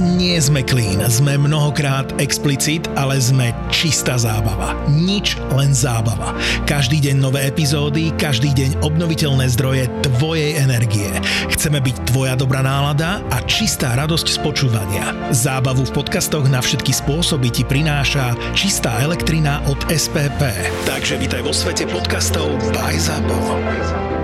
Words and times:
Nie 0.00 0.40
sme 0.40 0.64
clean, 0.64 0.96
sme 1.12 1.36
mnohokrát 1.36 2.16
explicit, 2.16 2.88
ale 2.96 3.20
sme 3.20 3.52
čistá 3.68 4.16
zábava. 4.16 4.72
Nič, 4.88 5.36
len 5.52 5.76
zábava. 5.76 6.32
Každý 6.64 7.04
deň 7.04 7.20
nové 7.20 7.44
epizódy, 7.44 8.08
každý 8.16 8.56
deň 8.56 8.80
obnoviteľné 8.80 9.44
zdroje 9.52 9.92
tvojej 10.00 10.56
energie. 10.56 11.12
Chceme 11.52 11.84
byť 11.84 11.96
tvoja 12.08 12.32
dobrá 12.32 12.64
nálada 12.64 13.20
a 13.28 13.44
čistá 13.44 13.92
radosť 13.92 14.26
z 14.32 14.38
počúvania. 14.40 15.12
Zábavu 15.36 15.84
v 15.84 15.92
podcastoch 15.92 16.48
na 16.48 16.64
všetky 16.64 16.96
spôsoby 16.96 17.52
ti 17.52 17.68
prináša 17.68 18.32
čistá 18.56 19.04
elektrina 19.04 19.60
od 19.68 19.84
SPP. 19.92 20.40
Takže 20.88 21.20
vítaj 21.20 21.44
vo 21.44 21.52
svete 21.52 21.84
podcastov 21.84 22.56
by 22.72 22.96
ZAPO. 22.96 24.19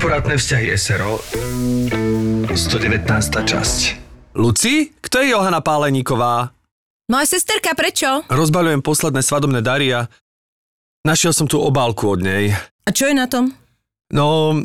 Korporátne 0.00 0.40
vzťahy 0.40 0.72
SRO 0.80 1.20
119. 2.56 3.04
časť 3.36 3.80
Luci, 4.32 4.96
kto 4.96 5.20
je 5.20 5.36
Johana 5.36 5.60
Páleníková? 5.60 6.56
Moja 7.12 7.26
sesterka, 7.28 7.76
prečo? 7.76 8.24
Rozbaľujem 8.32 8.80
posledné 8.80 9.20
svadobné 9.20 9.60
dary 9.60 9.92
a 9.92 10.08
našiel 11.04 11.36
som 11.36 11.44
tú 11.44 11.60
obálku 11.60 12.16
od 12.16 12.24
nej. 12.24 12.48
A 12.88 12.90
čo 12.96 13.12
je 13.12 13.14
na 13.20 13.28
tom? 13.28 13.52
No, 14.08 14.56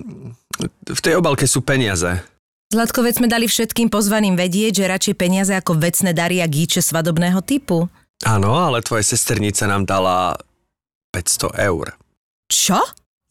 v 0.87 1.01
tej 1.03 1.19
obálke 1.19 1.51
sú 1.51 1.59
peniaze. 1.67 2.23
Zlatko, 2.71 3.03
veď 3.03 3.19
sme 3.19 3.27
dali 3.27 3.51
všetkým 3.51 3.91
pozvaným 3.91 4.39
vedieť, 4.39 4.87
že 4.87 4.87
radšej 4.87 5.15
peniaze 5.19 5.51
ako 5.51 5.75
vecné 5.83 6.15
dary 6.15 6.39
a 6.39 6.47
gíče 6.47 6.79
svadobného 6.79 7.43
typu. 7.43 7.91
Áno, 8.23 8.55
ale 8.55 8.79
tvoja 8.79 9.03
sesternica 9.03 9.67
nám 9.67 9.83
dala 9.83 10.39
500 11.11 11.59
eur. 11.59 11.91
Čo? 12.47 12.79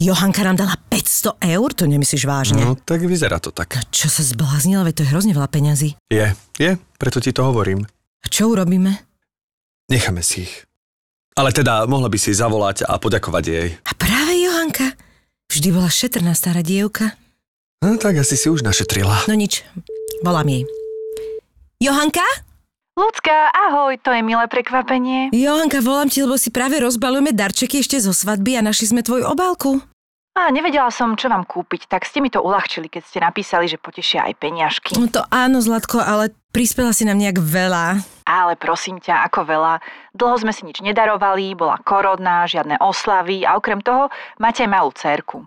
Johanka 0.02 0.42
nám 0.42 0.58
dala 0.58 0.74
500 0.90 1.38
eur? 1.54 1.68
To 1.78 1.86
nemyslíš 1.86 2.26
vážne? 2.26 2.58
No, 2.66 2.74
tak 2.74 3.06
vyzerá 3.06 3.38
to 3.38 3.54
tak. 3.54 3.78
Čo 3.94 4.10
sa 4.10 4.26
zbláznila, 4.26 4.82
veď 4.82 4.94
to 4.98 5.02
je 5.06 5.10
hrozne 5.14 5.32
veľa 5.32 5.46
peňazí. 5.46 5.94
Je, 6.10 6.34
je, 6.58 6.70
preto 6.98 7.22
ti 7.22 7.30
to 7.30 7.46
hovorím. 7.46 7.86
A 8.20 8.26
čo 8.26 8.50
urobíme? 8.50 8.90
Necháme 9.86 10.26
si 10.26 10.50
ich. 10.50 10.54
Ale 11.38 11.54
teda 11.54 11.86
mohla 11.86 12.10
by 12.10 12.18
si 12.18 12.34
zavolať 12.34 12.86
a 12.86 12.98
poďakovať 12.98 13.44
jej. 13.46 13.68
A 13.86 13.92
práve 13.94 14.34
Johanka. 14.38 14.98
Vždy 15.50 15.68
bola 15.70 15.90
šetrná 15.90 16.34
stará 16.34 16.62
dievka. 16.62 17.14
No 17.84 17.94
tak 18.00 18.18
asi 18.18 18.34
si 18.34 18.50
už 18.50 18.66
našetrila. 18.66 19.28
No 19.30 19.34
nič, 19.38 19.62
volám 20.24 20.48
jej. 20.48 20.62
Johanka? 21.78 22.24
Lucka, 22.94 23.50
ahoj, 23.50 23.98
to 24.06 24.14
je 24.14 24.22
milé 24.22 24.46
prekvapenie. 24.46 25.34
Johanka, 25.34 25.82
volám 25.82 26.06
ti, 26.06 26.22
lebo 26.22 26.38
si 26.38 26.54
práve 26.54 26.78
rozbalujeme 26.78 27.34
darčeky 27.34 27.82
ešte 27.82 27.98
zo 27.98 28.14
svadby 28.14 28.54
a 28.54 28.62
našli 28.62 28.86
sme 28.86 29.02
tvoju 29.02 29.26
obálku. 29.26 29.82
A 30.34 30.50
nevedela 30.50 30.90
som, 30.90 31.14
čo 31.14 31.30
vám 31.30 31.46
kúpiť, 31.46 31.86
tak 31.86 32.02
ste 32.02 32.18
mi 32.18 32.26
to 32.26 32.42
uľahčili, 32.42 32.90
keď 32.90 33.02
ste 33.06 33.22
napísali, 33.22 33.70
že 33.70 33.78
potešia 33.78 34.26
aj 34.26 34.34
peniažky. 34.42 34.98
No 34.98 35.06
to 35.06 35.22
áno, 35.30 35.62
Zlatko, 35.62 36.02
ale 36.02 36.34
prispela 36.50 36.90
si 36.90 37.06
nám 37.06 37.22
nejak 37.22 37.38
veľa. 37.38 38.02
Ale 38.26 38.58
prosím 38.58 38.98
ťa, 38.98 39.30
ako 39.30 39.46
veľa. 39.46 39.78
Dlho 40.10 40.34
sme 40.42 40.50
si 40.50 40.66
nič 40.66 40.82
nedarovali, 40.82 41.54
bola 41.54 41.78
korodná, 41.86 42.50
žiadne 42.50 42.82
oslavy 42.82 43.46
a 43.46 43.54
okrem 43.54 43.78
toho 43.78 44.10
máte 44.42 44.66
aj 44.66 44.70
malú 44.74 44.90
cerku. 44.90 45.46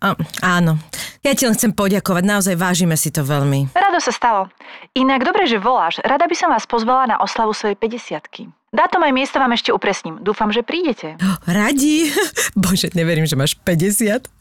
No, 0.00 0.16
áno, 0.40 0.80
ja 1.20 1.36
ti 1.36 1.44
len 1.44 1.52
chcem 1.52 1.76
poďakovať, 1.76 2.24
naozaj 2.24 2.54
vážime 2.56 2.96
si 2.96 3.12
to 3.12 3.20
veľmi. 3.20 3.76
Rado 3.76 4.00
sa 4.00 4.16
stalo. 4.16 4.48
Inak 4.96 5.28
dobre, 5.28 5.44
že 5.44 5.60
voláš. 5.60 6.00
Rada 6.00 6.24
by 6.24 6.32
som 6.32 6.48
vás 6.48 6.64
pozvala 6.64 7.04
na 7.04 7.16
oslavu 7.20 7.52
svojej 7.52 7.76
50 7.76 8.56
Dátum 8.72 9.04
aj 9.04 9.12
miesto 9.12 9.36
vám 9.36 9.52
ešte 9.52 9.68
upresním. 9.68 10.16
Dúfam, 10.24 10.48
že 10.48 10.64
prídete. 10.64 11.20
Radi? 11.44 12.08
Bože, 12.56 12.88
neverím, 12.96 13.28
že 13.28 13.36
máš 13.36 13.52
50. 13.60 14.32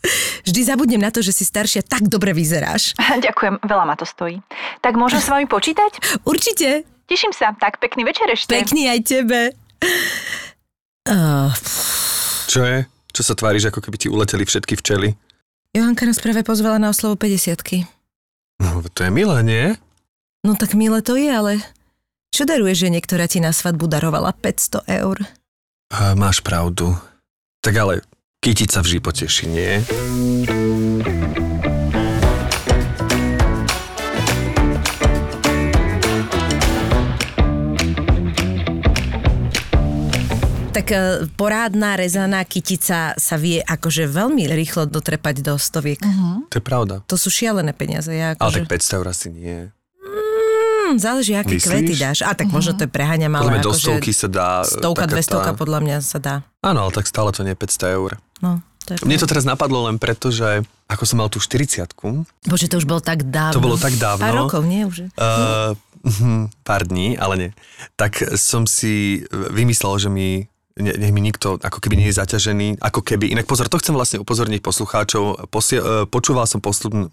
Vždy 0.47 0.59
zabudnem 0.63 1.03
na 1.03 1.11
to, 1.11 1.19
že 1.19 1.35
si 1.35 1.43
staršia 1.43 1.83
tak 1.83 2.07
dobre 2.07 2.31
vyzeráš. 2.31 2.95
Ďakujem, 3.27 3.59
veľa 3.59 3.83
ma 3.83 3.99
to 3.99 4.07
stojí. 4.07 4.39
Tak 4.79 4.95
môžem 4.95 5.19
s 5.19 5.27
vami 5.27 5.51
počítať? 5.51 5.99
Určite. 6.31 6.87
Teším 7.11 7.35
sa, 7.35 7.51
tak 7.59 7.83
pekný 7.83 8.07
večer 8.07 8.31
ešte. 8.31 8.55
Pekný 8.55 8.87
aj 8.87 8.99
tebe. 9.03 9.51
Uh, 11.03 11.51
Čo 12.47 12.63
je? 12.63 12.87
Čo 13.11 13.21
sa 13.27 13.35
tváriš, 13.35 13.67
ako 13.67 13.83
keby 13.83 13.99
ti 13.99 14.07
uleteli 14.07 14.47
všetky 14.47 14.79
včely? 14.79 15.19
Johanka 15.75 16.07
nás 16.07 16.23
práve 16.23 16.39
pozvala 16.47 16.79
na 16.79 16.95
oslavu 16.95 17.19
50 17.19 17.59
No, 18.63 18.79
to 18.95 19.03
je 19.03 19.11
milé, 19.11 19.43
nie? 19.43 19.65
No 20.47 20.55
tak 20.55 20.71
milé 20.71 21.03
to 21.03 21.19
je, 21.19 21.27
ale 21.27 21.59
čo 22.31 22.47
daruje, 22.47 22.71
že 22.71 22.87
niektorá 22.87 23.27
ti 23.27 23.43
na 23.43 23.51
svadbu 23.51 23.91
darovala 23.91 24.31
500 24.31 24.87
eur? 24.87 25.19
A 25.91 26.15
máš 26.15 26.39
pravdu. 26.39 26.95
Tak 27.59 27.75
ale 27.75 28.07
kytica 28.39 28.79
vždy 28.79 28.97
poteší, 29.03 29.45
nie? 29.51 29.83
Tak 40.71 40.87
e, 40.87 41.27
porádna 41.35 41.99
rezaná 41.99 42.47
kytica 42.47 43.11
sa 43.19 43.35
vie 43.35 43.59
akože 43.59 44.07
veľmi 44.07 44.47
rýchlo 44.47 44.87
dotrepať 44.87 45.43
do 45.43 45.59
stoviek. 45.59 45.99
Uh-huh. 45.99 46.47
To 46.47 46.55
je 46.57 46.63
pravda. 46.63 47.03
To 47.11 47.19
sú 47.19 47.27
šialené 47.27 47.75
peniaze. 47.75 48.15
Ja 48.15 48.39
Ale 48.39 48.63
akože... 48.63 48.71
tak 48.71 48.79
500 48.79 48.97
eur 49.03 49.07
asi 49.11 49.27
nie. 49.35 49.57
Mm, 50.91 50.99
záleží, 50.99 51.31
aké 51.39 51.55
Myslíš? 51.55 51.71
kvety 51.71 51.93
dáš. 51.95 52.19
A 52.27 52.35
tak 52.35 52.51
možno 52.51 52.75
to 52.75 52.83
je 52.83 52.91
preháňam, 52.91 53.31
ale 53.39 53.63
do 53.63 53.71
akože 53.71 53.79
stovky 53.79 54.11
sa 54.11 54.27
dá... 54.27 54.49
stovka, 54.67 55.07
dvestovka 55.07 55.55
tá- 55.55 55.59
podľa 55.59 55.79
mňa 55.79 55.97
sa 56.03 56.19
dá. 56.19 56.35
Áno, 56.59 56.83
ale 56.83 56.91
tak 56.91 57.07
stále 57.07 57.31
to 57.31 57.47
nie 57.47 57.55
je 57.55 57.59
500 57.63 57.97
eur. 57.97 58.19
No, 58.43 58.59
to 58.83 58.99
je 58.99 59.07
Mne 59.07 59.15
to 59.15 59.27
teraz 59.31 59.47
napadlo 59.47 59.87
len 59.87 59.95
preto, 59.95 60.27
že 60.35 60.67
ako 60.91 61.03
som 61.07 61.23
mal 61.23 61.31
tú 61.31 61.39
40 61.39 61.87
Bože, 62.43 62.67
to 62.67 62.75
už 62.75 62.83
bolo 62.83 62.99
tak 62.99 63.23
dávno. 63.23 63.55
To 63.55 63.63
bolo 63.63 63.79
tak 63.79 63.95
dávno. 63.95 64.19
Pár 64.19 64.35
rokov, 64.35 64.61
nie 64.67 64.83
už? 64.83 65.07
Uh, 65.15 65.79
pár 66.67 66.83
dní, 66.83 67.15
ale 67.15 67.33
nie. 67.39 67.49
Tak 67.95 68.35
som 68.35 68.67
si 68.67 69.23
vymyslel, 69.31 69.95
že 69.95 70.09
mi 70.11 70.51
ne, 70.75 70.91
nech 70.97 71.13
mi 71.15 71.21
nikto 71.23 71.61
ako 71.61 71.79
keby 71.79 71.95
nie 71.95 72.07
je 72.11 72.19
zaťažený, 72.19 72.83
ako 72.83 72.99
keby. 73.05 73.31
Inak 73.31 73.47
pozor, 73.47 73.71
to 73.71 73.79
chcem 73.79 73.95
vlastne 73.95 74.19
upozorniť 74.19 74.59
poslucháčov. 74.59 75.47
Posie, 75.47 75.79
uh, 75.79 76.03
počúval 76.09 76.49
som 76.49 76.59
poslednú... 76.59 77.07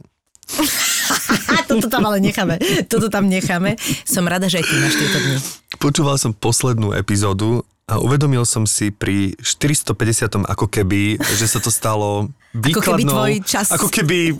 Toto 1.70 1.86
tam 1.88 2.02
ale 2.08 2.18
necháme. 2.20 2.56
Toto 2.88 3.08
tam 3.08 3.28
necháme. 3.28 3.76
Som 4.04 4.24
rada, 4.24 4.48
že 4.48 4.60
aj 4.60 4.66
ty 4.66 4.74
máš 4.80 4.94
tieto 4.96 5.18
dni. 5.20 5.36
Počúval 5.78 6.16
som 6.16 6.32
poslednú 6.32 6.96
epizódu 6.96 7.62
a 7.88 7.96
uvedomil 7.96 8.44
som 8.44 8.68
si 8.68 8.92
pri 8.92 9.32
450. 9.40 10.44
ako 10.44 10.66
keby, 10.68 11.16
že 11.20 11.46
sa 11.48 11.60
to 11.60 11.72
stalo 11.72 12.28
Ako 12.48 12.80
keby 12.80 13.04
výkladnou, 13.04 13.12
tvoj 13.12 13.32
čas- 13.44 13.72
ako 13.72 13.88
keby 13.92 14.32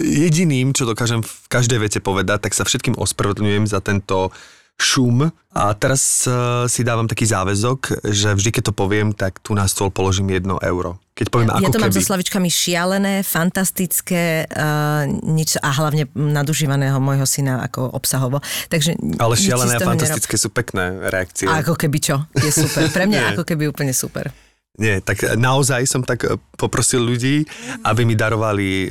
jediným, 0.00 0.72
čo 0.72 0.88
dokážem 0.88 1.20
v 1.20 1.32
každej 1.48 1.78
vete 1.80 2.00
povedať, 2.00 2.48
tak 2.48 2.56
sa 2.56 2.64
všetkým 2.64 2.96
ospravedlňujem 2.96 3.68
za 3.68 3.84
tento 3.84 4.32
šum 4.80 5.28
a 5.52 5.64
teraz 5.76 6.24
uh, 6.24 6.64
si 6.64 6.80
dávam 6.80 7.04
taký 7.04 7.28
záväzok, 7.28 8.06
že 8.08 8.32
vždy, 8.32 8.50
keď 8.50 8.62
to 8.70 8.74
poviem, 8.74 9.12
tak 9.12 9.36
tu 9.44 9.52
na 9.52 9.68
stôl 9.68 9.92
položím 9.92 10.32
jedno 10.32 10.56
euro. 10.62 10.96
Keď 11.12 11.26
poviem 11.28 11.52
Ja 11.52 11.68
ako 11.68 11.74
to 11.76 11.82
mám 11.84 11.92
keby. 11.92 11.98
so 12.00 12.08
slavičkami 12.08 12.48
šialené, 12.48 13.14
fantastické, 13.20 14.48
uh, 14.48 15.04
nič, 15.26 15.60
a 15.60 15.68
hlavne 15.68 16.08
nadužívaného 16.16 16.96
môjho 16.96 17.28
syna 17.28 17.60
ako 17.60 17.92
obsahovo. 17.92 18.40
Takže 18.72 18.96
Ale 19.20 19.34
šialené 19.36 19.76
a 19.76 19.84
fantastické 19.84 20.40
sú 20.40 20.48
pekné 20.48 21.12
reakcie. 21.12 21.44
nerob. 21.44 21.60
A 21.60 21.62
ako 21.66 21.74
keby 21.76 21.98
čo? 22.00 22.16
Je 22.40 22.48
super. 22.48 22.88
Pre 22.88 23.04
mňa 23.04 23.20
ako 23.36 23.44
keby 23.44 23.68
úplne 23.68 23.92
super. 23.92 24.32
Nie, 24.78 25.02
tak 25.02 25.36
naozaj 25.36 25.82
som 25.84 26.00
tak 26.06 26.24
e, 26.24 26.38
poprosil 26.54 27.02
ľudí, 27.02 27.44
aby 27.82 28.06
mi 28.06 28.16
darovali 28.16 28.86
e, 28.86 28.88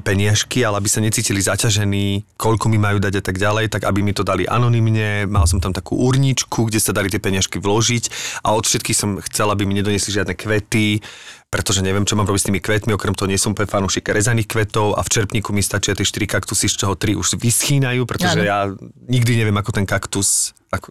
peniažky, 0.00 0.64
ale 0.64 0.80
aby 0.80 0.88
sa 0.88 1.04
necítili 1.04 1.38
zaťažení, 1.38 2.24
koľko 2.34 2.66
mi 2.72 2.80
majú 2.80 2.98
dať 2.98 3.20
a 3.20 3.22
tak 3.22 3.36
ďalej, 3.36 3.70
tak 3.70 3.86
aby 3.86 4.02
mi 4.02 4.16
to 4.16 4.24
dali 4.24 4.48
anonymne. 4.48 5.30
Mal 5.30 5.46
som 5.46 5.62
tam 5.62 5.70
takú 5.70 6.00
urničku, 6.00 6.66
kde 6.66 6.80
sa 6.80 6.90
dali 6.90 7.06
tie 7.06 7.20
peniažky 7.22 7.62
vložiť 7.62 8.08
a 8.42 8.56
od 8.56 8.66
všetkých 8.66 8.96
som 8.96 9.10
chcel, 9.30 9.52
aby 9.52 9.62
mi 9.62 9.78
nedoniesli 9.78 10.10
žiadne 10.10 10.32
kvety, 10.32 11.04
pretože 11.52 11.84
neviem, 11.86 12.08
čo 12.08 12.18
mám 12.18 12.26
robiť 12.26 12.42
s 12.42 12.48
tými 12.50 12.60
kvetmi, 12.64 12.96
okrem 12.96 13.14
toho 13.14 13.30
nie 13.30 13.38
som 13.38 13.54
úplne 13.54 13.70
fanúšik 13.70 14.10
rezaných 14.10 14.50
kvetov 14.50 14.98
a 14.98 15.06
v 15.06 15.12
čerpníku 15.12 15.54
mi 15.54 15.62
stačia 15.62 15.94
tie 15.94 16.02
4 16.02 16.24
kaktusy, 16.24 16.66
z 16.66 16.82
čoho 16.82 16.98
3 16.98 17.14
už 17.14 17.38
vyschýnajú, 17.38 18.02
pretože 18.08 18.42
Áno. 18.42 18.48
ja 18.48 18.58
nikdy 19.06 19.44
neviem, 19.44 19.54
ako 19.54 19.70
ten 19.76 19.86
kaktus 19.86 20.56
ako 20.74 20.90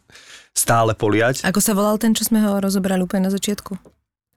stále 0.56 0.96
poliať. 0.96 1.44
Ako 1.44 1.60
sa 1.60 1.76
volal 1.76 2.00
ten, 2.00 2.16
čo 2.16 2.24
sme 2.24 2.40
ho 2.40 2.64
rozobrali 2.64 3.04
úplne 3.04 3.28
na 3.28 3.34
začiatku? 3.34 3.95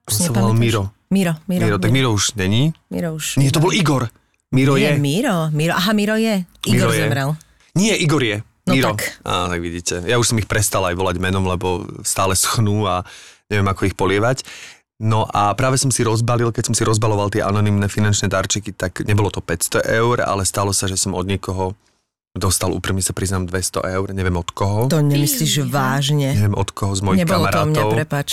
On 0.09 0.17
sa 0.17 0.31
volal 0.31 0.53
nepamätáš? 0.53 0.59
Miro. 0.59 0.83
Miro, 1.09 1.33
Miro. 1.45 1.61
Miro, 1.65 1.77
tak 1.77 1.89
Miro 1.89 2.09
už 2.11 2.33
není. 2.33 2.73
Miro 2.89 3.17
už. 3.17 3.37
Nie, 3.37 3.49
to 3.49 3.61
bol 3.61 3.73
Igor. 3.73 4.09
Miro 4.49 4.77
Nie, 4.77 4.93
je. 4.93 5.01
Miro, 5.01 5.49
Miro. 5.53 5.73
Aha, 5.73 5.93
Miro 5.93 6.17
je. 6.17 6.45
Miro 6.65 6.89
Igor 6.89 6.93
je. 6.93 7.01
zemrel. 7.01 7.29
Nie, 7.77 7.93
Igor 7.97 8.21
je. 8.21 8.37
No 8.65 8.73
Miro. 8.73 8.93
tak. 8.93 9.21
Á, 9.21 9.49
tak 9.49 9.59
vidíte. 9.61 10.01
Ja 10.05 10.17
už 10.17 10.29
som 10.29 10.37
ich 10.37 10.49
prestal 10.49 10.85
aj 10.85 10.93
volať 10.93 11.17
menom, 11.17 11.45
lebo 11.45 11.85
stále 12.01 12.33
schnú 12.37 12.85
a 12.85 13.01
neviem, 13.49 13.65
ako 13.65 13.81
ich 13.85 13.97
polievať. 13.97 14.45
No 14.99 15.23
a 15.25 15.55
práve 15.55 15.79
som 15.79 15.89
si 15.89 16.03
rozbalil, 16.03 16.51
keď 16.51 16.69
som 16.69 16.75
si 16.75 16.83
rozbaloval 16.83 17.31
tie 17.31 17.39
anonymné 17.39 17.87
finančné 17.87 18.27
darčeky, 18.27 18.75
tak 18.75 18.99
nebolo 19.07 19.31
to 19.31 19.39
500 19.39 19.85
eur, 19.95 20.19
ale 20.21 20.43
stalo 20.43 20.75
sa, 20.75 20.85
že 20.85 20.99
som 20.99 21.15
od 21.15 21.23
niekoho 21.23 21.71
dostal, 22.35 22.69
úprimne 22.69 23.01
sa 23.01 23.15
priznám, 23.15 23.47
200 23.47 23.79
eur, 23.95 24.11
neviem 24.11 24.35
od 24.35 24.51
koho. 24.51 24.91
To 24.91 24.99
nemyslíš 24.99 25.65
vážne? 25.65 26.35
Neviem 26.35 26.53
od 26.53 26.69
koho 26.75 26.93
z 26.93 27.01
mojich 27.01 27.23
Nebolo 27.25 27.47
to 27.47 27.63
o 27.63 27.67
mňa, 27.67 27.79
kamarátov. 27.79 27.89
prepač. 27.95 28.27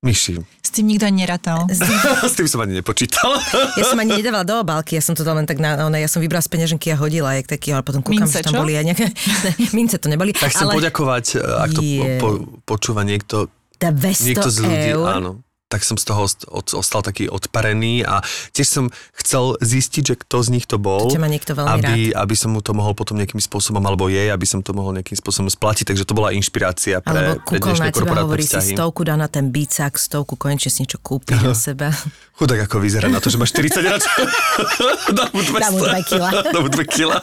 Myši. 0.00 0.40
S 0.70 0.78
tým 0.78 0.86
nikto 0.86 1.02
ani 1.02 1.26
nerátal. 1.26 1.66
S 2.30 2.38
tým 2.38 2.46
som 2.46 2.62
ani 2.62 2.78
nepočítal. 2.78 3.34
Ja 3.80 3.90
som 3.90 3.98
ani 3.98 4.22
nedávala 4.22 4.46
do 4.46 4.54
obálky, 4.62 4.94
ja 4.94 5.02
som 5.02 5.18
to 5.18 5.26
len 5.26 5.42
tak 5.42 5.58
na, 5.58 5.74
na 5.90 5.98
ja 5.98 6.06
som 6.06 6.22
vybrala 6.22 6.46
z 6.46 6.50
peňaženky 6.54 6.94
a 6.94 6.96
hodila, 6.96 7.34
jak 7.34 7.50
taký, 7.50 7.74
ale 7.74 7.82
potom 7.82 8.06
kúkam, 8.06 8.30
Mince, 8.30 8.38
že 8.38 8.46
tam 8.46 8.54
čo? 8.54 8.60
boli 8.62 8.78
aj 8.78 8.84
nejaké, 8.86 9.10
ne, 9.10 9.52
mince 9.78 9.98
to 9.98 10.06
neboli, 10.06 10.30
Tak 10.30 10.54
chcem 10.54 10.70
ale 10.70 10.78
poďakovať, 10.78 11.24
e, 11.34 11.36
ak 11.42 11.70
to 11.74 11.82
Je. 11.82 12.14
po, 12.22 12.28
počúva 12.62 13.02
niekto, 13.02 13.50
200 13.82 14.28
niekto 14.30 14.48
z 14.52 14.58
ľudí, 14.62 14.90
eur. 14.94 15.06
áno. 15.10 15.30
Tak 15.70 15.86
som 15.86 15.94
z 15.94 16.10
toho 16.10 16.26
ostal 16.74 17.00
taký 17.00 17.30
odparený 17.30 18.02
a 18.02 18.26
tiež 18.50 18.66
som 18.66 18.84
chcel 19.14 19.54
zistiť, 19.62 20.02
že 20.02 20.14
kto 20.18 20.42
z 20.42 20.48
nich 20.50 20.66
to 20.66 20.82
bol. 20.82 21.06
To 21.06 21.22
má 21.22 21.30
niekto 21.30 21.54
veľmi 21.54 21.70
aby, 21.70 21.96
aby 22.10 22.34
som 22.34 22.50
mu 22.50 22.58
to 22.58 22.74
mohol 22.74 22.90
potom 22.90 23.14
nejakým 23.14 23.38
spôsobom, 23.38 23.78
alebo 23.86 24.10
jej, 24.10 24.34
aby 24.34 24.42
som 24.42 24.66
to 24.66 24.74
mohol 24.74 24.90
nejakým 24.90 25.14
spôsobom 25.14 25.46
splatiť. 25.46 25.94
Takže 25.94 26.02
to 26.02 26.18
bola 26.18 26.34
inšpirácia 26.34 26.98
pre, 26.98 27.14
Alebo 27.14 27.46
pre 27.46 27.62
dnešné 27.62 27.94
korporátne 27.94 28.26
hovorí 28.26 28.42
si 28.42 28.58
vzťahy. 28.58 28.74
stovku, 28.74 29.00
dá 29.06 29.14
na 29.14 29.30
ten 29.30 29.54
bicák, 29.54 29.94
stovku, 29.94 30.34
konečne 30.34 30.74
si 30.74 30.82
niečo 30.82 30.98
kúpi 30.98 31.38
na 31.38 31.54
seba. 31.70 31.94
Chudák 32.34 32.66
ako 32.66 32.82
vyzerá 32.82 33.06
na 33.06 33.22
to, 33.22 33.30
že 33.30 33.38
má 33.38 33.46
40 33.46 33.78
radšej. 33.78 34.14
Dá 35.14 35.30
mu 35.30 35.38
200. 35.38 35.54
Dá 35.54 35.68
mu 35.70 35.78
dve 35.78 36.00
kila. 36.02 36.28
Dá 36.54 36.58
mu 36.58 36.68
2 36.72 36.82
kila. 36.90 37.18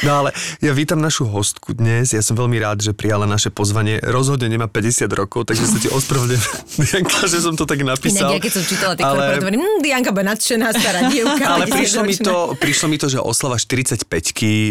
No 0.00 0.24
ale 0.24 0.30
ja 0.60 0.72
vítam 0.72 1.00
našu 1.00 1.24
hostku 1.24 1.72
dnes. 1.72 2.12
Ja 2.12 2.20
som 2.20 2.36
veľmi 2.36 2.60
rád, 2.60 2.80
že 2.80 2.92
prijala 2.92 3.24
naše 3.24 3.48
pozvanie. 3.48 4.00
Rozhodne 4.00 4.48
nemá 4.48 4.66
50 4.66 5.08
rokov, 5.12 5.48
takže 5.48 5.64
sa 5.64 5.78
ti 5.78 5.88
ospravedlňujem, 5.88 7.04
že 7.30 7.38
som 7.38 7.54
to 7.54 7.64
tak 7.64 7.78
napísal. 7.86 8.34
Inak 8.34 8.36
ja 8.36 8.40
keď 8.42 8.52
som 8.52 8.64
čítala 8.66 8.92
tie 8.98 9.04
ale, 9.06 9.14
korporátne, 9.14 9.42
hovorím, 9.46 9.60
hm, 9.62 9.78
Dianka 9.80 10.10
bude 10.10 10.26
nadšená, 10.26 10.66
stará 10.74 11.00
dievka. 11.06 11.44
ale 11.46 11.64
50 11.70 11.78
prišlo 11.78 12.00
mi, 12.02 12.14
to, 12.18 12.34
prišlo 12.58 12.86
mi 12.90 12.96
to, 12.98 13.06
že 13.06 13.18
oslava 13.22 13.56
45 13.56 14.04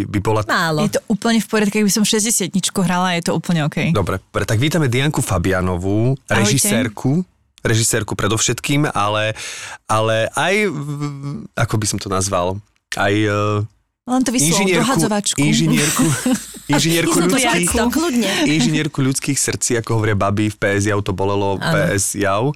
by 0.06 0.20
bola... 0.20 0.44
Málo. 0.44 0.84
Je 0.84 1.00
to 1.00 1.02
úplne 1.08 1.40
v 1.40 1.48
poriadku, 1.48 1.76
keby 1.80 1.92
som 1.92 2.04
60 2.04 2.52
hrala, 2.84 3.16
je 3.16 3.24
to 3.26 3.32
úplne 3.32 3.64
OK. 3.64 3.96
Dobre, 3.96 4.20
pre, 4.20 4.44
tak 4.44 4.60
vítame 4.60 4.92
Dianku 4.92 5.24
Fabianovú, 5.24 6.20
režisérku. 6.28 7.24
Režisérku 7.60 8.16
predovšetkým, 8.16 8.88
ale, 8.96 9.36
ale 9.84 10.32
aj, 10.32 10.72
ako 11.60 11.76
by 11.76 11.86
som 11.88 12.00
to 12.00 12.08
nazval, 12.08 12.56
aj 12.96 13.14
uh, 13.28 13.68
Len 14.10 14.22
to 14.22 14.32
vyslal 14.32 14.66
dohadzovačku. 14.66 15.38
inžinierku, 15.38 16.02
inžinierku 16.74 17.14
to 17.16 17.30
ľudských, 17.30 17.70
kľudne. 17.70 18.32
inžinierku 18.44 19.00
ľudských 19.00 19.38
srdcí, 19.38 19.78
ako 19.78 19.96
hovoria 19.96 20.14
baby 20.14 20.50
v 20.50 20.58
PS 20.58 20.90
Jau 20.90 21.00
to 21.00 21.14
bolelo, 21.14 21.58
PS 21.58 22.18
Jau 22.18 22.50
uh, 22.50 22.54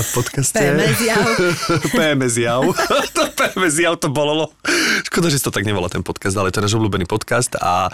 v 0.00 0.08
podcaste. 0.10 0.56
PMS 0.56 0.98
Jau. 0.98 1.24
PMS 1.92 2.34
Jau. 2.36 2.62
to 3.16 3.22
PMS 3.30 3.76
Jau 3.78 3.94
to 3.94 4.08
bolelo. 4.08 4.48
Škoda, 5.04 5.28
že 5.28 5.38
to 5.38 5.48
tak 5.48 5.62
nevolá 5.62 5.86
ten 5.86 6.00
podcast, 6.00 6.34
ale 6.34 6.48
to 6.48 6.58
je 6.58 6.64
náš 6.64 6.74
obľúbený 6.74 7.04
podcast 7.04 7.52
a 7.54 7.86
uh, 7.86 7.92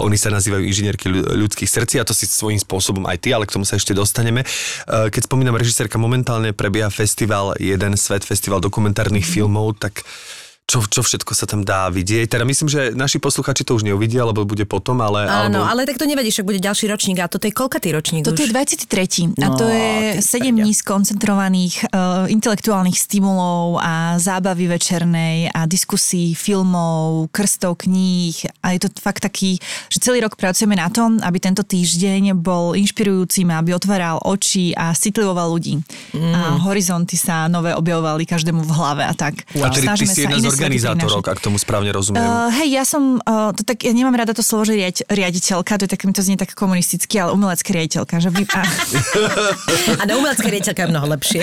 oni 0.00 0.16
sa 0.16 0.28
nazývajú 0.28 0.62
inžinierky 0.62 1.06
ľu- 1.06 1.28
ľudských 1.38 1.68
srdcí 1.68 1.96
a 1.96 2.04
to 2.04 2.12
si 2.12 2.24
svojím 2.24 2.56
spôsobom 2.56 3.04
aj 3.04 3.18
ty, 3.18 3.30
ale 3.30 3.44
k 3.44 3.52
tomu 3.52 3.62
sa 3.62 3.76
ešte 3.76 3.92
dostaneme. 3.92 4.40
Uh, 4.84 5.06
keď 5.06 5.26
spomínam 5.26 5.52
režisérka, 5.52 5.94
momentálne 5.94 6.50
prebieha 6.50 6.88
festival, 6.88 7.52
jeden 7.56 7.92
svet, 7.94 8.22
festival 8.22 8.56
dokumentárnych 8.58 9.20
Mhm. 9.20 9.30
filmov, 9.30 9.76
tak 9.76 10.00
čo, 10.72 10.80
čo 10.88 11.04
všetko 11.04 11.36
sa 11.36 11.44
tam 11.44 11.60
dá 11.68 11.92
vidieť. 11.92 12.32
Teda 12.32 12.48
myslím, 12.48 12.72
že 12.72 12.96
naši 12.96 13.20
posluchači 13.20 13.60
to 13.60 13.76
už 13.76 13.84
neuvidia, 13.84 14.24
lebo 14.24 14.48
bude 14.48 14.64
potom, 14.64 15.04
ale... 15.04 15.28
Áno, 15.28 15.60
alebo... 15.60 15.68
ale 15.68 15.80
tak 15.84 16.00
to 16.00 16.08
nevadí, 16.08 16.32
však 16.32 16.48
bude 16.48 16.64
ďalší 16.64 16.88
ročník 16.88 17.20
a 17.20 17.28
toto 17.28 17.44
je 17.44 17.52
koľkatý 17.52 17.92
ročník 17.92 18.24
Toto 18.24 18.40
už? 18.40 18.48
je 18.48 18.56
23. 18.88 19.36
a 19.36 19.52
No, 19.52 19.60
to 19.60 19.68
je 19.68 20.24
ty 20.24 20.48
7 20.48 20.64
dní 20.64 20.72
skoncentrovaných 20.72 21.92
uh, 21.92 22.24
intelektuálnych 22.32 22.96
stimulov 22.96 23.84
a 23.84 24.16
zábavy 24.16 24.64
večernej 24.72 25.52
a 25.52 25.68
diskusí 25.68 26.32
filmov, 26.32 27.28
krstov 27.28 27.84
kníh 27.84 28.40
a 28.64 28.72
je 28.72 28.80
to 28.80 28.88
fakt 28.96 29.20
taký, 29.28 29.60
že 29.92 30.00
celý 30.00 30.24
rok 30.24 30.40
pracujeme 30.40 30.72
na 30.72 30.88
tom, 30.88 31.20
aby 31.20 31.36
tento 31.36 31.60
týždeň 31.60 32.32
bol 32.32 32.72
inšpirujúcim, 32.72 33.52
aby 33.52 33.76
otváral 33.76 34.24
oči 34.24 34.72
a 34.72 34.96
citlivoval 34.96 35.52
ľudí. 35.52 35.84
Mm. 36.16 36.32
A 36.32 36.40
horizonty 36.64 37.20
sa 37.20 37.44
nové 37.52 37.76
objavovali 37.76 38.24
každému 38.24 38.64
v 38.64 38.72
hlave 38.72 39.02
a 39.04 39.12
tak. 39.12 39.44
A 39.60 39.68
tedy 39.68 39.84
ty 39.84 40.08
Snažíme 40.08 40.14
si 40.14 40.22
sa 40.24 40.61
organizátorok, 40.62 41.24
ak 41.26 41.38
tomu 41.42 41.58
správne 41.58 41.90
rozumiem. 41.90 42.22
Uh, 42.22 42.48
hej, 42.62 42.78
ja 42.78 42.84
som, 42.86 43.18
uh, 43.18 43.50
to 43.50 43.66
tak, 43.66 43.82
ja 43.82 43.90
nemám 43.90 44.14
rada 44.14 44.30
to 44.30 44.46
slovo, 44.46 44.62
že 44.62 44.78
riad, 44.78 45.02
riaditeľka, 45.10 45.82
to 45.82 45.84
je 45.86 45.90
tak, 45.90 46.02
mi 46.06 46.14
to 46.14 46.22
znie 46.22 46.38
tak 46.38 46.54
komunisticky, 46.54 47.18
ale 47.18 47.34
umelecká 47.34 47.74
riaditeľka, 47.74 48.14
že 48.22 48.30
vy, 48.30 48.46
a, 48.54 48.62
A 50.00 50.02
na 50.06 50.14
umelecká 50.14 50.46
riaditeľka 50.46 50.86
je 50.86 50.88
mnoho 50.94 51.06
lepšie. 51.18 51.40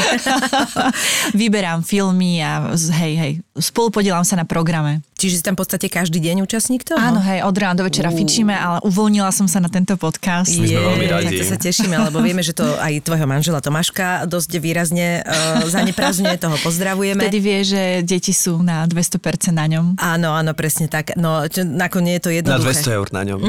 vyberám 1.40 1.84
filmy 1.84 2.40
a 2.40 2.72
hej, 2.76 3.14
hej, 3.20 3.32
spolupodielam 3.60 4.24
sa 4.24 4.40
na 4.40 4.48
programe. 4.48 5.04
Čiže 5.20 5.36
si 5.36 5.44
tam 5.44 5.60
v 5.60 5.68
podstate 5.68 5.92
každý 5.92 6.24
deň 6.24 6.48
účastník 6.48 6.88
toho? 6.88 6.96
Áno, 6.96 7.20
hej, 7.20 7.44
od 7.44 7.52
rána 7.52 7.76
do 7.76 7.84
večera 7.84 8.08
fičíme, 8.08 8.56
ale 8.56 8.80
uvoľnila 8.88 9.36
som 9.36 9.52
sa 9.52 9.60
na 9.60 9.68
tento 9.68 10.00
podcast. 10.00 10.48
My 10.48 10.64
sme 10.64 10.80
veľmi 10.80 11.06
radi. 11.12 11.36
Tak 11.36 11.44
to 11.44 11.46
sa 11.52 11.60
tešíme, 11.60 11.92
lebo 12.08 12.24
vieme, 12.24 12.40
že 12.40 12.56
to 12.56 12.64
aj 12.64 13.04
tvojho 13.04 13.28
manžela 13.28 13.60
Tomáška 13.60 14.24
dosť 14.32 14.64
výrazne 14.64 15.20
uh, 15.28 15.60
zaneprázdňuje, 15.68 16.40
toho 16.40 16.56
pozdravujeme. 16.64 17.20
Vtedy 17.20 17.40
vie, 17.44 17.60
že 17.68 17.82
deti 18.08 18.32
sú 18.32 18.64
na 18.64 18.88
200% 18.88 19.52
na 19.52 19.68
ňom. 19.68 20.00
Áno, 20.00 20.32
áno, 20.32 20.56
presne 20.56 20.88
tak. 20.88 21.20
No, 21.20 21.44
čo, 21.52 21.68
nakoniec 21.68 22.24
je 22.24 22.24
to 22.24 22.32
Na 22.32 22.56
jednoduché. 22.56 22.80
200 22.80 22.96
eur 22.96 23.08
na 23.12 23.22
ňom. 23.28 23.40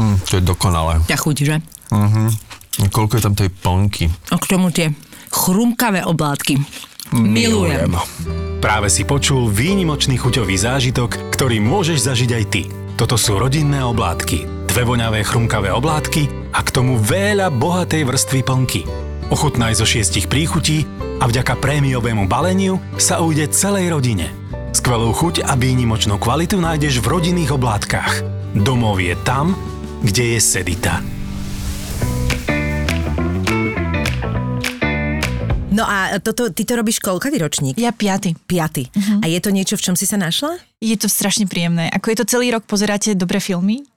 mm, 0.00 0.14
to 0.32 0.40
je 0.40 0.42
dokonalé. 0.48 1.04
Ťa 1.04 1.18
chutí, 1.20 1.44
že? 1.44 1.60
Uh-huh. 1.92 2.32
Koľko 2.88 3.20
je 3.20 3.22
tam 3.22 3.36
tej 3.36 3.52
plnky? 3.52 4.08
A 4.32 4.40
k 4.40 4.48
tomu 4.48 4.72
tie 4.72 4.96
chrumkavé 5.28 6.08
oblátky. 6.08 6.56
Milujem. 7.12 7.92
Práve 8.64 8.88
si 8.88 9.04
počul 9.04 9.52
výnimočný 9.52 10.16
chuťový 10.16 10.56
zážitok, 10.56 11.34
ktorý 11.34 11.60
môžeš 11.60 12.08
zažiť 12.08 12.30
aj 12.32 12.44
ty. 12.48 12.62
Toto 12.96 13.20
sú 13.20 13.36
rodinné 13.36 13.84
oblátky. 13.84 14.68
Dve 14.70 14.82
voňavé 14.88 15.20
chrumkavé 15.26 15.68
oblátky 15.74 16.54
a 16.56 16.64
k 16.64 16.72
tomu 16.72 16.96
veľa 16.96 17.52
bohatej 17.52 18.08
vrstvy 18.08 18.40
plnky. 18.46 18.82
Ochutnaj 19.28 19.76
zo 19.76 19.84
šiestich 19.84 20.28
príchutí 20.28 20.88
a 21.20 21.28
vďaka 21.28 21.60
prémiovému 21.60 22.24
baleniu 22.24 22.80
sa 22.96 23.20
ujde 23.20 23.52
celej 23.52 23.92
rodine. 23.92 24.32
Skvelú 24.72 25.12
chuť 25.12 25.44
a 25.44 25.52
výnimočnú 25.52 26.16
kvalitu 26.16 26.56
nájdeš 26.56 27.04
v 27.04 27.12
rodinných 27.12 27.52
oblátkach. 27.52 28.24
Domov 28.56 29.04
je 29.04 29.12
tam, 29.20 29.52
kde 30.00 30.36
je 30.36 30.40
sedita. 30.40 31.04
No 35.72 35.88
a 35.88 36.20
toto, 36.20 36.52
ty 36.52 36.68
to 36.68 36.76
robíš 36.76 37.00
koľkatý 37.00 37.40
ročník? 37.40 37.74
Ja 37.80 37.90
piaty. 37.96 38.36
Piaty. 38.44 38.92
A 39.20 39.26
je 39.26 39.40
to 39.40 39.48
niečo, 39.48 39.80
v 39.80 39.84
čom 39.90 39.96
si 39.96 40.04
sa 40.04 40.20
našla? 40.20 40.60
Je 40.84 40.94
to 41.00 41.08
strašne 41.08 41.48
príjemné. 41.48 41.88
Ako 41.88 42.12
je 42.12 42.16
to 42.20 42.28
celý 42.28 42.52
rok, 42.52 42.68
pozeráte 42.68 43.16
dobré 43.16 43.40
filmy 43.40 43.88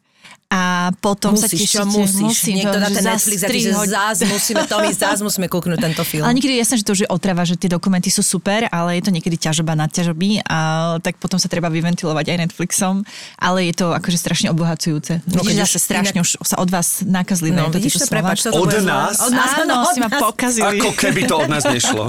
a 0.48 0.62
potom 0.96 1.34
sa 1.34 1.46
musíš, 1.46 1.68
tešíte. 1.68 1.74
čo 1.74 1.84
musíš. 1.84 2.22
Musím, 2.22 2.56
Niekto 2.56 2.70
to, 2.72 2.80
dá 2.80 2.88
že 2.88 2.96
ten 2.96 3.06
Netflix 3.08 3.38
a 3.38 3.48
ty, 3.48 3.60
že 3.60 3.72
zás 3.74 4.18
musíme, 4.22 4.62
to 4.64 4.76
my 4.78 4.92
zás 4.94 5.20
musíme 5.20 5.48
kúknúť 5.48 5.80
tento 5.82 6.02
film. 6.02 6.22
Ale 6.22 6.34
niekedy 6.34 6.54
je 6.56 6.62
jasné, 6.62 6.76
že 6.78 6.86
to 6.86 6.94
už 6.94 7.02
je 7.02 7.10
otrava, 7.10 7.42
že 7.44 7.56
tie 7.56 7.68
dokumenty 7.68 8.08
sú 8.08 8.22
super, 8.22 8.70
ale 8.70 8.96
je 8.96 9.04
to 9.04 9.12
niekedy 9.12 9.36
ťažoba 9.36 9.74
nad 9.74 9.90
ťažoby 9.90 10.46
a 10.46 10.58
tak 11.02 11.18
potom 11.18 11.36
sa 11.36 11.50
treba 11.50 11.68
vyventilovať 11.68 12.26
aj 12.28 12.38
Netflixom, 12.46 13.02
ale 13.36 13.68
je 13.68 13.76
to 13.76 13.92
akože 13.92 14.16
strašne 14.16 14.48
obohacujúce. 14.48 15.26
No, 15.26 15.42
vidíš, 15.42 15.50
už 15.50 15.62
zase 15.66 15.78
strašne 15.82 16.14
inak- 16.16 16.24
už 16.24 16.48
sa 16.48 16.56
od 16.56 16.70
vás 16.70 16.88
nakazli 17.02 17.50
No, 17.50 17.68
no, 17.68 17.74
to 17.74 17.78
vidíš 17.78 18.00
to, 18.00 18.08
prepáč, 18.08 18.46
toto 18.46 18.56
Od 18.56 18.70
nás? 18.80 19.18
Od 19.18 19.34
nás, 19.34 19.50
Áno, 19.58 19.82
od 19.82 19.92
si 19.92 20.00
ma 20.00 20.08
nás. 20.08 20.22
pokazili. 20.22 20.78
Ako 20.78 20.94
keby 20.94 21.22
to 21.26 21.36
od 21.36 21.50
nás 21.50 21.66
nešlo. 21.66 22.06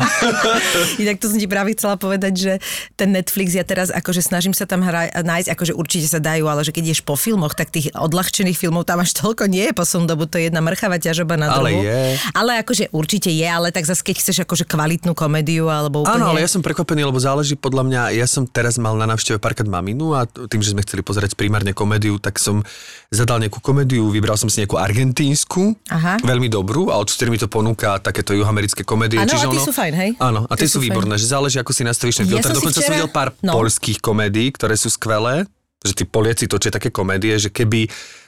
Inak 1.03 1.17
to 1.19 1.29
som 1.29 1.39
ti 1.39 1.47
práve 1.47 1.73
chcela 1.73 1.97
povedať, 1.97 2.33
že 2.35 2.53
ten 2.95 3.11
Netflix 3.11 3.53
ja 3.53 3.65
teraz 3.65 3.89
akože 3.89 4.21
snažím 4.21 4.53
sa 4.53 4.65
tam 4.65 4.83
hra, 4.83 5.09
nájsť, 5.17 5.49
akože 5.51 5.73
určite 5.73 6.07
sa 6.07 6.19
dajú, 6.19 6.47
ale 6.47 6.63
že 6.63 6.71
keď 6.71 6.85
ješ 6.91 7.01
po 7.01 7.15
filmoch, 7.15 7.55
tak 7.55 7.71
tých 7.71 7.91
odľahčených 8.27 8.59
filmov 8.59 8.83
tam 8.83 8.99
až 8.99 9.15
toľko 9.15 9.47
nie 9.47 9.71
je 9.71 9.73
poslednú 9.73 10.11
dobu, 10.11 10.27
to 10.27 10.43
je 10.43 10.51
jedna 10.51 10.59
mrchavá 10.59 10.99
ťažoba 10.99 11.39
na 11.39 11.47
Ale 11.47 11.71
druhú. 11.71 11.87
je. 11.87 12.03
Ale 12.35 12.59
akože 12.59 12.91
určite 12.91 13.31
je, 13.31 13.47
ale 13.47 13.71
tak 13.71 13.87
zase 13.87 14.03
keď 14.03 14.17
chceš 14.19 14.37
akože 14.43 14.67
kvalitnú 14.67 15.15
komédiu 15.15 15.71
alebo 15.71 16.03
úplne... 16.03 16.19
Áno, 16.19 16.35
ale 16.35 16.43
ja 16.43 16.51
som 16.51 16.59
prekvapený, 16.59 17.07
lebo 17.07 17.23
záleží 17.23 17.55
podľa 17.55 17.87
mňa, 17.87 18.01
ja 18.19 18.27
som 18.27 18.43
teraz 18.51 18.83
mal 18.83 18.99
na 18.99 19.07
návšteve 19.07 19.39
párkrát 19.39 19.71
maminu 19.71 20.19
a 20.19 20.27
tým, 20.27 20.59
že 20.59 20.75
sme 20.75 20.83
chceli 20.83 21.07
pozerať 21.07 21.39
primárne 21.39 21.71
komédiu, 21.71 22.19
tak 22.19 22.43
som 22.43 22.67
zadal 23.15 23.39
nejakú 23.39 23.63
komédiu, 23.63 24.11
vybral 24.11 24.35
som 24.35 24.51
si 24.51 24.59
nejakú 24.67 24.75
argentínsku, 24.77 25.79
Aha. 25.95 26.19
veľmi 26.27 26.51
dobrú 26.51 26.91
a 26.91 26.99
od 26.99 27.09
mi 27.31 27.39
to 27.39 27.47
ponúka 27.47 27.99
takéto 28.03 28.35
juhoamerické 28.35 28.83
komédie. 28.83 29.23
Áno, 29.23 29.31
a 29.31 29.39
tie 29.39 29.47
ono, 29.51 29.63
sú 29.63 29.73
fajn, 29.73 29.93
hej? 29.95 30.11
Áno, 30.19 30.41
a 30.47 30.53
Tie 30.55 30.67
sú 30.67 30.79
sú 30.79 30.79
fajn. 30.79 30.87
výborné, 30.91 31.15
že 31.17 31.27
záleží, 31.27 31.57
ako 31.63 31.73
si 31.75 31.83
nastavíš 31.83 32.23
ten 32.23 32.27
Ja 32.27 32.39
filter. 32.39 32.51
som 32.51 32.55
si 32.55 32.59
Dokonca 32.61 32.75
som 32.75 32.83
včera- 32.83 32.95
videl 32.99 33.09
pár 33.11 33.29
no. 33.43 33.53
polských 33.55 33.99
komédií, 33.99 34.49
ktoré 34.55 34.75
sú 34.79 34.91
skvelé, 34.91 35.47
že 35.87 35.95
tí 35.97 36.05
Poliaci 36.05 36.51
točia 36.51 36.75
také 36.75 36.91
komédie, 36.91 37.39
že 37.39 37.49
keby 37.49 37.87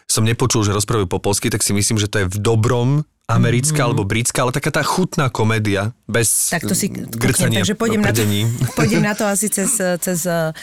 som 0.08 0.24
nepočul, 0.24 0.64
že 0.64 0.72
rozprávajú 0.72 1.04
po 1.10 1.20
polsky, 1.20 1.52
tak 1.52 1.60
si 1.60 1.76
myslím, 1.76 2.00
že 2.00 2.08
to 2.08 2.24
je 2.24 2.26
v 2.32 2.36
dobrom 2.40 2.88
americká 3.28 3.84
Mhm. 3.84 3.86
alebo 3.92 4.08
britská, 4.08 4.40
ale 4.40 4.56
taká 4.56 4.72
tá 4.72 4.80
chutná 4.80 5.28
komédia, 5.28 5.92
bez 6.08 6.48
Tak 6.48 6.64
to 6.64 6.72
si 6.72 6.88
grcania 6.88 7.60
takže 7.60 7.76
pôjdem 7.76 8.00
na, 8.00 8.08
to, 8.08 8.24
pôjdem 8.80 9.04
na 9.04 9.12
to 9.12 9.28
asi 9.28 9.52
cez, 9.52 9.76
cez 10.00 10.24
uh, 10.24 10.56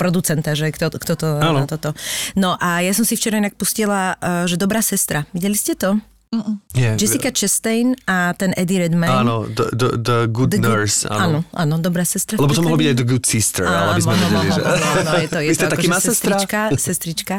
producenta, 0.00 0.56
že 0.56 0.72
kto, 0.72 0.96
kto 0.96 1.12
to 1.12 1.28
Áno. 1.36 1.60
na 1.60 1.66
toto. 1.68 1.92
No 2.32 2.56
a 2.56 2.80
ja 2.80 2.96
som 2.96 3.04
si 3.04 3.20
včera 3.20 3.36
inak 3.36 3.60
pustila, 3.60 4.16
uh, 4.16 4.48
že 4.48 4.56
Dobrá 4.56 4.80
sestra. 4.80 5.28
Videli 5.36 5.60
ste 5.60 5.76
to? 5.76 6.00
Nie, 6.76 6.98
Jessica 7.00 7.30
Chastain 7.32 7.96
a 8.04 8.34
ten 8.36 8.52
Eddie 8.58 8.84
Redmayne. 8.84 9.24
Áno, 9.24 9.48
the, 9.48 9.72
the, 9.72 9.88
the 9.96 10.18
Good 10.28 10.52
The 10.52 10.60
good- 10.60 10.68
Nurse, 10.68 11.08
Áno, 11.08 11.40
áno. 11.40 11.40
áno, 11.56 11.74
dobrá 11.80 12.04
sestra. 12.04 12.36
Lebo 12.36 12.52
to 12.52 12.60
mohlo 12.60 12.76
byť 12.76 12.88
aj. 12.92 12.96
The 12.98 13.06
Good 13.06 13.24
Sister, 13.24 13.64
ale 13.64 13.96
aby 13.96 14.02
sme 14.04 14.12
Áno, 14.12 14.20
vedeli, 14.20 14.34
mohlo, 14.36 14.52
že... 14.52 14.60
mohlo, 14.60 14.76
áno, 14.76 15.10
je 15.16 15.28
to, 15.30 15.38
je 15.46 15.50
Vy 15.50 15.56
to 15.56 15.66
taký 15.72 15.86
akože 15.88 16.06
sestrička, 16.12 16.60
sestrička. 16.76 17.36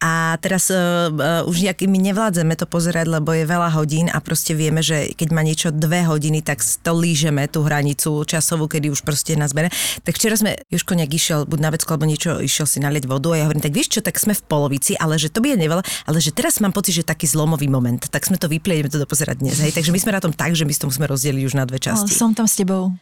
A 0.00 0.12
teraz 0.40 0.72
uh, 0.72 1.10
uh, 1.12 1.50
už 1.50 1.56
nejak 1.68 1.84
my 1.84 1.98
nevládzeme 2.00 2.54
to 2.56 2.64
pozerať, 2.64 3.06
lebo 3.10 3.34
je 3.36 3.44
veľa 3.44 3.68
hodín 3.76 4.08
a 4.08 4.18
proste 4.24 4.56
vieme, 4.56 4.80
že 4.80 5.12
keď 5.12 5.28
má 5.34 5.42
niečo 5.44 5.68
dve 5.68 6.06
hodiny, 6.08 6.40
tak 6.40 6.62
to 6.62 6.92
lížeme 6.96 7.44
tú 7.50 7.60
hranicu 7.66 8.24
časovú, 8.24 8.70
kedy 8.70 8.88
už 8.88 9.04
proste 9.04 9.36
nás 9.36 9.52
bere. 9.52 9.68
Tak 10.06 10.16
včera 10.16 10.38
sme, 10.40 10.56
Juško 10.72 10.96
nejak 10.96 11.12
išiel 11.12 11.44
buď 11.44 11.58
na 11.60 11.70
vecku 11.74 11.92
alebo 11.92 12.08
niečo, 12.08 12.40
išiel 12.40 12.64
si 12.64 12.80
naliať 12.80 13.04
vodu 13.04 13.36
a 13.36 13.42
ja 13.42 13.44
hovorím, 13.44 13.60
tak 13.60 13.76
vieš 13.76 13.98
čo, 13.98 14.00
tak 14.00 14.16
sme 14.16 14.32
v 14.32 14.42
polovici, 14.48 14.96
ale 14.96 15.20
že 15.20 15.28
to 15.28 15.44
by 15.44 15.52
je 15.52 15.58
neveľa, 15.60 15.82
ale 16.08 16.18
že 16.24 16.32
teraz 16.32 16.62
mám 16.64 16.72
pocit, 16.72 16.96
že 16.96 17.04
taký 17.04 17.28
zlomový 17.28 17.68
moment, 17.68 18.00
tak 18.00 18.19
sme 18.26 18.36
to 18.40 18.46
vypli, 18.48 18.80
ideme 18.80 18.90
to 18.92 19.00
dopozerať 19.00 19.40
dnes. 19.40 19.56
Hej. 19.60 19.72
Takže 19.76 19.90
my 19.92 19.98
sme 20.00 20.12
na 20.16 20.20
tom 20.20 20.32
tak, 20.34 20.52
že 20.56 20.64
my 20.64 20.72
to 20.72 20.88
musíme 20.88 21.06
rozdeliť 21.08 21.42
už 21.46 21.54
na 21.56 21.64
dve 21.64 21.78
Ale 21.80 21.86
časti. 22.04 22.12
som 22.12 22.32
tam 22.34 22.44
s 22.48 22.56
tebou. 22.58 22.92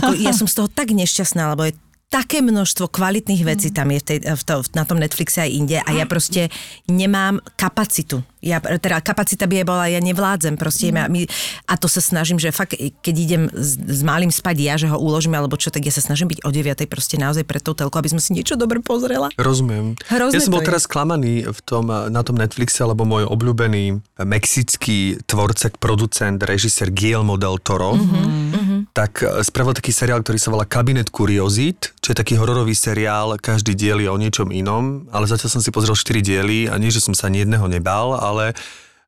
Ako, 0.00 0.16
ja 0.16 0.32
som 0.32 0.46
z 0.46 0.54
toho 0.60 0.68
tak 0.70 0.92
nešťastná, 0.92 1.52
lebo 1.52 1.68
je 1.68 1.72
také 2.14 2.38
množstvo 2.38 2.94
kvalitných 2.94 3.42
vecí 3.42 3.74
tam 3.74 3.90
je 3.90 3.98
v 3.98 4.06
tej, 4.06 4.18
v 4.22 4.42
to, 4.46 4.62
na 4.78 4.86
tom 4.86 5.02
Netflixe 5.02 5.42
aj 5.42 5.50
inde 5.50 5.82
a 5.82 5.90
ja 5.90 6.06
proste 6.06 6.46
nemám 6.86 7.42
kapacitu. 7.58 8.22
Ja, 8.38 8.60
teda 8.60 9.00
kapacita 9.00 9.48
by 9.48 9.54
je 9.58 9.64
bola, 9.64 9.88
ja 9.88 9.98
nevládzem 10.04 10.60
proste. 10.60 10.92
Ja, 10.92 11.08
my, 11.08 11.24
a 11.64 11.74
to 11.80 11.88
sa 11.88 12.04
snažím, 12.04 12.36
že 12.36 12.52
fakt, 12.52 12.76
keď 12.76 13.14
idem 13.16 13.42
s, 13.48 13.80
s 13.80 14.04
malým 14.04 14.28
spať 14.28 14.56
ja, 14.60 14.76
že 14.76 14.86
ho 14.86 15.00
uložím 15.00 15.32
alebo 15.34 15.56
čo, 15.56 15.72
tak 15.72 15.82
ja 15.82 15.90
sa 15.90 16.04
snažím 16.04 16.28
byť 16.28 16.44
o 16.44 16.52
9 16.52 16.84
proste 16.86 17.16
naozaj 17.16 17.42
pred 17.48 17.64
tou 17.64 17.72
telkou, 17.72 17.96
aby 17.98 18.12
som 18.12 18.20
si 18.20 18.36
niečo 18.36 18.54
dobre 18.60 18.84
pozrela. 18.84 19.32
Rozumiem. 19.40 19.96
Hrozné 20.06 20.36
ja 20.36 20.44
som 20.44 20.52
bol 20.52 20.60
je. 20.60 20.68
teraz 20.70 20.84
sklamaný 20.84 21.48
v 21.48 21.60
tom, 21.64 21.88
na 21.88 22.20
tom 22.20 22.36
Netflixe, 22.36 22.84
lebo 22.84 23.08
môj 23.08 23.24
obľúbený 23.26 24.04
mexický 24.22 25.18
tvorcek, 25.24 25.80
producent, 25.80 26.36
režisér 26.44 26.92
Guillermo 26.92 27.40
del 27.40 27.56
Toro, 27.64 27.96
mm-hmm. 27.96 28.63
Tak 28.94 29.26
eh, 29.26 29.42
spravil 29.42 29.74
taký 29.74 29.90
seriál, 29.90 30.22
ktorý 30.22 30.38
sa 30.38 30.54
volá 30.54 30.64
Kabinet 30.64 31.10
Kuriozit, 31.10 31.92
čo 31.98 32.14
je 32.14 32.16
taký 32.16 32.38
hororový 32.38 32.72
seriál, 32.72 33.36
každý 33.42 33.74
diel 33.74 33.98
je 34.00 34.08
o 34.08 34.16
niečom 34.16 34.54
inom, 34.54 35.10
ale 35.10 35.26
zatiaľ 35.26 35.50
som 35.58 35.62
si 35.62 35.74
pozrel 35.74 35.98
4 35.98 36.22
diely 36.22 36.70
a 36.70 36.78
nie, 36.78 36.94
že 36.94 37.02
som 37.02 37.12
sa 37.12 37.26
ani 37.26 37.42
jedného 37.42 37.66
nebal, 37.66 38.14
ale 38.14 38.54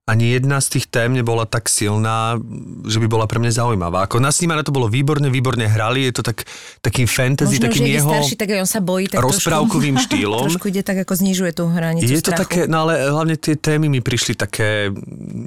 ani 0.06 0.38
jedna 0.38 0.62
z 0.62 0.78
tých 0.78 0.86
tém 0.86 1.18
nebola 1.18 1.50
tak 1.50 1.66
silná, 1.66 2.38
že 2.86 3.02
by 3.02 3.10
bola 3.10 3.26
pre 3.26 3.42
mňa 3.42 3.58
zaujímavá. 3.58 4.06
Ako 4.06 4.22
nasnímané 4.22 4.62
to 4.62 4.70
bolo 4.70 4.86
výborne, 4.86 5.26
výborne 5.26 5.66
hrali, 5.66 6.06
je 6.06 6.22
to 6.22 6.22
tak, 6.22 6.46
takým 6.78 7.10
fantasy, 7.10 7.58
Možno, 7.58 7.66
takým 7.66 7.82
že 7.82 7.90
je 7.90 7.96
jeho 7.98 8.10
starší, 8.14 8.34
tak 8.38 8.48
aj 8.54 8.58
on 8.62 8.70
sa 8.70 8.78
bojí. 8.78 9.10
Tak 9.10 9.18
rozprávkovým 9.18 9.98
trošku, 9.98 10.06
štýlom. 10.14 10.46
trošku 10.46 10.66
ide 10.70 10.82
tak, 10.86 11.02
ako 11.02 11.10
znižuje 11.10 11.50
tú 11.58 11.66
hranicu 11.66 12.06
Je 12.06 12.22
to 12.22 12.30
strachu. 12.30 12.38
také, 12.38 12.60
no 12.70 12.86
ale 12.86 13.02
hlavne 13.02 13.34
tie 13.34 13.58
témy 13.58 13.90
mi 13.90 13.98
prišli 13.98 14.38
také 14.38 14.94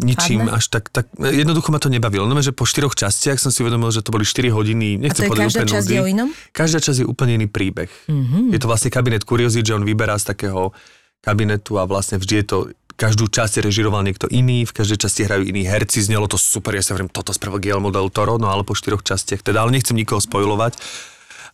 ničím 0.04 0.44
Chladné? 0.44 0.60
až 0.60 0.64
tak, 0.68 0.84
tak, 0.92 1.08
jednoducho 1.16 1.72
ma 1.72 1.80
to 1.80 1.88
nebavilo. 1.88 2.28
No 2.28 2.36
že 2.44 2.52
po 2.52 2.68
štyroch 2.68 3.00
častiach 3.00 3.40
som 3.40 3.56
si 3.56 3.64
uvedomil, 3.64 3.96
že 3.96 4.04
to 4.04 4.12
boli 4.12 4.28
4 4.28 4.52
hodiny, 4.52 5.00
nechcem 5.00 5.24
to 5.24 5.32
povedať 5.32 5.56
každá 5.56 5.60
úplne 5.64 5.72
časť 5.72 5.88
nudy. 5.88 5.96
je 5.96 6.02
o 6.04 6.08
inom? 6.12 6.30
Každá 6.52 6.80
časť 6.84 6.98
je 7.00 7.06
úplne 7.08 7.32
iný 7.40 7.48
príbeh. 7.48 7.88
Mm-hmm. 8.12 8.52
Je 8.52 8.60
to 8.60 8.68
vlastne 8.68 8.92
kabinet 8.92 9.24
kuriozit, 9.24 9.64
že 9.64 9.72
on 9.72 9.88
vyberá 9.88 10.20
z 10.20 10.36
takého 10.36 10.76
kabinetu 11.24 11.80
a 11.80 11.88
vlastne 11.88 12.20
vždy 12.20 12.44
je 12.44 12.46
to 12.48 12.58
každú 13.00 13.32
časť 13.32 13.64
režiroval 13.64 14.04
niekto 14.04 14.28
iný, 14.28 14.68
v 14.68 14.76
každej 14.76 15.08
časti 15.08 15.24
hrajú 15.24 15.48
iní 15.48 15.64
herci, 15.64 16.04
znelo 16.04 16.28
to 16.28 16.36
super, 16.36 16.76
ja 16.76 16.84
sa 16.84 16.92
hovorím, 16.92 17.08
toto 17.08 17.32
spravil 17.32 17.64
Guillermo 17.64 17.96
del 17.96 18.12
Toro, 18.12 18.36
no 18.36 18.52
ale 18.52 18.68
po 18.68 18.76
štyroch 18.76 19.00
častiach, 19.00 19.40
teda, 19.40 19.64
ale 19.64 19.72
nechcem 19.72 19.96
nikoho 19.96 20.20
spojovať. 20.20 20.76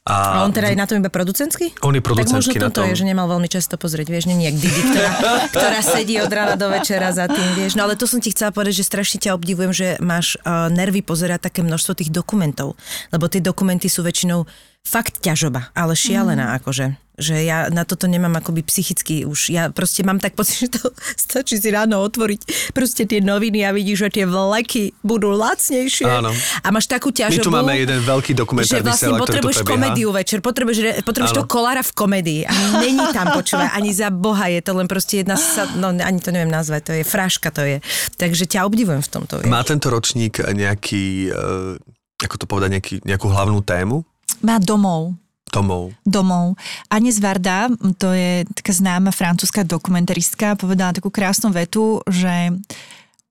A 0.06 0.46
on 0.46 0.54
teda 0.54 0.70
je 0.70 0.78
na 0.78 0.86
tom 0.86 1.02
iba 1.02 1.10
producentsky? 1.10 1.82
On 1.82 1.90
je 1.90 1.98
Tak 1.98 2.30
možno 2.30 2.54
na 2.54 2.70
toto 2.70 2.86
tom. 2.86 2.94
je, 2.94 3.02
že 3.02 3.06
nemal 3.10 3.25
veľmi 3.25 3.50
často 3.50 3.74
pozrieť, 3.74 4.14
vieš, 4.14 4.30
nie 4.30 4.38
jak 4.38 4.54
Didi, 4.54 4.82
ktorá, 4.86 5.10
ktorá 5.54 5.80
sedí 5.82 6.22
od 6.22 6.30
rána 6.30 6.54
do 6.54 6.70
večera 6.70 7.10
za 7.10 7.25
tým, 7.25 7.50
vieš. 7.58 7.74
No 7.74 7.90
ale 7.90 7.98
to 7.98 8.06
som 8.06 8.22
ti 8.22 8.30
chcela 8.30 8.54
povedať, 8.54 8.86
že 8.86 8.86
strašne 8.86 9.18
ťa 9.18 9.34
obdivujem, 9.34 9.74
že 9.74 9.88
máš 10.06 10.38
uh, 10.46 10.70
nervy 10.70 11.02
pozerať 11.02 11.50
také 11.50 11.66
množstvo 11.66 11.98
tých 11.98 12.14
dokumentov, 12.14 12.78
lebo 13.10 13.25
tie 13.25 13.42
dokumenty 13.42 13.90
sú 13.90 14.06
väčšinou 14.06 14.46
fakt 14.86 15.25
ťažoba, 15.25 15.74
ale 15.74 15.98
šialená 15.98 16.54
mm. 16.54 16.56
akože 16.62 16.86
že 17.15 17.41
ja 17.41 17.72
na 17.74 17.88
toto 17.88 18.05
nemám 18.05 18.38
akoby 18.38 18.62
psychicky 18.67 19.25
už, 19.25 19.50
ja 19.50 19.72
proste 19.72 20.05
mám 20.05 20.22
tak 20.22 20.38
pocit, 20.38 20.60
že 20.67 20.69
to 20.79 20.93
stačí 21.17 21.57
si 21.57 21.69
ráno 21.74 22.03
otvoriť 22.05 22.72
proste 22.77 23.07
tie 23.10 23.24
noviny 23.24 23.65
a 23.65 23.74
vidíš, 23.74 24.07
že 24.07 24.22
tie 24.22 24.25
vleky 24.29 24.93
budú 25.01 25.34
lacnejšie 25.34 26.05
Áno. 26.05 26.29
a 26.36 26.67
máš 26.69 26.86
takú 26.86 27.10
My 27.10 27.17
ťažobu. 27.25 27.45
tu 27.48 27.51
máme 27.51 27.74
jeden 27.74 28.00
veľký 28.03 28.31
že 28.36 28.38
dokumentárny 28.38 28.86
vlastne 28.86 29.15
to 29.15 29.24
potrebuješ 29.25 29.57
komédiu 29.65 30.10
večer, 30.13 30.39
potrebuješ, 30.45 30.79
re- 30.84 30.98
potrebuješ 31.01 31.34
toho 31.34 31.48
kolára 31.50 31.81
v 31.81 31.91
komédii 31.95 32.41
a 32.45 32.53
není 32.84 33.01
tam 33.15 33.34
počúvať, 33.34 33.74
ani 33.74 33.89
za 33.95 34.13
boha 34.13 34.45
je 34.51 34.62
to 34.62 34.72
len 34.77 34.86
proste 34.86 35.24
jedna, 35.24 35.39
sa, 35.39 35.65
no 35.79 35.89
ani 35.95 36.19
to 36.22 36.29
neviem 36.29 36.51
nazvať, 36.51 36.81
to 36.86 36.93
je 36.93 37.03
fraška 37.07 37.50
to 37.55 37.63
je. 37.63 37.77
Takže 38.19 38.43
ťa 38.51 38.67
obdivujem 38.67 39.00
v 39.00 39.10
tomto. 39.10 39.34
Vieš. 39.39 39.48
Má 39.48 39.63
tento 39.63 39.88
ročník 39.88 40.43
nejaký, 40.43 41.31
uh, 41.31 41.79
ako 42.19 42.36
to 42.36 42.45
povedať, 42.45 42.69
nejaký, 42.75 42.95
nejakú 43.07 43.27
hlavnú 43.31 43.63
tému? 43.63 44.03
Má 44.43 44.60
domov. 44.60 45.15
Tomov. 45.55 45.95
domov. 46.03 46.59
Agnes 46.91 47.24
Varda, 47.24 47.71
to 47.95 48.12
je 48.12 48.43
taká 48.51 48.75
známa 48.75 49.15
francúzska 49.15 49.63
dokumentaristka, 49.63 50.59
povedala 50.59 50.91
takú 50.91 51.07
krásnu 51.07 51.55
vetu, 51.55 52.03
že 52.12 52.51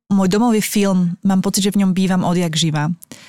môj 0.09 0.29
domov 0.33 0.57
je 0.57 0.65
film, 0.65 1.21
mám 1.21 1.45
pocit, 1.45 1.69
že 1.69 1.73
v 1.77 1.85
ňom 1.85 1.93
bývam 1.93 2.25
odjak 2.25 2.57
živa. 2.57 2.89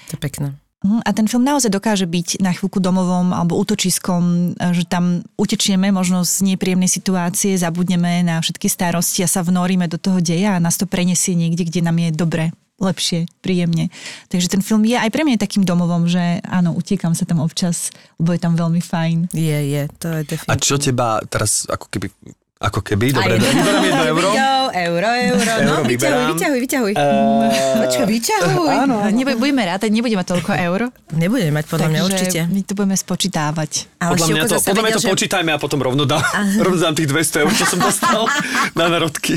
To 0.10 0.16
je 0.16 0.22
pekné. 0.24 0.48
Mhm, 0.86 1.02
A 1.02 1.10
ten 1.12 1.26
film 1.26 1.42
naozaj 1.42 1.74
dokáže 1.74 2.06
byť 2.06 2.46
na 2.46 2.54
chvíľku 2.54 2.78
domovom 2.78 3.34
alebo 3.34 3.58
útočiskom, 3.58 4.54
že 4.72 4.86
tam 4.86 5.26
utečieme 5.36 5.90
možno 5.90 6.22
z 6.22 6.56
nepríjemnej 6.56 6.88
situácie, 6.88 7.58
zabudneme 7.58 8.22
na 8.22 8.38
všetky 8.38 8.70
starosti 8.70 9.26
a 9.26 9.32
sa 9.32 9.42
vnoríme 9.42 9.90
do 9.90 9.98
toho 9.98 10.22
deja 10.22 10.56
a 10.56 10.64
nás 10.64 10.78
to 10.78 10.86
prenesie 10.86 11.34
niekde, 11.34 11.66
kde 11.66 11.82
nám 11.84 11.98
je 12.00 12.10
dobre 12.14 12.56
lepšie, 12.76 13.26
príjemne. 13.40 13.88
Takže 14.28 14.52
ten 14.52 14.62
film 14.62 14.84
je 14.84 15.00
aj 15.00 15.08
pre 15.08 15.24
mňa 15.24 15.40
takým 15.40 15.64
domovom, 15.64 16.12
že 16.12 16.44
áno, 16.44 16.76
utiekam 16.76 17.16
sa 17.16 17.24
tam 17.24 17.40
občas, 17.40 17.92
lebo 18.20 18.36
je 18.36 18.42
tam 18.42 18.54
veľmi 18.60 18.84
fajn. 18.84 19.32
Je, 19.32 19.60
je, 19.72 19.82
to 19.96 20.12
je 20.12 20.22
A 20.22 20.28
definitívne. 20.28 20.60
čo 20.60 20.76
teba 20.76 21.24
teraz, 21.24 21.64
ako 21.72 21.88
keby, 21.88 22.12
ako 22.56 22.80
keby, 22.80 23.12
dobre, 23.12 23.36
vyberám 23.36 23.84
jedno 23.84 24.04
euro. 24.16 24.30
Euro, 24.76 25.10
euro, 25.12 25.12
euro, 25.12 25.54
no 25.68 25.76
vyťahuj, 25.84 26.24
vyťahuj, 26.36 26.60
vyťahuj. 26.64 26.94
Počkaj, 27.84 28.08
vyťahuj. 28.08 28.76
Áno. 28.88 28.96
Nebude, 29.12 29.36
budeme 29.36 29.64
rátať, 29.68 29.92
nebudeme 29.92 30.24
mať 30.24 30.30
toľko 30.36 30.52
eur. 30.56 30.80
Nebudeme 31.12 31.52
mať 31.52 31.66
podľa 31.68 31.88
mňa 31.92 32.02
určite. 32.08 32.40
my 32.48 32.62
to 32.64 32.72
budeme 32.76 32.96
spočítavať. 32.96 33.72
Ale 34.00 34.16
Podľa 34.16 34.28
mňa 34.32 34.42
to, 34.48 34.56
podľa 34.64 34.84
mňa 34.88 34.94
to 34.96 35.04
počítajme 35.04 35.52
a 35.52 35.60
potom 35.60 35.80
rovno 35.84 36.08
dám, 36.08 36.24
rovno 36.64 36.80
dám 36.80 36.96
tých 36.96 37.12
200 37.12 37.44
eur, 37.44 37.52
čo 37.52 37.66
som 37.68 37.80
dostal 37.80 38.24
na 38.80 38.86
narodky. 38.88 39.36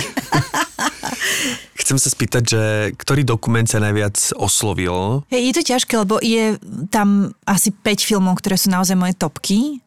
Chcem 1.75 1.99
sa 1.99 2.15
spýtať, 2.15 2.43
že 2.47 2.63
ktorý 2.95 3.27
dokument 3.27 3.67
sa 3.67 3.83
najviac 3.83 4.15
oslovil? 4.39 5.27
Hej, 5.31 5.43
je 5.43 5.55
to 5.59 5.63
ťažké, 5.75 5.95
lebo 5.99 6.23
je 6.23 6.55
tam 6.91 7.35
asi 7.47 7.75
5 7.75 7.99
filmov, 8.15 8.39
ktoré 8.39 8.55
sú 8.55 8.71
naozaj 8.71 8.95
moje 8.95 9.19
topky. 9.19 9.83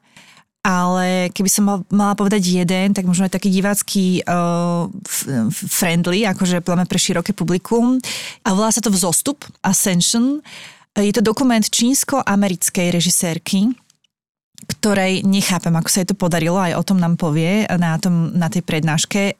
Ale 0.61 1.33
keby 1.33 1.49
som 1.49 1.63
mal, 1.65 1.79
mala 1.89 2.13
povedať 2.13 2.45
jeden, 2.45 2.93
tak 2.93 3.09
možno 3.09 3.25
je 3.25 3.33
taký 3.33 3.49
divácky 3.49 4.21
uh, 4.29 4.85
friendly, 5.49 6.29
akože 6.29 6.61
pláme 6.61 6.85
pre 6.85 7.01
široké 7.01 7.33
publikum. 7.33 7.97
A 8.45 8.53
volá 8.53 8.69
sa 8.69 8.77
to 8.77 8.93
Vzostup, 8.93 9.41
Ascension. 9.65 10.37
Je 10.93 11.09
to 11.09 11.25
dokument 11.25 11.65
čínsko-americkej 11.65 12.93
režisérky, 12.93 13.73
ktorej 14.69 15.25
nechápem, 15.25 15.73
ako 15.73 15.89
sa 15.89 16.05
jej 16.05 16.09
to 16.13 16.19
podarilo, 16.19 16.61
aj 16.61 16.77
o 16.77 16.85
tom 16.85 17.01
nám 17.01 17.17
povie 17.17 17.65
na, 17.81 17.97
tom, 17.97 18.29
na 18.37 18.45
tej 18.45 18.61
prednáške, 18.61 19.21
e, 19.31 19.33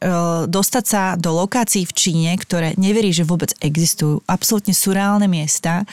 dostať 0.49 0.83
sa 0.87 1.13
do 1.13 1.29
lokácií 1.29 1.85
v 1.85 1.93
Číne, 1.93 2.31
ktoré 2.39 2.73
neverí, 2.81 3.13
že 3.13 3.27
vôbec 3.27 3.53
existujú. 3.61 4.25
Absolútne 4.25 4.73
surreálne 4.73 5.29
miesta 5.29 5.85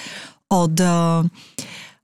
od 0.49 0.73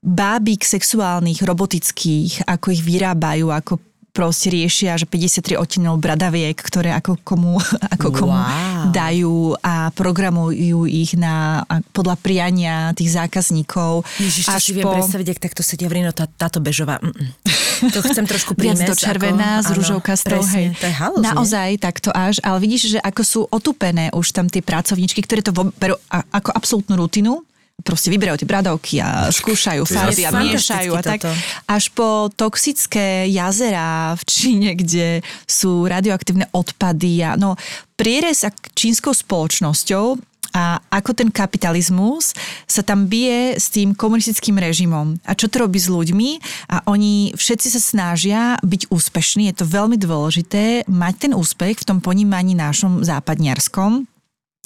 bábik 0.04 0.60
sexuálnych, 0.62 1.40
robotických, 1.40 2.44
ako 2.44 2.76
ich 2.76 2.84
vyrábajú, 2.84 3.48
ako 3.48 3.80
proste 4.14 4.46
riešia, 4.46 4.94
že 4.94 5.10
53 5.10 5.58
odtenov 5.58 5.98
bradaviek, 5.98 6.54
ktoré 6.54 6.94
ako 6.94 7.18
komu, 7.26 7.58
ako 7.98 8.08
komu 8.14 8.32
Wow. 8.34 8.94
dajú 8.94 9.58
a 9.58 9.90
programujú 9.90 10.86
ich 10.86 11.18
na, 11.18 11.66
podľa 11.90 12.14
priania 12.22 12.94
tých 12.94 13.10
zákazníkov. 13.10 14.06
Ježiš, 14.22 14.44
to 14.46 14.60
si 14.62 14.70
viem 14.70 14.86
predstaviť, 14.86 15.34
ak 15.34 15.38
takto 15.42 15.66
sedia 15.66 15.90
v 15.90 15.98
Rino, 15.98 16.14
tá, 16.14 16.30
táto 16.30 16.62
bežová. 16.62 17.02
Mm-mm. 17.02 17.90
To 17.90 17.98
chcem 18.06 18.22
trošku 18.22 18.54
Viac 18.58 18.78
prímesť. 18.78 18.86
do 18.86 18.94
červená, 18.94 19.50
ako, 19.58 19.66
s 19.66 19.68
rúžou 19.74 19.98
kastou, 19.98 20.38
presne. 20.38 20.78
To 20.78 20.86
je 20.86 20.94
halus, 20.94 21.24
nie? 21.24 21.30
Naozaj 21.34 21.70
takto 21.82 22.10
až, 22.14 22.38
ale 22.46 22.58
vidíš, 22.62 22.94
že 22.94 22.98
ako 23.02 23.22
sú 23.26 23.40
otupené 23.50 24.14
už 24.14 24.30
tam 24.30 24.46
tie 24.46 24.62
pracovníčky, 24.62 25.26
ktoré 25.26 25.42
to 25.42 25.50
berú 25.50 25.98
ako 26.10 26.54
absolútnu 26.54 26.94
rutinu, 26.94 27.42
proste 27.82 28.08
vyberajú 28.08 28.40
tie 28.40 28.48
bradovky 28.48 28.94
a 29.02 29.28
skúšajú 29.28 29.82
farby 29.84 30.24
a 30.24 30.30
miešajú 30.32 30.90
a 30.94 31.02
tak. 31.02 31.20
toto. 31.20 31.30
Až 31.68 31.84
po 31.92 32.32
toxické 32.32 33.28
jazera 33.28 34.14
v 34.14 34.22
Číne, 34.24 34.70
kde 34.78 35.20
sú 35.44 35.84
radioaktívne 35.84 36.48
odpady 36.54 37.20
a 37.26 37.36
no 37.36 37.58
prierez 37.98 38.46
čínskou 38.72 39.12
spoločnosťou 39.12 40.16
a 40.54 40.78
ako 40.86 41.18
ten 41.18 41.34
kapitalizmus 41.34 42.30
sa 42.70 42.86
tam 42.86 43.10
bije 43.10 43.58
s 43.58 43.74
tým 43.74 43.90
komunistickým 43.90 44.54
režimom. 44.62 45.18
A 45.26 45.34
čo 45.34 45.50
to 45.50 45.66
robí 45.66 45.82
s 45.82 45.90
ľuďmi? 45.90 46.38
A 46.70 46.86
oni 46.86 47.34
všetci 47.34 47.74
sa 47.74 47.80
snažia 47.82 48.54
byť 48.62 48.86
úspešní. 48.86 49.50
Je 49.50 49.58
to 49.58 49.66
veľmi 49.66 49.98
dôležité 49.98 50.86
mať 50.86 51.14
ten 51.26 51.32
úspech 51.34 51.82
v 51.82 51.88
tom 51.90 51.98
ponímaní 51.98 52.54
našom 52.54 53.02
západniarskom 53.02 54.06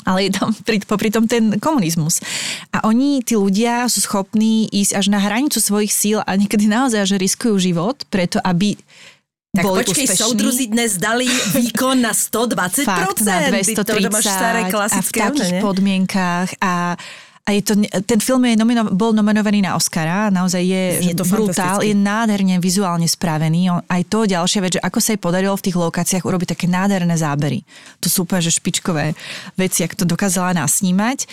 ale 0.07 0.28
je 0.28 0.31
tam 0.38 0.55
pri, 0.67 0.78
popri 0.85 1.11
tom 1.11 1.26
ten 1.26 1.59
komunizmus. 1.59 2.23
A 2.71 2.87
oni, 2.87 3.23
tí 3.25 3.35
ľudia, 3.35 3.90
sú 3.90 4.02
schopní 4.05 4.71
ísť 4.71 4.93
až 4.95 5.07
na 5.11 5.19
hranicu 5.19 5.59
svojich 5.59 5.90
síl 5.90 6.19
a 6.23 6.31
niekedy 6.38 6.71
naozaj, 6.71 7.09
že 7.09 7.17
riskujú 7.19 7.59
život 7.59 8.07
preto, 8.12 8.38
aby 8.45 8.78
Tak 9.57 9.64
boli 9.64 9.83
počkej, 9.83 10.07
úspešní. 10.07 10.23
soudruzi 10.23 10.64
dnes 10.71 11.00
dali 11.00 11.26
výkon 11.26 11.99
na 11.99 12.12
120%. 12.12 12.85
Fakt, 12.85 13.19
na 13.25 13.49
Ty 13.49 13.75
To, 13.75 13.83
to 13.83 13.93
máš 14.12 14.26
staré 14.28 14.61
230 14.69 14.69
a 14.69 14.69
v 14.69 14.71
klasické. 14.71 15.19
takých 15.25 15.52
ne? 15.57 15.61
podmienkách 15.64 16.49
a 16.62 16.73
a 17.49 17.57
je 17.57 17.62
to, 17.64 17.73
ten 18.05 18.21
film 18.21 18.45
je 18.45 18.61
nomino, 18.61 18.93
bol 18.93 19.17
nominovaný 19.17 19.64
na 19.64 19.73
Oscara, 19.73 20.28
naozaj 20.28 20.61
je, 20.61 20.85
Je 21.00 21.17
to 21.17 21.25
brutál, 21.25 21.81
je 21.81 21.97
nádherne 21.97 22.61
vizuálne 22.61 23.09
spravený. 23.09 23.73
On, 23.73 23.81
aj 23.88 24.05
to 24.05 24.28
ďalšia 24.28 24.61
vec, 24.61 24.76
že 24.76 24.85
ako 24.85 24.99
sa 25.00 25.17
jej 25.17 25.21
podarilo 25.21 25.57
v 25.57 25.64
tých 25.64 25.81
lokáciách 25.81 26.28
urobiť 26.28 26.52
také 26.52 26.69
nádherné 26.69 27.17
zábery. 27.17 27.64
To 28.05 28.12
sú 28.12 28.28
úplne 28.28 28.45
že 28.45 28.52
špičkové 28.52 29.17
veci, 29.57 29.81
ak 29.81 29.97
to 29.97 30.05
dokázala 30.05 30.52
nasnímať. 30.61 31.25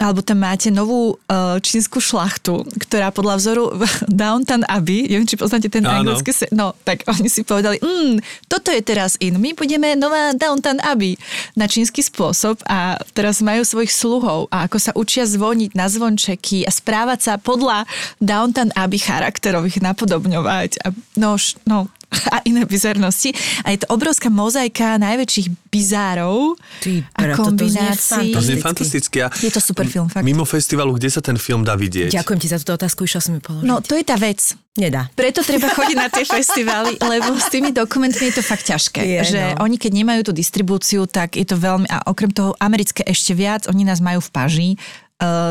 Alebo 0.00 0.24
tam 0.24 0.40
máte 0.40 0.72
novú 0.72 1.20
uh, 1.28 1.60
čínsku 1.60 2.00
šlachtu, 2.00 2.64
ktorá 2.88 3.12
podľa 3.12 3.34
vzoru 3.36 3.64
Downton 4.08 4.64
Abbey, 4.64 5.04
neviem, 5.04 5.28
či 5.28 5.36
poznáte 5.36 5.68
ten 5.68 5.84
Áno. 5.84 6.00
anglický 6.00 6.32
se- 6.32 6.48
no, 6.56 6.72
tak 6.88 7.04
oni 7.04 7.28
si 7.28 7.44
povedali, 7.44 7.76
mm, 7.76 8.48
toto 8.48 8.72
je 8.72 8.80
teraz 8.80 9.20
in, 9.20 9.36
my 9.36 9.52
budeme 9.52 9.92
nová 10.00 10.32
Downton 10.32 10.80
Abbey 10.80 11.20
na 11.52 11.68
čínsky 11.68 12.00
spôsob 12.00 12.64
a 12.64 12.96
teraz 13.12 13.44
majú 13.44 13.60
svojich 13.60 13.92
sluhov 13.92 14.48
a 14.48 14.64
ako 14.64 14.78
sa 14.80 14.92
učia 14.96 15.28
zvoniť 15.28 15.76
na 15.76 15.86
zvončeky 15.92 16.64
a 16.64 16.72
správať 16.72 17.20
sa 17.20 17.32
podľa 17.36 17.84
Downton 18.24 18.72
Abbey 18.72 18.98
charakterov, 18.98 19.68
ich 19.68 19.84
napodobňovať 19.84 20.80
a 20.80 20.96
no, 21.20 21.36
no 21.68 21.92
a 22.10 22.42
iné 22.44 22.66
bizarnosti. 22.66 23.30
A 23.62 23.70
je 23.70 23.78
to 23.82 23.86
obrovská 23.94 24.26
mozaika 24.28 24.98
najväčších 24.98 25.70
bizárov 25.70 26.58
Ty, 26.82 27.06
a 27.14 27.20
kombinácií. 27.38 28.34
To 28.34 28.42
znie 28.42 28.58
Fantasticky. 28.58 29.22
Je 29.40 29.50
to 29.50 29.62
super 29.62 29.86
film, 29.86 30.10
fakt. 30.10 30.26
Mimo 30.26 30.42
festivalu, 30.42 30.98
kde 30.98 31.08
sa 31.08 31.22
ten 31.22 31.38
film 31.38 31.62
dá 31.62 31.78
vidieť? 31.78 32.10
Ďakujem 32.10 32.40
ti 32.42 32.48
za 32.50 32.58
túto 32.58 32.74
otázku, 32.76 33.06
išla 33.06 33.20
som 33.22 33.32
ju 33.38 33.40
položiť. 33.40 33.66
No, 33.66 33.78
to 33.80 33.94
je 33.94 34.04
tá 34.04 34.18
vec. 34.18 34.42
Nedá. 34.78 35.10
Preto 35.18 35.42
treba 35.42 35.70
chodiť 35.76 35.96
na 35.98 36.08
tie 36.10 36.22
festivály, 36.22 36.94
lebo 36.98 37.34
s 37.38 37.50
tými 37.50 37.74
dokumentmi 37.74 38.30
je 38.30 38.34
to 38.38 38.42
fakt 38.42 38.66
ťažké. 38.66 39.02
Je, 39.02 39.20
že 39.34 39.42
no. 39.54 39.66
oni 39.66 39.76
keď 39.78 39.92
nemajú 39.94 40.30
tú 40.30 40.32
distribúciu, 40.34 41.10
tak 41.10 41.34
je 41.34 41.46
to 41.46 41.58
veľmi, 41.58 41.90
a 41.90 42.06
okrem 42.06 42.30
toho 42.30 42.54
americké 42.62 43.02
ešte 43.02 43.34
viac, 43.34 43.66
oni 43.66 43.82
nás 43.82 43.98
majú 43.98 44.22
v 44.22 44.30
paži, 44.30 44.70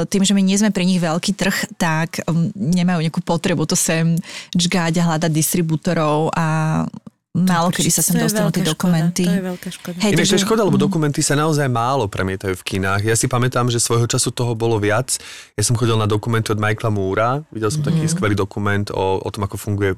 tým, 0.10 0.24
že 0.26 0.34
my 0.34 0.42
nie 0.42 0.58
sme 0.58 0.74
pre 0.74 0.82
nich 0.82 0.98
veľký 0.98 1.38
trh, 1.38 1.78
tak 1.78 2.26
um, 2.26 2.50
nemajú 2.58 3.06
nejakú 3.06 3.22
potrebu 3.22 3.70
to 3.70 3.78
sem 3.78 4.18
čgať 4.52 4.98
a 4.98 5.06
hľadať 5.14 5.32
distribútorov 5.32 6.34
a 6.34 6.82
málo 7.30 7.70
kedy 7.70 7.94
sa 7.94 8.02
sem 8.02 8.18
dostanú 8.18 8.50
tie 8.50 8.66
dokumenty. 8.66 9.24
Škoda, 9.24 9.32
to 9.32 9.40
je 9.40 9.48
veľká 9.54 9.70
škoda. 9.70 9.98
Hej, 10.02 10.12
Inak 10.12 10.18
to 10.18 10.22
je 10.26 10.30
takže- 10.34 10.46
škoda, 10.50 10.62
lebo 10.66 10.78
dokumenty 10.82 11.22
sa 11.22 11.38
naozaj 11.38 11.70
málo 11.70 12.10
premietajú 12.10 12.58
v 12.58 12.64
kinách. 12.66 13.06
Ja 13.06 13.14
si 13.14 13.30
pamätám, 13.30 13.70
že 13.70 13.78
svojho 13.78 14.10
času 14.10 14.34
toho 14.34 14.58
bolo 14.58 14.82
viac. 14.82 15.22
Ja 15.54 15.64
som 15.64 15.78
chodil 15.78 15.96
na 15.96 16.10
dokumenty 16.10 16.50
od 16.50 16.60
Michaela 16.60 16.90
Moora. 16.90 17.46
Videl 17.54 17.70
som 17.70 17.86
taký 17.86 18.10
skvelý 18.10 18.34
dokument 18.34 18.90
o, 18.90 19.22
o 19.22 19.30
tom, 19.30 19.46
ako 19.46 19.56
funguje 19.62 19.94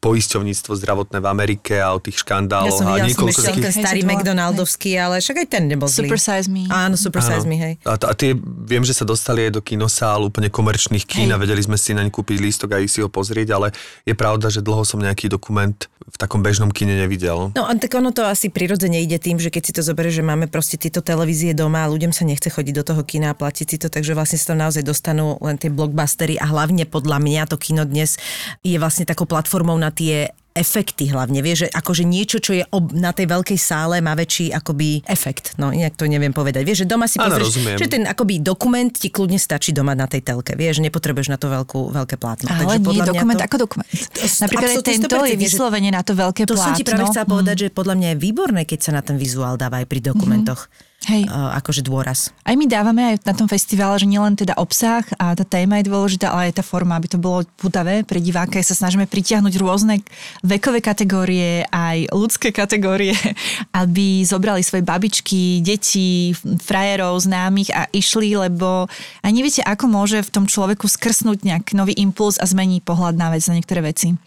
poisťovníctvo 0.00 0.72
zdravotné 0.80 1.20
v 1.20 1.26
Amerike 1.28 1.76
a 1.76 1.92
o 1.92 2.00
tých 2.00 2.16
Ja 2.16 2.24
škandáloch 2.24 2.80
som 2.80 2.88
a 2.88 2.96
som 2.96 3.04
niekoľko 3.04 3.40
takých... 3.44 3.64
ten 3.68 3.74
starý. 3.84 4.00
McDonaldovský, 4.00 4.96
ale 4.96 5.20
však 5.20 5.44
aj 5.44 5.48
ten 5.52 5.68
nebol 5.68 5.84
zlý. 5.84 6.08
Super 6.08 6.18
Size 6.18 6.48
Me. 6.48 6.64
Áno, 6.72 6.96
Super 6.96 7.20
Size 7.20 7.44
Me, 7.44 7.56
hej. 7.60 7.74
A, 7.84 8.00
t- 8.00 8.08
a 8.08 8.12
tie, 8.16 8.32
viem, 8.64 8.80
že 8.80 8.96
sa 8.96 9.04
dostali 9.04 9.44
aj 9.46 9.60
do 9.60 9.62
kinosál 9.62 10.24
úplne 10.24 10.48
komerčných 10.48 11.04
kín 11.04 11.28
Hej. 11.28 11.36
a 11.36 11.40
vedeli 11.40 11.60
sme 11.60 11.76
si 11.76 11.92
naň 11.92 12.08
kúpiť 12.08 12.40
lístok 12.40 12.74
a 12.74 12.82
ísť 12.82 12.92
si 12.96 13.00
ho 13.04 13.12
pozrieť, 13.12 13.52
ale 13.52 13.76
je 14.08 14.16
pravda, 14.16 14.48
že 14.48 14.64
dlho 14.64 14.82
som 14.88 14.96
nejaký 14.98 15.28
dokument 15.28 15.76
v 16.10 16.16
takom 16.16 16.42
bežnom 16.42 16.72
kine 16.72 16.96
nevidel. 16.96 17.52
No 17.54 17.68
a 17.68 17.72
tak 17.76 17.92
ono 17.94 18.10
to 18.10 18.26
asi 18.26 18.50
prirodzene 18.50 18.98
ide 18.98 19.20
tým, 19.20 19.38
že 19.38 19.52
keď 19.52 19.62
si 19.62 19.72
to 19.76 19.82
zoberieš, 19.84 20.18
že 20.18 20.24
máme 20.26 20.50
proste 20.50 20.74
tieto 20.80 21.04
televízie 21.04 21.54
doma 21.54 21.86
a 21.86 21.92
ľuďom 21.92 22.10
sa 22.10 22.26
nechce 22.26 22.50
chodiť 22.50 22.74
do 22.82 22.84
toho 22.88 23.02
kina 23.06 23.30
a 23.30 23.38
platiť 23.38 23.66
si 23.68 23.76
to, 23.78 23.86
takže 23.92 24.16
vlastne 24.16 24.40
sa 24.40 24.56
tam 24.56 24.64
naozaj 24.64 24.82
dostanú 24.82 25.38
len 25.38 25.60
tie 25.60 25.70
blockbustery 25.70 26.40
a 26.40 26.50
hlavne 26.50 26.88
podľa 26.88 27.20
mňa 27.22 27.42
to 27.46 27.60
kino 27.60 27.86
dnes 27.86 28.18
je 28.64 28.74
vlastne 28.80 29.06
takou 29.06 29.28
platformou 29.28 29.78
na 29.90 29.92
tie 29.92 30.16
efekty 30.50 31.06
hlavne, 31.06 31.40
vieš, 31.40 31.62
že 31.62 31.68
akože 31.72 32.02
niečo, 32.04 32.38
čo 32.38 32.52
je 32.52 32.66
ob, 32.68 32.90
na 32.90 33.10
tej 33.10 33.26
veľkej 33.28 33.54
sále, 33.54 33.98
má 33.98 34.12
väčší 34.12 34.50
akoby 34.50 35.02
efekt, 35.04 35.54
no 35.56 35.70
inak 35.70 35.94
to 35.94 36.04
neviem 36.04 36.30
povedať. 36.30 36.62
Vieš, 36.62 36.78
že 36.82 36.86
doma 36.86 37.06
si 37.06 37.16
Áno, 37.16 37.30
pozrieš, 37.30 37.46
rozumiem. 37.54 37.76
že 37.76 37.86
ten 37.86 38.02
akoby 38.02 38.34
dokument 38.40 38.90
ti 38.90 39.08
kľudne 39.08 39.38
stačí 39.38 39.70
doma 39.70 39.94
na 39.94 40.06
tej 40.06 40.22
telke, 40.22 40.54
vieš, 40.54 40.78
nepotrebuješ 40.80 41.28
na 41.28 41.38
to 41.38 41.46
veľkú, 41.48 41.90
veľké 41.92 42.18
plátno. 42.18 42.50
Ale 42.50 42.66
nie 42.72 42.82
podľa 42.82 43.04
mňa 43.04 43.10
dokument 43.14 43.38
to... 43.38 43.46
ako 43.46 43.56
dokument. 43.60 43.88
Napríklad 43.88 44.42
aj 44.60 44.74
absolútne 44.74 44.92
tento 44.92 45.16
je 45.16 45.22
100%, 45.22 45.30
že- 45.30 45.38
vyslovene 45.40 45.90
na 45.90 46.02
to 46.02 46.12
veľké 46.14 46.42
To 46.42 46.46
plátno. 46.50 46.66
som 46.66 46.72
ti 46.74 46.82
práve 46.82 47.04
chcela 47.06 47.26
povedať, 47.26 47.54
Mm. 47.56 47.62
že 47.62 47.68
podľa 47.70 47.94
mňa 47.96 48.08
je 48.10 48.18
výborné, 48.18 48.60
keď 48.64 48.78
sa 48.80 48.90
na 48.90 49.02
ten 49.02 49.16
vizuál 49.16 49.54
dáva 49.54 49.78
aj 49.78 49.86
pri 49.86 50.00
dokumentoch. 50.02 50.66
Hej. 51.08 51.32
Uh, 51.32 51.48
akože 51.56 51.80
dôraz. 51.80 52.28
Aj 52.44 52.52
my 52.52 52.68
dávame 52.68 53.00
aj 53.00 53.24
na 53.24 53.32
tom 53.32 53.48
festivale, 53.48 53.96
že 53.96 54.04
nielen 54.04 54.36
teda 54.36 54.52
obsah 54.60 55.00
a 55.16 55.32
tá 55.32 55.48
téma 55.48 55.80
je 55.80 55.88
dôležitá, 55.88 56.28
ale 56.28 56.52
aj 56.52 56.60
tá 56.60 56.64
forma, 56.64 56.92
aby 56.92 57.08
to 57.08 57.16
bolo 57.16 57.40
putavé 57.56 58.04
pre 58.04 58.20
diváka. 58.20 58.60
Sa 58.60 58.76
snažíme 58.76 59.08
pritiahnuť 59.08 59.54
rôzne 59.56 60.04
vekové 60.44 60.84
kategórie, 60.84 61.64
aj 61.72 62.12
ľudské 62.12 62.52
kategórie, 62.52 63.16
aby 63.80 64.28
zobrali 64.28 64.60
svoje 64.60 64.84
babičky, 64.84 65.64
deti, 65.64 66.36
frajerov, 66.60 67.16
známych 67.24 67.72
a 67.72 67.88
išli, 67.96 68.36
lebo 68.36 68.84
a 69.24 69.26
neviete, 69.32 69.64
ako 69.64 69.88
môže 69.88 70.20
v 70.20 70.32
tom 70.36 70.44
človeku 70.44 70.84
skrsnúť 70.84 71.48
nejak 71.48 71.72
nový 71.72 71.96
impuls 71.96 72.36
a 72.36 72.44
zmeniť 72.44 72.84
pohľad 72.84 73.16
na 73.16 73.32
vec, 73.32 73.40
na 73.48 73.56
niektoré 73.56 73.80
veci. 73.80 74.20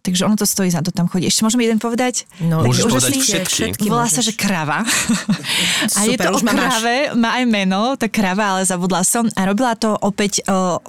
Takže 0.00 0.24
ono 0.24 0.34
to 0.34 0.44
stojí 0.44 0.68
za 0.68 0.80
to 0.80 0.88
tam 0.88 1.06
chodiť. 1.06 1.28
Ešte 1.28 1.44
môžeme 1.44 1.62
jeden 1.62 1.76
povedať? 1.76 2.24
No, 2.40 2.64
Môžeš 2.64 2.82
Taký 2.82 2.90
povedať 2.90 3.12
úžasný- 3.12 3.44
všetky. 3.46 3.84
Volá 3.86 4.04
môžeš. 4.04 4.14
sa, 4.14 4.20
že 4.24 4.32
krava. 4.32 4.78
a 5.96 6.00
je 6.04 6.16
Super, 6.16 6.24
to 6.24 6.30
o 6.32 6.40
krave, 6.40 6.96
má 7.14 7.36
aj 7.36 7.44
meno, 7.44 7.80
tá 7.94 8.06
krava, 8.06 8.56
ale 8.56 8.64
zabudla 8.64 9.04
som. 9.04 9.28
A 9.34 9.44
robila 9.44 9.76
to 9.76 9.92
opäť 9.94 10.40
o, 10.44 10.80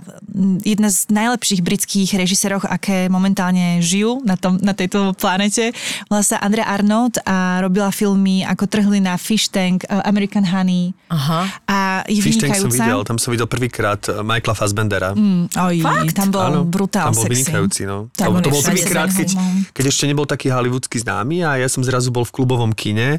jedna 0.63 0.87
z 0.87 1.11
najlepších 1.11 1.59
britských 1.59 2.09
režisérov, 2.13 2.63
aké 2.63 3.07
momentálne 3.07 3.79
žijú 3.79 4.23
na, 4.23 4.39
tom, 4.39 4.55
na 4.59 4.71
tejto 4.71 5.11
planete. 5.15 5.75
Volá 6.07 6.23
sa 6.23 6.39
Andrea 6.39 6.65
Arnold 6.65 7.19
a 7.23 7.59
robila 7.59 7.91
filmy 7.91 8.43
ako 8.43 8.63
Trhlina, 8.65 9.19
Fish 9.19 9.51
Tank, 9.51 9.83
eh, 9.83 9.99
American 10.03 10.47
Honey. 10.47 10.95
Aha. 11.07 11.51
A 11.67 11.77
je 12.07 12.23
Fish 12.23 12.39
Tank 12.39 12.55
som 12.55 12.71
videl, 12.71 13.03
tam 13.03 13.19
som 13.19 13.29
videl 13.29 13.45
prvýkrát 13.45 13.99
eh, 14.07 14.23
Michaela 14.23 14.55
Fassbendera. 14.55 15.11
Mm, 15.11 15.51
oj, 15.51 15.75
tam 16.15 16.27
bol 16.31 16.41
Áno, 16.41 16.59
brutál 16.63 17.11
tam 17.11 17.15
bol 17.15 17.25
sexy. 17.27 17.33
vynikajúci, 17.43 17.81
no. 17.83 18.07
Tak 18.15 18.27
to, 18.29 18.39
to 18.39 18.49
bol 18.49 18.61
prvýkrát, 18.63 19.00
za 19.07 19.15
keď, 19.17 19.29
keď 19.73 19.85
ešte 19.89 20.05
nebol 20.05 20.27
taký 20.27 20.51
hollywoodsky 20.51 21.01
známy 21.01 21.41
a 21.41 21.57
ja 21.57 21.67
som 21.71 21.81
zrazu 21.81 22.13
bol 22.13 22.27
v 22.27 22.33
klubovom 22.35 22.75
kine 22.75 23.17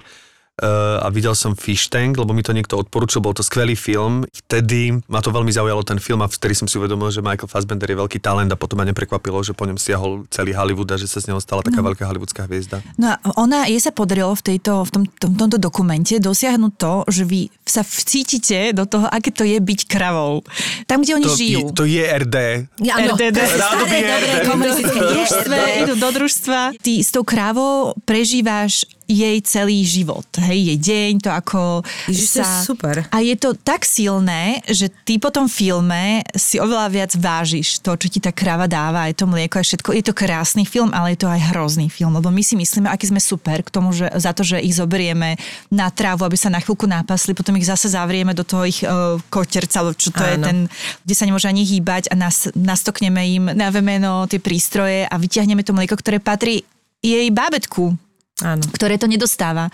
a 0.61 1.09
videl 1.09 1.33
som 1.33 1.57
Fish 1.57 1.89
Tank, 1.89 2.21
lebo 2.21 2.37
mi 2.37 2.45
to 2.45 2.53
niekto 2.53 2.77
odporučil, 2.77 3.25
bol 3.25 3.33
to 3.33 3.41
skvelý 3.41 3.73
film. 3.73 4.29
Vtedy 4.29 5.01
ma 5.09 5.25
to 5.25 5.33
veľmi 5.33 5.49
zaujalo 5.49 5.81
ten 5.81 5.97
film 5.97 6.21
a 6.21 6.29
vtedy 6.29 6.53
som 6.53 6.69
si 6.69 6.77
uvedomil, 6.77 7.09
že 7.09 7.25
Michael 7.25 7.49
Fassbender 7.49 7.89
je 7.89 7.97
veľký 7.97 8.21
talent 8.21 8.53
a 8.53 8.57
potom 8.61 8.77
ma 8.77 8.85
neprekvapilo, 8.85 9.41
že 9.41 9.57
po 9.57 9.65
ňom 9.65 9.81
siahol 9.81 10.29
celý 10.29 10.53
Hollywood 10.53 10.93
a 10.93 11.01
že 11.01 11.09
sa 11.09 11.25
z 11.25 11.33
neho 11.33 11.41
stala 11.41 11.65
taká 11.65 11.81
veľká 11.81 12.05
hollywoodská 12.05 12.45
hviezda. 12.45 12.85
No 13.01 13.17
a 13.17 13.17
ona, 13.41 13.65
jej 13.65 13.81
sa 13.81 13.97
podarilo 13.97 14.37
v, 14.37 14.43
tejto, 14.55 14.85
v 14.85 14.91
tom, 14.93 15.03
tom, 15.17 15.33
tomto 15.33 15.57
dokumente 15.57 16.21
dosiahnuť 16.21 16.73
to, 16.77 16.95
že 17.09 17.23
vy 17.25 17.49
sa 17.65 17.81
vcítite 17.81 18.77
do 18.77 18.85
toho, 18.85 19.09
aké 19.09 19.33
to 19.33 19.49
je 19.49 19.57
byť 19.57 19.81
kravou. 19.89 20.45
Tam, 20.85 21.01
kde 21.01 21.17
oni 21.17 21.27
To, 21.27 21.37
žijú. 21.37 21.61
je, 21.65 21.73
to 21.73 21.85
je 21.89 22.03
RD. 22.05 22.37
Ja, 22.85 23.01
áno, 23.01 23.17
RDD. 23.17 23.39
dobré 23.57 23.99
RD. 24.05 24.35
komunistické 24.45 24.99
v 25.01 25.09
družstve, 25.17 25.57
idú 25.87 25.95
do 25.97 26.09
družstva. 26.13 26.61
Ty 26.77 26.93
s 27.01 27.09
tou 27.09 27.25
krávou 27.25 27.97
prežíváš 28.05 28.85
jej 29.13 29.39
celý 29.45 29.85
život, 29.85 30.25
hej, 30.41 30.73
jej 30.73 30.79
deň, 30.81 31.13
to 31.21 31.31
ako 31.31 31.85
Ježiš, 32.09 32.29
to 32.33 32.39
je 32.41 32.49
sa... 32.49 32.65
super. 32.65 32.97
A 33.13 33.21
je 33.21 33.37
to 33.37 33.53
tak 33.53 33.85
silné, 33.85 34.65
že 34.65 34.89
ty 35.05 35.21
po 35.21 35.29
tom 35.29 35.47
filme 35.53 36.25
si 36.33 36.57
oveľa 36.57 36.89
viac 36.89 37.13
vážiš 37.21 37.85
to, 37.85 37.93
čo 37.93 38.09
ti 38.09 38.19
tá 38.25 38.33
kráva 38.33 38.65
dáva, 38.65 39.05
aj 39.07 39.21
to 39.21 39.29
mlieko, 39.29 39.61
aj 39.61 39.67
všetko. 39.69 39.93
Je 39.93 40.05
to 40.09 40.17
krásny 40.17 40.65
film, 40.65 40.89
ale 40.97 41.13
je 41.13 41.23
to 41.23 41.29
aj 41.29 41.53
hrozný 41.53 41.93
film, 41.93 42.17
lebo 42.17 42.33
my 42.33 42.41
si 42.41 42.57
myslíme, 42.57 42.89
aký 42.89 43.13
sme 43.13 43.21
super 43.21 43.61
k 43.61 43.69
tomu, 43.69 43.93
že 43.93 44.09
za 44.17 44.33
to, 44.33 44.41
že 44.41 44.65
ich 44.65 44.73
zoberieme 44.73 45.37
na 45.69 45.93
trávu, 45.93 46.25
aby 46.25 46.41
sa 46.41 46.49
na 46.49 46.59
chvíľku 46.59 46.89
nápasli, 46.89 47.37
potom 47.37 47.55
ich 47.61 47.69
zase 47.69 47.93
zavrieme 47.93 48.33
do 48.33 48.43
toho 48.43 48.65
ich 48.65 48.81
uh, 48.83 49.21
koterca, 49.29 49.85
alebo 49.85 49.95
čo 49.95 50.11
to 50.11 50.25
je 50.25 50.37
Áno. 50.41 50.47
ten, 50.49 50.59
kde 51.05 51.15
sa 51.15 51.29
nemôže 51.29 51.47
ani 51.47 51.69
hýbať 51.69 52.09
a 52.09 52.15
nas, 52.17 52.49
nastokneme 52.57 53.21
im 53.29 53.45
na 53.53 53.69
vemeno 53.69 54.25
tie 54.25 54.41
prístroje 54.41 55.05
a 55.05 55.15
vyťahneme 55.21 55.61
to 55.61 55.77
mlieko, 55.77 55.99
ktoré 56.01 56.17
patrí 56.23 56.65
jej 57.03 57.29
bábetku, 57.35 57.99
Áno. 58.43 58.63
ktoré 58.75 58.99
to 58.99 59.07
nedostáva. 59.07 59.71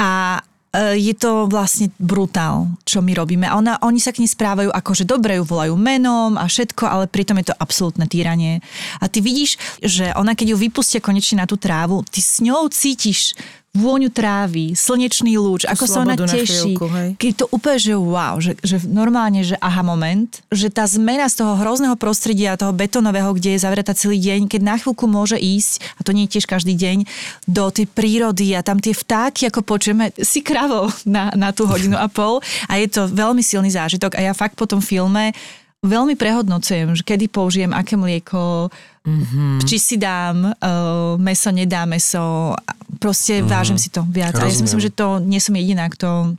A 0.00 0.40
e, 0.72 0.96
je 0.96 1.14
to 1.14 1.46
vlastne 1.46 1.92
brutál, 2.00 2.72
čo 2.88 3.04
my 3.04 3.12
robíme. 3.12 3.44
A 3.44 3.60
ona, 3.60 3.76
oni 3.84 4.00
sa 4.00 4.10
k 4.10 4.24
nej 4.24 4.30
správajú 4.32 4.72
ako, 4.72 4.90
že 4.96 5.04
dobre 5.04 5.36
ju 5.36 5.44
volajú 5.44 5.76
menom 5.76 6.40
a 6.40 6.48
všetko, 6.48 6.84
ale 6.88 7.04
pritom 7.06 7.36
je 7.38 7.52
to 7.52 7.58
absolútne 7.60 8.08
týranie. 8.08 8.64
A 8.98 9.06
ty 9.06 9.20
vidíš, 9.20 9.60
že 9.84 10.10
ona, 10.16 10.32
keď 10.32 10.54
ju 10.54 10.56
vypustia 10.58 11.04
konečne 11.04 11.44
na 11.44 11.46
tú 11.46 11.60
trávu, 11.60 12.00
ty 12.08 12.24
s 12.24 12.40
ňou 12.40 12.66
cítiš 12.72 13.36
vôňu 13.76 14.08
trávy, 14.08 14.72
slnečný 14.72 15.36
lúč, 15.36 15.68
ako 15.68 15.84
sa 15.84 16.02
ona 16.02 16.16
teší. 16.16 16.74
chvíľku, 16.74 16.86
hej. 16.88 17.10
Keď 17.20 17.32
to 17.36 17.46
úplne, 17.52 17.78
že 17.78 17.94
wow, 17.94 18.34
že, 18.40 18.52
že 18.64 18.80
normálne, 18.88 19.44
že 19.44 19.54
aha 19.60 19.84
moment, 19.84 20.28
že 20.50 20.72
tá 20.72 20.88
zmena 20.88 21.28
z 21.28 21.44
toho 21.44 21.54
hrozného 21.54 21.94
prostredia, 22.00 22.58
toho 22.58 22.74
betonového, 22.74 23.30
kde 23.36 23.54
je 23.54 23.62
zavretá 23.62 23.92
celý 23.92 24.18
deň, 24.18 24.48
keď 24.50 24.60
na 24.64 24.74
chvíľku 24.80 25.04
môže 25.06 25.36
ísť, 25.36 25.84
a 25.94 26.00
to 26.02 26.16
nie 26.16 26.26
je 26.26 26.38
tiež 26.38 26.48
každý 26.48 26.74
deň, 26.74 27.04
do 27.44 27.68
tej 27.68 27.86
prírody 27.86 28.56
a 28.56 28.64
tam 28.64 28.80
tie 28.80 28.96
vtáky, 28.96 29.46
ako 29.52 29.60
počujeme, 29.62 30.10
si 30.16 30.40
kravou 30.40 30.88
na, 31.04 31.30
na 31.36 31.52
tú 31.52 31.68
hodinu 31.68 32.00
a 32.00 32.08
pol 32.08 32.40
a 32.66 32.80
je 32.80 32.88
to 32.88 33.06
veľmi 33.06 33.44
silný 33.44 33.70
zážitok 33.70 34.16
a 34.16 34.24
ja 34.26 34.32
fakt 34.32 34.56
po 34.56 34.66
tom 34.66 34.82
filme 34.82 35.30
veľmi 35.84 36.18
prehodnocujem, 36.18 36.98
že 36.98 37.06
kedy 37.06 37.30
použijem 37.30 37.70
aké 37.70 37.94
mlieko, 37.94 38.66
mm-hmm. 39.06 39.62
či 39.62 39.76
si 39.78 39.94
dám 39.94 40.50
uh, 40.50 41.14
meso, 41.22 41.54
nedá 41.54 41.86
meso. 41.86 42.54
Proste 42.98 43.38
mm-hmm. 43.38 43.50
vážim 43.50 43.78
si 43.78 43.88
to 43.88 44.02
viac. 44.04 44.34
A 44.34 44.44
ja 44.44 44.52
si 44.52 44.58
Rozumiem. 44.58 44.64
myslím, 44.66 44.82
že 44.82 44.90
to 44.90 45.06
nie 45.22 45.40
som 45.40 45.54
jediná, 45.54 45.86
kto 45.86 46.34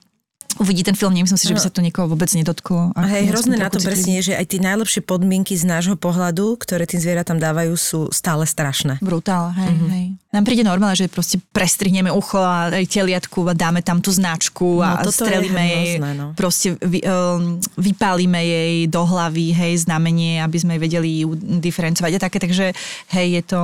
uvidí 0.59 0.83
ten 0.83 0.93
film. 0.93 1.11
Nemyslím 1.11 1.39
si, 1.39 1.47
že 1.47 1.55
by 1.55 1.61
sa 1.61 1.71
to 1.71 1.79
niekoho 1.79 2.05
vôbec 2.05 2.27
nedotklo. 2.31 2.91
A 2.93 3.07
hej, 3.07 3.31
hrozné 3.31 3.55
na 3.55 3.71
tom 3.71 3.79
presne 3.79 4.19
je, 4.19 4.31
že 4.31 4.37
aj 4.37 4.45
tie 4.45 4.59
najlepšie 4.59 5.01
podmienky 5.01 5.55
z 5.55 5.63
nášho 5.63 5.95
pohľadu, 5.95 6.59
ktoré 6.59 6.83
tým 6.83 6.99
zvieratám 6.99 7.39
dávajú, 7.39 7.73
sú 7.73 7.99
stále 8.11 8.43
strašné. 8.43 8.99
Brutál, 8.99 9.55
hej, 9.55 9.65
Mhm. 9.65 9.73
mm-hmm. 9.73 9.91
hej. 9.95 10.07
Nám 10.29 10.45
príde 10.45 10.61
normálne, 10.61 10.93
že 10.93 11.09
proste 11.09 11.41
prestrihneme 11.49 12.13
ucho 12.13 12.37
a 12.37 12.69
aj 12.69 12.85
teliatku 12.85 13.49
a 13.49 13.57
dáme 13.57 13.81
tam 13.81 13.97
tú 13.97 14.13
značku 14.13 14.77
a 14.77 15.01
No, 15.01 15.09
toto 15.09 15.25
je 15.25 15.33
strelíme 15.33 15.57
jej, 15.65 15.89
hrozné, 15.97 16.11
no. 16.13 16.27
proste 16.37 16.77
vy, 16.77 17.01
um, 17.01 17.57
vypálime 17.73 18.37
jej 18.37 18.85
do 18.85 19.01
hlavy, 19.09 19.49
hej, 19.49 19.89
znamenie, 19.89 20.37
aby 20.37 20.57
sme 20.61 20.77
vedeli 20.77 21.25
ju 21.25 21.33
diferencovať 21.33 22.11
a 22.13 22.19
také, 22.21 22.37
takže 22.37 22.77
hej, 23.09 23.27
je 23.37 23.43
to, 23.43 23.61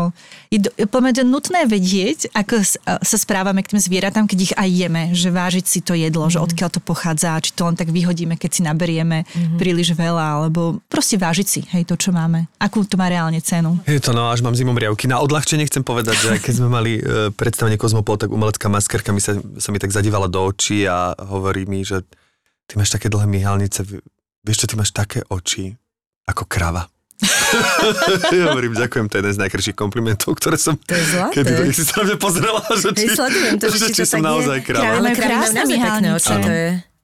je, 0.50 0.58
to 0.66 0.98
je 1.06 1.22
nutné 1.22 1.70
vedieť, 1.70 2.34
ako 2.34 2.58
sa 2.82 3.18
správame 3.22 3.62
k 3.62 3.78
tým 3.78 3.82
zvieratám, 3.86 4.26
keď 4.26 4.40
ich 4.42 4.54
aj 4.58 4.70
jeme, 4.72 5.04
že 5.14 5.30
vážiť 5.30 5.66
si 5.70 5.86
to 5.86 5.94
jedlo, 5.94 6.26
Mhm. 6.26 6.34
že 6.34 6.40
odkiaľ 6.42 6.70
to 6.74 6.82
pochádza, 6.86 7.42
či 7.42 7.52
to 7.52 7.66
len 7.66 7.74
tak 7.74 7.90
vyhodíme, 7.90 8.38
keď 8.38 8.52
si 8.54 8.62
naberieme 8.62 9.26
Mhm. 9.26 9.58
príliš 9.58 9.92
veľa, 9.92 10.38
alebo 10.38 10.78
proste 10.86 11.18
vážiť 11.18 11.48
si, 11.50 11.62
hej, 11.74 11.84
to, 11.84 11.98
čo 11.98 12.14
máme. 12.14 12.46
Akú 12.62 12.86
to 12.86 12.94
má 12.96 13.10
reálne 13.10 13.42
cenu. 13.42 13.82
Je 13.84 13.98
to 13.98 14.14
no, 14.14 14.30
až 14.30 14.46
mám 14.46 14.54
zimom 14.54 14.78
riavky. 14.78 15.10
Na 15.10 15.18
odľahčenie 15.18 15.66
chcem 15.66 15.82
povedať, 15.82 16.16
že 16.16 16.30
keď 16.38 16.54
sme 16.54 16.70
mali 16.70 16.92
e, 16.96 17.34
predstavenie 17.34 17.76
Kozmopol, 17.76 18.16
tak 18.16 18.30
umelecká 18.30 18.70
maskerka 18.70 19.10
mi 19.10 19.20
sa, 19.20 19.34
sa 19.58 19.74
mi 19.74 19.82
tak 19.82 19.90
zadívala 19.90 20.30
do 20.30 20.46
očí 20.46 20.86
a 20.86 21.18
hovorí 21.18 21.66
mi, 21.66 21.82
že 21.82 22.06
ty 22.70 22.78
máš 22.78 22.94
také 22.94 23.10
dlhé 23.10 23.26
myhalnice, 23.26 23.82
vieš 24.46 24.58
čo, 24.62 24.70
ty 24.70 24.76
máš 24.78 24.94
také 24.94 25.26
oči 25.26 25.74
ako 26.26 26.46
krava. 26.46 26.86
ja 28.36 28.52
hovorím, 28.52 28.76
ďakujem, 28.76 29.06
to 29.08 29.14
je 29.16 29.20
jeden 29.24 29.34
z 29.34 29.40
najkrajších 29.40 29.78
komplimentov, 29.78 30.36
ktoré 30.36 30.60
som 30.60 30.76
To 30.76 30.94
je 30.96 31.06
zlaté. 31.16 31.32
kedy 31.42 31.72
si 31.72 31.84
sa 31.88 32.04
na 32.04 32.12
mňa 32.12 32.18
pozrela, 32.20 32.62
že 32.76 32.90
či, 32.92 33.08
sledujem 33.08 33.54
to, 33.56 33.66
že, 33.72 33.88
či 33.88 33.94
či 33.96 34.02
to 34.04 34.10
som 34.12 34.20
tak 34.20 34.28
naozaj 34.28 34.58
je. 34.60 34.66
krava. 34.68 34.92
Ale 35.00 35.10
krásne 35.16 35.60
je... 35.64 35.66
To 35.66 36.20
som 36.20 36.40
Víš, 36.44 36.44
chcela 36.52 36.95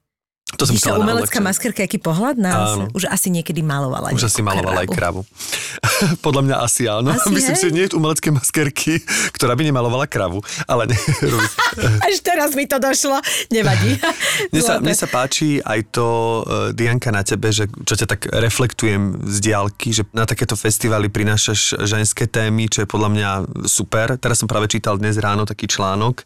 to 0.56 0.68
na 0.68 1.00
umelecká 1.00 1.40
odľahčenie. 1.40 1.46
maskerka, 1.48 1.80
aký 1.84 1.98
pohľad 1.98 2.36
na 2.36 2.52
Áno. 2.52 2.84
Už 2.92 3.08
asi 3.08 3.32
niekedy 3.32 3.64
malovala. 3.64 4.12
Už 4.12 4.28
asi 4.28 4.44
malovala 4.44 4.84
aj 4.84 4.88
kravu. 4.92 5.20
kravu. 5.24 6.18
Podľa 6.26 6.42
mňa 6.44 6.56
asi 6.60 6.82
áno. 6.86 7.08
Asi, 7.16 7.32
Myslím 7.32 7.54
hej? 7.56 7.60
si, 7.60 7.66
že 7.68 7.74
nie 7.74 7.84
je 7.88 7.96
umelecké 7.96 8.28
maskerky, 8.28 9.00
ktorá 9.32 9.56
by 9.56 9.64
nemalovala 9.64 10.04
kravu. 10.04 10.44
Ale 10.68 10.92
ne, 10.92 10.98
Až 12.06 12.20
teraz 12.20 12.52
mi 12.52 12.68
to 12.68 12.76
došlo. 12.76 13.16
Nevadí. 13.48 13.96
Mne 14.52 14.60
sa, 14.60 14.76
mne 14.78 14.94
sa 14.94 15.08
páči 15.08 15.64
aj 15.64 15.80
to, 15.88 16.06
uh, 16.44 16.70
Dianka, 16.76 17.08
na 17.08 17.24
tebe, 17.24 17.48
že 17.48 17.66
čo 17.88 17.94
ťa 17.96 18.06
tak 18.06 18.28
reflektujem 18.28 19.24
z 19.24 19.36
diálky, 19.40 19.96
že 19.96 20.04
na 20.12 20.28
takéto 20.28 20.54
festivaly 20.54 21.08
prinášaš 21.08 21.80
ženské 21.88 22.28
témy, 22.28 22.68
čo 22.68 22.84
je 22.84 22.88
podľa 22.88 23.08
mňa 23.08 23.30
super. 23.64 24.20
Teraz 24.20 24.44
som 24.44 24.48
práve 24.50 24.68
čítal 24.68 25.00
dnes 25.00 25.16
ráno 25.16 25.48
taký 25.48 25.64
článok, 25.64 26.22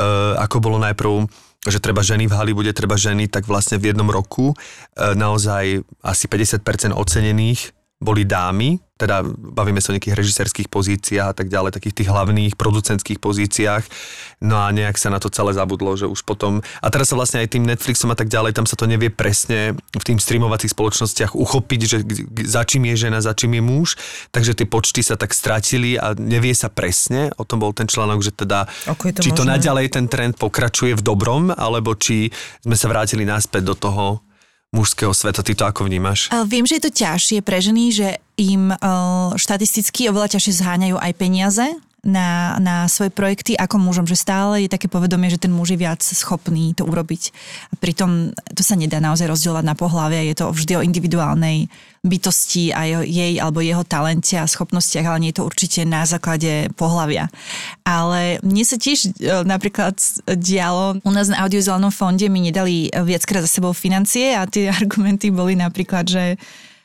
uh, 0.00 0.40
ako 0.40 0.56
bolo 0.64 0.78
najprv 0.80 1.28
že 1.66 1.82
treba 1.82 2.00
ženy 2.00 2.24
v 2.24 2.36
Hollywode, 2.36 2.72
treba 2.72 2.96
ženy, 2.96 3.28
tak 3.28 3.44
vlastne 3.44 3.76
v 3.76 3.92
jednom 3.92 4.08
roku 4.08 4.52
uh, 4.52 5.12
naozaj 5.12 5.84
asi 6.00 6.24
50% 6.24 6.96
ocenených 6.96 7.79
boli 8.00 8.24
dámy, 8.24 8.80
teda 8.96 9.24
bavíme 9.28 9.80
sa 9.80 9.92
o 9.92 9.96
nejakých 9.96 10.16
režisérských 10.16 10.68
pozíciách 10.68 11.32
a 11.32 11.36
tak 11.36 11.48
ďalej, 11.48 11.72
takých 11.72 12.04
tých 12.04 12.08
hlavných 12.12 12.56
producentských 12.56 13.16
pozíciách. 13.16 13.84
No 14.44 14.60
a 14.60 14.68
nejak 14.72 15.00
sa 15.00 15.08
na 15.08 15.16
to 15.16 15.32
celé 15.32 15.56
zabudlo, 15.56 15.96
že 15.96 16.04
už 16.04 16.24
potom... 16.24 16.60
A 16.80 16.88
teraz 16.92 17.08
sa 17.08 17.16
vlastne 17.16 17.40
aj 17.40 17.56
tým 17.56 17.64
Netflixom 17.64 18.12
a 18.12 18.16
tak 18.16 18.28
ďalej, 18.28 18.56
tam 18.56 18.68
sa 18.68 18.76
to 18.76 18.84
nevie 18.84 19.08
presne 19.08 19.76
v 19.76 20.04
tým 20.04 20.20
streamovacích 20.20 20.72
spoločnostiach 20.72 21.32
uchopiť, 21.32 21.80
že 21.80 21.98
za 22.44 22.64
čím 22.68 22.92
je 22.92 23.08
žena, 23.08 23.24
za 23.24 23.32
čím 23.32 23.56
je 23.56 23.62
muž. 23.64 23.88
Takže 24.32 24.52
tie 24.52 24.68
počty 24.68 25.00
sa 25.00 25.16
tak 25.16 25.32
stratili 25.32 25.96
a 25.96 26.12
nevie 26.16 26.52
sa 26.52 26.68
presne. 26.68 27.32
O 27.40 27.44
tom 27.48 27.60
bol 27.60 27.72
ten 27.72 27.88
článok, 27.88 28.20
že 28.20 28.32
teda 28.36 28.68
Ako 28.84 29.12
to 29.16 29.24
či 29.24 29.32
to 29.32 29.44
možné? 29.44 29.60
naďalej 29.60 29.86
ten 29.96 30.08
trend 30.12 30.36
pokračuje 30.36 30.92
v 30.96 31.04
dobrom, 31.04 31.52
alebo 31.52 31.96
či 31.96 32.32
sme 32.64 32.76
sa 32.76 32.88
vrátili 32.88 33.24
naspäť 33.28 33.64
do 33.64 33.76
toho 33.76 34.04
mužského 34.70 35.10
sveta. 35.10 35.42
Ty 35.42 35.52
to 35.54 35.64
ako 35.66 35.86
vnímaš? 35.90 36.30
Ale 36.30 36.46
viem, 36.46 36.64
že 36.66 36.78
je 36.78 36.84
to 36.86 36.92
ťažšie 36.94 37.38
pre 37.42 37.58
ženy, 37.58 37.84
že 37.90 38.08
im 38.38 38.70
uh, 38.70 39.34
štatisticky 39.34 40.08
oveľa 40.08 40.38
ťažšie 40.38 40.52
zháňajú 40.62 40.96
aj 40.96 41.12
peniaze 41.18 41.66
na, 42.00 42.56
na 42.56 42.88
svoje 42.88 43.12
projekty 43.12 43.52
ako 43.56 43.76
mužom, 43.76 44.08
že 44.08 44.16
stále 44.16 44.64
je 44.64 44.72
také 44.72 44.88
povedomie, 44.88 45.28
že 45.28 45.40
ten 45.40 45.52
muž 45.52 45.76
je 45.76 45.78
viac 45.80 46.00
schopný 46.00 46.72
to 46.72 46.88
urobiť. 46.88 47.22
A 47.70 47.74
pritom 47.76 48.32
to 48.56 48.62
sa 48.64 48.76
nedá 48.76 48.98
naozaj 48.98 49.28
rozdielovať 49.28 49.64
na 49.64 49.76
pohlavie, 49.76 50.32
je 50.32 50.36
to 50.40 50.52
vždy 50.52 50.72
o 50.80 50.84
individuálnej 50.84 51.68
bytosti 52.00 52.72
a 52.72 53.04
jej 53.04 53.36
alebo 53.36 53.60
jeho 53.60 53.84
talente 53.84 54.32
a 54.40 54.48
schopnostiach, 54.48 55.04
ale 55.04 55.20
nie 55.20 55.30
je 55.36 55.44
to 55.44 55.48
určite 55.48 55.80
na 55.84 56.08
základe 56.08 56.72
pohlavia. 56.72 57.28
Ale 57.84 58.40
mne 58.40 58.64
sa 58.64 58.80
tiež 58.80 59.20
e, 59.20 59.44
napríklad 59.44 60.00
dialo, 60.24 60.96
u 61.04 61.10
nás 61.12 61.28
na 61.28 61.44
audiovizuálnom 61.44 61.92
fonde 61.92 62.24
mi 62.32 62.40
nedali 62.40 62.88
viackrát 62.88 63.44
za 63.44 63.52
sebou 63.60 63.76
financie 63.76 64.32
a 64.32 64.48
tie 64.48 64.72
argumenty 64.80 65.28
boli 65.28 65.60
napríklad, 65.60 66.08
že 66.08 66.40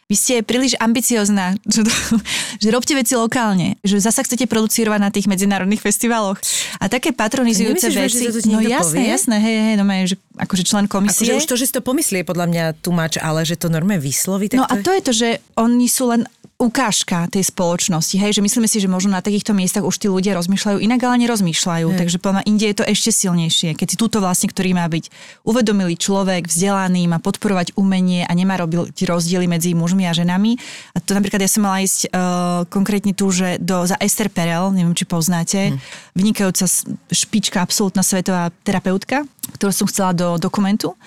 vy 0.05 0.15
ste 0.15 0.45
príliš 0.45 0.77
ambiciozná, 0.77 1.57
že, 1.65 1.81
že 2.63 2.67
robte 2.69 2.93
veci 2.93 3.17
lokálne, 3.17 3.81
že 3.81 3.97
zasa 3.97 4.21
chcete 4.21 4.45
producírovať 4.45 4.99
na 5.01 5.09
tých 5.09 5.25
medzinárodných 5.25 5.81
festivaloch. 5.81 6.37
A 6.77 6.85
také 6.85 7.09
patronizujúce 7.09 7.89
Nemyslíš, 7.89 8.13
veci. 8.13 8.23
že 8.29 8.45
to 8.45 8.53
no 8.53 8.61
jasné, 8.61 9.01
povie? 9.01 9.09
jasné, 9.09 9.35
hej, 9.41 9.57
hej, 9.71 9.75
no 9.81 9.85
že 10.05 10.15
akože 10.37 10.63
člen 10.63 10.85
komisie. 10.85 11.25
Akože 11.25 11.41
už 11.41 11.47
to, 11.49 11.55
že 11.57 11.65
si 11.65 11.73
to 11.73 11.81
pomyslí, 11.81 12.21
je 12.21 12.27
podľa 12.29 12.47
mňa 12.53 12.63
tumač, 12.85 13.17
ale 13.17 13.41
že 13.49 13.57
to 13.57 13.73
normálne 13.73 14.01
vysloví, 14.01 14.53
tak 14.53 14.61
No 14.61 14.69
a 14.69 14.73
to 14.77 14.93
je 14.93 15.01
to, 15.01 15.11
že 15.15 15.29
oni 15.57 15.89
sú 15.89 16.13
len 16.13 16.29
ukážka 16.55 17.27
tej 17.27 17.51
spoločnosti, 17.51 18.15
hej, 18.15 18.39
že 18.39 18.39
myslíme 18.39 18.63
si, 18.71 18.79
že 18.79 18.87
možno 18.87 19.11
na 19.11 19.19
takýchto 19.19 19.51
miestach 19.51 19.83
už 19.83 19.99
tí 19.99 20.07
ľudia 20.07 20.31
rozmýšľajú 20.39 20.79
inak, 20.79 21.03
ale 21.03 21.27
nerozmýšľajú, 21.27 21.87
Hej. 21.91 21.99
takže 21.99 22.17
podľa 22.23 22.47
inde 22.47 22.65
je 22.71 22.77
to 22.79 22.87
ešte 22.87 23.11
silnejšie, 23.11 23.75
keď 23.75 23.87
si 23.91 23.97
túto 23.99 24.23
vlastne, 24.23 24.47
ktorý 24.47 24.71
má 24.71 24.87
byť 24.87 25.11
uvedomilý 25.43 25.99
človek, 25.99 26.47
vzdelaný, 26.47 27.11
má 27.11 27.19
podporovať 27.19 27.75
umenie 27.75 28.23
a 28.23 28.31
nemá 28.31 28.55
robiť 28.55 28.95
rozdiely 29.03 29.51
medzi 29.51 29.75
mužmi 29.75 30.07
a 30.07 30.15
ženami. 30.15 30.55
A 30.95 31.03
to 31.03 31.11
napríklad 31.11 31.43
ja 31.43 31.51
som 31.51 31.67
mala 31.67 31.83
ísť 31.83 32.07
uh, 32.07 32.63
konkrétne 32.71 33.11
tu, 33.11 33.27
že 33.35 33.59
do, 33.59 33.83
za 33.83 33.99
Esther 33.99 34.31
Perel, 34.31 34.71
neviem, 34.71 34.95
či 34.95 35.03
poznáte, 35.03 35.75
vynikajúca 36.15 36.71
s- 36.71 36.87
špička, 37.11 37.59
absolútna 37.59 37.99
svetová 37.99 38.47
terapeutka, 38.63 39.27
ktorú 39.53 39.71
som 39.71 39.85
chcela 39.85 40.11
do 40.15 40.41
dokumentu 40.41 40.97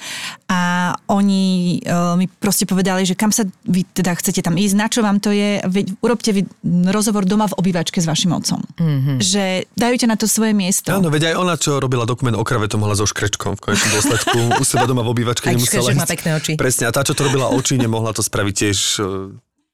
a 0.47 0.93
oni 1.11 1.79
uh, 1.83 2.15
mi 2.15 2.31
proste 2.31 2.65
povedali, 2.65 3.03
že 3.03 3.19
kam 3.19 3.35
sa 3.35 3.45
vy 3.67 3.83
teda 3.85 4.15
chcete 4.15 4.41
tam 4.45 4.55
ísť, 4.55 4.75
na 4.79 4.87
čo 4.87 5.01
vám 5.03 5.19
to 5.19 5.35
je, 5.35 5.61
veď 5.67 5.87
urobte 6.01 6.31
vy 6.31 6.47
rozhovor 6.89 7.27
doma 7.27 7.51
v 7.51 7.59
obývačke 7.59 7.99
s 7.99 8.07
vašim 8.07 8.33
otcom. 8.33 8.63
Mm-hmm. 8.79 9.17
Že 9.19 9.45
dajú 9.75 9.95
ťa 9.99 10.09
na 10.09 10.17
to 10.17 10.27
svoje 10.31 10.53
miesto. 10.55 10.95
Áno, 10.95 11.11
veď 11.11 11.33
aj 11.33 11.35
ona, 11.37 11.55
čo 11.59 11.83
robila 11.83 12.07
dokument 12.07 12.39
o 12.39 12.45
krave, 12.47 12.71
to 12.71 12.81
mohla 12.81 12.95
so 12.95 13.05
škrečkom 13.05 13.59
v 13.59 13.61
konečnom 13.61 13.91
dôsledku. 13.99 14.39
U 14.61 14.65
seba 14.65 14.87
doma 14.87 15.03
v 15.03 15.11
obývačke 15.13 15.51
Aj 15.51 15.55
nemusela 15.55 15.83
škreček 15.83 15.99
má 15.99 16.07
ísť. 16.07 16.13
pekné 16.15 16.31
oči. 16.39 16.53
Presne, 16.57 16.85
a 16.89 16.91
tá, 16.95 17.03
čo 17.03 17.13
to 17.13 17.27
robila 17.27 17.51
oči, 17.51 17.77
nemohla 17.77 18.15
to 18.15 18.23
spraviť 18.23 18.55
tiež 18.55 18.79
e, 18.99 19.03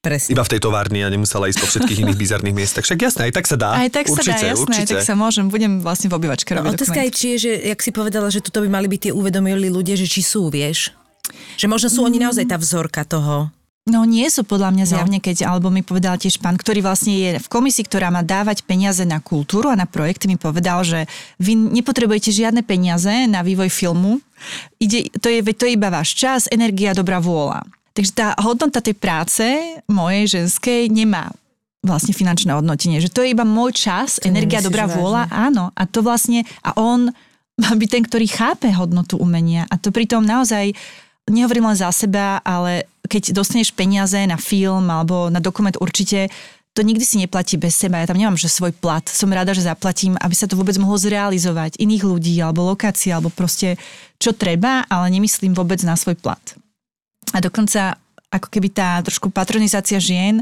Presne. 0.05 0.29
iba 0.29 0.41
v 0.41 0.51
tej 0.53 0.59
továrni 0.61 1.01
a 1.01 1.09
nemusela 1.09 1.49
ísť 1.49 1.59
po 1.59 1.67
všetkých 1.67 1.99
iných 2.05 2.19
bizarných 2.19 2.53
miestach. 2.53 2.85
Však 2.85 2.99
jasné, 3.01 3.21
aj 3.27 3.33
tak 3.33 3.45
sa 3.45 3.57
dá. 3.57 3.69
Aj 3.73 3.89
tak 3.89 4.05
určite, 4.05 4.29
sa 4.29 4.37
dá, 4.37 4.49
jasné, 4.53 4.61
určite. 4.63 4.93
tak 4.93 5.01
sa 5.01 5.13
môžem, 5.13 5.45
budem 5.45 5.81
vlastne 5.81 6.07
v 6.07 6.15
obývačke 6.15 6.53
No, 6.53 6.61
robiť 6.61 6.77
otázka 6.77 6.93
dokument. 6.93 7.03
aj 7.03 7.11
či 7.11 7.25
je, 7.27 7.37
že, 7.41 7.51
jak 7.65 7.79
si 7.81 7.89
povedala, 7.89 8.27
že 8.29 8.39
tuto 8.39 8.61
by 8.61 8.69
mali 8.69 8.85
byť 8.85 8.99
tie 9.01 9.11
uvedomili 9.11 9.67
ľudia, 9.67 9.97
že 9.97 10.05
či 10.05 10.21
sú, 10.21 10.47
vieš? 10.47 10.93
Že 11.55 11.65
možno 11.67 11.89
sú 11.89 11.99
oni 12.01 12.21
naozaj 12.21 12.45
tá 12.45 12.55
vzorka 12.55 13.01
toho. 13.01 13.49
No 13.85 14.01
nie 14.01 14.25
sú 14.27 14.41
podľa 14.41 14.73
mňa 14.73 14.81
No. 14.81 14.91
zjavne, 14.91 15.17
keď, 15.19 15.45
alebo 15.45 15.69
mi 15.69 15.81
povedal 15.81 16.17
tiež 16.17 16.37
pán, 16.37 16.57
ktorý 16.57 16.81
vlastne 16.81 17.13
je 17.13 17.29
v 17.37 17.47
komisii, 17.47 17.85
ktorá 17.85 18.09
má 18.09 18.21
dávať 18.21 18.65
peniaze 18.65 19.05
na 19.05 19.21
kultúru 19.21 19.69
a 19.69 19.77
na 19.77 19.85
projekty, 19.85 20.25
mi 20.25 20.37
povedal, 20.37 20.81
že 20.81 21.05
vy 21.37 21.53
nepotrebujete 21.53 22.33
žiadne 22.33 22.61
peniaze 22.61 23.13
na 23.25 23.45
vývoj 23.45 23.69
filmu. 23.69 24.17
Ide, 24.77 25.13
to, 25.17 25.29
je, 25.29 25.45
to 25.53 25.65
je 25.65 25.77
iba 25.77 25.93
váš 25.93 26.13
čas, 26.13 26.49
energia, 26.49 26.97
dobrá 26.97 27.21
vôľa. 27.21 27.61
Takže 27.95 28.11
tá 28.11 28.27
hodnota 28.43 28.83
tej 28.83 28.93
práce 28.99 29.43
mojej 29.87 30.27
ženskej 30.27 30.91
nemá 30.91 31.31
vlastne 31.79 32.11
finančné 32.11 32.51
hodnotenie, 32.51 32.99
že 32.99 33.13
to 33.13 33.23
je 33.23 33.31
iba 33.31 33.47
môj 33.47 33.71
čas, 33.77 34.19
To 34.19 34.27
energia, 34.27 34.59
dobrá 34.59 34.89
vážne? 34.89 34.97
vôľa, 34.99 35.23
áno. 35.31 35.71
A 35.77 35.85
to 35.87 36.01
vlastne, 36.01 36.43
a 36.65 36.75
on 36.75 37.13
má 37.55 37.71
byť 37.71 37.89
ten, 37.89 38.03
ktorý 38.03 38.25
chápe 38.27 38.67
hodnotu 38.73 39.15
umenia. 39.15 39.63
A 39.71 39.79
to 39.79 39.93
pritom 39.93 40.25
naozaj, 40.25 40.75
nehovorím 41.29 41.71
len 41.71 41.77
za 41.77 41.87
seba, 41.93 42.43
ale 42.43 42.89
keď 43.07 43.31
dostaneš 43.37 43.71
peniaze 43.71 44.17
na 44.27 44.35
film 44.35 44.89
alebo 44.91 45.29
na 45.31 45.39
dokument 45.39 45.77
určite, 45.79 46.27
to 46.75 46.83
nikdy 46.83 47.07
si 47.07 47.15
neplatí 47.23 47.55
bez 47.55 47.79
seba. 47.79 48.03
Ja 48.03 48.11
tam 48.11 48.19
nemám, 48.19 48.35
že 48.35 48.51
svoj 48.51 48.75
plat. 48.75 49.07
Som 49.07 49.31
rada, 49.31 49.55
že 49.55 49.63
zaplatím, 49.63 50.19
aby 50.19 50.35
sa 50.35 50.43
to 50.43 50.59
vôbec 50.59 50.75
mohlo 50.75 50.99
zrealizovať. 50.99 51.79
Iných 51.79 52.03
ľudí, 52.03 52.35
alebo 52.43 52.67
lokácie, 52.67 53.15
alebo 53.15 53.31
proste 53.31 53.79
čo 54.19 54.35
treba, 54.35 54.83
ale 54.91 55.07
nemyslím 55.07 55.55
vôbec 55.55 55.79
na 55.87 55.95
svoj 55.95 56.19
plat. 56.19 56.43
A 57.35 57.43
dokonca 57.43 57.99
ako 58.31 58.47
keby 58.47 58.71
tá 58.71 59.03
trošku 59.03 59.27
patronizácia 59.27 59.99
žien, 59.99 60.39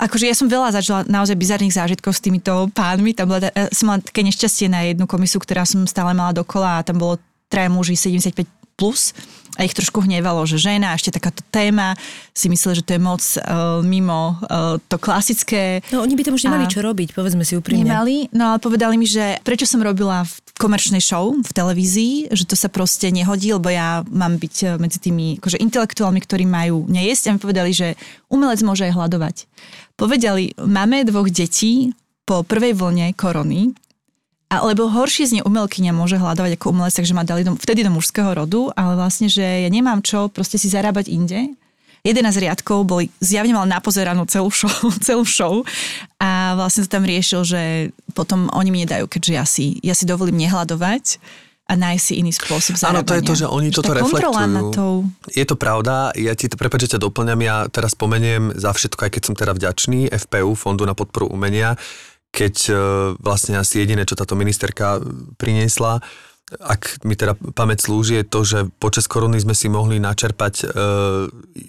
akože 0.00 0.28
ja 0.28 0.36
som 0.36 0.48
veľa 0.48 0.76
zažila 0.76 1.00
naozaj 1.08 1.36
bizarných 1.36 1.76
zážitkov 1.76 2.16
s 2.16 2.24
týmito 2.24 2.68
pánmi. 2.72 3.16
Tam 3.16 3.28
bola, 3.28 3.48
ja 3.48 3.68
som 3.72 3.92
mala 3.92 4.04
také 4.04 4.24
nešťastie 4.24 4.68
na 4.68 4.84
jednu 4.88 5.08
komisu, 5.08 5.36
ktorá 5.40 5.64
som 5.68 5.84
stále 5.84 6.12
mala 6.16 6.32
dokola 6.32 6.80
a 6.80 6.84
tam 6.84 7.00
bolo 7.00 7.20
traja 7.48 7.68
muži 7.68 7.96
75 7.96 8.44
plus 8.80 9.12
a 9.60 9.68
ich 9.68 9.76
trošku 9.76 10.00
hnevalo, 10.00 10.40
že 10.48 10.56
žena 10.56 10.96
ešte 10.96 11.12
takáto 11.12 11.44
téma 11.52 11.92
si 12.32 12.48
mysleli, 12.48 12.80
že 12.80 12.86
to 12.86 12.96
je 12.96 13.02
moc 13.02 13.20
uh, 13.20 13.84
mimo 13.84 14.40
uh, 14.48 14.80
to 14.88 14.96
klasické. 14.96 15.84
No 15.92 16.00
oni 16.00 16.16
by 16.16 16.22
tam 16.24 16.34
už 16.40 16.48
nemali 16.48 16.64
A- 16.64 16.72
čo 16.72 16.80
robiť, 16.80 17.12
povedzme 17.12 17.44
si 17.44 17.60
úprimne. 17.60 17.84
Nemali, 17.84 18.32
no 18.32 18.56
ale 18.56 18.58
povedali 18.62 18.96
mi, 18.96 19.04
že 19.04 19.36
prečo 19.44 19.68
som 19.68 19.84
robila 19.84 20.24
v 20.24 20.32
komerčnej 20.60 21.00
show 21.00 21.32
v 21.32 21.50
televízii, 21.56 22.28
že 22.36 22.44
to 22.44 22.52
sa 22.52 22.68
proste 22.68 23.08
nehodí, 23.08 23.56
lebo 23.56 23.72
ja 23.72 24.04
mám 24.12 24.36
byť 24.36 24.56
eh, 24.68 24.68
medzi 24.76 25.00
tými 25.00 25.40
akože 25.40 25.56
intelektuálmi, 25.56 26.20
ktorí 26.20 26.44
majú 26.44 26.84
nejesť 26.84 27.32
a 27.32 27.34
mi 27.34 27.40
povedali, 27.40 27.72
že 27.72 27.96
umelec 28.28 28.60
môže 28.60 28.84
aj 28.84 28.92
hľadovať. 28.92 29.36
Povedali, 29.96 30.52
máme 30.60 31.08
dvoch 31.08 31.32
detí 31.32 31.96
po 32.28 32.44
prvej 32.44 32.76
vlne 32.76 33.16
korony, 33.16 33.72
a, 34.50 34.66
lebo 34.66 34.90
horšie 34.90 35.30
z 35.30 35.34
nej 35.38 35.44
umelkyňa 35.46 35.94
môže 35.94 36.18
hľadovať 36.18 36.58
ako 36.58 36.74
umelec, 36.74 36.94
takže 36.98 37.14
ma 37.14 37.22
dali 37.22 37.46
do, 37.46 37.54
vtedy 37.54 37.86
do 37.86 37.94
mužského 37.94 38.34
rodu, 38.34 38.74
ale 38.74 38.98
vlastne, 38.98 39.30
že 39.30 39.42
ja 39.42 39.70
nemám 39.70 40.02
čo 40.02 40.26
proste 40.26 40.58
si 40.58 40.66
zarábať 40.66 41.06
inde. 41.06 41.54
11 42.06 42.32
riadkov 42.40 42.88
boli, 42.88 43.12
zjavne 43.20 43.52
mal 43.52 43.68
napozeranú 43.68 44.24
celú 44.24 44.48
show, 44.48 44.72
celú 45.06 45.24
show 45.28 45.60
a 46.20 46.56
vlastne 46.56 46.84
to 46.86 46.90
tam 46.92 47.04
riešil, 47.04 47.44
že 47.44 47.62
potom 48.16 48.48
oni 48.52 48.70
mi 48.72 48.78
nedajú, 48.84 49.08
keďže 49.08 49.32
ja 49.32 49.44
si, 49.44 49.76
ja 49.84 49.94
si 49.96 50.08
dovolím 50.08 50.40
nehľadovať 50.40 51.20
a 51.70 51.78
nájsť 51.78 52.02
si 52.02 52.14
iný 52.18 52.34
spôsob 52.34 52.74
Áno, 52.74 52.82
zarábania. 52.82 53.06
to 53.06 53.14
je 53.14 53.22
to, 53.22 53.34
že 53.38 53.46
oni 53.46 53.68
toto 53.70 53.94
reflektujú. 53.94 54.42
nad 54.50 54.74
tou... 54.74 55.06
Je 55.30 55.46
to 55.46 55.54
pravda, 55.54 56.10
ja 56.18 56.34
ti 56.34 56.50
to 56.50 56.58
prepáč, 56.58 56.90
že 56.90 56.98
ťa 56.98 57.06
doplňam, 57.06 57.40
ja 57.46 57.56
teraz 57.70 57.94
spomeniem 57.94 58.58
za 58.58 58.74
všetko, 58.74 59.06
aj 59.06 59.10
keď 59.14 59.22
som 59.22 59.34
teda 59.38 59.54
vďačný 59.54 60.10
FPU, 60.10 60.58
Fondu 60.58 60.82
na 60.82 60.98
podporu 60.98 61.30
umenia, 61.30 61.78
keď 62.34 62.54
e, 62.66 62.72
vlastne 63.22 63.62
asi 63.62 63.86
jediné, 63.86 64.02
čo 64.02 64.18
táto 64.18 64.34
ministerka 64.34 64.98
priniesla, 65.38 66.02
ak 66.58 67.06
mi 67.06 67.14
teda 67.14 67.38
pamäť 67.54 67.86
slúži, 67.86 68.18
je 68.18 68.26
to, 68.26 68.40
že 68.42 68.58
počas 68.82 69.06
korony 69.06 69.38
sme 69.38 69.54
si 69.54 69.70
mohli 69.70 70.02
načerpať, 70.02 70.54
e, 70.58 70.64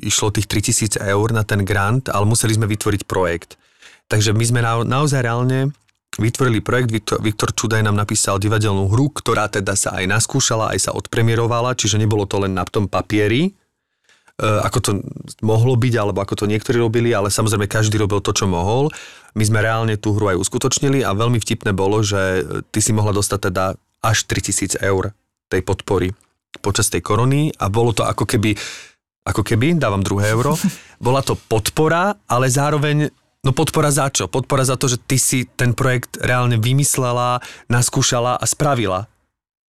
išlo 0.10 0.34
tých 0.34 0.50
3000 0.50 0.98
eur 1.06 1.28
na 1.30 1.46
ten 1.46 1.62
grant, 1.62 2.10
ale 2.10 2.26
museli 2.26 2.58
sme 2.58 2.66
vytvoriť 2.66 3.06
projekt. 3.06 3.62
Takže 4.10 4.34
my 4.34 4.42
sme 4.42 4.60
na, 4.66 4.82
naozaj 4.82 5.22
reálne 5.22 5.70
vytvorili 6.18 6.60
projekt, 6.66 6.90
Viktor, 6.90 7.18
Viktor 7.22 7.54
Čudaj 7.54 7.86
nám 7.86 7.96
napísal 7.96 8.42
divadelnú 8.42 8.90
hru, 8.90 9.14
ktorá 9.14 9.48
teda 9.48 9.78
sa 9.78 10.02
aj 10.02 10.10
naskúšala, 10.10 10.74
aj 10.74 10.90
sa 10.90 10.92
odpremierovala, 10.98 11.78
čiže 11.78 12.02
nebolo 12.02 12.26
to 12.26 12.42
len 12.42 12.58
na 12.58 12.66
tom 12.66 12.90
papieri, 12.90 13.48
e, 13.48 13.52
ako 14.42 14.78
to 14.82 14.92
mohlo 15.46 15.78
byť, 15.78 15.94
alebo 15.94 16.26
ako 16.26 16.42
to 16.42 16.46
niektorí 16.50 16.82
robili, 16.82 17.14
ale 17.14 17.30
samozrejme 17.30 17.70
každý 17.70 18.02
robil 18.02 18.18
to, 18.20 18.34
čo 18.34 18.50
mohol. 18.50 18.90
My 19.38 19.46
sme 19.46 19.62
reálne 19.62 19.94
tú 19.96 20.18
hru 20.18 20.34
aj 20.34 20.42
uskutočnili 20.42 21.06
a 21.06 21.14
veľmi 21.14 21.38
vtipné 21.38 21.70
bolo, 21.72 22.02
že 22.02 22.44
ty 22.74 22.82
si 22.82 22.92
mohla 22.92 23.14
dostať 23.14 23.40
teda 23.54 23.66
až 24.02 24.26
3000 24.26 24.82
eur 24.82 25.14
tej 25.48 25.62
podpory 25.62 26.12
počas 26.60 26.92
tej 26.92 27.00
korony 27.00 27.54
a 27.56 27.72
bolo 27.72 27.96
to 27.96 28.04
ako 28.04 28.28
keby, 28.28 28.58
ako 29.24 29.42
keby, 29.46 29.80
dávam 29.80 30.04
druhé 30.04 30.34
euro, 30.34 30.58
bola 31.06 31.24
to 31.24 31.38
podpora, 31.38 32.18
ale 32.28 32.52
zároveň 32.52 33.14
No 33.42 33.58
podpora 33.58 33.90
za 33.90 34.06
čo? 34.14 34.30
Podpora 34.30 34.62
za 34.62 34.78
to, 34.78 34.86
že 34.86 35.02
ty 35.02 35.18
si 35.18 35.50
ten 35.58 35.74
projekt 35.74 36.22
reálne 36.22 36.62
vymyslela, 36.62 37.42
naskúšala 37.74 38.38
a 38.38 38.46
spravila. 38.46 39.10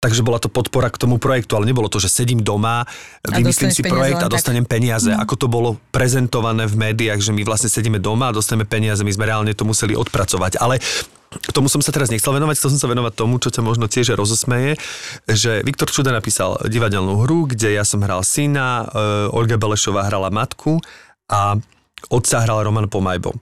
Takže 0.02 0.26
bola 0.26 0.42
to 0.42 0.50
podpora 0.50 0.90
k 0.90 0.98
tomu 0.98 1.22
projektu, 1.22 1.54
ale 1.54 1.62
nebolo 1.62 1.86
to, 1.86 2.02
že 2.02 2.10
sedím 2.10 2.42
doma, 2.42 2.82
vymyslím 3.22 3.70
si 3.70 3.86
projekt 3.86 4.18
a 4.18 4.26
tak. 4.26 4.34
dostanem 4.34 4.66
peniaze. 4.66 5.14
No. 5.14 5.22
Ako 5.22 5.38
to 5.38 5.46
bolo 5.46 5.78
prezentované 5.94 6.66
v 6.66 6.74
médiách, 6.74 7.22
že 7.22 7.30
my 7.30 7.46
vlastne 7.46 7.70
sedíme 7.70 8.02
doma 8.02 8.28
a 8.28 8.36
dostaneme 8.36 8.66
peniaze, 8.66 9.06
my 9.06 9.14
sme 9.14 9.30
reálne 9.30 9.54
to 9.54 9.62
museli 9.62 9.94
odpracovať. 9.94 10.58
Ale 10.58 10.82
k 11.38 11.50
tomu 11.54 11.70
som 11.70 11.78
sa 11.78 11.94
teraz 11.94 12.10
nechcel 12.10 12.34
venovať, 12.34 12.58
chcel 12.58 12.74
som 12.74 12.80
sa 12.82 12.90
venovať 12.90 13.14
tomu, 13.14 13.38
čo 13.38 13.54
ťa 13.54 13.62
možno 13.62 13.86
tiež 13.86 14.18
rozosmeje, 14.18 14.74
že 15.30 15.62
Viktor 15.62 15.86
Čuda 15.86 16.10
napísal 16.10 16.58
divadelnú 16.66 17.22
hru, 17.22 17.46
kde 17.46 17.78
ja 17.78 17.86
som 17.86 18.02
hral 18.02 18.26
syna, 18.26 18.90
e, 18.90 19.30
Olga 19.30 19.54
Belešová 19.54 20.10
hrala 20.10 20.34
matku 20.34 20.82
a 21.30 21.56
otca 22.10 22.42
hral 22.42 22.66
Roman 22.66 22.90
Pomajbo. 22.90 23.38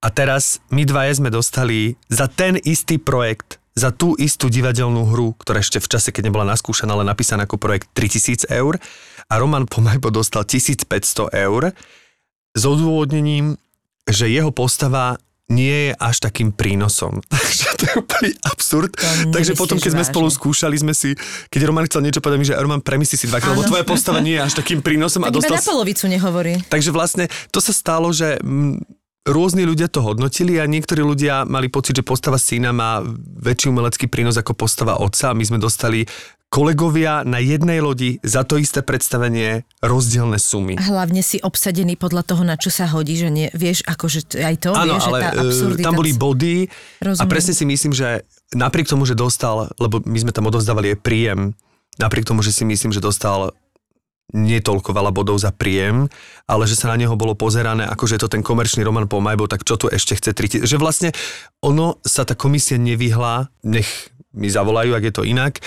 A 0.00 0.08
teraz 0.10 0.58
my 0.72 0.82
dvaja 0.88 1.22
sme 1.22 1.30
dostali 1.30 1.94
za 2.08 2.24
ten 2.24 2.56
istý 2.56 2.96
projekt, 2.96 3.59
za 3.74 3.94
tú 3.94 4.18
istú 4.18 4.50
divadelnú 4.50 5.14
hru, 5.14 5.34
ktorá 5.38 5.62
ešte 5.62 5.78
v 5.78 5.90
čase, 5.90 6.10
keď 6.10 6.30
nebola 6.30 6.46
naskúšaná, 6.50 6.94
ale 6.94 7.06
napísaná 7.06 7.46
ako 7.46 7.56
projekt 7.56 7.90
3000 7.94 8.50
eur 8.50 8.76
a 9.30 9.34
Roman 9.38 9.64
Pomajbo 9.64 10.10
dostal 10.10 10.42
1500 10.42 11.30
eur 11.30 11.70
s 12.50 12.62
odôvodnením, 12.66 13.54
že 14.10 14.26
jeho 14.26 14.50
postava 14.50 15.22
nie 15.50 15.90
je 15.90 15.92
až 15.98 16.16
takým 16.22 16.54
prínosom. 16.54 17.18
Takže 17.30 17.66
to 17.74 17.82
je 17.90 17.94
úplný 17.98 18.30
absurd. 18.46 18.94
To 18.94 19.34
Takže 19.34 19.58
potom, 19.58 19.82
keď 19.82 19.90
sme 19.98 20.04
spolu 20.06 20.28
skúšali, 20.30 20.78
sme 20.78 20.94
si, 20.94 21.18
keď 21.50 21.60
Roman 21.66 21.86
chcel 21.90 22.06
niečo 22.06 22.22
povedať, 22.22 22.38
mi, 22.38 22.46
že 22.46 22.54
Roman, 22.54 22.78
premyslí 22.78 23.16
si 23.18 23.26
dvakrát, 23.26 23.58
lebo 23.58 23.66
tvoja 23.66 23.82
postava 23.82 24.22
nie 24.22 24.38
je 24.38 24.42
až 24.46 24.54
takým 24.62 24.78
prínosom 24.78 25.26
a 25.26 25.28
Tak 25.28 25.34
iba 25.34 25.38
dostal 25.42 25.58
na 25.58 25.66
polovicu 25.66 26.04
nehovorí. 26.06 26.54
Takže 26.70 26.90
vlastne 26.94 27.26
to 27.50 27.58
sa 27.58 27.74
stalo, 27.74 28.14
že 28.14 28.38
rôzni 29.30 29.62
ľudia 29.62 29.86
to 29.86 30.02
hodnotili 30.02 30.58
a 30.58 30.66
niektorí 30.66 31.00
ľudia 31.00 31.46
mali 31.46 31.70
pocit, 31.70 31.96
že 31.96 32.04
postava 32.04 32.36
syna 32.36 32.74
má 32.74 33.00
väčší 33.40 33.70
umelecký 33.70 34.10
prínos 34.10 34.36
ako 34.36 34.58
postava 34.58 34.98
otca. 34.98 35.32
My 35.32 35.46
sme 35.46 35.62
dostali 35.62 36.04
kolegovia 36.50 37.22
na 37.22 37.38
jednej 37.38 37.78
lodi 37.78 38.18
za 38.26 38.42
to 38.42 38.58
isté 38.58 38.82
predstavenie 38.82 39.62
rozdielne 39.78 40.34
sumy. 40.34 40.74
A 40.74 40.82
hlavne 40.82 41.22
si 41.22 41.38
obsadený 41.38 41.94
podľa 41.94 42.26
toho, 42.26 42.42
na 42.42 42.58
čo 42.58 42.74
sa 42.74 42.90
hodí, 42.90 43.14
že 43.14 43.30
nie, 43.30 43.46
vieš, 43.54 43.86
akože 43.86 44.34
aj 44.34 44.54
to, 44.58 44.74
Áno, 44.74 44.98
vieš, 44.98 45.06
ale 45.06 45.18
tá 45.22 45.30
e, 45.30 45.40
absurdita... 45.46 45.86
tam 45.86 45.94
boli 45.94 46.10
body 46.10 46.66
a 46.66 47.14
Rozumiem. 47.14 47.30
presne 47.30 47.54
si 47.54 47.64
myslím, 47.70 47.94
že 47.94 48.26
napriek 48.50 48.90
tomu, 48.90 49.06
že 49.06 49.14
dostal, 49.14 49.70
lebo 49.78 50.02
my 50.02 50.18
sme 50.18 50.34
tam 50.34 50.50
odovzdávali 50.50 50.98
aj 50.98 50.98
príjem, 50.98 51.54
napriek 52.02 52.26
tomu, 52.26 52.42
že 52.42 52.50
si 52.50 52.66
myslím, 52.66 52.90
že 52.90 52.98
dostal 52.98 53.54
nie 54.36 54.62
toľko 54.62 54.94
veľa 54.94 55.10
bodov 55.10 55.38
za 55.38 55.50
príjem, 55.50 56.06
ale 56.46 56.66
že 56.66 56.78
sa 56.78 56.90
na 56.92 56.96
neho 56.98 57.14
bolo 57.18 57.34
pozerané, 57.34 57.86
ako 57.86 58.06
že 58.06 58.14
je 58.18 58.22
to 58.26 58.32
ten 58.32 58.42
komerčný 58.44 58.82
Roman 58.82 59.10
Pomajbo, 59.10 59.50
tak 59.50 59.66
čo 59.66 59.78
tu 59.78 59.90
ešte 59.90 60.18
chce 60.18 60.30
tri... 60.34 60.46
Že 60.50 60.76
vlastne 60.78 61.10
ono 61.62 61.98
sa 62.06 62.22
tá 62.22 62.38
komisia 62.38 62.78
nevyhla, 62.78 63.50
nech 63.66 63.88
mi 64.30 64.46
zavolajú, 64.46 64.94
ak 64.94 65.04
je 65.04 65.12
to 65.12 65.22
inak, 65.22 65.58
e, 65.58 65.62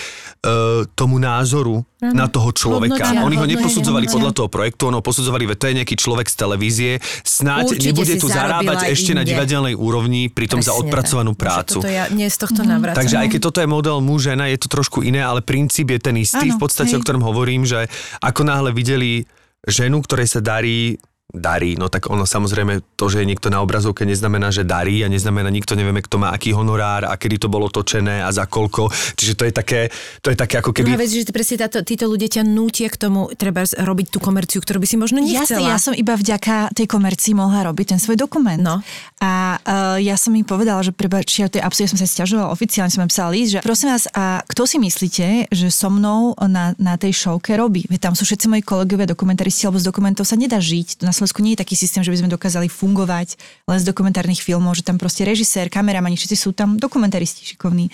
tomu 0.90 1.20
názoru 1.20 1.84
Áno. 2.00 2.16
na 2.16 2.26
toho 2.26 2.48
človeka. 2.48 2.96
Hodnotia, 2.96 3.20
Oni 3.20 3.36
ho 3.36 3.44
neposudzovali 3.46 4.08
hodnotia. 4.08 4.16
podľa 4.16 4.32
toho 4.32 4.48
projektu, 4.48 4.82
ono 4.88 4.98
posudzovali, 4.98 5.44
že 5.44 5.54
to 5.54 5.64
je 5.68 5.74
nejaký 5.78 5.94
človek 5.94 6.26
z 6.26 6.34
televízie, 6.34 6.92
snáď 7.20 7.64
Určite 7.70 7.84
nebude 7.84 8.14
tu 8.16 8.26
zarábať 8.26 8.88
ešte 8.88 9.12
na 9.12 9.20
inde. 9.20 9.36
divadelnej 9.36 9.76
úrovni, 9.76 10.28
pritom 10.28 10.58
za 10.58 10.72
Presne 10.72 10.80
odpracovanú 10.80 11.32
tak. 11.32 11.40
prácu. 11.40 11.78
Toto 11.78 11.92
ja 11.92 12.08
nie 12.08 12.24
z 12.24 12.38
tohto 12.40 12.64
navracam. 12.64 12.98
Takže 12.98 13.16
aj 13.20 13.28
keď 13.30 13.40
toto 13.42 13.58
je 13.60 13.68
model 13.68 13.96
muž, 14.00 14.32
žena, 14.32 14.48
je 14.48 14.56
to 14.56 14.68
trošku 14.72 14.98
iné, 15.00 15.20
ale 15.20 15.44
princíp 15.44 15.92
je 15.92 16.00
ten 16.00 16.16
istý, 16.16 16.48
Áno, 16.48 16.56
v 16.56 16.60
podstate, 16.60 16.96
hej. 16.96 16.98
o 16.98 17.04
ktorom 17.04 17.20
hovorím, 17.20 17.68
že 17.68 17.92
ako 18.24 18.48
náhle 18.48 18.72
videli 18.72 19.28
ženu, 19.64 20.00
ktorej 20.00 20.24
sa 20.26 20.40
darí 20.40 20.96
darí, 21.34 21.74
no 21.74 21.90
tak 21.90 22.06
ono 22.08 22.22
samozrejme 22.22 22.94
to, 22.94 23.10
že 23.10 23.20
je 23.20 23.26
niekto 23.26 23.50
na 23.50 23.58
obrazovke 23.58 24.06
neznamená, 24.06 24.54
že 24.54 24.62
darí 24.62 25.02
a 25.02 25.10
neznamená, 25.10 25.50
nikto 25.50 25.74
nevieme, 25.74 25.98
kto 25.98 26.22
má 26.22 26.30
aký 26.30 26.54
honorár 26.54 27.10
a 27.10 27.18
kedy 27.18 27.42
to 27.42 27.48
bolo 27.50 27.66
točené 27.66 28.22
a 28.22 28.30
za 28.30 28.46
koľko. 28.46 28.88
Čiže 29.18 29.34
to 29.34 29.44
je 29.50 29.52
také, 29.52 29.80
to 30.22 30.30
je 30.30 30.38
také 30.38 30.62
ako 30.62 30.70
Druhá 30.70 30.94
keby... 30.94 31.02
vec, 31.02 31.10
že 31.10 31.26
presne 31.34 31.66
táto, 31.66 31.82
títo 31.82 32.06
ľudia 32.06 32.40
ťa 32.40 32.42
nútia 32.46 32.86
k 32.86 32.96
tomu, 32.96 33.34
treba 33.34 33.66
robiť 33.66 34.06
tú 34.14 34.18
komerciu, 34.22 34.62
ktorú 34.62 34.78
by 34.78 34.86
si 34.86 34.96
možno 34.96 35.18
Jasne, 35.20 35.58
nechcela. 35.58 35.66
ja 35.74 35.76
som 35.82 35.92
iba 35.92 36.14
vďaka 36.14 36.70
tej 36.70 36.86
komercii 36.86 37.34
mohla 37.34 37.66
robiť 37.66 37.98
ten 37.98 38.00
svoj 38.00 38.14
dokument. 38.14 38.62
No. 38.62 38.78
A 39.18 39.58
uh, 39.58 39.98
ja 39.98 40.14
som 40.14 40.30
im 40.38 40.46
povedala, 40.46 40.86
že 40.86 40.94
prepáč, 40.94 41.42
ja, 41.42 41.50
ja 41.50 41.88
som 41.90 41.98
sa 41.98 42.06
stiažovala, 42.06 42.54
oficiálne 42.54 42.94
som 42.94 43.02
im 43.02 43.10
písala 43.10 43.34
list, 43.34 43.58
že 43.58 43.60
prosím 43.66 43.90
vás, 43.90 44.06
a 44.14 44.46
kto 44.46 44.62
si 44.70 44.78
myslíte, 44.78 45.50
že 45.50 45.68
so 45.74 45.90
mnou 45.90 46.38
na, 46.46 46.78
na 46.78 46.94
tej 46.94 47.10
showke 47.10 47.58
robí? 47.58 47.82
Veď 47.90 48.10
tam 48.10 48.14
sú 48.14 48.22
všetci 48.22 48.46
moji 48.46 48.62
kolegovia 48.62 49.10
dokumentaristi, 49.10 49.66
lebo 49.66 49.82
z 49.82 49.88
dokumentov 49.88 50.28
sa 50.28 50.38
nedá 50.38 50.62
žiť. 50.62 51.02
Na 51.02 51.10
Slovensku 51.24 51.40
nie 51.40 51.56
je 51.56 51.64
taký 51.64 51.72
systém, 51.72 52.04
že 52.04 52.12
by 52.12 52.20
sme 52.20 52.28
dokázali 52.36 52.68
fungovať 52.68 53.40
len 53.64 53.78
z 53.80 53.88
dokumentárnych 53.88 54.44
filmov, 54.44 54.76
že 54.76 54.84
tam 54.84 55.00
proste 55.00 55.24
režisér, 55.24 55.72
kameramani, 55.72 56.20
všetci 56.20 56.36
sú 56.36 56.52
tam 56.52 56.76
dokumentaristi 56.76 57.48
šikovní. 57.48 57.88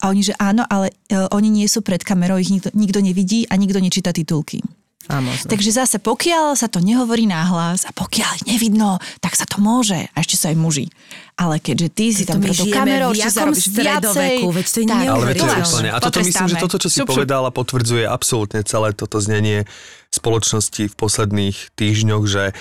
A 0.00 0.08
oni, 0.08 0.24
že 0.24 0.32
áno, 0.40 0.64
ale 0.64 0.96
uh, 1.12 1.28
oni 1.36 1.52
nie 1.52 1.68
sú 1.68 1.84
pred 1.84 2.00
kamerou, 2.00 2.40
ich 2.40 2.48
nikto, 2.48 2.72
nikto 2.72 3.04
nevidí 3.04 3.44
a 3.52 3.60
nikto 3.60 3.84
nečíta 3.84 4.16
titulky. 4.16 4.64
Famózne. 5.10 5.48
Takže 5.50 5.70
zase 5.74 5.96
pokiaľ 5.98 6.54
sa 6.54 6.70
to 6.70 6.78
nehovorí 6.78 7.26
náhlas 7.26 7.82
a 7.84 7.90
pokiaľ 7.90 8.30
ich 8.40 8.46
nevidno, 8.46 9.02
tak 9.18 9.34
sa 9.34 9.44
to 9.44 9.58
môže. 9.58 9.98
A 9.98 10.16
ešte 10.22 10.38
sú 10.38 10.44
aj 10.48 10.56
muži. 10.56 10.86
Ale 11.34 11.56
keďže 11.58 11.88
ty 11.90 12.06
si 12.12 12.22
tam 12.28 12.38
žijeme 12.44 12.76
kamerou, 12.76 13.10
ešte 13.16 13.32
jakom 13.32 13.36
zarobíš 13.56 13.66
viacej. 13.72 14.34
veď 14.44 14.66
to 14.68 14.78
je 14.78 14.86
tak, 14.86 15.04
Ale 15.08 15.24
veď 15.24 15.36
to 15.40 15.46
je 15.48 15.62
úplne. 15.66 15.90
A 15.90 15.98
toto 15.98 16.18
myslím, 16.20 16.46
že 16.46 16.56
toto, 16.60 16.76
čo 16.76 16.88
si 16.92 16.96
Šup, 17.00 17.08
šup. 17.08 17.16
povedala, 17.16 17.48
potvrdzuje 17.48 18.04
absolútne 18.04 18.60
celé 18.62 18.92
toto 18.92 19.18
znenie 19.18 19.64
spoločnosti 20.10 20.90
v 20.90 20.94
posledných 20.94 21.56
týždňoch, 21.78 22.24
že 22.28 22.52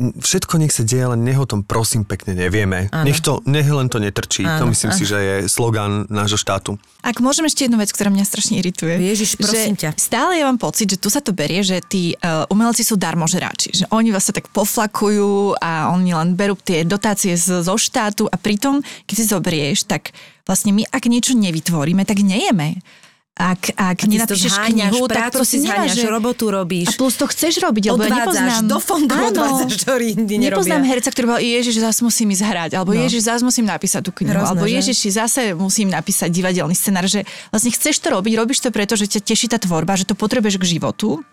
všetko 0.00 0.56
nech 0.56 0.72
sa 0.72 0.88
deje, 0.88 1.04
len 1.04 1.20
nech 1.20 1.36
o 1.36 1.44
tom 1.44 1.60
prosím 1.60 2.08
pekne 2.08 2.32
nevieme. 2.32 2.88
Áno. 2.88 3.04
Nech, 3.04 3.20
to, 3.20 3.44
nech 3.44 3.68
len 3.68 3.92
to 3.92 4.00
netrčí. 4.00 4.40
to 4.40 4.64
Áno, 4.64 4.72
myslím 4.72 4.92
si, 4.96 5.04
že 5.04 5.18
je 5.20 5.36
slogan 5.52 6.08
nášho 6.08 6.40
štátu. 6.40 6.80
Ak 7.04 7.20
môžem 7.20 7.44
ešte 7.44 7.68
jednu 7.68 7.76
vec, 7.76 7.92
ktorá 7.92 8.08
mňa 8.08 8.24
strašne 8.24 8.56
irituje. 8.56 8.96
Ježiš, 8.96 9.36
prosím 9.36 9.76
že 9.76 9.84
ťa. 9.84 9.90
Stále 10.00 10.40
ja 10.40 10.48
mám 10.48 10.56
pocit, 10.56 10.88
že 10.88 10.96
tu 10.96 11.12
sa 11.12 11.20
to 11.20 11.36
berie, 11.36 11.60
že 11.60 11.84
tí 11.84 12.16
uh, 12.16 12.48
umelci 12.48 12.80
sú 12.80 12.96
darmožeráči. 12.96 13.84
Že 13.84 13.92
oni 13.92 14.08
vlastne 14.08 14.40
tak 14.40 14.48
poflakujú 14.48 15.60
a 15.60 15.92
oni 15.92 16.16
len 16.16 16.32
berú 16.40 16.56
tie 16.56 16.88
dotácie 16.88 17.36
z, 17.36 17.60
zo 17.60 17.76
štátu 17.76 18.24
a 18.32 18.40
pritom, 18.40 18.80
keď 19.04 19.14
si 19.20 19.24
zoberieš, 19.28 19.84
tak 19.84 20.16
vlastne 20.48 20.72
my, 20.72 20.88
ak 20.88 21.04
niečo 21.04 21.36
nevytvoríme, 21.36 22.08
tak 22.08 22.24
nejeme. 22.24 22.80
Ak, 23.32 23.72
ak 23.72 24.04
nenapíšeš 24.04 24.52
zháňaš, 24.52 24.92
knihu, 24.92 25.08
tak 25.08 25.16
prácu 25.32 25.40
si 25.48 25.64
zháňaš, 25.64 25.96
že- 25.96 26.04
robotu 26.04 26.52
robíš. 26.52 26.92
A 26.92 27.00
plus 27.00 27.16
to 27.16 27.24
chceš 27.24 27.64
robiť, 27.64 27.88
lebo 27.88 28.04
ja 28.04 28.12
Odvádzaš, 28.12 28.28
nepoznám... 28.28 28.62
do 28.68 28.78
fondu 28.78 29.14
odvádzaš, 29.16 29.72
ktorí 29.82 30.06
nikdy 30.20 30.34
nerobia. 30.36 30.52
Nepoznám 30.52 30.84
herca, 30.84 31.08
ktorý 31.08 31.26
bol, 31.26 31.38
ježiš, 31.40 31.74
zase 31.80 32.00
musím 32.04 32.28
ísť 32.28 32.44
hrať, 32.44 32.70
alebo 32.76 32.92
No. 32.92 33.00
no. 33.00 33.04
ježiš, 33.08 33.20
zase 33.24 33.40
musím 33.40 33.64
napísať 33.64 34.00
tú 34.04 34.12
knihu, 34.12 34.36
Hrozné, 34.36 34.48
alebo 34.52 34.64
že? 34.68 34.72
ježiš, 34.76 34.98
zase 35.16 35.40
musím 35.56 35.88
napísať 35.88 36.28
divadelný 36.28 36.76
scenár, 36.76 37.08
že 37.08 37.24
vlastne 37.48 37.72
chceš 37.72 37.96
to 37.98 38.12
robiť, 38.12 38.32
robíš 38.36 38.58
to 38.60 38.68
preto, 38.68 39.00
že 39.00 39.08
ťa 39.08 39.20
teší 39.24 39.46
tá 39.48 39.56
tvorba, 39.56 39.96
že 39.96 40.04
to 40.04 40.12
potrebuješ 40.12 40.60
k 40.60 40.76
životu. 40.76 41.24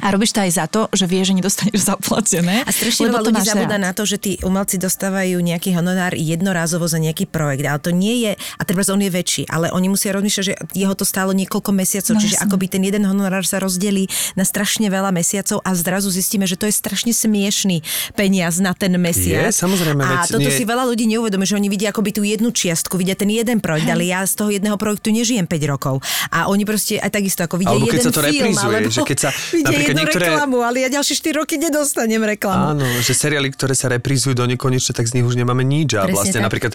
A 0.00 0.08
robíš 0.08 0.32
to 0.32 0.40
aj 0.40 0.50
za 0.50 0.64
to, 0.66 0.88
že 0.90 1.04
vieš, 1.04 1.30
že 1.30 1.38
nedostaneš 1.38 1.84
zaplatené. 1.92 2.64
A 2.64 2.70
strašne 2.72 3.06
veľa 3.06 3.22
ľudí 3.22 3.42
zabúda 3.44 3.76
na 3.76 3.92
to, 3.92 4.02
že 4.02 4.16
tí 4.16 4.32
umelci 4.40 4.74
dostávajú 4.74 5.36
nejaký 5.36 5.70
honorár 5.72 6.16
jednorázovo 6.16 6.88
za 6.88 6.96
nejaký 6.96 7.28
projekt, 7.28 7.62
ale 7.62 7.78
to 7.78 7.92
nie 7.92 8.24
je, 8.24 8.32
a 8.34 8.62
treba 8.62 8.82
on 8.82 8.98
je 8.98 9.08
väčší, 9.08 9.42
ale 9.46 9.70
oni 9.70 9.86
musia 9.86 10.10
rozmýšľať, 10.10 10.44
že 10.44 10.54
jeho 10.74 10.90
to 10.92 11.04
stálo 11.04 11.30
niekoľko 11.32 11.70
mesiacov, 11.70 12.12
No 12.12 12.20
čiže 12.20 12.34
jasné. 12.34 12.44
akoby 12.44 12.66
ten 12.68 12.82
jeden 12.82 13.04
honorár 13.04 13.42
sa 13.42 13.56
rozdelí 13.56 14.04
na 14.34 14.42
strašne 14.42 14.88
veľa 14.88 15.12
mesiacov 15.12 15.60
a 15.60 15.70
zrazu 15.72 16.10
zistíme, 16.10 16.44
že 16.44 16.56
to 16.56 16.66
je 16.66 16.74
strašne 16.74 17.12
smiešný 17.12 17.80
peniaz 18.12 18.58
na 18.58 18.74
ten 18.74 18.90
mesiac. 18.96 19.48
Je, 19.48 19.54
samozrejme, 19.54 20.02
A 20.02 20.26
toto 20.26 20.40
nie- 20.40 20.50
si 20.50 20.64
veľa 20.64 20.82
ľudí 20.84 21.06
neuvedomí, 21.06 21.44
že 21.44 21.54
oni 21.54 21.68
vidia 21.68 21.88
akoby 21.88 22.10
tú 22.10 22.22
jednu 22.22 22.50
čiastku, 22.50 22.96
vidia 22.96 23.14
ten 23.14 23.28
jeden 23.28 23.60
projekt, 23.60 23.86
ale 23.86 24.04
ja 24.04 24.20
z 24.22 24.34
toho 24.34 24.50
jedného 24.50 24.74
projektu 24.74 25.08
nežijem 25.08 25.46
5 25.46 25.62
rokov. 25.68 26.02
A 26.28 26.48
oni 26.48 26.64
proste 26.64 26.98
aj 26.98 27.12
takisto 27.12 27.40
ako 27.40 27.56
vidia 27.56 27.70
Alebo 27.70 27.86
keď 27.86 27.96
jeden 27.96 28.04
sa 28.04 28.10
to 28.10 28.20
film, 28.20 28.34
reprízuje, 28.34 28.66
alebo 28.68 28.90
že 28.90 29.00
keď 29.04 29.18
sa 29.18 29.30
napríklad 29.82 29.98
jednu 29.98 30.02
niektoré- 30.06 30.28
reklamu, 30.30 30.58
ale 30.62 30.76
ja 30.80 30.88
ďalšie 30.88 31.14
4 31.18 31.34
roky 31.34 31.54
nedostanem 31.58 32.22
reklamu. 32.22 32.78
Áno, 32.78 32.86
že 33.02 33.12
seriály, 33.12 33.50
ktoré 33.50 33.74
sa 33.74 33.90
reprízujú 33.90 34.32
do 34.32 34.46
nekonečne, 34.46 34.94
tak 34.94 35.10
z 35.10 35.18
nich 35.18 35.26
už 35.26 35.34
nemáme 35.34 35.60
nič. 35.60 35.98
A 35.98 36.06
Presne 36.06 36.14
vlastne 36.14 36.38
tak. 36.38 36.46
napríklad 36.46 36.72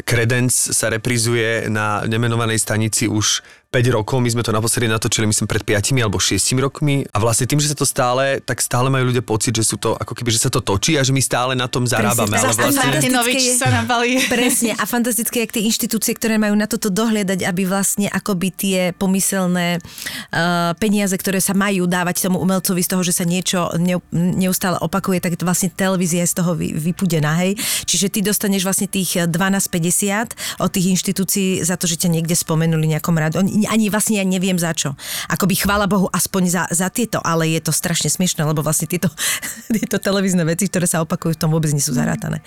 Credence 0.00 0.72
sa 0.72 0.88
reprízuje 0.88 1.68
na 1.68 2.04
nemenovanej 2.04 2.56
stanici 2.56 3.04
už 3.04 3.44
5 3.70 3.86
rokov. 3.94 4.18
My 4.18 4.26
sme 4.34 4.42
to 4.42 4.50
naposledy 4.50 4.90
natočili, 4.90 5.30
myslím, 5.30 5.46
pred 5.46 5.62
5 5.62 5.94
alebo 6.02 6.18
6 6.18 6.42
rokmi. 6.58 7.06
A 7.14 7.22
vlastne 7.22 7.46
tým, 7.46 7.62
že 7.62 7.70
sa 7.70 7.78
to 7.78 7.86
stále, 7.86 8.42
tak 8.42 8.58
stále 8.58 8.90
majú 8.90 9.14
ľudia 9.14 9.22
pocit, 9.22 9.54
že 9.54 9.62
sú 9.62 9.78
to 9.78 9.94
ako 9.94 10.10
keby, 10.18 10.34
že 10.34 10.42
sa 10.42 10.50
to 10.50 10.58
točí 10.58 10.98
a 10.98 11.06
že 11.06 11.14
my 11.14 11.22
stále 11.22 11.54
na 11.54 11.70
tom 11.70 11.86
zarábame. 11.86 12.34
Ale 12.34 12.50
tak. 12.50 12.66
Zase 12.66 12.66
vlastne... 12.66 12.98
Martinovič 12.98 13.42
sa 13.54 13.70
nabalí. 13.70 14.18
Presne 14.34 14.74
a 14.74 14.82
fantastické, 14.90 15.46
jak 15.46 15.54
tie 15.54 15.62
inštitúcie, 15.62 16.18
ktoré 16.18 16.34
majú 16.34 16.58
na 16.58 16.66
toto 16.66 16.90
dohliadať, 16.90 17.46
aby 17.46 17.62
vlastne 17.62 18.10
akoby 18.10 18.48
tie 18.50 18.78
pomyselné 18.98 19.78
uh, 19.78 20.74
peniaze, 20.74 21.14
ktoré 21.14 21.38
sa 21.38 21.54
majú 21.54 21.86
dávať 21.86 22.26
tomu 22.26 22.42
umelcovi 22.42 22.82
z 22.82 22.90
toho, 22.90 23.06
že 23.06 23.14
sa 23.14 23.22
niečo 23.22 23.70
ne, 23.78 24.02
neustále 24.10 24.82
opakuje, 24.82 25.22
tak 25.22 25.38
vlastne 25.46 25.70
televízia 25.70 26.26
je 26.26 26.34
z 26.34 26.34
toho 26.42 26.58
vy, 26.58 26.74
vypudená, 26.74 27.38
hej. 27.46 27.54
Čiže 27.86 28.10
ty 28.10 28.18
dostaneš 28.26 28.66
vlastne 28.66 28.90
tých 28.90 29.30
12,50 29.30 30.58
od 30.58 30.70
tých 30.74 30.86
inštitúcií 30.90 31.62
za 31.62 31.78
to, 31.78 31.86
že 31.86 32.02
ťa 32.02 32.18
niekde 32.18 32.34
spomenuli 32.34 32.98
nejakom 32.98 33.14
radu. 33.14 33.38
Oni- 33.46 33.59
Ani 33.66 33.90
vlastne 33.90 34.20
ja 34.20 34.24
neviem 34.24 34.56
za 34.56 34.72
čo. 34.72 34.94
Akoby 35.28 35.58
chvála 35.58 35.90
Bohu 35.90 36.06
aspoň 36.08 36.42
za, 36.48 36.64
za 36.70 36.88
tieto, 36.88 37.18
ale 37.20 37.50
je 37.52 37.60
to 37.60 37.72
strašne 37.74 38.08
smiešne, 38.08 38.46
lebo 38.46 38.62
vlastne 38.62 38.86
tieto, 38.86 39.10
tieto 39.76 39.98
televízne 39.98 40.46
veci, 40.46 40.70
ktoré 40.70 40.86
sa 40.86 41.02
opakujú, 41.02 41.36
v 41.36 41.40
tom 41.40 41.50
vôbec 41.50 41.74
nie 41.74 41.82
sú 41.82 41.92
zarátané. 41.92 42.40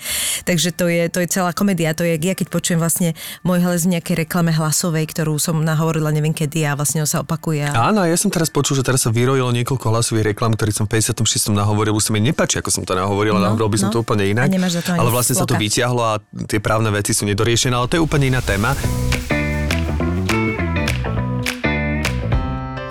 Takže 0.48 0.72
to 0.74 0.88
je, 0.90 1.06
to 1.12 1.20
je 1.22 1.28
celá 1.30 1.52
komédia. 1.54 1.92
To 1.94 2.02
je, 2.02 2.16
ja 2.18 2.34
keď 2.34 2.48
počujem 2.50 2.80
vlastne 2.80 3.12
môj 3.44 3.60
hlas 3.62 3.84
v 3.84 3.98
nejakej 3.98 4.26
reklame 4.26 4.50
hlasovej, 4.50 5.04
ktorú 5.12 5.36
som 5.38 5.60
nahovorila 5.60 6.10
neviem 6.10 6.32
kedy 6.32 6.64
a 6.64 6.74
vlastne 6.74 7.04
on 7.04 7.08
sa 7.10 7.20
opakuje. 7.20 7.68
A... 7.68 7.92
Áno, 7.92 8.02
ja 8.02 8.16
som 8.16 8.32
teraz 8.32 8.48
počul, 8.48 8.80
že 8.80 8.86
teraz 8.86 9.04
sa 9.04 9.10
vyrojilo 9.12 9.52
niekoľko 9.52 9.86
hlasových 9.92 10.34
reklam, 10.34 10.56
ktorý 10.56 10.72
som 10.72 10.84
v 10.88 10.98
56. 11.02 11.52
nahovoril. 11.52 11.92
Už 11.92 12.08
sa 12.08 12.12
mi 12.14 12.22
nepáči, 12.22 12.58
ako 12.62 12.70
som 12.70 12.82
to 12.86 12.94
nahovoril, 12.96 13.36
No, 13.36 13.50
nahovoril 13.50 13.74
by 13.74 13.78
som 13.80 13.88
no. 13.90 13.94
to 13.94 13.98
úplne 14.06 14.24
inak. 14.30 14.48
Ale 14.94 15.10
vlastne 15.10 15.34
sa 15.34 15.44
to 15.44 15.58
sloka. 15.58 15.62
vyťahlo 15.62 16.02
a 16.02 16.14
tie 16.46 16.62
právne 16.62 16.88
veci 16.94 17.10
sú 17.10 17.26
nedoriešené, 17.26 17.74
ale 17.74 17.90
to 17.90 17.98
je 17.98 18.02
úplne 18.02 18.30
iná 18.30 18.40
téma. 18.40 18.78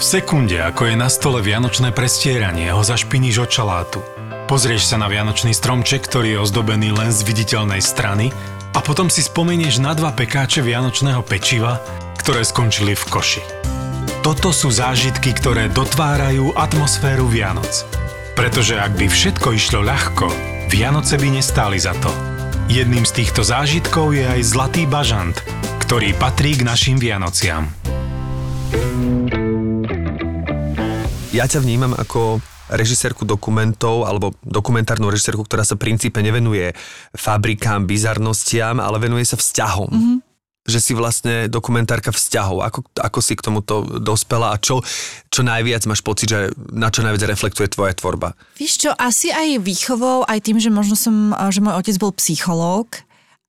V 0.03 0.19
sekunde, 0.19 0.59
ako 0.59 0.91
je 0.91 0.99
na 0.99 1.07
stole 1.07 1.39
vianočné 1.39 1.95
prestieranie, 1.95 2.67
ho 2.75 2.83
zašpiníš 2.83 3.47
od 3.47 3.49
čalátu. 3.55 4.03
Pozrieš 4.51 4.91
sa 4.91 4.99
na 4.99 5.07
vianočný 5.07 5.55
stromček, 5.55 6.03
ktorý 6.11 6.35
je 6.35 6.43
ozdobený 6.43 6.91
len 6.91 7.07
z 7.07 7.23
viditeľnej 7.23 7.79
strany 7.79 8.27
a 8.75 8.83
potom 8.83 9.07
si 9.07 9.23
spomenieš 9.23 9.79
na 9.79 9.95
dva 9.95 10.11
pekáče 10.11 10.59
vianočného 10.59 11.23
pečiva, 11.23 11.79
ktoré 12.19 12.43
skončili 12.43 12.99
v 12.99 13.03
koši. 13.07 13.43
Toto 14.19 14.51
sú 14.51 14.75
zážitky, 14.75 15.31
ktoré 15.31 15.71
dotvárajú 15.71 16.51
atmosféru 16.51 17.31
Vianoc. 17.31 17.87
Pretože 18.35 18.75
ak 18.75 18.99
by 18.99 19.07
všetko 19.07 19.55
išlo 19.55 19.87
ľahko, 19.87 20.27
Vianoce 20.67 21.15
by 21.15 21.39
nestáli 21.39 21.79
za 21.79 21.95
to. 22.03 22.11
Jedným 22.67 23.07
z 23.07 23.23
týchto 23.23 23.39
zážitkov 23.39 24.11
je 24.11 24.27
aj 24.27 24.51
Zlatý 24.51 24.83
bažant, 24.83 25.39
ktorý 25.87 26.11
patrí 26.19 26.59
k 26.59 26.67
našim 26.67 26.99
Vianociam. 26.99 27.71
Ja 31.33 31.49
ťa 31.49 31.65
vnímam 31.65 31.97
ako 31.97 32.45
režisérku 32.69 33.25
dokumentov 33.25 34.05
alebo 34.05 34.37
dokumentárnu 34.45 35.09
režisérku, 35.09 35.41
ktorá 35.49 35.65
sa 35.65 35.73
v 35.73 35.89
princípe 35.89 36.21
nevenuje 36.21 36.77
fabrikám, 37.17 37.89
bizarnostiam, 37.89 38.77
ale 38.77 39.01
venuje 39.01 39.25
sa 39.25 39.33
vzťahom. 39.33 39.89
Mm-hmm. 39.89 40.17
Že 40.63 40.79
si 40.79 40.93
vlastne 40.93 41.35
dokumentárka 41.49 42.13
vzťahov. 42.13 42.61
Ako, 42.63 42.79
ako 42.95 43.19
si 43.19 43.33
k 43.33 43.43
tomuto 43.49 43.83
dospela 43.97 44.53
a 44.53 44.61
čo, 44.61 44.85
čo 45.33 45.41
najviac 45.41 45.83
máš 45.89 46.05
pocit, 46.05 46.31
že 46.31 46.53
na 46.69 46.93
čo 46.93 47.01
najviac 47.01 47.25
reflektuje 47.33 47.67
tvoja 47.73 47.97
tvorba? 47.97 48.37
Víš 48.61 48.85
čo, 48.85 48.93
asi 48.93 49.33
aj 49.33 49.59
výchovou, 49.59 50.29
aj 50.29 50.39
tým, 50.39 50.61
že 50.61 50.69
možno 50.69 50.93
som, 50.93 51.33
že 51.49 51.59
môj 51.59 51.81
otec 51.81 51.97
bol 51.97 52.13
psychológ 52.15 52.93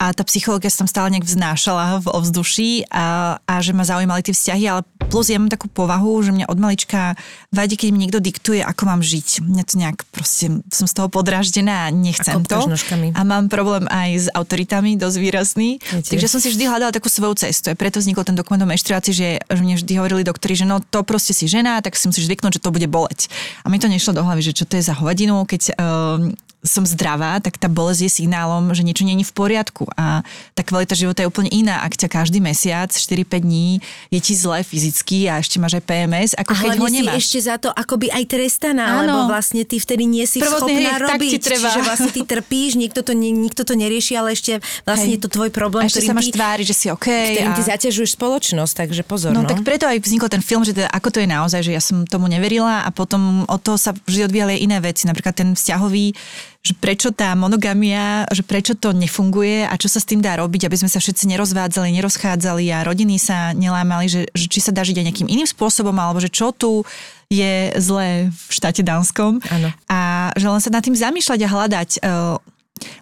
a 0.05 0.13
tá 0.13 0.21
psychológia 0.29 0.69
tam 0.69 0.85
stále 0.85 1.09
nejak 1.17 1.25
vznášala 1.25 2.05
v 2.05 2.07
ovzduší 2.13 2.71
a, 2.93 3.39
a 3.41 3.55
že 3.65 3.73
ma 3.73 3.89
zaujímali 3.89 4.21
tie 4.21 4.37
vzťahy, 4.37 4.65
ale 4.69 4.85
plus 5.09 5.33
ja 5.33 5.41
mám 5.41 5.49
takú 5.49 5.73
povahu, 5.73 6.21
že 6.21 6.37
mňa 6.37 6.47
od 6.53 6.59
malička 6.61 7.17
vadí, 7.49 7.81
keď 7.81 7.89
mi 7.89 8.05
niekto 8.05 8.21
diktuje, 8.21 8.61
ako 8.61 8.83
mám 8.85 9.01
žiť. 9.01 9.41
Mňa 9.41 9.65
to 9.65 9.75
nejak 9.81 9.99
proste, 10.13 10.61
som 10.69 10.85
z 10.85 10.93
toho 10.93 11.09
podráždená 11.09 11.89
a 11.89 11.95
nechcem 11.95 12.45
to. 12.45 12.69
A 13.17 13.21
mám 13.25 13.49
problém 13.49 13.89
aj 13.89 14.11
s 14.13 14.27
autoritami, 14.37 15.01
dosť 15.01 15.17
výrazný. 15.17 15.81
Tiež. 15.81 16.13
Takže 16.13 16.27
som 16.29 16.41
si 16.43 16.53
vždy 16.53 16.69
hľadala 16.69 16.93
takú 16.93 17.09
svoju 17.09 17.41
cestu. 17.41 17.73
A 17.73 17.79
preto 17.79 18.03
vznikol 18.03 18.29
ten 18.29 18.37
dokument 18.37 18.61
o 18.61 18.69
menštruácii, 18.69 19.15
že, 19.15 19.31
že 19.41 19.61
mne 19.63 19.81
vždy 19.81 19.93
hovorili 19.97 20.27
doktori, 20.27 20.53
že 20.53 20.69
no 20.69 20.85
to 20.85 21.01
proste 21.07 21.33
si 21.33 21.49
žena, 21.49 21.81
tak 21.81 21.97
si 21.97 22.11
musíš 22.11 22.29
zvyknúť, 22.29 22.61
že 22.61 22.65
to 22.65 22.75
bude 22.75 22.89
boleť. 22.91 23.33
A 23.65 23.73
mi 23.73 23.81
to 23.81 23.89
nešlo 23.89 24.13
do 24.13 24.27
hlavy, 24.27 24.53
že 24.53 24.53
čo 24.53 24.69
to 24.69 24.77
je 24.77 24.85
za 24.85 24.99
hovadinu, 24.99 25.49
keď 25.49 25.79
um, 25.79 26.37
som 26.65 26.83
zdravá, 26.83 27.39
tak 27.39 27.55
tá 27.57 27.69
bolesť 27.69 28.09
je 28.09 28.25
signálom, 28.25 28.73
že 28.73 28.83
niečo 28.83 29.05
není 29.05 29.21
v 29.21 29.31
poriadku. 29.31 29.85
A 29.95 30.25
tá 30.53 30.65
kvalita 30.65 30.97
života 30.97 31.23
je 31.23 31.29
úplne 31.29 31.53
iná. 31.53 31.85
Ak 31.85 31.95
ťa 31.95 32.09
každý 32.09 32.41
mesiac, 32.41 32.89
4-5 32.91 33.45
dní, 33.45 33.85
je 34.09 34.19
ti 34.19 34.35
zle 34.35 34.65
fyzicky 34.65 35.29
a 35.29 35.39
ešte 35.39 35.61
máš 35.61 35.79
aj 35.79 35.85
PMS, 35.85 36.31
ako 36.35 36.51
A 36.51 36.55
keď 36.57 36.65
ho 36.65 36.81
hlavne 36.81 36.89
si 36.91 36.99
nemáš. 37.05 37.17
ešte 37.21 37.39
za 37.45 37.57
to 37.61 37.69
akoby 37.71 38.11
aj 38.11 38.25
trestaná, 38.27 38.85
Áno. 38.99 39.07
lebo 39.07 39.21
vlastne 39.31 39.63
ty 39.63 39.79
vtedy 39.79 40.09
nie 40.09 40.27
si 40.27 40.43
Prvotný 40.43 40.83
schopná 40.83 40.93
hriech, 40.99 41.05
robiť. 41.15 41.33
treba. 41.39 41.69
Čiže 41.71 41.83
vlastne 41.87 42.11
ty 42.11 42.21
trpíš, 42.27 42.71
nikto 42.81 43.01
to, 43.07 43.13
nie, 43.15 43.31
nikto 43.31 43.63
to 43.63 43.77
nerieši, 43.77 44.17
ale 44.19 44.33
ešte 44.35 44.59
vlastne 44.83 45.13
Hej. 45.13 45.17
je 45.17 45.21
to 45.21 45.29
tvoj 45.31 45.51
problém, 45.55 45.85
a 45.85 45.93
ešte 45.93 46.03
sa 46.03 46.17
máš 46.17 46.33
ty, 46.33 46.65
že 46.65 46.75
si 46.75 46.87
OK. 46.91 47.07
ktorým 47.07 47.53
a... 47.53 47.57
ty 47.57 47.63
zaťažuješ 47.63 48.11
spoločnosť, 48.17 48.73
takže 48.75 49.03
pozor. 49.07 49.31
No, 49.31 49.45
No, 49.45 49.53
tak 49.53 49.61
preto 49.61 49.85
aj 49.85 50.01
vznikol 50.01 50.33
ten 50.33 50.41
film, 50.41 50.65
že 50.65 50.73
teda 50.73 50.89
ako 50.89 51.13
to 51.13 51.19
je 51.21 51.29
naozaj, 51.29 51.61
že 51.61 51.77
ja 51.77 51.83
som 51.85 52.09
tomu 52.09 52.25
neverila 52.33 52.81
a 52.83 52.89
potom 52.89 53.45
od 53.45 53.61
toho 53.61 53.77
sa 53.77 53.93
vždy 53.93 54.25
odvíjali 54.25 54.65
iné 54.65 54.81
veci, 54.81 55.05
napríklad 55.05 55.37
ten 55.37 55.53
vzťahový, 55.53 56.17
že 56.65 56.73
prečo 56.73 57.13
tá 57.13 57.37
monogamia, 57.37 58.25
že 58.33 58.41
prečo 58.41 58.73
to 58.73 58.97
nefunguje 58.97 59.69
a 59.69 59.77
čo 59.77 59.93
sa 59.93 60.01
s 60.01 60.09
tým 60.09 60.25
dá 60.25 60.41
robiť, 60.41 60.65
aby 60.65 60.81
sme 60.81 60.89
sa 60.89 60.97
všetci 60.97 61.29
nerozvádzali, 61.29 61.93
nerozchádzali 61.93 62.73
a 62.73 62.89
rodiny 62.89 63.21
sa 63.21 63.53
nelámali, 63.53 64.09
že, 64.09 64.25
že 64.33 64.49
či 64.49 64.65
sa 64.65 64.73
dá 64.73 64.81
žiť 64.81 64.97
aj 64.97 65.07
nejakým 65.13 65.29
iným 65.29 65.45
spôsobom, 65.45 65.93
alebo 65.93 66.25
že 66.25 66.33
čo 66.33 66.57
tu 66.57 66.81
je 67.29 67.69
zlé 67.77 68.33
v 68.33 68.49
štáte 68.49 68.81
Dánskom. 68.81 69.45
Áno. 69.45 69.69
A 69.93 70.33
že 70.41 70.49
len 70.49 70.61
sa 70.65 70.73
nad 70.73 70.81
tým 70.81 70.97
zamýšľať 70.97 71.41
a 71.45 71.53
hľadať 71.53 71.91
uh, 72.01 72.41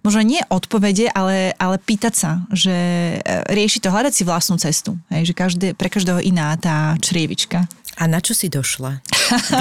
možno 0.02 0.20
nie 0.26 0.42
odpovede, 0.50 1.10
ale, 1.14 1.54
ale 1.56 1.76
pýtať 1.80 2.14
sa, 2.14 2.30
že 2.52 2.74
e, 3.18 3.18
rieši 3.50 3.80
to, 3.80 3.88
hľadať 3.88 4.12
si 4.12 4.22
vlastnú 4.22 4.60
cestu. 4.60 5.00
Hej, 5.08 5.32
že 5.32 5.34
každé, 5.34 5.68
pre 5.74 5.88
každého 5.88 6.20
iná 6.22 6.54
tá 6.60 6.94
črievička. 7.00 7.64
A 8.00 8.08
na 8.08 8.24
čo 8.24 8.32
si 8.32 8.48
došla? 8.48 9.04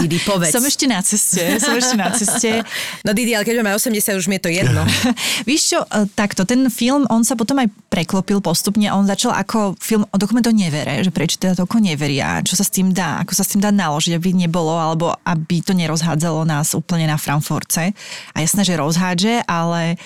Didi, 0.04 0.20
povedz. 0.24 0.52
Som 0.56 0.64
ešte 0.64 0.86
na 0.88 1.00
ceste, 1.04 1.60
som 1.60 1.76
ešte 1.76 1.96
na 1.96 2.12
ceste. 2.12 2.52
No 3.08 3.16
Didi, 3.16 3.34
ale 3.36 3.48
keď 3.48 3.64
máme 3.64 3.76
80, 3.76 4.20
už 4.20 4.28
mi 4.28 4.38
je 4.38 4.44
to 4.44 4.52
jedno. 4.52 4.84
Víš 5.50 5.76
čo, 5.76 5.80
e, 5.84 6.08
takto, 6.12 6.44
ten 6.44 6.68
film, 6.68 7.08
on 7.08 7.24
sa 7.24 7.40
potom 7.40 7.60
aj 7.60 7.72
preklopil 7.88 8.44
postupne, 8.44 8.88
on 8.92 9.08
začal 9.08 9.34
ako 9.36 9.76
film 9.80 10.04
o 10.08 10.16
dokument 10.20 10.44
o 10.48 10.54
nevere, 10.54 11.02
že 11.02 11.12
prečo 11.12 11.40
teda 11.40 11.58
toľko 11.58 11.82
neveria, 11.82 12.44
čo 12.44 12.56
sa 12.60 12.64
s 12.68 12.72
tým 12.72 12.92
dá, 12.92 13.24
ako 13.24 13.32
sa 13.36 13.44
s 13.44 13.56
tým 13.56 13.62
dá 13.64 13.72
naložiť, 13.72 14.16
aby 14.16 14.36
nebolo, 14.36 14.76
alebo 14.76 15.16
aby 15.24 15.64
to 15.64 15.74
nerozhádzalo 15.74 16.44
nás 16.46 16.76
úplne 16.76 17.08
na 17.10 17.18
Frankfurtce. 17.18 17.96
A 18.36 18.38
jasné, 18.38 18.62
že 18.68 18.80
rozhádže, 18.80 19.44
ale 19.48 19.98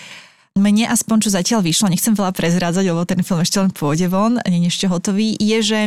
mne 0.56 0.88
aspoň, 0.88 1.28
čo 1.28 1.36
zatiaľ 1.36 1.60
vyšlo, 1.68 1.92
nechcem 1.92 2.16
veľa 2.16 2.32
prezrádzať, 2.32 2.88
lebo 2.88 3.04
ten 3.04 3.20
film 3.28 3.44
ešte 3.44 3.60
len 3.60 3.76
pôjde 3.76 4.08
von, 4.08 4.40
nie 4.48 4.64
je 4.64 4.72
ešte 4.72 4.88
hotový, 4.88 5.36
je, 5.36 5.60
že 5.60 5.80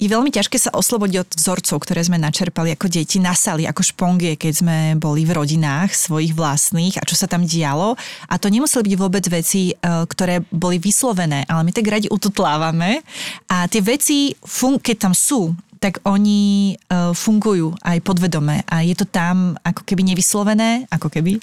je 0.00 0.08
veľmi 0.08 0.32
ťažké 0.32 0.56
sa 0.56 0.72
oslobodiť 0.72 1.16
od 1.20 1.30
vzorcov, 1.36 1.76
ktoré 1.84 2.00
sme 2.00 2.16
načerpali 2.16 2.72
ako 2.72 2.88
deti, 2.88 3.20
nasali 3.20 3.68
ako 3.68 3.84
špongie, 3.84 4.40
keď 4.40 4.52
sme 4.56 4.76
boli 4.96 5.28
v 5.28 5.36
rodinách 5.36 5.92
svojich 5.92 6.32
vlastných 6.32 6.96
a 6.96 7.04
čo 7.04 7.20
sa 7.20 7.28
tam 7.28 7.44
dialo. 7.44 8.00
A 8.32 8.34
to 8.40 8.48
nemuseli 8.48 8.88
byť 8.88 8.96
vôbec 8.96 9.24
veci, 9.28 9.70
e, 9.70 9.74
ktoré 9.84 10.40
boli 10.48 10.80
vyslovené, 10.80 11.44
ale 11.44 11.68
my 11.68 11.72
tak 11.76 11.84
radi 11.84 12.08
ututlávame 12.08 13.04
a 13.52 13.68
tie 13.68 13.84
veci, 13.84 14.32
keď 14.80 14.96
tam 14.96 15.12
sú, 15.12 15.52
tak 15.80 15.96
oni 16.04 16.76
uh, 16.76 17.16
fungujú 17.16 17.72
aj 17.80 18.04
podvedome 18.04 18.60
a 18.68 18.84
je 18.84 18.92
to 18.92 19.08
tam 19.08 19.56
ako 19.64 19.80
keby 19.88 20.12
nevyslovené, 20.12 20.84
ako 20.92 21.08
keby, 21.08 21.40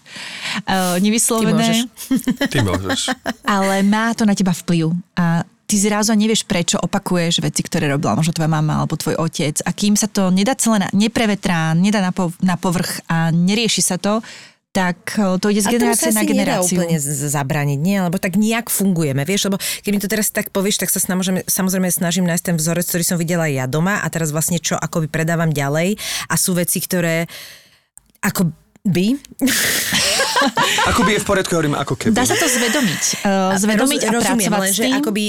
uh, 0.69 1.01
nevyslovené. 1.01 1.57
Ty 1.57 1.73
môžeš. 1.73 1.79
Ty 2.53 2.57
môžeš. 2.61 2.99
Ale 3.57 3.81
má 3.81 4.13
to 4.13 4.29
na 4.29 4.37
teba 4.37 4.53
vplyv 4.53 4.93
a 5.17 5.41
ty 5.67 5.75
zrazu 5.75 6.15
nevieš, 6.15 6.47
prečo 6.47 6.79
opakuješ 6.79 7.43
veci, 7.43 7.61
ktoré 7.61 7.91
robila 7.91 8.15
možno 8.15 8.31
tvoja 8.31 8.47
mama 8.47 8.81
alebo 8.81 8.95
tvoj 8.95 9.19
otec 9.19 9.59
a 9.67 9.69
kým 9.75 9.99
sa 9.99 10.07
to 10.07 10.31
nedá 10.31 10.55
celé, 10.55 10.87
na, 10.87 10.89
neprevetrá, 10.95 11.75
nedá 11.75 11.99
na, 11.99 12.15
po, 12.15 12.31
na 12.39 12.55
povrch 12.55 13.03
a 13.11 13.29
nerieši 13.35 13.83
sa 13.83 13.99
to, 13.99 14.23
tak 14.71 15.19
e, 15.19 15.35
to 15.41 15.51
ide 15.51 15.65
z 15.65 15.75
generácie 15.75 16.15
na 16.15 16.23
generáciu. 16.23 16.79
A 16.79 16.87
úplne 16.87 16.97
zabraniť, 17.03 17.79
nie? 17.81 17.99
Lebo 17.99 18.15
tak 18.15 18.39
nejak 18.39 18.71
fungujeme, 18.71 19.27
vieš? 19.27 19.51
Lebo 19.51 19.59
keď 19.59 19.91
mi 19.91 19.99
to 19.99 20.07
teraz 20.07 20.31
tak 20.31 20.55
povieš, 20.55 20.87
tak 20.87 20.89
sa 20.93 21.03
snažím, 21.03 21.43
samozrejme 21.43 21.91
snažím 21.91 22.23
nájsť 22.29 22.45
ten 22.53 22.55
vzorec, 22.55 22.87
ktorý 22.87 23.03
som 23.03 23.17
videla 23.19 23.51
ja 23.51 23.67
doma 23.67 23.99
a 23.99 24.07
teraz 24.07 24.31
vlastne 24.31 24.63
čo 24.63 24.79
akoby 24.79 25.11
predávam 25.11 25.51
ďalej 25.51 25.99
a 26.31 26.35
sú 26.39 26.55
veci, 26.55 26.79
ktoré 26.79 27.27
ako 28.23 28.55
by. 28.87 29.07
ako 30.89 31.01
by 31.03 31.11
je 31.15 31.19
v 31.21 31.27
poriadku, 31.27 31.51
hovorím 31.53 31.75
ako 31.77 31.93
keby. 31.97 32.13
Dá 32.13 32.25
sa 32.25 32.37
to 32.37 32.47
zvedomiť. 32.47 33.03
Uh, 33.25 33.55
zvedomiť 33.57 34.01
Roz, 34.05 34.09
a 34.09 34.11
rozumiem, 34.13 34.51
pracovať 34.51 34.61
len, 34.61 34.71
s 34.71 34.77
tým. 34.77 34.91
Že 34.91 34.99
akoby 35.01 35.23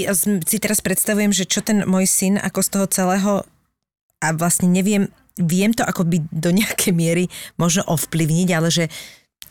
si 0.44 0.56
teraz 0.60 0.78
predstavujem, 0.80 1.32
že 1.32 1.44
čo 1.48 1.60
ten 1.64 1.84
môj 1.84 2.04
syn 2.06 2.34
ako 2.38 2.60
z 2.60 2.68
toho 2.68 2.86
celého 2.88 3.32
a 4.18 4.26
vlastne 4.34 4.66
neviem, 4.66 5.08
viem 5.38 5.70
to 5.70 5.86
akoby 5.86 6.26
do 6.34 6.50
nejakej 6.50 6.92
miery 6.92 7.24
možno 7.54 7.86
ovplyvniť, 7.86 8.48
ale 8.50 8.68
že 8.68 8.84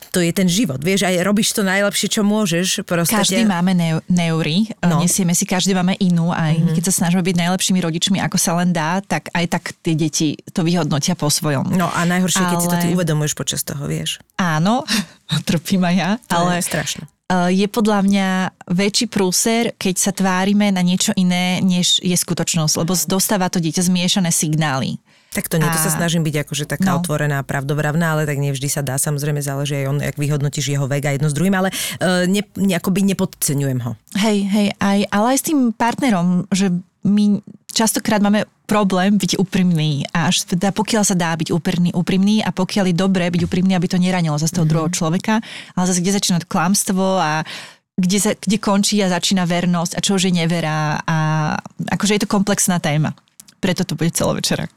to 0.08 0.24
je 0.24 0.32
ten 0.32 0.48
život, 0.48 0.80
vieš, 0.80 1.04
aj 1.04 1.20
robíš 1.20 1.52
to 1.52 1.62
najlepšie, 1.66 2.08
čo 2.08 2.22
môžeš. 2.24 2.86
Proste 2.88 3.18
každý 3.18 3.44
máme 3.44 3.76
neu- 3.76 4.04
neury, 4.08 4.70
no. 4.80 5.02
nesieme 5.04 5.36
si, 5.36 5.44
každý 5.44 5.76
máme 5.76 5.98
inú 6.00 6.32
a 6.32 6.50
mm-hmm. 6.50 6.74
keď 6.74 6.82
sa 6.88 7.04
snažíme 7.04 7.22
byť 7.22 7.36
najlepšími 7.36 7.78
rodičmi, 7.82 8.18
ako 8.24 8.36
sa 8.40 8.56
len 8.58 8.72
dá, 8.72 9.04
tak 9.04 9.28
aj 9.36 9.44
tak 9.46 9.64
tie 9.84 9.94
deti 9.94 10.38
to 10.54 10.64
vyhodnotia 10.64 11.18
po 11.18 11.28
svojom. 11.28 11.76
No 11.76 11.92
a 11.92 12.08
najhoršie, 12.08 12.40
ale... 12.40 12.50
keď 12.54 12.58
si 12.58 12.68
to 12.72 12.78
ty 12.80 12.88
uvedomuješ 12.94 13.34
počas 13.36 13.60
toho, 13.62 13.84
vieš. 13.84 14.18
Áno, 14.40 14.88
trpím 15.48 15.84
aj 15.84 15.94
ja, 15.94 16.10
to 16.24 16.34
ale... 16.40 16.58
Je 16.58 16.66
strašné 16.66 17.04
je 17.28 17.68
podľa 17.68 18.00
mňa 18.08 18.28
väčší 18.72 19.06
prúser, 19.12 19.76
keď 19.76 19.94
sa 20.00 20.12
tvárime 20.16 20.72
na 20.72 20.80
niečo 20.80 21.12
iné, 21.12 21.60
než 21.60 22.00
je 22.00 22.16
skutočnosť, 22.16 22.80
lebo 22.80 22.96
dostáva 22.96 23.52
to 23.52 23.60
dieťa 23.60 23.84
zmiešané 23.84 24.32
signály. 24.32 24.96
Tak 25.28 25.52
to 25.52 25.60
nie, 25.60 25.68
to 25.68 25.76
sa 25.76 25.92
snažím 25.92 26.24
byť 26.24 26.48
akože 26.48 26.64
taká 26.64 26.96
no. 26.96 27.04
otvorená, 27.04 27.44
pravdovravná, 27.44 28.16
ale 28.16 28.24
tak 28.24 28.40
nevždy 28.40 28.68
sa 28.72 28.80
dá, 28.80 28.96
samozrejme 28.96 29.44
záleží 29.44 29.76
aj 29.84 29.86
on, 29.92 29.98
jak 30.00 30.16
vyhodnotíš 30.16 30.72
jeho 30.72 30.88
vek 30.88 31.04
a 31.04 31.14
jedno 31.14 31.28
s 31.28 31.36
druhým, 31.36 31.52
ale 31.52 31.68
uh, 31.68 32.24
ne, 32.24 32.40
ne, 32.56 32.74
akoby 32.74 33.04
nepodceňujem 33.12 33.80
ho. 33.84 33.92
Hej, 34.16 34.48
hej, 34.48 34.68
aj, 34.80 34.98
ale 35.12 35.26
aj 35.36 35.38
s 35.38 35.46
tým 35.52 35.76
partnerom, 35.76 36.48
že 36.48 36.72
my 37.04 37.44
častokrát 37.68 38.24
máme 38.24 38.48
problém 38.68 39.16
byť 39.16 39.40
úprimný 39.40 40.04
a 40.12 40.28
až 40.28 40.44
teda 40.44 40.72
pokiaľ 40.72 41.02
sa 41.04 41.16
dá 41.16 41.32
byť 41.32 41.52
úprimný, 41.52 41.90
úprimný 41.96 42.44
a 42.44 42.52
pokiaľ 42.52 42.92
je 42.92 42.96
dobré 42.96 43.32
byť 43.32 43.48
úprimný, 43.48 43.72
aby 43.76 43.88
to 43.88 44.00
neranilo 44.00 44.36
zase 44.36 44.52
toho 44.52 44.64
mm-hmm. 44.64 44.72
druhého 44.72 44.90
človeka, 44.92 45.34
ale 45.72 45.84
zase 45.88 46.04
kde 46.04 46.16
začína 46.16 46.38
klamstvo 46.44 47.16
a 47.16 47.44
kde, 47.96 48.18
sa, 48.20 48.30
kde 48.36 48.56
končí 48.60 49.00
a 49.00 49.12
začína 49.12 49.48
vernosť 49.48 49.92
a 49.96 50.04
čo 50.04 50.20
už 50.20 50.28
je 50.28 50.32
nevera 50.36 51.00
a 51.02 51.16
akože 51.92 52.16
je 52.16 52.22
to 52.24 52.28
komplexná 52.28 52.76
téma 52.78 53.16
preto 53.60 53.84
to 53.84 53.94
bude 53.94 54.10
celovečerák. 54.10 54.70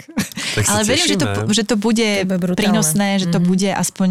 Ale 0.67 0.84
verím, 0.84 1.07
že 1.07 1.17
to, 1.17 1.27
že 1.53 1.63
to 1.63 1.75
bude 1.77 2.25
prínosné, 2.57 3.19
že 3.19 3.27
to 3.29 3.38
mm-hmm. 3.38 3.47
bude 3.47 3.69
aspoň 3.75 4.09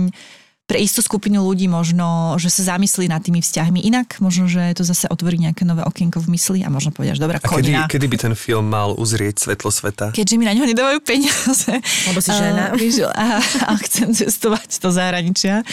pre 0.71 0.79
istú 0.79 1.03
skupinu 1.03 1.43
ľudí 1.43 1.67
možno, 1.67 2.39
že 2.39 2.47
sa 2.47 2.79
zamyslí 2.79 3.11
nad 3.11 3.19
tými 3.19 3.43
vzťahmi 3.43 3.83
inak, 3.91 4.23
možno, 4.23 4.47
že 4.47 4.71
to 4.79 4.87
zase 4.87 5.11
otvorí 5.11 5.35
nejaké 5.35 5.67
nové 5.67 5.83
okienko 5.83 6.23
v 6.23 6.39
mysli 6.39 6.63
a 6.63 6.71
možno 6.71 6.95
povedať, 6.95 7.19
že 7.19 7.27
dobrá, 7.27 7.43
a 7.43 7.51
kedy, 7.51 7.75
kedy 7.91 8.07
by 8.07 8.17
ten 8.23 8.35
film 8.39 8.71
mal 8.71 8.95
uzrieť 8.95 9.43
svetlo 9.43 9.75
sveta? 9.75 10.15
Keďže 10.15 10.39
mi 10.39 10.47
na 10.47 10.55
ňo 10.55 10.71
nedávajú 10.71 11.03
peniaze. 11.03 11.75
Lebo 12.07 12.23
si 12.23 12.31
žena. 12.31 12.71
Uh, 13.01 13.09
a, 13.17 13.41
a 13.71 13.73
chcem 13.81 14.13
cestovať 14.13 14.83
do 14.83 14.93
zahraničia. 14.93 15.65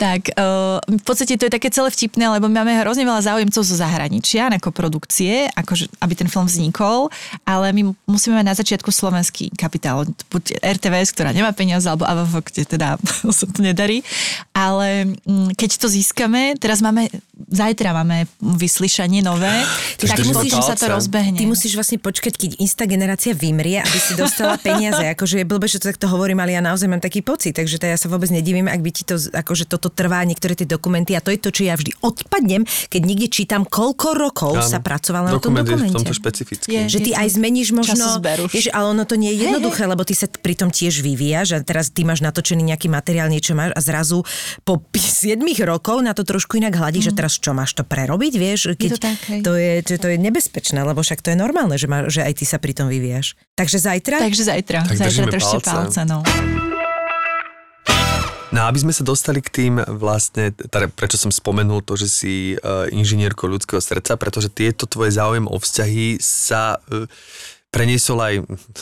Tak 0.00 0.32
uh, 0.32 0.80
v 0.80 1.04
podstate 1.04 1.36
to 1.36 1.44
je 1.46 1.52
také 1.52 1.68
celé 1.68 1.92
vtipné, 1.92 2.24
lebo 2.30 2.48
máme 2.48 2.72
hrozne 2.80 3.04
veľa 3.04 3.20
záujemcov 3.20 3.60
zo 3.60 3.76
zahraničia 3.76 4.48
na 4.48 4.56
produkcie, 4.56 5.50
akože, 5.52 5.92
aby 6.00 6.14
ten 6.16 6.30
film 6.30 6.48
vznikol, 6.48 7.12
ale 7.44 7.74
my 7.76 7.92
musíme 8.08 8.38
mať 8.38 8.46
na 8.48 8.56
začiatku 8.56 8.88
slovenský 8.88 9.52
kapitál. 9.52 10.08
Buď 10.32 10.56
RTVS, 10.62 11.12
ktorá 11.12 11.36
nemá 11.36 11.52
peniaze, 11.52 11.84
alebo 11.84 12.08
AVF, 12.08 12.48
kde 12.48 12.62
teda 12.64 12.96
sa 13.38 13.44
to 13.44 13.60
nedarí 13.60 14.00
ale 14.52 15.16
mm, 15.24 15.54
keď 15.54 15.70
to 15.80 15.86
získame, 15.88 16.54
teraz 16.56 16.80
máme, 16.84 17.08
zajtra 17.48 17.96
máme 17.96 18.28
vyslyšanie 18.40 19.20
nové, 19.24 19.64
Ty 20.00 20.16
tak 20.16 20.24
musíš, 20.26 20.52
že 20.56 20.64
sa 20.64 20.76
to 20.76 20.86
rozbehne. 20.88 21.36
Ty 21.36 21.44
musíš 21.46 21.72
vlastne 21.76 21.98
počkať, 22.00 22.34
keď 22.36 22.50
istá 22.60 22.84
generácia 22.84 23.32
vymrie, 23.36 23.80
aby 23.80 23.98
si 24.00 24.12
dostala 24.16 24.56
peniaze. 24.66 25.02
Akože 25.12 25.42
je 25.42 25.46
blbé, 25.46 25.66
že 25.68 25.80
to 25.80 25.92
takto 25.92 26.08
hovorím, 26.08 26.40
ale 26.40 26.56
ja 26.56 26.62
naozaj 26.64 26.88
mám 26.88 27.02
taký 27.02 27.20
pocit, 27.24 27.56
takže 27.56 27.80
to 27.80 27.86
ja 27.88 27.96
sa 27.96 28.08
vôbec 28.08 28.28
nedivím, 28.32 28.68
ak 28.68 28.80
by 28.80 28.90
ti 28.90 29.02
to, 29.04 29.16
akože 29.16 29.68
toto 29.68 29.92
trvá, 29.92 30.24
niektoré 30.24 30.56
tie 30.56 30.68
dokumenty 30.68 31.16
a 31.16 31.20
to 31.20 31.32
je 31.32 31.40
to, 31.40 31.50
čo 31.52 31.62
ja 31.68 31.74
vždy 31.76 31.92
odpadnem, 32.00 32.64
keď 32.92 33.00
niekde 33.04 33.28
čítam, 33.32 33.62
koľko 33.64 34.16
rokov 34.16 34.54
Áno. 34.60 34.66
sa 34.66 34.78
pracovalo 34.80 35.36
na 35.36 35.40
tom 35.40 35.56
dokumente. 35.56 35.86
Je 35.86 35.92
v 35.92 35.96
tomto 36.00 36.14
špecifické. 36.16 36.66
Je, 36.68 36.80
že 36.86 36.98
ty 37.04 37.10
aj 37.16 37.28
zmeníš 37.36 37.72
možno, 37.72 38.20
vieš, 38.50 38.72
ale 38.72 38.86
ono 38.92 39.04
to 39.04 39.16
nie 39.16 39.32
je 39.34 39.48
jednoduché, 39.48 39.84
hey, 39.84 39.92
lebo 39.92 40.02
ty 40.04 40.14
sa 40.16 40.26
pri 40.28 40.54
tom 40.56 40.68
tiež 40.72 41.00
vyvíjaš 41.04 41.48
a 41.54 41.58
teraz 41.60 41.92
ty 41.92 42.02
máš 42.04 42.24
natočený 42.24 42.62
nejaký 42.74 42.88
materiál, 42.90 43.28
niečo 43.28 43.52
máš 43.52 43.72
a 43.76 43.80
zrazu 43.80 44.22
po 44.64 44.80
7 44.92 45.40
rokov 45.64 46.00
na 46.02 46.12
to 46.16 46.22
trošku 46.26 46.58
inak 46.60 46.76
hladí, 46.76 47.02
mm. 47.02 47.06
že 47.10 47.12
teraz 47.12 47.38
čo 47.38 47.54
máš 47.56 47.74
to 47.76 47.82
prerobiť, 47.82 48.32
vieš? 48.36 48.60
Keď 48.74 48.90
je 48.90 48.90
to, 48.94 49.00
tak, 49.00 49.18
hej. 49.30 49.40
to, 49.42 49.52
je, 49.56 49.72
to 49.98 50.06
je 50.10 50.16
nebezpečné, 50.18 50.80
lebo 50.82 51.00
však 51.00 51.22
to 51.22 51.32
je 51.32 51.38
normálne, 51.38 51.76
že, 51.76 51.86
má, 51.90 52.06
že 52.06 52.22
aj 52.22 52.40
ty 52.40 52.44
sa 52.46 52.58
pri 52.58 52.72
tom 52.72 52.88
vyvíjaš. 52.90 53.34
Takže 53.54 53.78
zajtra? 53.78 54.16
Takže 54.22 54.42
zajtra. 54.46 54.78
Tak 54.86 54.96
zajtra 54.96 55.26
držte 55.28 55.58
palce. 55.62 55.70
palce 55.70 56.02
no. 56.08 56.20
No 58.50 58.66
aby 58.66 58.82
sme 58.82 58.90
sa 58.90 59.06
dostali 59.06 59.38
k 59.38 59.50
tým 59.50 59.74
vlastne, 59.78 60.50
teda 60.50 60.90
prečo 60.90 61.14
som 61.14 61.30
spomenul 61.30 61.86
to, 61.86 61.94
že 61.94 62.08
si 62.10 62.34
uh, 62.58 62.90
inžinierko 62.90 63.46
ľudského 63.46 63.78
srdca, 63.78 64.18
pretože 64.18 64.50
tieto 64.50 64.90
tvoje 64.90 65.14
záujem 65.14 65.46
o 65.46 65.54
vzťahy 65.54 66.18
sa 66.18 66.82
uh, 66.82 67.06
preniesol 67.70 68.18
aj 68.18 68.34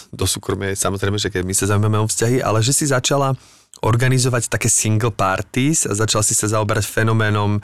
do 0.09 0.25
súkromia, 0.25 0.73
samozrejme, 0.73 1.21
že 1.21 1.29
keď 1.29 1.45
my 1.45 1.53
sa 1.53 1.69
zaujímame 1.69 2.01
o 2.01 2.09
vzťahy, 2.09 2.41
ale 2.41 2.65
že 2.65 2.73
si 2.73 2.89
začala 2.89 3.37
organizovať 3.83 4.51
také 4.51 4.67
single 4.71 5.15
parties 5.15 5.87
a 5.87 5.95
začal 5.95 6.23
si 6.27 6.35
sa 6.35 6.51
zaoberať 6.51 6.87
fenoménom 6.87 7.59
e, 7.59 7.61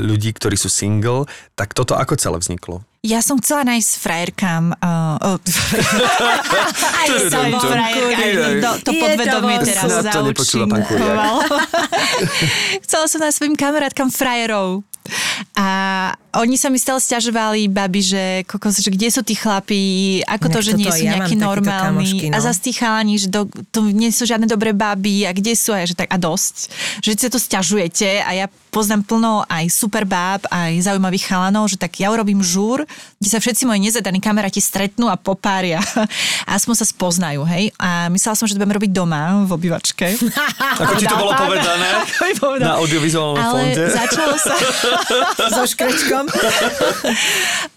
ľudí, 0.00 0.32
ktorí 0.32 0.56
sú 0.56 0.72
single, 0.72 1.28
tak 1.58 1.76
toto 1.76 1.96
ako 1.96 2.16
celé 2.16 2.36
vzniklo? 2.40 2.80
Ja 3.04 3.20
som 3.20 3.36
chcela 3.36 3.68
nájsť 3.68 3.90
frajerkám. 4.00 4.64
Uh, 4.80 5.36
oh, 5.36 5.36
aj 7.04 7.08
som 7.28 7.52
frajerka, 7.76 8.24
to, 8.64 8.70
to 8.80 8.90
podvedomie 8.96 9.60
teraz 9.60 10.08
zaučinkovalo. 10.08 11.44
chcela 12.88 13.04
som 13.04 13.20
nájsť 13.20 13.36
svojim 13.36 13.56
kamarátkam 13.60 14.08
frajerov. 14.08 14.80
A 15.54 15.66
oni 16.40 16.56
sa 16.56 16.72
mi 16.72 16.80
stále 16.80 16.98
stiažovali, 16.98 17.68
babi, 17.68 18.00
že, 18.00 18.24
kokos, 18.48 18.80
že 18.80 18.88
kde 18.88 19.08
sú 19.12 19.20
tí 19.20 19.36
chlapí, 19.36 20.24
ako 20.24 20.46
to, 20.48 20.60
že 20.64 20.72
nie 20.74 20.88
sú 20.88 21.04
ja 21.04 21.20
nejakí 21.20 21.36
normálni. 21.36 22.08
Kamošky, 22.08 22.26
no. 22.32 22.34
A 22.34 22.38
zase 22.40 22.60
tí 22.64 22.72
chalani, 22.72 23.20
že 23.20 23.28
do, 23.28 23.44
to 23.70 23.84
nie 23.84 24.08
sú 24.08 24.24
žiadne 24.24 24.48
dobré 24.48 24.72
baby 24.72 25.28
a 25.28 25.36
kde 25.36 25.52
sú 25.52 25.76
a 25.76 25.84
že 25.84 25.94
tak 25.94 26.08
a 26.08 26.16
dosť. 26.16 26.72
Že 27.04 27.10
si 27.20 27.28
to 27.28 27.38
stiažujete 27.38 28.08
a 28.24 28.30
ja 28.32 28.46
poznám 28.74 29.06
plno 29.06 29.46
aj 29.46 29.70
super 29.70 30.02
báb, 30.02 30.42
aj 30.50 30.82
zaujímavých 30.82 31.30
chalanov, 31.30 31.70
že 31.70 31.78
tak 31.78 31.94
ja 32.02 32.10
urobím 32.10 32.42
žúr, 32.42 32.82
kde 33.22 33.28
sa 33.30 33.38
všetci 33.38 33.70
moji 33.70 33.78
nezadaní 33.86 34.18
kamaráti 34.18 34.58
stretnú 34.58 35.06
a 35.06 35.14
popária. 35.14 35.78
A 36.50 36.58
aspoň 36.58 36.82
sa 36.82 36.86
spoznajú, 36.90 37.46
hej. 37.46 37.70
A 37.78 38.10
myslela 38.10 38.34
som, 38.34 38.44
že 38.50 38.58
to 38.58 38.60
budeme 38.60 38.76
robiť 38.76 38.90
doma 38.90 39.46
v 39.46 39.50
obývačke. 39.54 40.18
Ako 40.82 40.98
ti 40.98 41.06
to 41.06 41.14
bolo 41.14 41.32
povedané? 41.38 42.02
Na 42.66 42.82
audiovizuálnom 42.82 43.38
Ale 43.38 43.60
fonde? 43.70 43.84
začalo 43.94 44.34
sa... 44.36 44.54
so 45.54 45.62
škrečkom. 45.70 46.26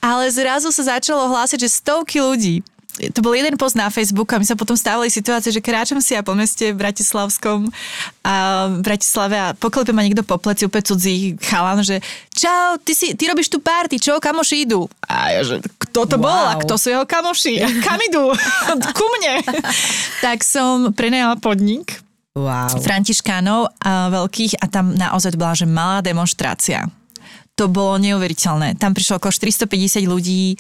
Ale 0.01 0.25
zrazu 0.33 0.73
sa 0.73 0.97
začalo 0.97 1.29
hlásiť, 1.29 1.61
že 1.61 1.69
stovky 1.69 2.17
ľudí 2.19 2.65
to 2.97 3.19
bol 3.21 3.33
jeden 3.37 3.53
post 3.55 3.77
na 3.77 3.87
Facebooku 3.93 4.33
a 4.33 4.41
my 4.41 4.47
sa 4.47 4.57
potom 4.57 4.73
stávali 4.73 5.13
situácie, 5.13 5.53
že 5.53 5.61
kráčam 5.61 6.01
si 6.01 6.17
a 6.17 6.25
po 6.25 6.33
meste 6.33 6.73
v 6.73 6.81
Bratislavskom 6.81 7.69
a 8.25 8.67
v 8.73 8.81
Bratislave 8.81 9.35
a 9.37 9.47
poklepem 9.53 9.93
ma 9.93 10.01
niekto 10.01 10.25
po 10.25 10.41
pleci, 10.41 10.65
úplne 10.65 10.85
cudzí 10.85 11.37
chalan, 11.45 11.85
že 11.85 12.01
čau, 12.33 12.81
ty, 12.81 12.97
si, 12.97 13.13
ty 13.13 13.29
robíš 13.29 13.53
tu 13.53 13.61
party, 13.61 14.01
čo, 14.01 14.17
kamoši 14.17 14.65
idú? 14.65 14.89
A 15.05 15.37
ja, 15.37 15.41
že 15.45 15.61
kto 15.77 16.09
to 16.09 16.17
wow. 16.17 16.25
bol 16.25 16.43
a 16.49 16.53
kto 16.57 16.73
sú 16.75 16.87
jeho 16.89 17.05
kamoši? 17.05 17.61
Kam 17.85 18.01
idú? 18.01 18.33
Ku 18.97 19.05
mne. 19.21 19.45
tak 20.25 20.41
som 20.41 20.91
prenajala 20.91 21.37
podnik 21.37 22.07
Wow. 22.37 22.69
Františkánov 22.69 23.73
a 23.81 24.13
veľkých 24.13 24.61
a 24.61 24.69
tam 24.69 24.93
naozaj 24.93 25.33
bola, 25.33 25.57
že 25.57 25.65
malá 25.65 26.05
demonstrácia. 26.05 26.85
To 27.57 27.65
bolo 27.65 27.97
neuveriteľné. 27.97 28.77
Tam 28.77 28.93
prišlo 28.93 29.17
okolo 29.17 29.33
450 29.33 30.05
ľudí 30.05 30.53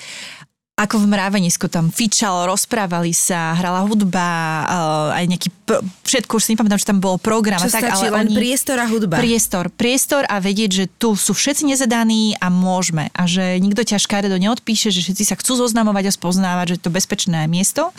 ako 0.77 1.01
v 1.01 1.09
mravenisku 1.09 1.65
tam 1.73 1.89
fičalo, 1.89 2.45
rozprávali 2.53 3.09
sa, 3.09 3.57
hrala 3.57 3.81
hudba, 3.81 4.29
uh, 4.61 5.17
aj 5.17 5.25
nejaký, 5.25 5.49
pr- 5.65 5.81
všetko 6.05 6.37
už 6.37 6.43
si 6.45 6.49
nepamätám, 6.53 6.77
že 6.77 6.85
tam 6.85 7.01
bol 7.01 7.17
program. 7.17 7.57
Čo 7.57 7.73
a 7.73 7.81
tak, 7.81 7.89
stačí, 7.89 8.05
ale 8.05 8.13
len 8.13 8.27
oni, 8.29 8.37
priestor 8.37 8.77
a 8.77 8.85
hudba. 8.85 9.17
Priestor, 9.17 9.73
priestor 9.73 10.29
a 10.29 10.37
vedieť, 10.37 10.69
že 10.69 10.85
tu 10.85 11.17
sú 11.17 11.33
všetci 11.33 11.65
nezadaní 11.65 12.37
a 12.37 12.53
môžeme. 12.53 13.09
A 13.17 13.25
že 13.25 13.57
nikto 13.57 13.81
ťa 13.81 13.97
škaredo 13.97 14.37
neodpíše, 14.37 14.93
že 14.93 15.01
všetci 15.01 15.23
sa 15.25 15.33
chcú 15.33 15.57
zoznamovať 15.57 16.07
a 16.07 16.15
spoznávať, 16.15 16.65
že 16.69 16.75
je 16.77 16.83
to 16.85 16.93
bezpečné 16.93 17.49
miesto. 17.49 17.89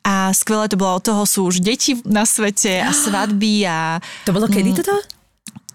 A 0.00 0.32
skvelé 0.32 0.72
to 0.72 0.80
bolo, 0.80 0.96
od 0.96 1.04
toho 1.04 1.28
sú 1.28 1.44
už 1.44 1.60
deti 1.60 2.00
na 2.08 2.24
svete 2.24 2.80
a 2.80 2.96
svadby 3.04 3.68
a... 3.68 4.00
To 4.24 4.32
bolo 4.32 4.48
kedy 4.48 4.72
Mm. 4.72 4.78
toto? 4.80 4.96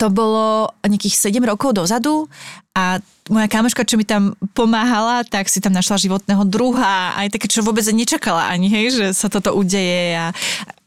To 0.02 0.10
bolo 0.10 0.74
nejakých 0.82 1.30
7 1.30 1.38
rokov 1.46 1.78
dozadu 1.78 2.26
a 2.74 2.98
moja 3.30 3.48
kamoška, 3.48 3.86
čo 3.86 4.02
mi 4.02 4.06
tam 4.08 4.34
pomáhala, 4.58 5.22
tak 5.22 5.46
si 5.46 5.62
tam 5.62 5.78
našla 5.78 6.02
životného 6.02 6.42
druha, 6.50 7.14
aj 7.22 7.38
také, 7.38 7.46
čo 7.46 7.62
vôbec 7.62 7.86
nečakala 7.94 8.50
ani, 8.50 8.68
hej, 8.68 8.98
že 8.98 9.06
sa 9.14 9.30
toto 9.30 9.54
udeje 9.54 10.18
a 10.18 10.34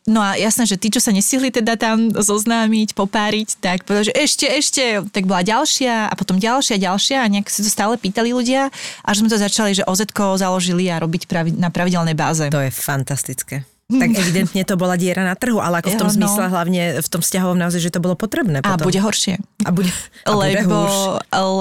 No 0.05 0.21
a 0.21 0.37
jasné, 0.37 0.69
že 0.69 0.77
tí, 0.77 0.93
čo 0.93 1.01
sa 1.01 1.17
nestihli 1.17 1.49
teda 1.49 1.81
tam 1.81 2.13
zoznámiť, 2.13 2.93
popáriť, 2.93 3.57
tak 3.57 3.89
povedali, 3.89 4.13
že 4.13 4.15
ešte, 4.21 4.47
ešte, 4.53 4.85
tak 5.09 5.25
bola 5.25 5.41
ďalšia 5.41 6.13
a 6.13 6.15
potom 6.15 6.37
ďalšia, 6.37 6.77
ďalšia 6.77 7.25
a 7.25 7.31
nejak 7.33 7.49
si 7.49 7.65
to 7.65 7.73
stále 7.73 7.97
pýtali 7.97 8.37
ľudia, 8.37 8.69
až 9.01 9.25
sme 9.25 9.33
to 9.33 9.41
začali, 9.41 9.73
že 9.73 9.89
oz 9.89 10.05
založili 10.37 10.93
a 10.93 11.01
robiť 11.01 11.25
pravi, 11.25 11.57
na 11.57 11.73
pravidelnej 11.73 12.13
báze. 12.13 12.53
To 12.53 12.61
je 12.61 12.69
fantastické. 12.69 13.65
Tak 13.85 14.11
evidentne 14.23 14.65
to 14.65 14.75
bola 14.81 14.97
diera 14.97 15.21
na 15.25 15.37
trhu, 15.37 15.61
ale 15.61 15.85
ako 15.85 15.93
v 15.93 16.01
tom 16.01 16.09
no. 16.09 16.17
zmysle 16.17 16.45
hlavne 16.49 16.83
v 17.05 17.09
tom 17.09 17.21
vzťahovom 17.21 17.59
naozaj, 17.61 17.81
že 17.85 17.91
to 17.93 18.01
bolo 18.01 18.17
potrebné 18.17 18.65
A 18.65 18.77
potom. 18.77 18.89
bude 18.89 19.01
horšie. 19.01 19.37
a 19.65 19.71
bude, 19.71 19.93
a 20.25 20.29
bude 20.33 20.41
lebo, 20.57 20.77
húš. 20.89 20.97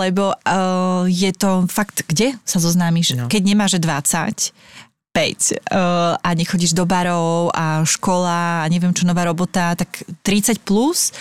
lebo 0.08 0.26
uh, 0.32 1.04
je 1.12 1.32
to 1.36 1.68
fakt, 1.68 2.08
kde 2.08 2.36
sa 2.48 2.64
zoznámiš, 2.64 3.20
no. 3.20 3.26
keď 3.28 3.42
nemáš 3.44 3.76
20, 3.76 4.56
5 5.14 5.14
uh, 5.14 6.18
a 6.18 6.30
nechodíš 6.34 6.74
do 6.74 6.88
barov 6.88 7.54
a 7.54 7.86
škola 7.86 8.64
a 8.64 8.70
neviem 8.72 8.96
čo, 8.96 9.06
nová 9.06 9.28
robota, 9.28 9.76
tak 9.76 10.08
30 10.26 10.64
plus 10.64 11.12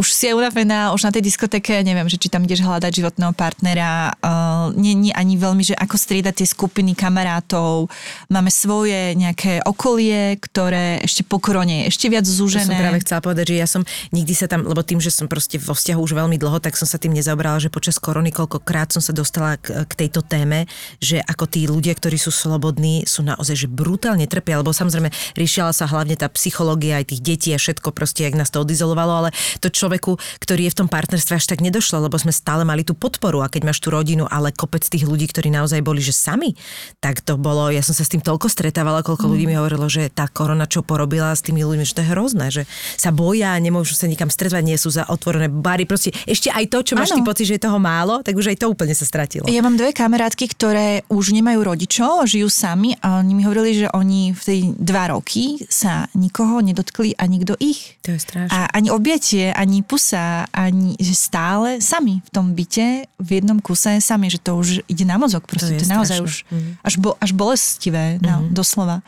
už 0.00 0.16
si 0.16 0.32
je 0.32 0.34
unavená, 0.34 0.96
už 0.96 1.04
na 1.04 1.12
tej 1.12 1.28
diskotéke, 1.28 1.84
neviem, 1.84 2.08
že 2.08 2.16
či 2.16 2.32
tam 2.32 2.40
ideš 2.40 2.64
hľadať 2.64 2.88
životného 2.88 3.36
partnera, 3.36 4.16
uh, 4.24 4.72
nie, 4.72 4.96
nie 4.96 5.12
ani 5.12 5.36
veľmi, 5.36 5.60
že 5.60 5.76
ako 5.76 6.00
striedať 6.00 6.40
tie 6.40 6.48
skupiny 6.48 6.96
kamarátov, 6.96 7.92
máme 8.32 8.48
svoje 8.48 9.12
nejaké 9.12 9.60
okolie, 9.68 10.40
ktoré 10.40 11.04
ešte 11.04 11.20
po 11.20 11.36
korone 11.36 11.84
je 11.84 11.92
ešte 11.92 12.08
viac 12.08 12.24
zúžené. 12.24 12.64
som 12.64 12.80
práve 12.80 13.04
chcela 13.04 13.20
povedať, 13.20 13.52
že 13.52 13.56
ja 13.60 13.68
som 13.68 13.84
nikdy 14.16 14.32
sa 14.32 14.48
tam, 14.48 14.64
lebo 14.64 14.80
tým, 14.80 15.04
že 15.04 15.12
som 15.12 15.28
proste 15.28 15.60
vo 15.60 15.76
vzťahu 15.76 16.00
už 16.00 16.16
veľmi 16.16 16.40
dlho, 16.40 16.64
tak 16.64 16.80
som 16.80 16.88
sa 16.88 16.96
tým 16.96 17.12
nezaobrala, 17.12 17.60
že 17.60 17.68
počas 17.68 18.00
korony 18.00 18.32
koľkokrát 18.32 18.88
som 18.96 19.04
sa 19.04 19.12
dostala 19.12 19.60
k, 19.60 19.84
k 19.84 19.92
tejto 19.92 20.24
téme, 20.24 20.64
že 20.96 21.20
ako 21.20 21.44
tí 21.44 21.68
ľudia, 21.68 21.92
ktorí 21.92 22.16
sú 22.16 22.32
slobodní, 22.32 23.04
sú 23.04 23.20
naozaj 23.20 23.52
že 23.52 23.68
brutálne 23.68 24.24
trpia, 24.24 24.64
lebo 24.64 24.72
samozrejme 24.72 25.12
riešila 25.36 25.76
sa 25.76 25.84
hlavne 25.84 26.16
tá 26.16 26.32
psychológia 26.32 27.04
aj 27.04 27.12
tých 27.12 27.20
detí 27.20 27.48
a 27.52 27.60
všetko 27.60 27.92
proste, 27.92 28.24
jak 28.24 28.38
nás 28.38 28.48
to 28.48 28.64
odizolovalo, 28.64 29.26
ale 29.26 29.30
to 29.60 29.68
človeku, 29.90 30.14
ktorý 30.38 30.70
je 30.70 30.72
v 30.72 30.78
tom 30.78 30.88
partnerstve 30.88 31.34
až 31.34 31.50
tak 31.50 31.58
nedošlo, 31.58 32.06
lebo 32.06 32.14
sme 32.14 32.30
stále 32.30 32.62
mali 32.62 32.86
tú 32.86 32.94
podporu 32.94 33.42
a 33.42 33.50
keď 33.50 33.66
máš 33.66 33.82
tú 33.82 33.90
rodinu, 33.90 34.30
ale 34.30 34.54
kopec 34.54 34.86
tých 34.86 35.02
ľudí, 35.02 35.26
ktorí 35.26 35.50
naozaj 35.50 35.82
boli, 35.82 35.98
že 35.98 36.14
sami, 36.14 36.54
tak 37.02 37.26
to 37.26 37.34
bolo, 37.34 37.74
ja 37.74 37.82
som 37.82 37.90
sa 37.90 38.06
s 38.06 38.12
tým 38.14 38.22
toľko 38.22 38.46
stretávala, 38.46 39.02
koľko 39.02 39.26
Mm. 39.26 39.32
ľudí 39.34 39.44
mi 39.50 39.58
hovorilo, 39.58 39.90
že 39.90 40.06
tá 40.14 40.30
korona, 40.30 40.70
čo 40.70 40.86
porobila 40.86 41.34
s 41.34 41.42
tými 41.42 41.66
ľuďmi, 41.66 41.82
že 41.82 41.98
to 41.98 42.02
je 42.06 42.08
hrozné, 42.14 42.46
že 42.54 42.62
sa 42.94 43.10
boja, 43.10 43.58
nemôžu 43.58 43.98
sa 43.98 44.06
nikam 44.06 44.30
stretávať, 44.30 44.62
nie 44.62 44.78
sú 44.78 44.94
za 44.94 45.10
otvorené 45.10 45.50
bary, 45.50 45.90
proste 45.90 46.14
ešte 46.30 46.54
aj 46.54 46.70
to, 46.70 46.78
čo 46.86 46.94
máš 46.94 47.10
ty 47.10 47.20
pocit, 47.26 47.50
že 47.50 47.58
je 47.58 47.66
toho 47.66 47.82
málo, 47.82 48.22
tak 48.22 48.38
už 48.38 48.54
aj 48.54 48.62
to 48.62 48.70
úplne 48.70 48.94
sa 48.94 49.02
stratilo. 49.02 49.50
Ja 49.50 49.58
mám 49.66 49.74
dve 49.74 49.90
kamarátky, 49.90 50.46
ktoré 50.54 51.02
už 51.10 51.34
nemajú 51.34 51.66
rodičov, 51.66 52.30
žijú 52.30 52.46
sami 52.46 52.94
a 53.02 53.18
oni 53.18 53.32
mi 53.34 53.42
hovorili, 53.42 53.82
že 53.82 53.88
oni 53.90 54.30
v 54.30 54.42
tej 54.46 54.60
dva 54.78 55.10
roky 55.10 55.58
sa 55.66 56.06
nikoho 56.14 56.62
nedotkli 56.62 57.16
a 57.18 57.26
nikto 57.26 57.56
ich. 57.58 57.96
To 58.06 58.14
je 58.14 58.20
strašné. 58.20 58.52
A 58.52 58.68
ani 58.70 58.92
obietie, 58.92 59.48
ani 59.50 59.79
pusa, 59.82 60.46
ani 60.52 60.96
že 61.00 61.14
stále 61.14 61.80
sami 61.80 62.22
v 62.24 62.30
tom 62.30 62.52
byte, 62.54 63.06
v 63.18 63.28
jednom 63.28 63.58
kuse 63.60 64.00
sami, 64.00 64.30
že 64.30 64.40
to 64.40 64.56
už 64.56 64.84
ide 64.86 65.04
na 65.04 65.16
mozog. 65.16 65.44
Proste 65.44 65.76
je 65.76 65.82
to, 65.82 65.86
je 65.86 65.94
naozaj 65.94 66.18
strašné. 66.20 66.28
už 66.28 66.34
Mhm. 66.50 66.70
až, 66.84 66.94
bo, 66.98 67.10
až 67.20 67.30
bolestivé, 67.32 68.18
no, 68.22 68.46
doslova. 68.50 69.02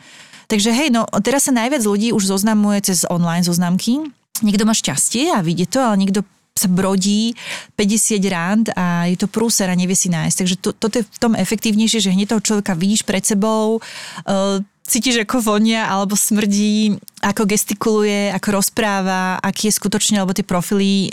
Takže 0.47 0.69
hej, 0.75 0.89
no 0.93 1.07
teraz 1.23 1.47
sa 1.47 1.53
najviac 1.55 1.81
ľudí 1.81 2.11
už 2.13 2.29
zoznamuje 2.29 2.83
cez 2.85 3.07
online 3.09 3.41
zoznamky. 3.41 4.05
Niekto 4.43 4.67
má 4.67 4.75
šťastie 4.75 5.33
a 5.33 5.39
vidie 5.41 5.65
to, 5.65 5.79
ale 5.79 5.97
niekto 5.97 6.21
sa 6.53 6.69
brodí 6.69 7.33
50 7.73 8.21
ránd 8.29 8.65
a 8.77 9.09
je 9.09 9.17
to 9.17 9.25
prúser 9.25 9.65
a 9.65 9.73
nevie 9.73 9.97
si 9.97 10.13
nájsť. 10.13 10.35
Takže 10.37 10.55
to, 10.61 10.69
toto 10.77 11.01
je 11.01 11.05
v 11.05 11.17
tom 11.17 11.33
efektívnejšie, 11.33 11.97
že 11.97 12.13
hneď 12.13 12.37
toho 12.37 12.45
človeka 12.45 12.77
vidíš 12.77 13.01
pred 13.09 13.25
sebou, 13.25 13.81
uh, 13.81 14.61
cítiš, 14.83 15.23
ako 15.23 15.39
vonia 15.39 15.87
alebo 15.87 16.13
smrdí, 16.13 16.99
ako 17.23 17.47
gestikuluje, 17.47 18.35
ako 18.35 18.59
rozpráva, 18.59 19.39
aký 19.39 19.71
je 19.71 19.79
skutočne, 19.79 20.19
lebo 20.19 20.35
tie 20.35 20.43
profily, 20.43 21.07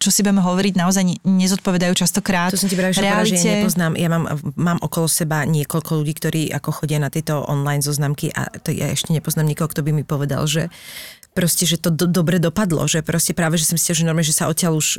čo 0.00 0.08
si 0.08 0.24
budeme 0.24 0.40
hovoriť, 0.40 0.72
naozaj 0.72 1.04
ne- 1.04 1.20
nezodpovedajú 1.28 1.92
častokrát 1.92 2.48
To 2.48 2.56
som 2.56 2.72
ti 2.72 2.80
práve 2.80 2.96
povedala, 2.96 3.28
že 3.28 3.36
ja 3.36 3.60
nepoznám. 3.60 3.92
Ja 4.00 4.08
mám, 4.08 4.24
mám 4.56 4.78
okolo 4.80 5.04
seba 5.04 5.44
niekoľko 5.44 6.00
ľudí, 6.00 6.12
ktorí 6.16 6.42
ako 6.48 6.82
chodia 6.82 6.96
na 6.96 7.12
tieto 7.12 7.44
online 7.44 7.84
zoznamky 7.84 8.32
a 8.32 8.48
to 8.64 8.72
ja 8.72 8.88
ešte 8.88 9.12
nepoznám 9.12 9.52
nikoho, 9.52 9.68
kto 9.68 9.84
by 9.84 9.92
mi 9.92 10.04
povedal, 10.04 10.48
že 10.48 10.72
proste, 11.36 11.68
že 11.68 11.76
to 11.76 11.92
do, 11.92 12.08
dobre 12.08 12.40
dopadlo, 12.40 12.88
že 12.88 13.04
proste 13.04 13.36
práve, 13.36 13.60
že 13.60 13.68
som 13.68 13.76
si 13.76 13.92
že 13.92 14.02
normálne, 14.02 14.26
že 14.26 14.34
sa 14.34 14.48
odtiaľ 14.48 14.80
už 14.80 14.98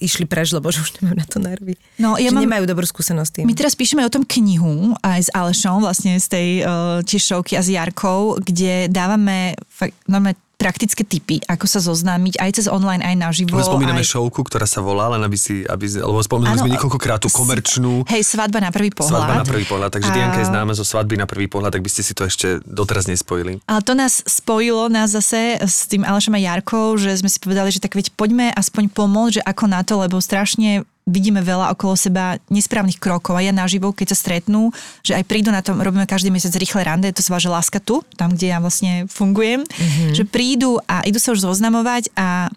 išli 0.00 0.24
preč, 0.24 0.50
lebo 0.50 0.72
že 0.72 0.80
už 0.80 0.98
nemajú 0.98 1.16
na 1.20 1.26
to 1.28 1.38
nervy. 1.38 1.74
No, 2.00 2.16
ja 2.16 2.32
že 2.32 2.34
mám- 2.34 2.44
nemajú 2.48 2.64
dobrú 2.66 2.88
skúsenosť 2.88 3.30
tým. 3.30 3.44
My 3.46 3.54
teraz 3.54 3.76
píšeme 3.76 4.02
o 4.02 4.10
tom 4.10 4.24
knihu 4.24 4.96
aj 5.04 5.28
s 5.28 5.30
Alešom, 5.30 5.84
vlastne 5.84 6.16
z 6.16 6.26
tej 6.26 6.48
uh, 6.64 6.98
tiež 7.04 7.22
šovky 7.22 7.54
a 7.54 7.62
s 7.62 7.68
Jarkou, 7.68 8.40
kde 8.40 8.88
dávame 8.88 9.54
fakt, 9.68 9.94
normálne 10.08 10.40
praktické 10.60 11.08
tipy, 11.08 11.40
ako 11.48 11.64
sa 11.64 11.80
zoznámiť 11.80 12.36
aj 12.36 12.50
cez 12.52 12.66
online, 12.68 13.00
aj 13.00 13.16
naživo. 13.16 13.56
My 13.56 13.64
spomíname 13.64 14.04
aj... 14.04 14.12
šovku, 14.12 14.44
ktorá 14.44 14.68
sa 14.68 14.84
volá, 14.84 15.08
len 15.16 15.24
aby 15.24 15.40
si, 15.40 15.64
aby, 15.64 15.88
lebo 15.88 16.20
spomínali 16.20 16.60
sme 16.60 16.76
niekoľkokrát 16.76 17.24
tú 17.24 17.32
komerčnú 17.32 18.04
Hej, 18.04 18.28
svadba 18.36 18.60
na 18.60 18.68
prvý 18.68 18.92
pohľad. 18.92 19.24
svadba 19.24 19.34
na 19.40 19.46
prvý 19.48 19.64
pohľad, 19.64 19.88
takže 19.96 20.12
A- 20.12 20.14
Dianka 20.14 20.44
je 20.44 20.48
známa 20.52 20.76
zo 20.76 20.84
svadby 20.84 21.16
na 21.16 21.24
prvý 21.24 21.48
pohľad, 21.48 21.72
tak 21.72 21.80
by 21.80 21.88
ste 21.88 22.04
si 22.04 22.12
to 22.12 22.28
ešte 22.28 22.60
doteraz 22.68 23.08
nespojili. 23.08 23.64
Ale 23.64 23.80
to 23.80 23.96
nás 23.96 24.20
spojilo 24.28 24.92
nás 24.92 25.16
zase 25.16 25.56
s 25.64 25.88
tým 25.88 26.04
Alešom 26.04 26.36
a 26.36 26.40
Jarkou, 26.44 27.00
že 27.00 27.16
sme 27.16 27.32
si 27.32 27.40
povedali, 27.40 27.72
že 27.72 27.80
tak 27.80 27.96
veď 27.96 28.12
poďme 28.12 28.52
aspoň 28.52 28.92
pomôcť, 28.92 29.40
že 29.40 29.42
ako 29.48 29.64
na 29.64 29.80
to, 29.80 29.96
lebo 29.96 30.20
strašne 30.20 30.84
vidíme 31.08 31.40
veľa 31.40 31.72
okolo 31.74 31.96
seba 31.96 32.36
nesprávnych 32.52 33.00
krokov 33.00 33.36
a 33.36 33.44
ja 33.44 33.50
naživo, 33.50 33.90
keď 33.90 34.14
sa 34.14 34.18
stretnú, 34.18 34.70
že 35.00 35.16
aj 35.16 35.24
prídu 35.26 35.50
na 35.50 35.64
to, 35.64 35.74
robíme 35.74 36.04
každý 36.06 36.28
mesiac 36.28 36.54
rýchle 36.54 36.84
rande, 36.84 37.08
to 37.10 37.24
sa 37.24 37.40
že 37.40 37.50
láska 37.50 37.80
tu, 37.80 38.04
tam, 38.14 38.36
kde 38.36 38.52
ja 38.52 38.58
vlastne 38.60 39.08
fungujem, 39.08 39.64
mm-hmm. 39.64 40.12
že 40.12 40.24
prídu 40.28 40.76
a 40.84 41.02
idú 41.08 41.16
sa 41.16 41.32
už 41.32 41.42
zoznamovať 41.44 42.12
a 42.14 42.52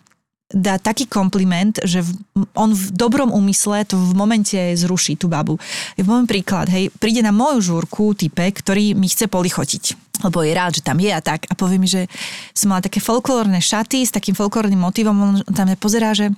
dá 0.53 0.77
taký 0.77 1.09
kompliment, 1.09 1.81
že 1.81 2.05
v, 2.05 2.11
on 2.53 2.77
v 2.77 2.93
dobrom 2.93 3.33
úmysle 3.33 3.89
to 3.89 3.97
v 3.97 4.13
momente 4.13 4.57
zruší 4.77 5.17
tú 5.17 5.25
babu. 5.25 5.57
Je 5.97 6.05
môj 6.05 6.29
príklad, 6.29 6.69
hej, 6.69 6.93
príde 7.01 7.25
na 7.25 7.33
moju 7.33 7.73
žúrku 7.73 8.13
typek, 8.13 8.61
ktorý 8.61 8.93
mi 8.93 9.09
chce 9.09 9.25
polichotiť 9.25 10.02
lebo 10.21 10.45
je 10.45 10.53
rád, 10.53 10.77
že 10.77 10.85
tam 10.85 11.01
je 11.01 11.09
a 11.09 11.17
tak. 11.23 11.49
A 11.49 11.57
povie 11.57 11.81
mi, 11.81 11.89
že 11.89 12.05
som 12.53 12.69
mala 12.69 12.85
také 12.85 13.01
folklórne 13.01 13.57
šaty 13.57 14.05
s 14.05 14.13
takým 14.13 14.37
folklórnym 14.37 14.77
motivom, 14.77 15.17
on 15.17 15.33
tam 15.49 15.65
mňa 15.65 15.77
pozerá, 15.81 16.13
že 16.13 16.29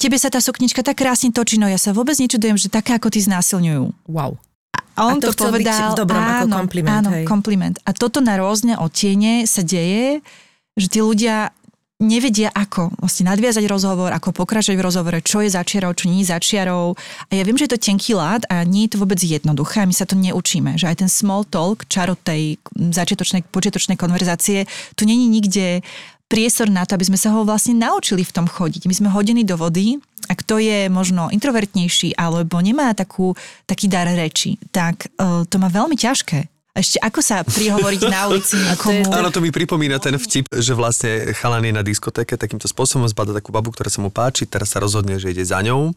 tebe 0.00 0.16
sa 0.16 0.32
tá 0.32 0.40
suknička 0.40 0.80
tak 0.80 0.96
krásne 1.04 1.28
točí, 1.28 1.60
no 1.60 1.68
ja 1.68 1.76
sa 1.76 1.92
vôbec 1.92 2.16
nečudujem, 2.16 2.56
že 2.56 2.72
také 2.72 2.96
ako 2.96 3.12
ty 3.12 3.20
znásilňujú. 3.20 3.92
Wow. 4.08 4.40
A 4.96 5.08
on 5.08 5.20
A 5.20 5.24
to 5.24 5.32
to, 5.32 5.36
chcel 5.36 5.52
byť 5.52 5.64
povedal... 5.64 5.88
v 5.92 6.00
dobrom 6.00 6.22
ako 6.24 6.44
áno, 6.48 6.54
kompliment, 6.56 6.92
Áno, 6.92 7.10
hej. 7.12 7.24
kompliment. 7.24 7.76
A 7.84 7.90
toto 7.96 8.20
na 8.20 8.36
rôzne 8.36 8.76
odtiene 8.76 9.44
sa 9.48 9.64
deje, 9.64 10.20
že 10.76 10.86
tí 10.88 10.98
ľudia 11.00 11.52
nevedia 12.02 12.50
ako 12.50 12.92
vlastne 12.98 13.30
nadviazať 13.30 13.64
rozhovor, 13.70 14.10
ako 14.12 14.34
pokračovať 14.34 14.76
v 14.76 14.86
rozhovore, 14.86 15.18
čo 15.22 15.40
je 15.40 15.54
začiarov, 15.54 15.96
čo 15.96 16.10
nie 16.10 16.26
je 16.26 16.34
začiarov. 16.34 16.98
A 17.30 17.32
ja 17.38 17.46
viem, 17.46 17.56
že 17.56 17.70
je 17.70 17.72
to 17.78 17.84
tenký 17.86 18.18
lát 18.18 18.42
a 18.50 18.66
nie 18.66 18.90
je 18.90 18.98
to 18.98 19.00
vôbec 19.00 19.22
jednoduché 19.22 19.82
a 19.82 19.88
my 19.88 19.94
sa 19.94 20.04
to 20.04 20.18
neučíme. 20.18 20.74
Že 20.76 20.88
aj 20.90 20.96
ten 21.06 21.10
small 21.10 21.46
talk, 21.46 21.86
čaro 21.86 22.18
tej 22.18 22.58
začiatočnej, 22.74 23.46
počiatočnej 23.48 23.96
konverzácie, 23.96 24.66
tu 24.98 25.06
není 25.06 25.30
nikde 25.30 25.80
priestor 26.32 26.72
na 26.72 26.88
to, 26.88 26.96
aby 26.96 27.12
sme 27.12 27.20
sa 27.20 27.28
ho 27.36 27.44
vlastne 27.44 27.76
naučili 27.76 28.24
v 28.24 28.32
tom 28.32 28.48
chodiť. 28.48 28.88
My 28.88 28.94
sme 28.96 29.08
hodení 29.12 29.44
do 29.44 29.60
vody 29.60 30.00
a 30.28 30.32
kto 30.32 30.56
je 30.56 30.88
možno 30.88 31.28
introvertnejší 31.28 32.16
alebo 32.16 32.56
nemá 32.64 32.96
takú, 32.96 33.36
taký 33.68 33.92
dar 33.92 34.08
reči, 34.08 34.56
tak 34.72 35.12
uh, 35.20 35.44
to 35.44 35.60
má 35.60 35.68
veľmi 35.68 35.92
ťažké. 35.92 36.51
Ešte 36.72 37.04
ako 37.04 37.20
sa 37.20 37.44
prihovoriť 37.44 38.02
na 38.08 38.32
ulici 38.32 38.56
niekomu? 38.64 39.12
Áno, 39.12 39.28
to 39.28 39.44
mi 39.44 39.52
pripomína 39.52 40.00
ten 40.00 40.16
vtip, 40.16 40.48
že 40.48 40.72
vlastne 40.72 41.36
chalan 41.36 41.68
je 41.68 41.72
na 41.76 41.84
diskotéke 41.84 42.40
takýmto 42.40 42.64
spôsobom, 42.64 43.04
zbada 43.04 43.36
takú 43.36 43.52
babu, 43.52 43.68
ktorá 43.68 43.92
sa 43.92 44.00
mu 44.00 44.08
páči, 44.08 44.48
teraz 44.48 44.72
sa 44.72 44.80
rozhodne, 44.80 45.20
že 45.20 45.36
ide 45.36 45.44
za 45.44 45.60
ňou 45.60 45.92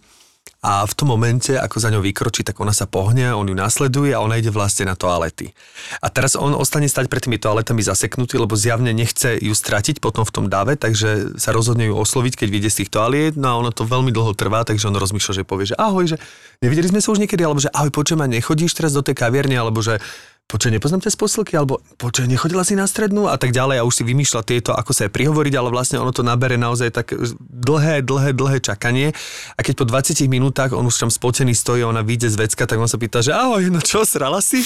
a 0.65 0.81
v 0.81 0.93
tom 0.97 1.13
momente, 1.13 1.53
ako 1.53 1.77
za 1.77 1.93
ňou 1.93 2.01
vykročí, 2.01 2.41
tak 2.41 2.57
ona 2.57 2.73
sa 2.73 2.89
pohne, 2.89 3.29
on 3.37 3.45
ju 3.45 3.53
nasleduje 3.53 4.17
a 4.17 4.21
ona 4.21 4.41
ide 4.41 4.49
vlastne 4.49 4.89
na 4.89 4.97
toalety. 4.97 5.53
A 6.01 6.09
teraz 6.09 6.33
on 6.33 6.57
ostane 6.57 6.89
stať 6.89 7.05
pred 7.05 7.21
tými 7.21 7.37
toaletami 7.37 7.85
zaseknutý, 7.85 8.41
lebo 8.41 8.57
zjavne 8.57 8.89
nechce 8.89 9.37
ju 9.37 9.53
stratiť 9.53 10.01
potom 10.01 10.25
v 10.25 10.33
tom 10.33 10.45
dáve, 10.49 10.73
takže 10.73 11.37
sa 11.37 11.53
rozhodne 11.53 11.85
ju 11.85 11.93
osloviť, 11.93 12.33
keď 12.33 12.47
vyjde 12.49 12.69
z 12.73 12.77
tých 12.81 12.89
toaliet, 12.89 13.33
no 13.37 13.45
a 13.53 13.59
ono 13.61 13.69
to 13.69 13.85
veľmi 13.85 14.09
dlho 14.09 14.33
trvá, 14.33 14.65
takže 14.65 14.89
on 14.89 14.97
rozmýšľa, 14.97 15.37
že 15.37 15.43
povie, 15.45 15.69
že 15.69 15.77
ahoj, 15.77 16.03
že 16.09 16.17
nevideli 16.65 16.89
sme 16.89 16.99
sa 16.99 17.13
už 17.13 17.21
niekedy, 17.21 17.45
alebo 17.45 17.61
že 17.61 17.69
ahoj, 17.69 17.93
počujem, 17.93 18.25
a 18.25 18.27
nechodíš 18.27 18.73
teraz 18.73 18.97
do 18.97 19.05
tej 19.05 19.13
kaviarne, 19.21 19.61
alebo 19.61 19.85
že 19.85 20.01
počuj, 20.45 20.69
nepoznám 20.69 21.01
z 21.01 21.17
posilky, 21.17 21.57
alebo 21.57 21.81
počuj, 21.97 22.29
nechodila 22.29 22.61
si 22.61 22.77
na 22.77 22.85
strednú 22.85 23.25
a 23.25 23.33
tak 23.33 23.49
ďalej 23.49 23.81
a 23.81 23.83
už 23.83 23.97
si 23.97 24.03
vymýšľa 24.05 24.41
tieto, 24.45 24.77
ako 24.77 24.93
sa 24.93 25.09
je 25.09 25.11
prihovoriť, 25.11 25.53
ale 25.57 25.73
vlastne 25.73 25.97
ono 25.97 26.13
to 26.13 26.21
nabere 26.21 26.53
naozaj 26.53 26.93
tak 26.93 27.17
dlhé, 27.41 28.05
dlhé, 28.05 28.29
dlhé 28.37 28.61
čakanie 28.61 29.09
a 29.57 29.59
keď 29.65 29.73
po 29.81 29.85
20 29.89 30.21
minútach 30.29 30.69
on 30.77 30.85
už 30.85 31.01
tam 31.01 31.09
spotený 31.09 31.57
stojí 31.57 31.81
a 31.81 31.89
ona 31.89 32.05
vyjde 32.05 32.29
z 32.29 32.37
vecka, 32.37 32.69
tak 32.69 32.77
on 32.77 32.85
sa 32.85 33.01
pýta, 33.01 33.25
že 33.25 33.33
ahoj, 33.33 33.73
no 33.73 33.81
čo, 33.81 34.05
srala 34.05 34.37
si? 34.37 34.61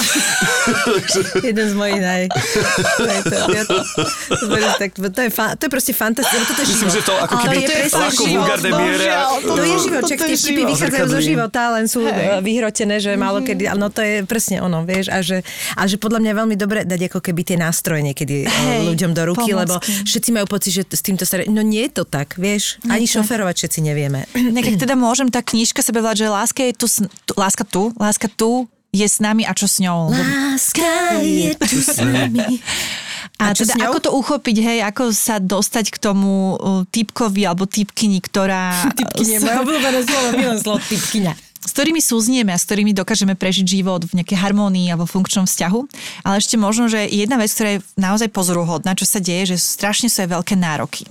Jeden 1.47 1.65
z 1.71 1.75
mojich 1.79 2.03
naj... 2.03 2.21
naj 2.99 3.19
to, 3.23 3.35
ja 3.39 3.63
to, 3.63 3.75
to, 4.35 5.07
to, 5.15 5.21
je 5.23 5.31
fa, 5.31 5.55
to 5.55 5.63
je 5.63 5.71
proste 5.71 5.95
fantastické, 5.95 6.59
to 6.59 6.61
je 6.63 6.67
Myslím, 6.75 6.91
že 6.91 7.01
to 7.07 7.15
ako 7.15 7.35
keby 7.39 7.55
to 7.63 7.71
je 7.71 7.83
ľahko 7.87 8.23
vulgárne 8.27 8.69
miere. 8.75 9.05
To 9.47 9.63
je 9.63 9.77
život, 9.79 10.03
čak 10.03 10.19
tie 10.27 10.35
vtipy 10.35 10.61
vychádzajú 10.75 11.07
zo 11.07 11.21
života, 11.23 11.61
len 11.79 11.87
sú 11.87 12.03
hey. 12.03 12.43
vyhrotené, 12.43 12.99
že 12.99 13.15
málo 13.15 13.41
kedy, 13.47 13.71
no 13.79 13.87
to 13.87 14.03
je 14.03 14.27
presne 14.27 14.59
ono, 14.59 14.83
vieš, 14.83 15.07
a 15.07 15.23
že 15.23 15.41
a 15.77 15.81
že 15.85 16.01
podľa 16.01 16.19
mňa 16.23 16.33
veľmi 16.33 16.55
dobre 16.55 16.79
dať 16.87 17.11
ako 17.11 17.19
keby 17.21 17.41
tie 17.45 17.57
nástroje 17.59 18.01
niekedy 18.01 18.45
eh, 18.45 18.49
Hej, 18.49 18.87
ľuďom 18.89 19.11
do 19.13 19.23
ruky, 19.29 19.51
pomocky. 19.53 19.61
lebo 19.61 19.75
všetci 19.83 20.29
majú 20.33 20.45
pocit, 20.49 20.71
že 20.73 20.83
s 20.87 21.03
týmto 21.03 21.27
sa... 21.27 21.41
No 21.45 21.61
nie 21.61 21.85
je 21.89 22.01
to 22.01 22.03
tak, 22.07 22.39
vieš. 22.39 22.81
Nie 22.85 23.01
Ani 23.01 23.05
tak. 23.05 23.21
šoferovať 23.21 23.55
všetci 23.65 23.79
nevieme. 23.83 24.25
Nekak 24.55 24.79
teda 24.79 24.95
môžem, 24.97 25.29
tá 25.29 25.43
knižka 25.43 25.83
sebe 25.83 25.99
volať, 25.99 26.25
že 26.25 26.27
láska 26.31 26.61
je 26.65 26.73
tu, 26.73 26.87
tu, 27.27 27.33
láska 27.37 27.63
tu, 27.67 27.93
láska 27.99 28.27
tu 28.31 28.65
je 28.89 29.05
s 29.05 29.21
nami 29.21 29.45
a 29.45 29.53
čo 29.53 29.69
s 29.69 29.77
ňou? 29.77 30.09
Láska 30.09 31.21
je 31.21 31.53
tu 31.61 31.77
s 31.77 32.01
nami. 32.01 32.57
A, 33.39 33.51
a 33.51 33.55
teda 33.55 33.77
ako 33.87 33.97
to 34.03 34.09
uchopiť, 34.11 34.55
hej, 34.59 34.79
ako 34.83 35.15
sa 35.15 35.39
dostať 35.39 35.95
k 35.95 35.97
tomu 36.01 36.57
uh, 36.57 36.83
typkovi 36.89 37.47
alebo 37.47 37.69
typkyni, 37.69 38.19
ktorá... 38.19 38.75
Typkyne, 38.99 39.39
moje 39.39 39.57
obľúbené 39.63 39.99
slovo, 40.03 40.27
milujem 40.35 40.59
slovo 40.59 40.79
typkyňa 40.83 41.48
s 41.69 41.77
ktorými 41.77 42.01
súznieme 42.01 42.49
a 42.49 42.57
s 42.57 42.65
ktorými 42.65 42.97
dokážeme 42.97 43.37
prežiť 43.37 43.65
život 43.69 44.01
v 44.09 44.17
nejakej 44.17 44.41
harmónii 44.41 44.89
a 44.89 44.97
vo 44.97 45.05
funkčnom 45.05 45.45
vzťahu. 45.45 45.79
Ale 46.25 46.41
ešte 46.41 46.57
možno, 46.57 46.89
že 46.89 47.05
jedna 47.05 47.37
vec, 47.37 47.53
ktorá 47.53 47.77
je 47.77 47.85
naozaj 47.93 48.33
pozoruhodná, 48.33 48.97
čo 48.97 49.05
sa 49.05 49.21
deje, 49.21 49.53
že 49.53 49.61
strašne 49.61 50.09
sú 50.09 50.25
aj 50.25 50.33
veľké 50.33 50.57
nároky. 50.57 51.05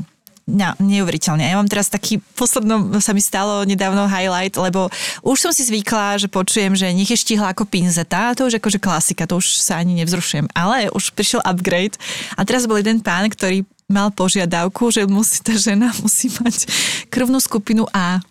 No, 0.49 0.73
neuveriteľne. 0.81 1.45
Ja 1.45 1.61
mám 1.61 1.69
teraz 1.69 1.93
taký, 1.93 2.25
posledno 2.33 2.89
sa 3.05 3.13
mi 3.13 3.21
stalo 3.21 3.69
nedávno 3.69 4.09
highlight, 4.09 4.57
lebo 4.57 4.89
už 5.21 5.37
som 5.37 5.53
si 5.53 5.61
zvykla, 5.61 6.17
že 6.17 6.33
počujem, 6.33 6.73
že 6.73 6.89
nech 6.89 7.13
je 7.13 7.21
štihla 7.21 7.53
ako 7.53 7.69
pinzeta, 7.69 8.33
to 8.33 8.49
už 8.49 8.57
akože 8.57 8.81
klasika, 8.81 9.29
to 9.29 9.45
už 9.45 9.61
sa 9.61 9.77
ani 9.77 10.01
nevzrušujem. 10.01 10.49
Ale 10.57 10.89
už 10.97 11.13
prišiel 11.13 11.45
upgrade 11.45 12.01
a 12.33 12.49
teraz 12.49 12.65
bol 12.65 12.81
jeden 12.81 13.05
pán, 13.05 13.29
ktorý 13.29 13.69
mal 13.93 14.09
požiadavku, 14.09 14.89
že 14.89 15.05
musí 15.05 15.45
tá 15.45 15.53
žena 15.53 15.93
musí 16.05 16.33
mať 16.41 16.65
krvnú 17.13 17.37
skupinu 17.45 17.85
A 17.93 18.25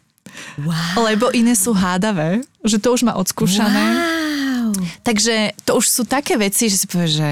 Wow. 0.62 1.08
Lebo 1.08 1.30
iné 1.34 1.54
sú 1.54 1.74
hádavé, 1.74 2.42
že 2.66 2.78
to 2.82 2.94
už 2.94 3.06
má 3.06 3.14
odskúšané. 3.18 3.86
Wow. 3.94 4.74
Takže 5.04 5.56
to 5.64 5.80
už 5.80 5.86
sú 5.88 6.04
také 6.04 6.36
veci, 6.36 6.68
že 6.68 6.84
si 6.84 6.86
povie, 6.90 7.10
že 7.10 7.30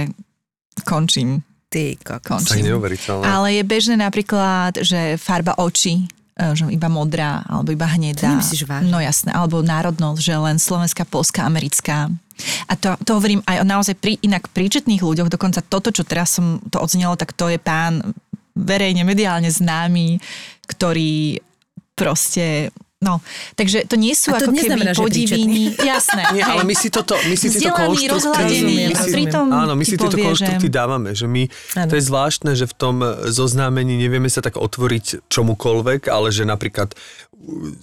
končím. 0.84 1.43
Ty 1.70 1.97
kokos. 1.99 2.45
Tak 2.47 2.62
neuveriteľné. 2.62 3.26
Ale 3.26 3.47
je 3.60 3.64
bežné 3.66 3.95
napríklad, 3.99 4.80
že 4.86 5.18
farba 5.18 5.58
očí, 5.58 6.06
e, 6.38 6.56
že 6.56 6.70
iba 6.70 6.88
modrá, 6.88 7.41
alebo 7.49 7.74
iba 7.74 7.89
hnedá. 7.89 8.32
To 8.32 8.34
nemyslíš 8.38 8.64
vážne? 8.70 8.91
No 8.93 9.01
jasné, 9.01 9.34
alebo 9.34 9.66
národnosť, 9.66 10.20
že 10.22 10.34
len 10.38 10.58
slovenská, 10.62 11.03
polská, 11.10 11.43
americká. 11.43 12.14
A 12.70 12.74
to, 12.76 12.95
to 13.03 13.18
hovorím 13.18 13.41
aj 13.47 13.64
naozaj 13.64 13.95
pri 13.97 14.20
inak 14.22 14.51
príčetných 14.51 15.01
ľuďoch, 15.01 15.32
dokonca 15.32 15.64
toto, 15.66 15.89
čo 15.89 16.03
teraz 16.03 16.36
som 16.36 16.60
to 16.68 16.80
odznelo, 16.80 17.16
tak 17.16 17.32
to 17.32 17.47
je 17.47 17.60
pán 17.60 18.03
verejne, 18.56 19.03
mediálne 19.03 19.51
známy, 19.51 20.20
ktorý 20.68 21.43
proste 21.95 22.72
No, 23.04 23.20
takže 23.60 23.84
to 23.91 24.00
nie 24.00 24.16
sú 24.16 24.32
a 24.32 24.39
to 24.39 24.50
ako 24.50 24.56
keby 24.56 24.96
podivíni. 24.96 25.76
Jasné. 25.76 26.32
Nie, 26.32 26.48
ale 26.48 26.64
my 26.64 26.72
si 26.72 26.88
toto, 26.88 27.20
my 27.28 27.36
si 27.36 27.52
to 27.52 27.68
konštruktívne. 27.68 28.88
My 28.88 28.96
si, 28.96 29.12
áno, 29.36 29.74
my 29.76 29.84
si 29.84 29.96
tieto 30.00 30.16
konštrukty 30.16 30.68
dávame, 30.72 31.12
že 31.12 31.28
my, 31.28 31.43
ano. 31.76 31.89
to 31.91 32.00
je 32.00 32.04
zvláštne, 32.08 32.56
že 32.56 32.66
v 32.72 32.76
tom 32.80 33.04
zoznámení 33.28 34.00
nevieme 34.00 34.32
sa 34.32 34.39
tak 34.39 34.56
otvoriť 34.56 35.28
čomukoľvek, 35.28 36.08
ale 36.08 36.32
že 36.32 36.48
napríklad 36.48 36.96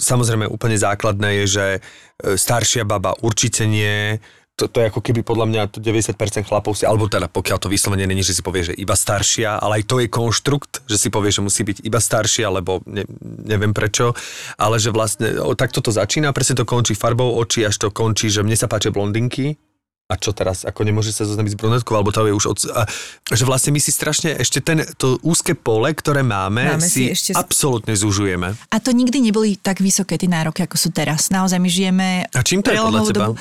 samozrejme 0.01 0.49
úplne 0.49 0.81
základné 0.81 1.45
je, 1.45 1.61
že 1.61 1.67
e, 1.77 1.81
staršia 2.35 2.89
baba 2.89 3.13
určite 3.21 3.69
nie, 3.69 4.19
to, 4.53 4.69
to 4.69 4.85
je 4.85 4.89
ako 4.93 5.01
keby 5.01 5.25
podľa 5.25 5.47
mňa 5.49 5.63
to 5.73 5.79
90% 5.81 6.45
chlapov 6.45 6.77
si, 6.77 6.85
alebo 6.85 7.09
teda 7.09 7.27
pokiaľ 7.27 7.59
to 7.59 7.73
vyslovene 7.73 8.05
není, 8.05 8.21
že 8.21 8.37
si 8.37 8.45
povie, 8.45 8.69
že 8.69 8.75
iba 8.77 8.93
staršia, 8.93 9.57
ale 9.57 9.81
aj 9.81 9.85
to 9.89 9.97
je 9.99 10.09
konštrukt, 10.13 10.85
že 10.85 11.01
si 11.01 11.09
povie, 11.09 11.33
že 11.33 11.41
musí 11.41 11.65
byť 11.65 11.81
iba 11.83 11.97
staršia, 11.97 12.53
lebo 12.53 12.85
ne, 12.85 13.09
neviem 13.49 13.73
prečo, 13.73 14.13
ale 14.61 14.77
že 14.77 14.93
vlastne 14.93 15.41
o, 15.41 15.57
takto 15.57 15.81
to 15.81 15.89
začína, 15.89 16.37
presne 16.37 16.61
to 16.61 16.69
končí 16.69 16.93
farbou 16.93 17.33
očí, 17.41 17.65
až 17.65 17.81
to 17.81 17.89
končí, 17.89 18.29
že 18.29 18.45
mne 18.45 18.55
sa 18.55 18.69
páčia 18.69 18.93
blondinky, 18.93 19.57
a 20.13 20.21
čo 20.21 20.37
teraz, 20.37 20.69
ako 20.69 20.85
nemôže 20.85 21.09
sa 21.09 21.25
zoznamiť 21.25 21.57
s 21.57 21.59
brunetkou, 21.59 21.97
alebo 21.97 22.13
to 22.13 22.29
je 22.29 22.37
už 22.37 22.45
od... 22.53 22.59
A, 22.77 22.85
že 23.33 23.49
vlastne 23.49 23.73
my 23.73 23.81
si 23.81 23.89
strašne 23.89 24.37
ešte 24.37 24.61
ten, 24.61 24.85
to 25.01 25.17
úzke 25.25 25.57
pole, 25.57 25.89
ktoré 25.97 26.21
máme, 26.21 26.77
máme 26.77 26.85
si, 26.85 27.09
si 27.09 27.17
ešte... 27.17 27.31
absolútne 27.33 27.97
zužujeme. 27.97 28.53
A 28.53 28.77
to 28.77 28.93
nikdy 28.93 29.25
neboli 29.25 29.57
tak 29.57 29.81
vysoké 29.81 30.21
tie 30.21 30.29
nároky, 30.29 30.69
ako 30.69 30.77
sú 30.77 30.93
teraz. 30.93 31.33
Naozaj 31.33 31.57
my 31.57 31.71
žijeme... 31.73 32.07
A 32.29 32.45
čím 32.45 32.61
to 32.61 32.77
je 32.77 32.79
podľa 32.83 33.01
teba? 33.09 33.27
Dobu. 33.33 33.41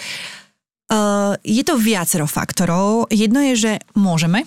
Uh, 0.92 1.40
je 1.40 1.64
to 1.64 1.80
viacero 1.80 2.28
faktorov. 2.28 3.08
Jedno 3.08 3.40
je, 3.40 3.54
že 3.56 3.72
môžeme, 3.96 4.44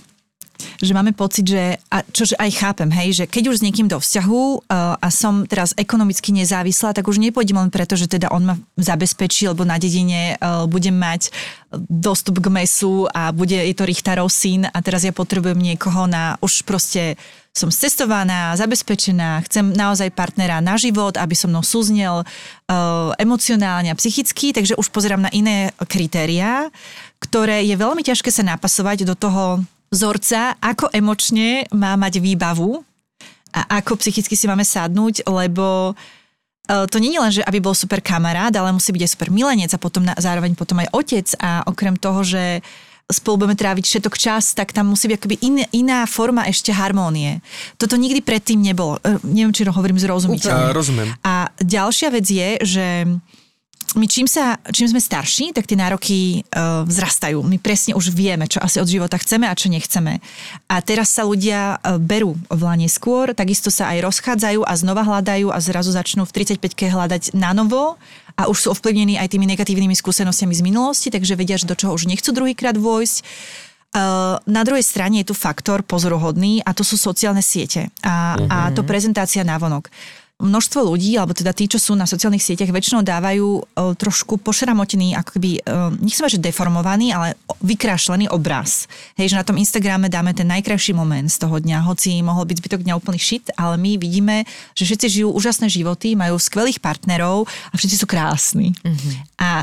že 0.78 0.92
máme 0.96 1.12
pocit, 1.16 1.46
že, 1.48 1.78
a 1.88 2.02
čože 2.04 2.36
aj 2.36 2.50
chápem, 2.54 2.90
hej, 2.92 3.22
že 3.22 3.24
keď 3.24 3.54
už 3.54 3.58
s 3.60 3.64
niekým 3.64 3.88
do 3.88 3.98
vzťahu 3.98 4.42
uh, 4.66 4.96
a 4.98 5.08
som 5.08 5.44
teraz 5.44 5.72
ekonomicky 5.74 6.34
nezávislá, 6.34 6.92
tak 6.92 7.08
už 7.08 7.22
nepôjdem 7.22 7.56
len 7.56 7.70
preto, 7.70 7.94
že 7.94 8.10
teda 8.10 8.30
on 8.30 8.44
ma 8.44 8.54
zabezpečí, 8.76 9.48
lebo 9.48 9.62
na 9.62 9.80
dedine 9.80 10.36
uh, 10.38 10.68
budem 10.68 10.94
mať 10.94 11.32
dostup 11.76 12.38
k 12.38 12.50
mesu 12.52 13.06
a 13.10 13.34
bude, 13.34 13.56
je 13.56 13.74
to 13.74 13.88
Richtarov 13.88 14.30
syn 14.30 14.66
a 14.68 14.78
teraz 14.84 15.02
ja 15.02 15.10
potrebujem 15.10 15.58
niekoho 15.58 16.06
na 16.06 16.38
už 16.38 16.62
proste 16.62 17.18
som 17.54 17.70
cestovaná, 17.70 18.58
zabezpečená, 18.58 19.46
chcem 19.46 19.70
naozaj 19.70 20.10
partnera 20.10 20.58
na 20.58 20.74
život, 20.74 21.14
aby 21.14 21.38
so 21.38 21.46
mnou 21.46 21.62
súznel 21.62 22.26
uh, 22.26 23.14
emocionálne 23.14 23.94
a 23.94 23.98
psychicky, 23.98 24.50
takže 24.50 24.74
už 24.74 24.90
pozerám 24.90 25.22
na 25.22 25.30
iné 25.30 25.70
kritériá, 25.86 26.66
ktoré 27.22 27.62
je 27.62 27.78
veľmi 27.78 28.02
ťažké 28.02 28.34
sa 28.34 28.42
napasovať 28.42 29.06
do 29.06 29.14
toho 29.14 29.62
vzorca, 29.94 30.58
ako 30.58 30.90
emočne 30.90 31.70
má 31.70 31.94
mať 31.94 32.18
výbavu 32.18 32.82
a 33.54 33.78
ako 33.78 34.02
psychicky 34.02 34.34
si 34.34 34.50
máme 34.50 34.66
sadnúť, 34.66 35.22
lebo 35.30 35.94
uh, 35.94 36.84
to 36.90 36.98
nie 36.98 37.14
je 37.14 37.22
len, 37.22 37.32
že 37.32 37.46
aby 37.46 37.62
bol 37.62 37.78
super 37.78 38.02
kamarát, 38.02 38.50
ale 38.50 38.74
musí 38.74 38.90
byť 38.90 39.02
aj 39.06 39.12
super 39.14 39.30
milenec 39.30 39.70
a 39.70 39.78
potom 39.78 40.02
na, 40.02 40.18
zároveň 40.18 40.58
potom 40.58 40.82
aj 40.82 40.90
otec 40.90 41.26
a 41.38 41.62
okrem 41.70 41.94
toho, 41.94 42.26
že 42.26 42.66
spolu 43.04 43.44
budeme 43.44 43.56
tráviť 43.56 43.84
všetok 43.84 44.14
čas, 44.16 44.56
tak 44.56 44.72
tam 44.72 44.88
musí 44.90 45.12
byť 45.12 45.16
akoby 45.20 45.36
in, 45.44 45.56
iná 45.76 46.08
forma 46.08 46.48
ešte 46.48 46.72
harmónie. 46.72 47.44
Toto 47.76 48.00
nikdy 48.00 48.24
predtým 48.24 48.64
nebolo. 48.64 48.96
E, 49.04 49.20
neviem, 49.28 49.52
či 49.52 49.68
hovorím 49.68 50.00
zrozumiteľne. 50.00 50.72
rozumiem. 50.72 51.08
A 51.20 51.52
ďalšia 51.60 52.08
vec 52.08 52.24
je, 52.24 52.48
že 52.64 52.86
my 53.94 54.06
čím, 54.10 54.26
sa, 54.26 54.58
čím 54.70 54.90
sme 54.90 55.00
starší, 55.00 55.54
tak 55.54 55.70
tie 55.70 55.78
nároky 55.78 56.42
uh, 56.42 56.82
vzrastajú. 56.84 57.42
My 57.46 57.58
presne 57.62 57.94
už 57.94 58.10
vieme, 58.10 58.50
čo 58.50 58.58
asi 58.58 58.82
od 58.82 58.90
života 58.90 59.18
chceme 59.18 59.46
a 59.46 59.54
čo 59.54 59.70
nechceme. 59.70 60.18
A 60.66 60.76
teraz 60.82 61.14
sa 61.14 61.22
ľudia 61.22 61.78
uh, 61.78 61.98
berú 62.02 62.34
vláne 62.50 62.90
skôr, 62.90 63.32
takisto 63.32 63.70
sa 63.70 63.94
aj 63.94 64.04
rozchádzajú 64.04 64.66
a 64.66 64.72
znova 64.74 65.02
hľadajú 65.06 65.54
a 65.54 65.58
zrazu 65.62 65.94
začnú 65.94 66.26
v 66.26 66.34
35-ke 66.42 66.90
hľadať 66.90 67.38
na 67.38 67.54
novo 67.54 67.96
a 68.34 68.50
už 68.50 68.58
sú 68.58 68.68
ovplyvnení 68.74 69.14
aj 69.14 69.30
tými 69.30 69.46
negatívnymi 69.46 69.94
skúsenostiami 69.94 70.54
z 70.54 70.62
minulosti, 70.66 71.08
takže 71.14 71.38
vedia, 71.38 71.54
že 71.54 71.70
do 71.70 71.78
čoho 71.78 71.94
už 71.94 72.10
nechcú 72.10 72.34
druhýkrát 72.34 72.74
vojsť. 72.74 73.16
Uh, 73.94 74.42
na 74.50 74.66
druhej 74.66 74.82
strane 74.82 75.22
je 75.22 75.30
tu 75.30 75.38
faktor 75.38 75.86
pozoruhodný 75.86 76.66
a 76.66 76.74
to 76.74 76.82
sú 76.82 76.98
sociálne 76.98 77.38
siete 77.38 77.94
a, 78.02 78.34
uh-huh. 78.34 78.50
a 78.50 78.58
to 78.74 78.82
mhm. 78.82 78.90
prezentácia 78.90 79.46
návonok 79.46 79.86
množstvo 80.42 80.82
ľudí, 80.82 81.14
alebo 81.14 81.30
teda 81.30 81.54
tí, 81.54 81.70
čo 81.70 81.78
sú 81.78 81.94
na 81.94 82.10
sociálnych 82.10 82.42
sieťach, 82.42 82.74
väčšinou 82.74 83.06
dávajú 83.06 83.48
e, 83.54 83.62
trošku 83.94 84.42
pošramotený, 84.42 85.14
ako 85.14 85.30
keby, 85.38 85.50
o, 85.62 85.94
e, 85.94 86.02
nechcem 86.02 86.26
že 86.26 86.42
deformovaný, 86.42 87.14
ale 87.14 87.38
vykrášlený 87.62 88.26
obraz. 88.34 88.90
Hej, 89.14 89.30
že 89.30 89.38
na 89.38 89.46
tom 89.46 89.54
Instagrame 89.54 90.10
dáme 90.10 90.34
ten 90.34 90.50
najkrajší 90.50 90.90
moment 90.90 91.30
z 91.30 91.38
toho 91.38 91.62
dňa, 91.62 91.86
hoci 91.86 92.18
mohol 92.26 92.50
byť 92.50 92.56
zbytok 92.58 92.82
dňa 92.82 92.98
úplný 92.98 93.18
shit, 93.22 93.46
ale 93.54 93.78
my 93.78 93.94
vidíme, 93.94 94.42
že 94.74 94.82
všetci 94.82 95.22
žijú 95.22 95.28
úžasné 95.30 95.70
životy, 95.70 96.18
majú 96.18 96.34
skvelých 96.34 96.82
partnerov 96.82 97.46
a 97.70 97.74
všetci 97.78 97.96
sú 98.02 98.06
krásni. 98.10 98.74
Uh-huh. 98.82 99.14
A 99.38 99.62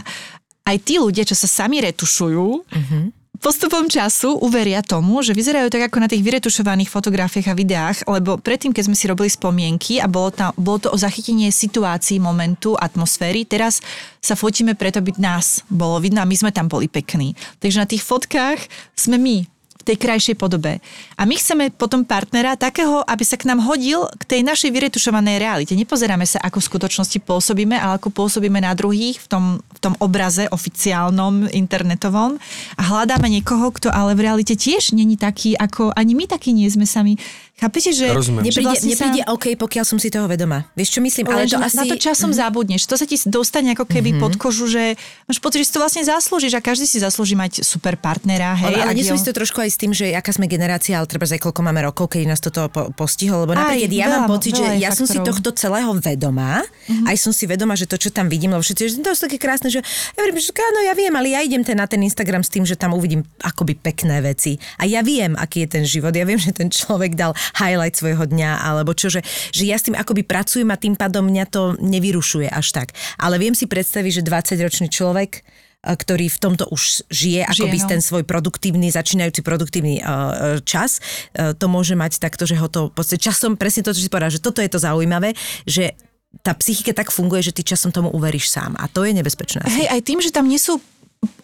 aj 0.64 0.78
tí 0.88 0.96
ľudia, 1.02 1.28
čo 1.28 1.36
sa 1.36 1.52
sami 1.52 1.84
retušujú, 1.84 2.48
uh-huh 2.64 3.21
postupom 3.42 3.90
času 3.90 4.38
uveria 4.38 4.86
tomu, 4.86 5.26
že 5.26 5.34
vyzerajú 5.34 5.74
tak 5.74 5.90
ako 5.90 5.98
na 5.98 6.08
tých 6.08 6.22
vyretušovaných 6.22 6.94
fotografiách 6.94 7.50
a 7.50 7.58
videách, 7.58 7.98
lebo 8.06 8.38
predtým, 8.38 8.70
keď 8.70 8.88
sme 8.88 8.96
si 8.96 9.10
robili 9.10 9.34
spomienky 9.34 9.98
a 9.98 10.06
bolo, 10.06 10.30
tam, 10.30 10.54
bolo 10.54 10.88
to 10.88 10.94
o 10.94 10.98
zachytenie 11.02 11.50
situácií, 11.50 12.22
momentu, 12.22 12.78
atmosféry, 12.78 13.44
teraz 13.50 13.82
sa 14.22 14.38
fotíme 14.38 14.78
preto, 14.78 15.02
aby 15.02 15.18
nás 15.18 15.66
bolo 15.66 15.98
vidno 15.98 16.22
a 16.22 16.30
my 16.30 16.38
sme 16.38 16.54
tam 16.54 16.70
boli 16.70 16.86
pekní. 16.86 17.34
Takže 17.58 17.82
na 17.82 17.90
tých 17.90 18.06
fotkách 18.06 18.62
sme 18.94 19.18
my, 19.18 19.50
v 19.82 19.84
tej 19.90 19.98
krajšej 19.98 20.36
podobe. 20.38 20.78
A 21.18 21.26
my 21.26 21.34
chceme 21.34 21.74
potom 21.74 22.06
partnera 22.06 22.54
takého, 22.54 23.02
aby 23.02 23.24
sa 23.26 23.34
k 23.34 23.50
nám 23.50 23.66
hodil 23.66 24.06
k 24.22 24.38
tej 24.38 24.42
našej 24.46 24.70
vyretušovanej 24.70 25.42
realite. 25.42 25.74
Nepozeráme 25.74 26.30
sa, 26.30 26.38
ako 26.46 26.62
v 26.62 26.70
skutočnosti 26.70 27.18
pôsobíme, 27.26 27.74
ale 27.74 27.98
ako 27.98 28.14
pôsobíme 28.14 28.62
na 28.62 28.78
druhých 28.78 29.18
v 29.18 29.28
tom, 29.28 29.46
v 29.58 29.80
tom 29.82 29.98
obraze 29.98 30.46
oficiálnom, 30.54 31.50
internetovom 31.50 32.38
a 32.78 32.82
hľadáme 32.86 33.26
niekoho, 33.26 33.74
kto 33.74 33.90
ale 33.90 34.14
v 34.14 34.30
realite 34.30 34.54
tiež 34.54 34.94
není 34.94 35.18
taký, 35.18 35.58
ako 35.58 35.90
ani 35.98 36.14
my 36.14 36.30
takí 36.30 36.54
nie 36.54 36.70
sme 36.70 36.86
sami. 36.86 37.18
Chápete, 37.62 37.94
že... 37.94 38.10
Rozumiem. 38.10 38.50
Nepríde, 38.50 38.66
vlastne 38.66 38.90
nepríde 38.90 39.22
sa... 39.22 39.38
OK, 39.38 39.46
pokiaľ 39.54 39.86
som 39.86 40.02
si 40.02 40.10
toho 40.10 40.26
vedomá. 40.26 40.66
Vieš, 40.74 40.98
čo 40.98 41.00
myslím? 41.06 41.30
Ale, 41.30 41.46
to 41.46 41.62
na, 41.62 41.70
asi... 41.70 41.78
na 41.78 41.86
to 41.86 41.94
časom 41.94 42.34
mm-hmm. 42.34 42.42
zabudneš. 42.42 42.82
To 42.90 42.98
sa 42.98 43.06
ti 43.06 43.22
dostane 43.30 43.78
ako 43.78 43.86
keby 43.86 44.18
mm-hmm. 44.18 44.24
pod 44.26 44.34
kožu, 44.42 44.66
že 44.66 44.98
máš 45.30 45.38
pocit, 45.38 45.62
že 45.62 45.70
si 45.70 45.74
to 45.78 45.82
vlastne 45.86 46.02
zaslúžiš 46.02 46.58
a 46.58 46.62
každý 46.66 46.90
si 46.90 46.98
zaslúži 46.98 47.38
mať 47.38 47.62
super 47.62 48.02
partnera. 48.02 48.58
Hej, 48.58 48.66
ale, 48.66 48.78
ale 48.82 48.94
nesúvisí 48.98 49.30
jo- 49.30 49.30
to 49.30 49.46
trošku 49.46 49.62
aj 49.62 49.70
s 49.70 49.78
tým, 49.78 49.94
že 49.94 50.10
aká 50.18 50.34
sme 50.34 50.50
generácia, 50.50 50.98
ale 50.98 51.06
treba 51.06 51.30
aj 51.30 51.38
koľko 51.38 51.62
máme 51.62 51.86
rokov, 51.86 52.18
keď 52.18 52.34
nás 52.34 52.42
toto 52.42 52.66
po, 52.74 52.90
postihlo. 52.98 53.46
Lebo 53.46 53.54
napríklad 53.54 53.94
ja 53.94 54.10
mám 54.10 54.26
veľa- 54.26 54.32
pocit, 54.34 54.54
že 54.58 54.66
ja 54.82 54.90
som 54.90 55.06
si 55.06 55.22
tohto 55.22 55.54
celého 55.54 55.94
vedomá, 56.02 56.66
aj 56.90 57.16
som 57.22 57.30
si 57.30 57.46
vedomá, 57.46 57.78
že 57.78 57.86
to, 57.86 58.02
čo 58.02 58.10
tam 58.10 58.26
vidím, 58.26 58.58
lebo 58.58 58.66
všetci, 58.66 58.82
že 58.90 59.06
to 59.06 59.14
sú 59.14 59.30
také 59.30 59.38
krásne, 59.38 59.70
že 59.70 59.86
ja 60.18 60.22
viem, 60.26 60.34
že 60.42 60.50
áno, 60.50 60.80
ja 60.82 60.98
viem, 60.98 61.14
ale 61.14 61.38
ja 61.38 61.46
idem 61.46 61.62
ten, 61.62 61.78
na 61.78 61.86
ten 61.86 62.02
Instagram 62.02 62.42
s 62.42 62.50
tým, 62.50 62.66
že 62.66 62.74
tam 62.74 62.98
uvidím 62.98 63.22
akoby 63.46 63.78
pekné 63.78 64.18
veci. 64.26 64.58
A 64.82 64.90
ja 64.90 65.06
viem, 65.06 65.38
aký 65.38 65.70
je 65.70 65.78
ten 65.78 65.84
život. 65.86 66.10
Ja 66.10 66.26
viem, 66.26 66.42
že 66.42 66.50
ten 66.50 66.74
človek 66.74 67.14
dal 67.14 67.38
highlight 67.58 67.96
svojho 67.98 68.28
dňa, 68.28 68.64
alebo 68.64 68.96
čo, 68.96 69.12
že, 69.12 69.22
že 69.52 69.64
ja 69.68 69.76
s 69.80 69.88
tým 69.88 69.98
akoby 69.98 70.24
pracujem 70.24 70.70
a 70.72 70.80
tým 70.80 70.96
pádom 70.96 71.28
mňa 71.28 71.46
to 71.50 71.76
nevyrušuje 71.80 72.48
až 72.48 72.68
tak. 72.72 72.96
Ale 73.20 73.40
viem 73.42 73.56
si 73.56 73.68
predstaviť, 73.68 74.22
že 74.22 74.28
20-ročný 74.28 74.88
človek 74.92 75.42
a 75.82 75.98
ktorý 75.98 76.30
v 76.30 76.38
tomto 76.38 76.70
už 76.70 77.10
žije, 77.10 77.42
akoby 77.42 77.78
no. 77.82 77.90
ten 77.90 78.02
svoj 78.06 78.22
produktívny, 78.22 78.94
začínajúci 78.94 79.42
produktívny 79.42 79.98
uh, 79.98 80.62
čas, 80.62 81.02
uh, 81.34 81.58
to 81.58 81.66
môže 81.66 81.98
mať 81.98 82.22
takto, 82.22 82.46
že 82.46 82.54
ho 82.54 82.70
to 82.70 82.94
podstate 82.94 83.26
časom, 83.26 83.58
presne 83.58 83.82
to, 83.82 83.90
čo 83.90 84.06
si 84.06 84.14
povedal, 84.14 84.30
že 84.30 84.46
toto 84.46 84.62
je 84.62 84.70
to 84.70 84.78
zaujímavé, 84.78 85.34
že 85.66 85.98
tá 86.46 86.54
psychika 86.54 86.94
tak 86.94 87.10
funguje, 87.10 87.44
že 87.44 87.52
ty 87.52 87.66
časom 87.66 87.90
tomu 87.90 88.14
uveríš 88.14 88.54
sám 88.54 88.78
a 88.78 88.86
to 88.88 89.04
je 89.04 89.12
nebezpečné. 89.12 89.66
Hej, 89.68 89.88
aj 89.90 90.02
tým, 90.06 90.20
že 90.22 90.30
tam 90.30 90.46
nie 90.46 90.62
sú 90.62 90.78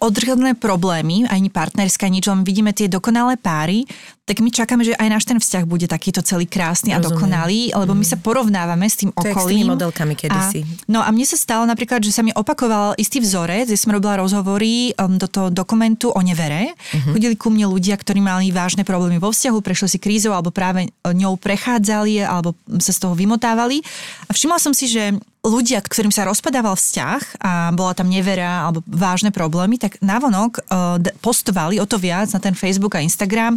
odhľadné 0.01 0.57
problémy, 0.57 1.29
ani 1.29 1.53
partnerská 1.53 2.09
nič, 2.09 2.25
len 2.25 2.41
vidíme 2.41 2.73
tie 2.73 2.89
dokonalé 2.89 3.37
páry, 3.37 3.85
tak 4.27 4.43
my 4.43 4.51
čakáme, 4.51 4.83
že 4.83 4.97
aj 4.97 5.07
náš 5.07 5.23
ten 5.23 5.39
vzťah 5.39 5.63
bude 5.63 5.87
takýto 5.87 6.19
celý 6.19 6.49
krásny 6.49 6.91
a 6.91 6.99
Rozumiem. 6.99 7.07
dokonalý, 7.07 7.61
lebo 7.71 7.93
my 7.95 8.03
sa 8.03 8.19
porovnávame 8.19 8.83
s 8.89 8.99
tým 8.99 9.15
To 9.15 9.23
okolím. 9.23 9.63
tými 9.63 9.73
modelkami 9.77 10.13
kedysi. 10.19 10.61
A, 10.65 10.67
no 10.91 10.99
a 10.99 11.07
mne 11.13 11.23
sa 11.23 11.39
stalo 11.39 11.63
napríklad, 11.63 12.03
že 12.03 12.11
sa 12.11 12.25
mi 12.25 12.35
opakoval 12.35 12.97
istý 12.99 13.23
vzorec, 13.23 13.71
kde 13.71 13.79
som 13.79 13.95
robila 13.95 14.19
rozhovory 14.19 14.91
um, 14.99 15.15
do 15.15 15.29
toho 15.31 15.47
dokumentu 15.47 16.11
o 16.11 16.19
nevere. 16.19 16.75
Uh-huh. 16.75 17.15
Chodili 17.15 17.39
ku 17.39 17.47
mne 17.53 17.71
ľudia, 17.71 17.95
ktorí 17.95 18.19
mali 18.19 18.51
vážne 18.51 18.83
problémy 18.83 19.21
vo 19.21 19.31
vzťahu, 19.31 19.57
prešli 19.63 19.95
si 19.95 19.99
krízou 20.01 20.35
alebo 20.35 20.51
práve 20.51 20.91
ňou 21.07 21.39
prechádzali 21.39 22.27
alebo 22.27 22.51
sa 22.83 22.91
z 22.91 22.99
toho 22.99 23.15
vymotávali. 23.15 23.79
A 24.27 24.35
všimla 24.35 24.59
som 24.59 24.75
si, 24.75 24.91
že 24.91 25.15
ľudia, 25.47 25.79
ktorým 25.79 26.11
sa 26.11 26.27
rozpadával 26.27 26.75
vzťah 26.75 27.39
a 27.39 27.51
bola 27.71 27.95
tam 27.95 28.11
nevera 28.11 28.67
alebo 28.67 28.83
vážne 28.83 29.31
problémy, 29.31 29.79
tak 29.79 29.95
navonok 30.03 30.59
uh, 30.67 30.99
d- 30.99 31.15
postovali 31.23 31.79
o 31.79 31.87
to 31.87 31.95
viac 31.95 32.27
na 32.35 32.39
ten 32.43 32.51
Facebook 32.51 32.99
a 32.99 33.01
Instagram. 33.01 33.55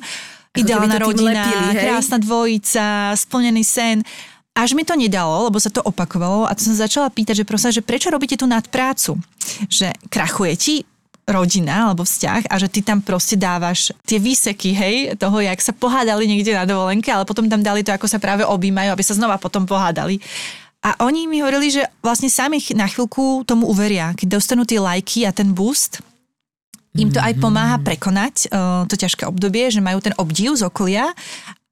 Ideálna 0.55 0.99
rodina, 0.99 1.47
lepili, 1.47 1.67
hej? 1.75 1.83
krásna 1.87 2.19
dvojica, 2.19 3.15
splnený 3.15 3.63
sen. 3.63 4.03
Až 4.51 4.75
mi 4.75 4.83
to 4.83 4.99
nedalo, 4.99 5.47
lebo 5.47 5.63
sa 5.63 5.71
to 5.71 5.79
opakovalo 5.83 6.47
a 6.47 6.55
to 6.59 6.67
som 6.67 6.75
začala 6.75 7.07
pýtať, 7.07 7.43
že 7.43 7.49
prosa, 7.49 7.71
že 7.71 7.87
prečo 7.87 8.11
robíte 8.11 8.35
tú 8.35 8.51
nadprácu? 8.51 9.15
Že 9.71 9.95
krachuje 10.11 10.55
ti 10.59 10.75
rodina 11.31 11.87
alebo 11.87 12.03
vzťah 12.03 12.51
a 12.51 12.55
že 12.59 12.67
ty 12.67 12.83
tam 12.83 12.99
proste 12.99 13.39
dávaš 13.39 13.95
tie 14.03 14.19
výseky, 14.19 14.75
hej, 14.75 14.95
toho, 15.15 15.39
jak 15.39 15.63
sa 15.63 15.71
pohádali 15.71 16.27
niekde 16.27 16.51
na 16.51 16.67
dovolenke, 16.67 17.07
ale 17.07 17.23
potom 17.23 17.47
tam 17.47 17.63
dali 17.63 17.87
to, 17.87 17.95
ako 17.95 18.11
sa 18.11 18.19
práve 18.19 18.43
objímajú, 18.43 18.91
aby 18.91 19.05
sa 19.07 19.15
znova 19.15 19.39
potom 19.39 19.63
pohádali. 19.63 20.19
A 20.81 20.97
oni 21.05 21.29
mi 21.29 21.45
hovorili, 21.45 21.69
že 21.69 21.85
vlastne 22.01 22.33
sami 22.33 22.57
na 22.73 22.89
chvíľku 22.89 23.45
tomu 23.45 23.69
uveria, 23.69 24.17
keď 24.17 24.41
dostanú 24.41 24.65
tie 24.65 24.81
lajky 24.81 25.29
a 25.29 25.33
ten 25.33 25.53
boost, 25.53 26.01
im 26.99 27.13
to 27.13 27.23
aj 27.23 27.39
pomáha 27.39 27.79
prekonať 27.79 28.51
uh, 28.51 28.83
to 28.91 28.99
ťažké 28.99 29.23
obdobie, 29.23 29.71
že 29.71 29.79
majú 29.79 30.03
ten 30.03 30.17
obdiv 30.19 30.59
z 30.59 30.67
okolia. 30.67 31.15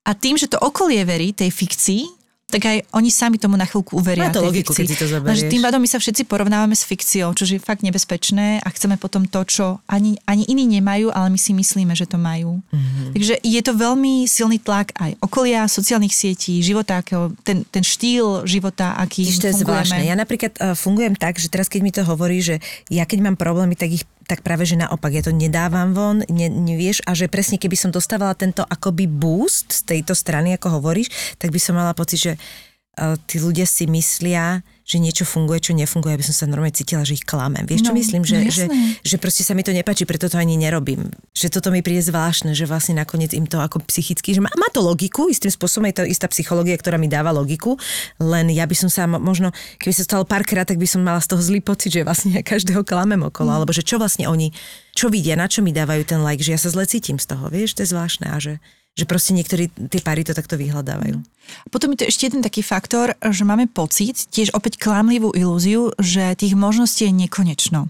A 0.06 0.10
tým, 0.14 0.38
že 0.38 0.46
to 0.46 0.60
okolie 0.62 1.02
verí 1.02 1.34
tej 1.34 1.50
fikcii, 1.50 2.02
tak 2.48 2.64
aj 2.64 2.78
oni 2.96 3.12
sami 3.12 3.36
tomu 3.36 3.60
na 3.60 3.68
chvíľku 3.68 4.00
uveria. 4.00 4.32
Má 4.32 4.32
to 4.32 4.40
logiku, 4.40 4.72
fikcii. 4.72 4.80
keď 4.80 4.86
si 4.88 4.96
to 4.96 5.06
zoberieš. 5.06 5.28
Lenže 5.28 5.44
tým 5.52 5.62
pádom 5.68 5.80
my 5.84 5.88
sa 5.92 5.98
všetci 6.00 6.22
porovnávame 6.24 6.72
s 6.72 6.80
fikciou, 6.88 7.36
čo 7.36 7.44
je 7.44 7.60
fakt 7.60 7.84
nebezpečné 7.84 8.64
a 8.64 8.68
chceme 8.72 8.96
potom 8.96 9.28
to, 9.28 9.44
čo 9.44 9.84
ani, 9.84 10.16
ani 10.24 10.48
iní 10.48 10.64
nemajú, 10.80 11.12
ale 11.12 11.28
my 11.28 11.36
si 11.36 11.52
myslíme, 11.52 11.92
že 11.92 12.08
to 12.08 12.16
majú. 12.16 12.64
Mhm. 12.72 12.76
Mm-hmm. 12.78 13.10
Takže 13.12 13.34
je 13.44 13.60
to 13.60 13.72
veľmi 13.76 14.14
silný 14.24 14.56
tlak 14.64 14.96
aj 14.96 15.20
okolia, 15.20 15.68
sociálnych 15.68 16.16
sietí, 16.16 16.64
života, 16.64 17.04
akého, 17.04 17.36
ten, 17.44 17.68
ten 17.68 17.84
štýl 17.84 18.48
života, 18.48 18.96
aký 18.96 19.28
Vidíš, 19.28 19.44
to 19.44 19.46
je 19.52 19.60
zvláštne. 19.60 20.08
Ja 20.08 20.16
napríklad 20.16 20.56
uh, 20.56 20.72
fungujem 20.72 21.20
tak, 21.20 21.36
že 21.36 21.52
teraz 21.52 21.68
keď 21.68 21.80
mi 21.84 21.92
to 21.92 22.00
hovorí, 22.08 22.40
že 22.40 22.64
ja 22.88 23.04
keď 23.04 23.28
mám 23.28 23.36
problémy, 23.36 23.76
tak 23.76 23.92
ich 23.92 24.08
tak 24.28 24.44
práve, 24.44 24.68
že 24.68 24.76
naopak, 24.76 25.08
ja 25.08 25.24
to 25.24 25.32
nedávam 25.32 25.96
von, 25.96 26.20
ne, 26.28 26.52
nevieš, 26.52 27.00
a 27.08 27.16
že 27.16 27.32
presne 27.32 27.56
keby 27.56 27.80
som 27.80 27.88
dostávala 27.88 28.36
tento 28.36 28.60
akoby 28.60 29.08
boost 29.08 29.72
z 29.72 29.80
tejto 29.88 30.12
strany, 30.12 30.52
ako 30.52 30.78
hovoríš, 30.78 31.08
tak 31.40 31.48
by 31.48 31.56
som 31.56 31.80
mala 31.80 31.96
pocit, 31.96 32.20
že 32.20 32.32
uh, 32.36 33.16
tí 33.24 33.40
ľudia 33.40 33.64
si 33.64 33.88
myslia, 33.88 34.60
že 34.88 34.96
niečo 34.96 35.28
funguje, 35.28 35.60
čo 35.60 35.76
nefunguje, 35.76 36.16
aby 36.16 36.24
som 36.24 36.32
sa 36.32 36.48
normálne 36.48 36.72
cítila, 36.72 37.04
že 37.04 37.12
ich 37.12 37.28
klamem. 37.28 37.68
Vieš, 37.68 37.84
čo 37.84 37.92
No, 37.92 38.00
myslím? 38.00 38.24
Že, 38.24 38.36
no 38.40 38.48
že, 38.48 38.64
že 39.04 39.16
proste 39.20 39.44
sa 39.44 39.52
mi 39.52 39.60
to 39.60 39.68
nepáči, 39.68 40.08
preto 40.08 40.32
to 40.32 40.40
ani 40.40 40.56
nerobím. 40.56 41.12
Že 41.36 41.60
toto 41.60 41.68
mi 41.68 41.84
príde 41.84 42.00
zvláštne, 42.00 42.56
že 42.56 42.64
vlastne 42.64 42.96
nakoniec 42.96 43.36
im 43.36 43.44
to 43.44 43.60
ako 43.60 43.84
psychicky, 43.84 44.32
že 44.32 44.40
má, 44.40 44.48
má 44.56 44.72
to 44.72 44.80
logiku, 44.80 45.28
istým 45.28 45.52
spôsobom 45.52 45.92
je 45.92 46.00
to 46.00 46.04
istá 46.08 46.24
psychológia, 46.32 46.80
ktorá 46.80 46.96
mi 46.96 47.04
dáva 47.04 47.36
logiku, 47.36 47.76
len 48.16 48.48
ja 48.48 48.64
by 48.64 48.72
som 48.72 48.88
sa 48.88 49.04
mo- 49.04 49.20
možno, 49.20 49.52
keby 49.76 49.92
sa 49.92 50.08
stalo 50.08 50.24
párkrát, 50.24 50.64
tak 50.64 50.80
by 50.80 50.88
som 50.88 51.04
mala 51.04 51.20
z 51.20 51.36
toho 51.36 51.42
zlý 51.44 51.60
pocit, 51.60 51.92
že 51.92 52.00
vlastne 52.00 52.32
ja 52.32 52.40
každého 52.40 52.80
klamem 52.80 53.20
okolo, 53.20 53.52
alebo 53.52 53.76
že 53.76 53.84
čo 53.84 54.00
vlastne 54.00 54.24
oni, 54.24 54.56
čo 54.96 55.12
vidia, 55.12 55.36
na 55.36 55.52
čo 55.52 55.60
mi 55.60 55.68
dávajú 55.68 56.08
ten 56.08 56.24
like, 56.24 56.40
že 56.40 56.56
ja 56.56 56.60
sa 56.60 56.72
zle 56.72 56.88
cítim 56.88 57.20
z 57.20 57.28
toho, 57.28 57.52
vieš, 57.52 57.76
to 57.76 57.84
je 57.84 57.92
zvláštne 57.92 58.24
a 58.24 58.40
že, 58.40 58.56
že 58.98 59.06
proste 59.06 59.30
niektorí 59.30 59.70
tie 59.70 60.02
páry 60.02 60.26
to 60.26 60.34
takto 60.34 60.58
vyhľadávajú. 60.58 61.22
Potom 61.70 61.94
je 61.94 62.02
to 62.02 62.08
ešte 62.10 62.26
jeden 62.26 62.42
taký 62.42 62.66
faktor, 62.66 63.14
že 63.22 63.46
máme 63.46 63.70
pocit, 63.70 64.26
tiež 64.34 64.50
opäť 64.58 64.82
klamlivú 64.82 65.30
ilúziu, 65.38 65.94
že 66.02 66.34
tých 66.34 66.58
možností 66.58 67.06
je 67.06 67.14
nekonečno. 67.14 67.86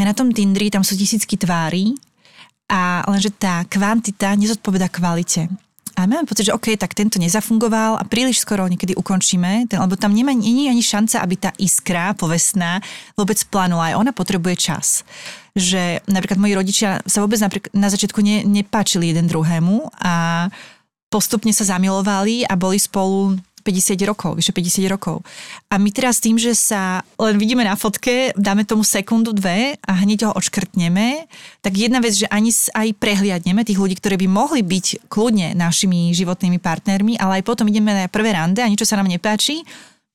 na 0.00 0.16
tom 0.16 0.32
Tindri 0.32 0.72
tam 0.72 0.80
sú 0.80 0.96
tisícky 0.96 1.36
tvári 1.36 1.92
a 2.72 3.04
lenže 3.04 3.36
tá 3.36 3.68
kvantita 3.68 4.32
nezodpoveda 4.32 4.88
kvalite. 4.88 5.52
A 5.96 6.04
máme 6.04 6.28
pocit, 6.28 6.52
že 6.52 6.56
OK, 6.56 6.76
tak 6.76 6.92
tento 6.92 7.16
nezafungoval 7.16 7.96
a 7.96 8.04
príliš 8.04 8.44
skoro 8.44 8.68
niekedy 8.68 8.92
ukončíme, 8.92 9.64
ten, 9.64 9.80
lebo 9.80 9.96
tam 9.96 10.12
nemá, 10.12 10.36
nie 10.36 10.68
ani 10.68 10.84
šanca, 10.84 11.24
aby 11.24 11.34
tá 11.40 11.50
iskra 11.56 12.12
povestná 12.12 12.84
vôbec 13.16 13.40
planula. 13.48 13.92
Aj 13.92 13.96
ona 13.96 14.12
potrebuje 14.12 14.60
čas. 14.60 15.08
Že 15.56 16.04
napríklad 16.04 16.36
moji 16.36 16.52
rodičia 16.52 17.00
sa 17.08 17.24
vôbec 17.24 17.40
na 17.72 17.88
začiatku 17.88 18.20
ne, 18.20 18.44
nepáčili 18.44 19.08
jeden 19.08 19.24
druhému 19.24 19.88
a 19.96 20.46
postupne 21.08 21.48
sa 21.56 21.64
zamilovali 21.64 22.44
a 22.44 22.52
boli 22.60 22.76
spolu 22.76 23.40
50 23.66 23.98
rokov, 24.06 24.38
vyše 24.38 24.54
50 24.54 24.86
rokov. 24.86 25.26
A 25.66 25.82
my 25.82 25.90
teraz 25.90 26.22
tým, 26.22 26.38
že 26.38 26.54
sa 26.54 27.02
len 27.18 27.34
vidíme 27.34 27.66
na 27.66 27.74
fotke, 27.74 28.30
dáme 28.38 28.62
tomu 28.62 28.86
sekundu, 28.86 29.34
dve 29.34 29.74
a 29.82 29.92
hneď 30.06 30.30
ho 30.30 30.32
odškrtneme, 30.38 31.26
tak 31.66 31.74
jedna 31.74 31.98
vec, 31.98 32.14
že 32.14 32.30
ani 32.30 32.54
aj 32.54 32.94
prehliadneme 33.02 33.66
tých 33.66 33.82
ľudí, 33.82 33.98
ktorí 33.98 34.22
by 34.22 34.28
mohli 34.30 34.62
byť 34.62 35.10
kľudne 35.10 35.58
našimi 35.58 36.14
životnými 36.14 36.62
partnermi, 36.62 37.18
ale 37.18 37.42
aj 37.42 37.46
potom 37.48 37.66
ideme 37.66 37.90
na 37.90 38.06
prvé 38.06 38.38
rande 38.38 38.62
a 38.62 38.70
niečo 38.70 38.86
sa 38.86 39.02
nám 39.02 39.10
nepáči, 39.10 39.66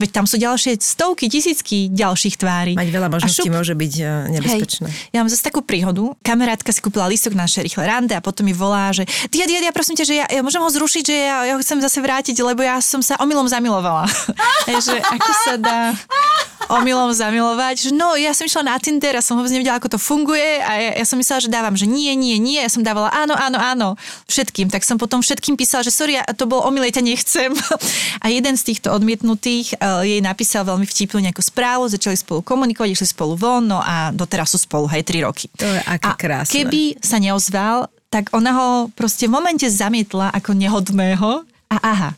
veď 0.02 0.10
tam 0.10 0.26
sú 0.26 0.42
ďalšie 0.42 0.82
stovky, 0.82 1.30
tisícky 1.30 1.94
ďalších 1.94 2.42
tvári. 2.42 2.74
Mať 2.74 2.90
veľa 2.90 3.10
možností 3.14 3.46
šup, 3.46 3.54
môže 3.54 3.78
byť 3.78 3.94
uh, 4.02 4.10
nebezpečné. 4.34 4.90
Hej, 4.90 5.14
ja 5.14 5.18
mám 5.22 5.30
zase 5.30 5.46
takú 5.46 5.62
príhodu. 5.62 6.18
Kamarátka 6.26 6.74
si 6.74 6.82
kúpila 6.82 7.06
listok 7.06 7.38
na 7.38 7.46
naše 7.46 7.68
rýchle 7.68 7.84
rande 7.84 8.16
a 8.16 8.24
potom 8.24 8.48
mi 8.48 8.56
volá, 8.56 8.96
že 8.96 9.04
dia, 9.28 9.44
dia, 9.44 9.60
dia, 9.60 9.76
prosím 9.76 10.00
ťa, 10.00 10.06
že 10.08 10.16
ja, 10.16 10.26
ja 10.32 10.42
môžem 10.42 10.64
ho 10.64 10.70
zrušiť, 10.72 11.04
že 11.04 11.16
ja, 11.16 11.38
ja 11.52 11.54
ho 11.54 11.60
chcem 11.60 11.84
zase 11.84 12.00
vrátiť, 12.00 12.40
lebo 12.40 12.64
ja 12.64 12.80
som 12.80 13.04
sa 13.04 13.20
omylom 13.20 13.52
zamilovala. 13.52 14.08
Že 14.82 14.98
ako 15.04 15.32
sa 15.46 15.54
dá 15.60 15.80
omylom 16.70 17.10
zamilovať. 17.16 17.90
Že 17.90 17.92
no, 17.96 18.14
ja 18.20 18.36
som 18.36 18.46
išla 18.46 18.68
na 18.68 18.76
Tinder 18.78 19.18
a 19.18 19.22
som 19.24 19.40
vôbec 19.40 19.50
nevedela, 19.50 19.80
ako 19.82 19.98
to 19.98 20.00
funguje 20.02 20.62
a 20.62 20.72
ja, 20.78 20.92
ja 21.02 21.06
som 21.08 21.18
myslela, 21.18 21.42
že 21.42 21.50
dávam, 21.50 21.74
že 21.74 21.88
nie, 21.90 22.14
nie, 22.14 22.38
nie. 22.38 22.60
Ja 22.62 22.70
som 22.70 22.86
dávala 22.86 23.10
áno, 23.10 23.34
áno, 23.34 23.58
áno 23.58 23.88
všetkým. 24.30 24.70
Tak 24.70 24.86
som 24.86 25.02
potom 25.02 25.24
všetkým 25.24 25.58
písala, 25.58 25.82
že 25.82 25.94
sorry, 25.94 26.20
to 26.38 26.46
bol 26.46 26.62
omyl, 26.68 26.86
ja 26.86 26.94
ťa 26.94 27.04
nechcem. 27.06 27.52
A 28.24 28.30
jeden 28.30 28.54
z 28.60 28.74
týchto 28.74 28.94
odmietnutých 28.94 29.80
uh, 29.80 30.06
jej 30.06 30.22
napísal 30.22 30.68
veľmi 30.68 30.86
vtipnú 30.86 31.24
nejakú 31.24 31.42
správu, 31.42 31.90
začali 31.90 32.18
spolu 32.20 32.46
komunikovať, 32.46 32.94
išli 32.94 33.08
spolu 33.10 33.34
von, 33.40 33.64
no 33.66 33.80
a 33.82 34.14
doteraz 34.14 34.54
sú 34.54 34.60
spolu, 34.62 34.86
hej, 34.92 35.02
tri 35.08 35.24
roky. 35.24 35.50
To 35.58 35.66
je 35.66 35.82
aké 35.88 36.06
a 36.06 36.14
krásne. 36.18 36.54
keby 36.54 37.02
sa 37.02 37.18
neozval, 37.18 37.90
tak 38.12 38.30
ona 38.36 38.52
ho 38.52 38.68
proste 38.92 39.26
v 39.26 39.40
momente 39.40 39.64
zamietla 39.66 40.36
ako 40.36 40.52
nehodného 40.52 41.48
a 41.72 41.78
aha. 41.80 42.10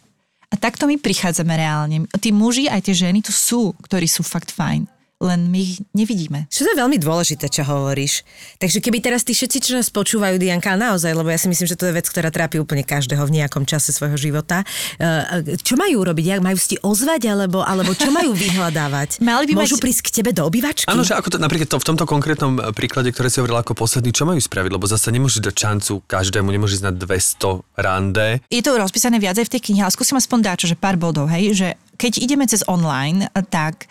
A 0.54 0.56
takto 0.56 0.86
my 0.86 1.02
prichádzame 1.02 1.58
reálne. 1.58 2.06
Tí 2.22 2.30
muži 2.30 2.70
aj 2.70 2.86
tie 2.86 3.10
ženy 3.10 3.26
tu 3.26 3.34
sú, 3.34 3.74
ktorí 3.82 4.06
sú 4.06 4.22
fakt 4.22 4.54
fajn 4.54 4.93
len 5.24 5.48
my 5.48 5.58
ich 5.58 5.80
nevidíme. 5.96 6.52
Čo 6.52 6.68
to 6.68 6.76
je 6.76 6.78
veľmi 6.78 7.00
dôležité, 7.00 7.48
čo 7.48 7.64
hovoríš. 7.64 8.28
Takže 8.60 8.84
keby 8.84 9.00
teraz 9.00 9.24
tí 9.24 9.32
všetci, 9.32 9.58
čo 9.64 9.72
nás 9.74 9.88
počúvajú, 9.88 10.36
Dianka, 10.36 10.76
naozaj, 10.76 11.16
lebo 11.16 11.32
ja 11.32 11.40
si 11.40 11.48
myslím, 11.48 11.64
že 11.64 11.80
to 11.80 11.88
je 11.88 11.96
vec, 11.96 12.04
ktorá 12.04 12.28
trápi 12.28 12.60
úplne 12.60 12.84
každého 12.84 13.24
v 13.24 13.40
nejakom 13.40 13.64
čase 13.64 13.96
svojho 13.96 14.20
života. 14.20 14.68
Eh, 15.00 15.56
Čo 15.58 15.80
majú 15.80 16.04
robiť? 16.04 16.26
Jak 16.28 16.42
majú 16.44 16.58
si 16.60 16.76
ozvať, 16.84 17.32
alebo, 17.32 17.64
alebo 17.64 17.96
čo 17.96 18.12
majú 18.12 18.36
vyhľadávať? 18.44 19.24
Mali 19.24 19.48
by 19.48 19.64
Môžu 19.64 19.80
mať- 19.80 19.84
prísť 19.88 20.02
k 20.04 20.10
tebe 20.20 20.36
do 20.36 20.44
obývačky? 20.44 20.92
Áno, 20.92 21.08
že 21.08 21.16
ako 21.16 21.32
to, 21.32 21.38
napríklad 21.40 21.72
to, 21.72 21.80
v 21.80 21.88
tomto 21.88 22.04
konkrétnom 22.04 22.60
e, 22.60 22.76
príklade, 22.76 23.16
ktoré 23.16 23.32
si 23.32 23.40
hovorila 23.40 23.64
ako 23.64 23.80
posledný, 23.80 24.12
čo 24.12 24.28
majú 24.28 24.44
spraviť? 24.44 24.72
Lebo 24.76 24.84
zase 24.84 25.08
nemôžeš 25.10 25.40
dať 25.40 25.56
šancu 25.56 25.94
každému, 26.04 26.52
nemôžeš 26.52 26.84
na 26.84 26.92
200 26.92 27.64
rande. 27.80 28.44
Je 28.52 28.60
to 28.60 28.76
rozpísané 28.76 29.16
viac 29.18 29.40
aj 29.40 29.48
v 29.48 29.54
tej 29.56 29.62
knihe, 29.72 29.82
ale 29.82 29.94
skúsim 29.94 30.20
aspoň 30.20 30.52
dať, 30.52 30.60
že 30.68 30.76
pár 30.76 31.00
bodov, 31.00 31.32
hej, 31.32 31.54
že 31.54 31.68
keď 31.96 32.20
ideme 32.20 32.44
cez 32.44 32.66
online, 32.66 33.30
tak 33.48 33.86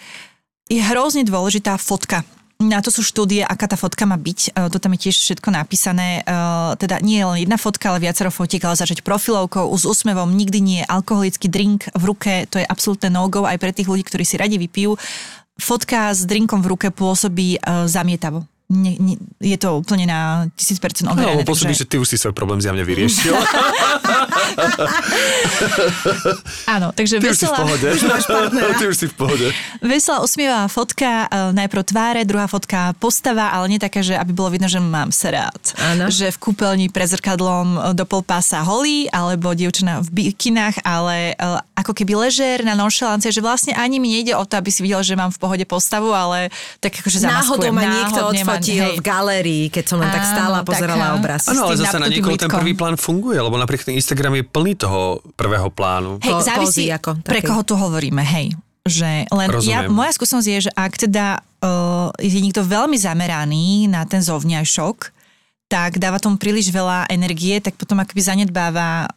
je 0.70 0.80
hrozne 0.82 1.26
dôležitá 1.26 1.78
fotka. 1.78 2.22
Na 2.62 2.78
to 2.78 2.94
sú 2.94 3.02
štúdie, 3.02 3.42
aká 3.42 3.66
tá 3.66 3.74
fotka 3.74 4.06
má 4.06 4.14
byť. 4.14 4.54
E, 4.54 4.70
To 4.70 4.78
tam 4.78 4.94
je 4.94 5.10
tiež 5.10 5.18
všetko 5.18 5.50
napísané. 5.50 6.22
E, 6.22 6.38
Teda 6.78 7.02
nie 7.02 7.18
je 7.18 7.26
len 7.26 7.38
jedna 7.42 7.58
fotka, 7.58 7.90
ale 7.90 8.06
viacero 8.06 8.30
fotiek, 8.30 8.62
ale 8.62 8.78
začať 8.78 9.02
profilovkou, 9.02 9.66
s 9.74 9.82
úsmevom, 9.82 10.30
nikdy 10.30 10.58
nie 10.62 10.80
alkoholický 10.86 11.50
drink 11.50 11.90
v 11.90 12.02
ruke, 12.06 12.32
to 12.46 12.62
je 12.62 12.66
absolútne 12.66 13.10
no-go 13.10 13.42
aj 13.42 13.58
pre 13.58 13.74
tých 13.74 13.90
ľudí, 13.90 14.06
ktorí 14.06 14.22
si 14.22 14.38
radi 14.38 14.62
vypijú. 14.62 14.94
Fotka 15.58 16.14
s 16.14 16.22
drinkom 16.22 16.62
v 16.62 16.70
ruke 16.70 16.88
pôsobí 16.94 17.58
e, 17.58 17.88
zamietavo. 17.90 18.46
Nie, 18.72 18.96
nie, 18.96 19.14
je 19.38 19.54
to 19.54 19.76
úplne 19.76 20.04
na 20.04 20.20
1000% 20.50 21.04
No, 21.04 21.12
overené. 21.12 21.44
pôsobí, 21.44 21.70
takže- 21.70 21.84
že 21.84 21.86
ty 21.86 21.96
už 21.96 22.06
si 22.06 22.16
svoj 22.16 22.32
problém 22.32 22.56
zjavne 22.56 22.80
vyriešil. 22.80 23.36
Áno, 26.66 26.90
takže 26.90 27.18
Ty 27.18 27.26
už 27.26 27.36
si 27.36 27.44
v 27.44 27.50
veselá, 27.50 27.58
pohode. 27.58 27.88
Ty 28.78 28.84
už 28.86 28.96
si 28.96 29.06
v 29.06 29.14
pohode. 29.14 29.46
veselá 29.80 30.18
usmievavá 30.20 30.66
fotka, 30.66 31.26
e, 31.26 31.52
najprv 31.52 31.82
tváre, 31.84 32.20
druhá 32.24 32.46
fotka 32.46 32.96
postava, 32.96 33.50
ale 33.50 33.68
nie 33.68 33.78
taká, 33.78 34.00
že 34.00 34.14
aby 34.14 34.32
bolo 34.32 34.50
vidno, 34.50 34.66
že 34.66 34.78
mám 34.78 35.10
sa 35.10 35.28
rád. 35.30 35.60
Áno. 35.76 36.08
Že 36.08 36.30
v 36.30 36.38
kúpeľni 36.40 36.86
pre 36.88 37.04
zrkadlom 37.04 37.66
e, 37.68 37.92
do 37.92 38.04
pol 38.04 38.22
pása 38.22 38.62
holí, 38.62 39.06
alebo 39.08 39.52
dievčina 39.52 40.00
v 40.00 40.32
bikinách, 40.32 40.80
ale 40.82 41.32
e, 41.32 41.44
ako 41.74 41.92
keby 41.92 42.14
ležer 42.20 42.62
na 42.62 42.72
nonšalancie, 42.72 43.28
že 43.28 43.40
vlastne 43.40 43.74
ani 43.74 43.98
mi 43.98 44.08
nejde 44.12 44.32
o 44.32 44.44
to, 44.44 44.54
aby 44.54 44.70
si 44.70 44.80
videl, 44.80 45.02
že 45.02 45.12
mám 45.12 45.28
v 45.28 45.38
pohode 45.38 45.64
postavu, 45.64 46.10
ale 46.10 46.48
tak 46.78 46.94
akože 46.94 47.18
Náhodou 47.20 47.68
zamaskujem. 47.68 47.74
ma 47.74 47.82
niekto 47.82 48.20
náhodne 48.22 48.42
odfotil 48.62 48.86
hej. 48.94 48.98
v 48.98 49.02
galérii, 49.02 49.64
keď 49.68 49.84
som 49.84 49.98
len 49.98 50.10
tak 50.14 50.24
stála 50.24 50.62
a 50.62 50.64
pozerala 50.64 51.06
taká- 51.10 51.18
obraz. 51.18 51.42
Áno, 51.50 51.60
ale 51.66 51.74
zase 51.76 51.98
na 51.98 52.08
niekoho 52.08 52.38
ten 52.38 52.48
prvý 52.48 52.72
plán 52.78 52.94
funguje, 52.94 53.36
lebo 53.36 53.58
napríklad 53.58 53.90
ten 53.90 53.98
Instagram 53.98 54.38
je 54.38 54.44
plný 54.46 54.72
toho 54.78 55.18
prvého 55.34 55.68
plánu. 55.68 56.22
Hej, 56.22 56.32
Po- 56.32 56.46
závisí, 56.46 56.86
ako 56.88 57.18
pre 57.26 57.42
takej. 57.42 57.48
koho 57.50 57.62
tu 57.66 57.74
hovoríme, 57.74 58.22
hej. 58.22 58.54
Že 58.82 59.30
len 59.30 59.48
ja, 59.62 59.86
moja 59.86 60.10
skúsenosť 60.10 60.48
je, 60.48 60.58
že 60.66 60.70
ak 60.74 60.92
teda 60.98 61.38
uh, 61.38 62.10
je 62.18 62.38
niekto 62.42 62.66
veľmi 62.66 62.98
zameraný 62.98 63.86
na 63.86 64.02
ten 64.02 64.18
zovňajšok, 64.18 64.96
tak 65.70 66.02
dáva 66.02 66.18
tomu 66.18 66.36
príliš 66.36 66.68
veľa 66.74 67.06
energie, 67.08 67.62
tak 67.62 67.78
potom 67.78 68.02
akoby 68.02 68.20
zanedbáva 68.20 69.08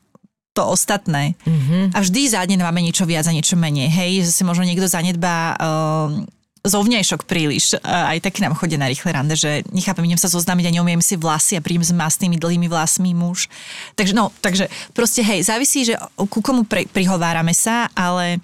to 0.56 0.64
ostatné. 0.64 1.36
Mm-hmm. 1.44 1.92
A 1.92 1.98
vždy 2.00 2.32
zanedbáme 2.32 2.80
niečo 2.80 3.04
viac 3.04 3.28
a 3.28 3.36
niečo 3.36 3.60
menej. 3.60 3.92
Hej, 3.92 4.32
zase 4.32 4.48
možno 4.48 4.64
niekto 4.64 4.88
zanedbá 4.88 5.60
uh, 5.60 6.24
zovňajšok 6.66 7.30
príliš. 7.30 7.78
Uh, 7.78 8.18
aj 8.18 8.26
taký 8.26 8.42
nám 8.42 8.58
chodia 8.58 8.82
na 8.82 8.90
rýchle 8.90 9.14
rande, 9.14 9.38
že 9.38 9.62
nechápem, 9.70 10.04
idem 10.10 10.20
sa 10.20 10.28
zoznámiť 10.28 10.66
a 10.68 10.76
neumiem 10.82 11.00
si 11.00 11.16
vlasy 11.16 11.56
a 11.56 11.64
príjem 11.64 11.86
s 11.86 11.94
mastnými 11.94 12.42
dlhými 12.42 12.68
vlasmi 12.68 13.14
muž. 13.14 13.48
Takže 13.94 14.14
no, 14.18 14.34
takže 14.42 14.68
proste 14.92 15.22
hej, 15.22 15.46
závisí, 15.46 15.86
že 15.86 15.96
ku 16.18 16.42
komu 16.42 16.66
pre, 16.66 16.90
prihovárame 16.90 17.54
sa, 17.54 17.88
ale 17.94 18.42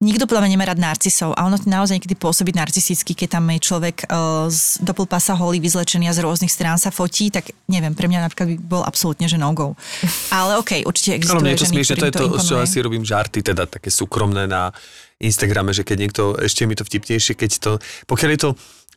nikto 0.00 0.24
podľa 0.24 0.48
mňa 0.48 0.52
nemá 0.56 0.64
rád 0.64 0.80
narcisov 0.80 1.36
a 1.36 1.44
ono 1.44 1.60
to 1.60 1.68
naozaj 1.68 2.00
niekedy 2.00 2.16
pôsobí 2.16 2.56
narcisisticky, 2.56 3.12
keď 3.12 3.36
tam 3.36 3.44
je 3.52 3.60
človek 3.60 4.08
uh, 4.08 4.48
z 4.48 4.80
do 4.80 4.96
pasa 5.04 5.36
holý, 5.36 5.60
vyzlečený 5.60 6.08
a 6.08 6.16
z 6.16 6.24
rôznych 6.24 6.48
strán 6.48 6.80
sa 6.80 6.88
fotí, 6.88 7.28
tak 7.28 7.52
neviem, 7.68 7.92
pre 7.92 8.08
mňa 8.08 8.24
napríklad 8.24 8.48
by 8.48 8.56
bol 8.64 8.82
absolútne, 8.82 9.28
že 9.28 9.36
no-go. 9.36 9.76
Ale 10.40 10.56
okej, 10.56 10.88
určite 10.88 11.20
Áno, 11.20 11.20
existuje 11.20 11.40
mne 11.44 11.52
je 11.52 11.60
to 11.60 11.68
smiešne, 11.68 11.96
to 12.00 12.08
je 12.08 12.14
to, 12.16 12.26
z 12.40 12.44
čo 12.48 12.56
asi 12.56 12.76
robím 12.80 13.04
žarty, 13.04 13.44
teda 13.44 13.68
také 13.68 13.92
súkromné 13.92 14.48
na 14.48 14.72
Instagrame, 15.20 15.76
že 15.76 15.84
keď 15.84 15.96
niekto, 16.00 16.22
ešte 16.40 16.64
mi 16.64 16.72
to 16.72 16.88
vtipnejšie, 16.88 17.36
keď 17.36 17.50
to, 17.60 17.72
pokiaľ 18.08 18.30
je 18.32 18.40
to 18.40 18.50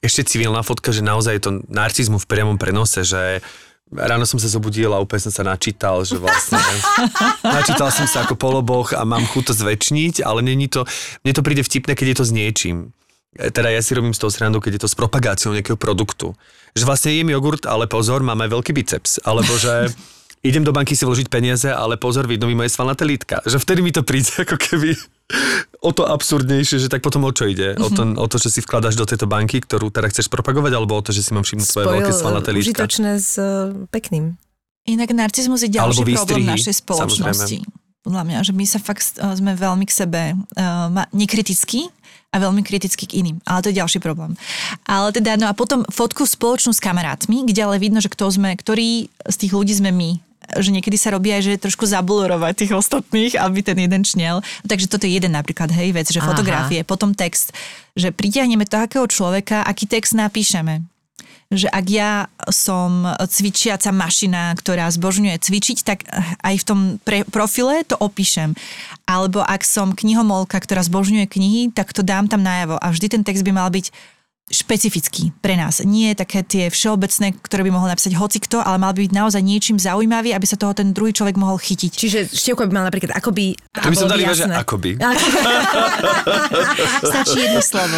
ešte 0.03 0.35
civilná 0.35 0.59
fotka, 0.63 0.91
že 0.91 0.99
naozaj 0.99 1.33
je 1.39 1.43
to 1.47 1.51
narcizmu 1.71 2.19
v 2.19 2.27
priamom 2.27 2.59
prenose, 2.59 3.07
že 3.07 3.39
Ráno 3.93 4.25
som 4.25 4.41
sa 4.41 4.49
zobudil 4.49 4.89
a 4.91 4.99
úplne 4.99 5.21
som 5.23 5.33
sa 5.33 5.43
načítal, 5.45 6.01
že 6.01 6.17
vlastne 6.17 6.57
načítal 7.45 7.93
som 7.93 8.09
sa 8.09 8.25
ako 8.25 8.35
poloboch 8.35 8.91
a 8.97 9.05
mám 9.05 9.23
chuť 9.29 9.43
to 9.49 9.53
zväčšniť, 9.53 10.25
ale 10.25 10.41
není 10.41 10.65
to, 10.67 10.83
mne 11.21 11.33
to 11.33 11.45
príde 11.45 11.61
vtipné, 11.61 11.93
keď 11.93 12.07
je 12.13 12.17
to 12.17 12.25
s 12.25 12.31
niečím. 12.33 12.77
E, 13.37 13.53
Teda 13.53 13.69
ja 13.69 13.79
si 13.79 13.93
robím 13.93 14.17
z 14.17 14.21
toho 14.25 14.33
srandu, 14.33 14.57
keď 14.59 14.77
je 14.77 14.81
to 14.83 14.91
s 14.91 14.97
propagáciou 14.97 15.53
nejakého 15.53 15.77
produktu. 15.77 16.33
Že 16.73 16.83
vlastne 16.89 17.11
jem 17.13 17.29
jogurt, 17.29 17.69
ale 17.69 17.85
pozor, 17.85 18.25
mám 18.25 18.41
aj 18.41 18.49
veľký 18.49 18.71
biceps. 18.73 19.21
Alebo 19.21 19.53
že 19.61 19.93
idem 20.49 20.65
do 20.65 20.73
banky 20.73 20.97
si 20.97 21.05
vložiť 21.05 21.29
peniaze, 21.29 21.69
ale 21.69 21.95
pozor, 21.95 22.25
vidno 22.25 22.49
mi 22.49 22.57
moje 22.57 22.73
svalnaté 22.73 23.05
lítka. 23.05 23.45
Že 23.45 23.61
vtedy 23.61 23.79
mi 23.85 23.93
to 23.93 24.01
príde 24.01 24.33
ako 24.43 24.57
keby 24.57 24.97
o 25.83 25.91
to 25.91 26.07
absurdnejšie, 26.07 26.79
že 26.79 26.87
tak 26.87 27.03
potom 27.03 27.27
o 27.27 27.31
čo 27.33 27.49
ide? 27.49 27.75
O 27.79 27.89
to, 27.91 28.03
o 28.15 28.27
to, 28.29 28.37
že 28.39 28.49
si 28.53 28.59
vkladaš 28.63 28.95
do 28.95 29.03
tejto 29.03 29.27
banky, 29.27 29.59
ktorú 29.59 29.91
teda 29.91 30.09
chceš 30.09 30.31
propagovať, 30.31 30.71
alebo 30.77 30.95
o 30.95 31.03
to, 31.03 31.11
že 31.11 31.25
si 31.25 31.31
mám 31.35 31.43
všimnúť 31.43 31.67
tvoje 31.67 31.85
veľké 31.89 32.11
svalnaté 32.15 32.49
Spojil 32.53 32.59
lítka? 32.63 32.83
užitočné 32.85 33.11
s 33.19 33.31
eh, 33.37 33.73
pekným. 33.91 34.25
Inak 34.83 35.15
narcizmus 35.15 35.63
je 35.63 35.71
Alebo 35.79 36.03
ďalší 36.03 36.03
problém 36.03 36.11
výstrihy, 36.11 36.47
našej 36.59 36.75
spoločnosti. 36.83 37.57
Podľa 38.03 38.23
mňa, 38.27 38.37
že 38.43 38.51
my 38.51 38.65
sa 38.67 38.79
fakt 38.83 39.15
uh, 39.15 39.31
sme 39.31 39.55
veľmi 39.55 39.87
k 39.87 39.95
sebe 39.95 40.21
uh, 40.35 41.07
nekritickí 41.15 41.87
a 42.33 42.35
veľmi 42.35 42.65
kritickí 42.67 43.07
k 43.07 43.23
iným. 43.23 43.39
Ale 43.47 43.63
to 43.63 43.71
je 43.71 43.79
ďalší 43.79 44.03
problém. 44.03 44.35
Ale 44.83 45.15
teda, 45.15 45.39
no 45.39 45.47
a 45.47 45.55
potom 45.55 45.87
fotku 45.87 46.27
spoločnú 46.27 46.75
s 46.75 46.83
kamarátmi, 46.83 47.47
kde 47.47 47.63
ale 47.63 47.79
vidno, 47.79 48.03
že 48.03 48.11
kto 48.11 48.27
sme, 48.27 48.59
ktorý 48.59 49.07
z 49.07 49.35
tých 49.39 49.55
ľudí 49.55 49.71
sme 49.71 49.95
my 49.95 50.19
že 50.59 50.69
niekedy 50.69 50.97
sa 50.99 51.13
robí 51.13 51.31
aj, 51.31 51.41
že 51.45 51.61
trošku 51.61 51.87
zabulurovať 51.87 52.53
tých 52.65 52.73
ostatných, 52.73 53.33
aby 53.39 53.59
ten 53.63 53.77
jeden 53.79 54.03
čnel. 54.03 54.43
Takže 54.67 54.89
toto 54.91 55.07
je 55.07 55.15
jeden 55.15 55.33
napríklad, 55.33 55.71
hej, 55.71 55.95
vec, 55.95 56.07
že 56.09 56.19
Aha. 56.19 56.29
fotografie, 56.31 56.81
potom 56.83 57.15
text, 57.15 57.55
že 57.93 58.11
pritiahneme 58.11 58.67
takého 58.67 59.07
človeka, 59.07 59.63
aký 59.63 59.87
text 59.87 60.15
napíšeme 60.17 60.83
že 61.53 61.69
ak 61.69 61.85
ja 61.87 62.11
som 62.49 63.05
cvičiaca 63.29 63.93
mašina, 63.93 64.57
ktorá 64.57 64.89
zbožňuje 64.89 65.37
cvičiť, 65.37 65.77
tak 65.85 66.03
aj 66.41 66.55
v 66.59 66.65
tom 66.65 66.79
pre, 67.05 67.21
profile 67.29 67.85
to 67.85 67.95
opíšem. 68.01 68.57
Alebo 69.05 69.45
ak 69.45 69.61
som 69.61 69.93
knihomolka, 69.93 70.57
ktorá 70.57 70.81
zbožňuje 70.81 71.29
knihy, 71.29 71.61
tak 71.71 71.93
to 71.93 72.01
dám 72.01 72.25
tam 72.25 72.41
najavo. 72.41 72.81
A 72.81 72.89
vždy 72.89 73.19
ten 73.19 73.23
text 73.23 73.45
by 73.45 73.53
mal 73.53 73.69
byť 73.69 73.93
špecifický 74.51 75.31
pre 75.39 75.55
nás. 75.55 75.79
Nie 75.87 76.19
také 76.19 76.43
tie 76.43 76.67
všeobecné, 76.67 77.31
ktoré 77.39 77.63
by 77.63 77.71
mohol 77.71 77.87
napísať 77.87 78.11
hocikto, 78.19 78.59
ale 78.59 78.75
mal 78.75 78.91
by 78.91 79.07
byť 79.07 79.13
naozaj 79.15 79.39
niečím 79.39 79.79
zaujímavý, 79.79 80.35
aby 80.35 80.43
sa 80.43 80.59
toho 80.59 80.75
ten 80.75 80.91
druhý 80.91 81.15
človek 81.15 81.39
mohol 81.39 81.55
chytiť. 81.55 81.91
Čiže 81.95 82.19
Števko 82.27 82.67
by 82.67 82.71
mal 82.75 82.85
napríklad 82.85 83.15
akoby... 83.15 83.55
To 83.79 83.87
by 83.87 83.95
som 83.95 84.11
dali 84.11 84.27
iba, 84.27 84.35
že 84.35 84.43
akoby. 84.45 84.99
Stačí 87.09 87.39
jedno 87.39 87.61
slovo. 87.63 87.97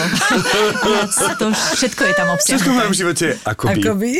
To 1.41 1.45
všetko 1.51 2.01
je 2.05 2.13
tam 2.13 2.25
Všetko 2.25 2.25
v 2.25 2.37
obsiahnuté. 2.37 2.77
mojom 2.77 2.95
živote 2.95 3.25
je 3.25 3.33
akoby. 3.43 3.81
Akoby. 3.81 4.11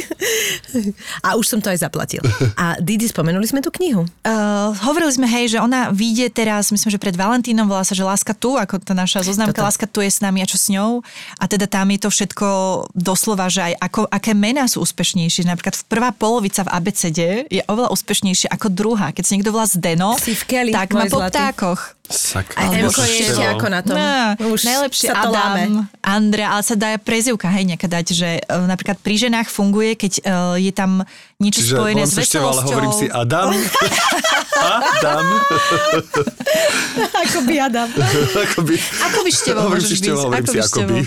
A 1.24 1.30
už 1.38 1.46
som 1.46 1.60
to 1.62 1.70
aj 1.70 1.86
zaplatil. 1.86 2.26
A 2.62 2.76
Didi, 2.82 3.08
spomenuli 3.08 3.46
sme 3.46 3.62
tú 3.62 3.70
knihu. 3.80 4.04
Uh, 4.26 4.74
hovorili 4.84 5.14
sme, 5.14 5.30
hej, 5.30 5.56
že 5.56 5.58
ona 5.62 5.94
vyjde 5.94 6.34
teraz, 6.34 6.74
myslím, 6.74 6.90
že 6.90 7.00
pred 7.00 7.16
Valentínom, 7.16 7.70
volá 7.70 7.86
sa, 7.86 7.96
že 7.96 8.04
Láska 8.04 8.34
tu, 8.36 8.58
ako 8.58 8.82
tá 8.82 8.98
naša 8.98 9.24
zoznámka 9.26 9.62
Toto. 9.62 9.68
Láska 9.68 9.86
tu 9.88 10.02
je 10.04 10.12
s 10.12 10.20
nami 10.20 10.44
a 10.44 10.48
čo 10.48 10.58
s 10.60 10.68
ňou. 10.74 11.00
A 11.40 11.46
teda 11.48 11.70
tam 11.70 11.88
je 11.94 12.00
to 12.02 12.10
všetko 12.16 12.48
doslova, 12.96 13.52
že 13.52 13.68
aj 13.68 13.74
ako, 13.84 14.02
aké 14.08 14.32
mená 14.32 14.66
sú 14.72 14.80
úspešnejšie. 14.82 15.44
Napríklad 15.44 15.76
v 15.76 15.84
prvá 15.86 16.10
polovica 16.16 16.64
v 16.64 16.72
ABCD 16.72 17.20
je 17.52 17.62
oveľa 17.68 17.92
úspešnejšia 17.92 18.48
ako 18.56 18.68
druhá. 18.72 19.12
Keď 19.12 19.24
sa 19.28 19.32
niekto 19.36 19.52
volá 19.52 19.68
Zdeno, 19.68 20.16
Si 20.16 20.32
v 20.32 20.44
keli, 20.48 20.72
tak 20.72 20.96
má 20.96 21.06
po 21.12 21.20
zlatý. 21.20 21.36
ptákoch. 21.36 21.95
Sak, 22.06 22.54
Aj 22.54 22.68
Alebo 22.68 22.88
Emko 22.88 23.02
je 23.02 23.16
ešte 23.20 23.44
ako 23.44 23.68
na 23.68 23.82
tom. 23.82 23.96
No, 23.96 24.54
Už 24.54 24.62
najlepšie 24.64 25.10
sa 25.10 25.26
to 25.26 25.30
láme. 25.30 25.62
Adam, 25.62 25.74
Andrea, 26.00 26.48
ale 26.52 26.62
sa 26.62 26.74
dá 26.74 26.94
prezivka, 26.96 27.50
hej, 27.50 27.66
nejaká 27.66 27.86
dať, 27.86 28.06
že 28.12 28.30
e, 28.38 28.42
napríklad 28.46 28.98
pri 28.98 29.16
ženách 29.18 29.48
funguje, 29.48 29.94
keď 29.94 30.14
e, 30.18 30.22
je 30.62 30.72
tam 30.72 31.02
niečo 31.38 31.62
Čiže 31.62 31.74
spojené 31.74 32.04
s 32.04 32.14
Števo, 32.16 32.48
ale 32.48 32.62
veselosťou. 32.62 32.70
hovorím 32.70 32.94
si 32.94 33.06
Adam. 33.08 33.50
Adam. 34.56 35.26
Akoby 37.26 37.56
Adam. 37.60 37.90
akoby. 38.46 38.76
Ako 38.80 39.20
by 39.22 39.30
števo 39.30 39.60
Hovorím 39.62 39.84
môžeš 39.84 39.90
si 39.90 39.98
Števo, 40.00 40.16
byť? 40.16 40.24
hovorím 40.24 40.40
Ako 40.40 40.52
si 40.52 40.56
by 40.56 40.64
števo? 40.64 40.96
akoby. 40.96 41.00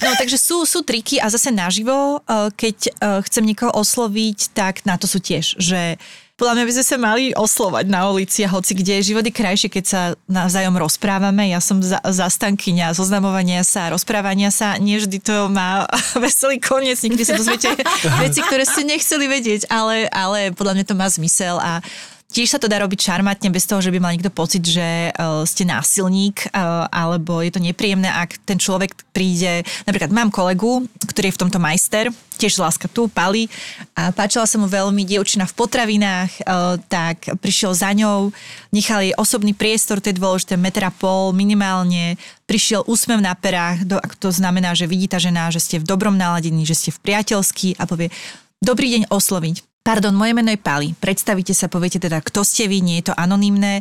No 0.00 0.10
takže 0.16 0.36
sú, 0.36 0.56
sú 0.64 0.80
triky 0.80 1.18
a 1.18 1.28
zase 1.28 1.50
naživo, 1.50 2.20
eh, 2.20 2.48
keď 2.50 2.76
eh, 2.80 2.92
chcem 3.22 3.44
niekoho 3.44 3.70
osloviť, 3.70 4.38
tak 4.50 4.82
na 4.82 4.96
to 4.96 5.04
sú 5.04 5.20
tiež, 5.20 5.54
že 5.56 6.00
podľa 6.40 6.56
mňa 6.56 6.64
by 6.64 6.74
sme 6.80 6.86
sa 6.88 6.96
mali 6.96 7.24
oslovať 7.36 7.84
na 7.84 8.08
ulici 8.08 8.40
a 8.40 8.48
hoci 8.48 8.72
kde. 8.72 9.04
Život 9.04 9.28
je 9.28 9.34
krajšie, 9.36 9.68
keď 9.68 9.84
sa 9.84 10.02
navzájom 10.24 10.72
rozprávame. 10.72 11.52
Ja 11.52 11.60
som 11.60 11.84
za, 11.84 12.00
zastankyňa 12.00 12.96
zoznamovania 12.96 13.60
sa, 13.60 13.92
rozprávania 13.92 14.48
sa. 14.48 14.80
Nie 14.80 15.04
vždy 15.04 15.20
to 15.20 15.52
má 15.52 15.84
veselý 16.24 16.56
koniec, 16.56 16.96
niekedy 17.04 17.28
sa 17.28 17.36
dozviete 17.36 17.76
veci, 18.24 18.40
ktoré 18.40 18.64
ste 18.64 18.88
nechceli 18.88 19.28
vedieť, 19.28 19.68
ale, 19.68 20.08
ale 20.08 20.56
podľa 20.56 20.80
mňa 20.80 20.84
to 20.88 20.94
má 20.96 21.12
zmysel 21.12 21.60
a 21.60 21.84
Tiež 22.30 22.54
sa 22.54 22.62
to 22.62 22.70
dá 22.70 22.78
robiť 22.78 23.10
šarmatne 23.10 23.50
bez 23.50 23.66
toho, 23.66 23.82
že 23.82 23.90
by 23.90 23.98
mal 23.98 24.14
niekto 24.14 24.30
pocit, 24.30 24.62
že 24.62 25.10
uh, 25.10 25.42
ste 25.42 25.66
násilník 25.66 26.54
uh, 26.54 26.86
alebo 26.86 27.42
je 27.42 27.50
to 27.50 27.58
nepríjemné, 27.58 28.06
ak 28.06 28.38
ten 28.46 28.54
človek 28.54 28.94
príde, 29.10 29.66
napríklad 29.82 30.14
mám 30.14 30.30
kolegu, 30.30 30.86
ktorý 31.10 31.34
je 31.34 31.34
v 31.34 31.42
tomto 31.42 31.58
majster, 31.58 32.14
tiež 32.38 32.62
láska 32.62 32.86
tu, 32.86 33.10
Pali 33.10 33.50
a 33.98 34.14
páčila 34.14 34.46
sa 34.46 34.62
mu 34.62 34.70
veľmi 34.70 35.02
dievčina 35.02 35.42
v 35.42 35.56
potravinách, 35.58 36.30
uh, 36.46 36.78
tak 36.86 37.34
prišiel 37.42 37.74
za 37.74 37.90
ňou, 37.90 38.30
nechal 38.70 39.02
jej 39.02 39.14
osobný 39.18 39.50
priestor, 39.50 39.98
to 39.98 40.14
je 40.14 40.20
dôležité, 40.22 40.54
metra 40.54 40.94
pol 40.94 41.34
minimálne, 41.34 42.14
prišiel 42.46 42.86
úsmev 42.86 43.18
na 43.18 43.34
perách, 43.34 43.82
to 44.22 44.30
znamená, 44.30 44.78
že 44.78 44.86
vidí 44.86 45.10
tá 45.10 45.18
žena, 45.18 45.50
že 45.50 45.58
ste 45.58 45.82
v 45.82 45.88
dobrom 45.88 46.14
naladení, 46.14 46.62
že 46.62 46.78
ste 46.78 46.90
v 46.94 47.02
priateľský 47.10 47.74
a 47.74 47.90
povie, 47.90 48.14
dobrý 48.62 48.94
deň 48.94 49.10
osloviť 49.10 49.69
Pardon, 49.80 50.12
moje 50.12 50.36
meno 50.36 50.52
je 50.52 50.60
Pali. 50.60 50.92
Predstavíte 50.92 51.56
sa, 51.56 51.72
poviete 51.72 51.96
teda, 51.96 52.20
kto 52.20 52.44
ste 52.44 52.68
vy, 52.68 52.84
nie 52.84 53.00
je 53.00 53.10
to 53.10 53.14
anonymné. 53.16 53.80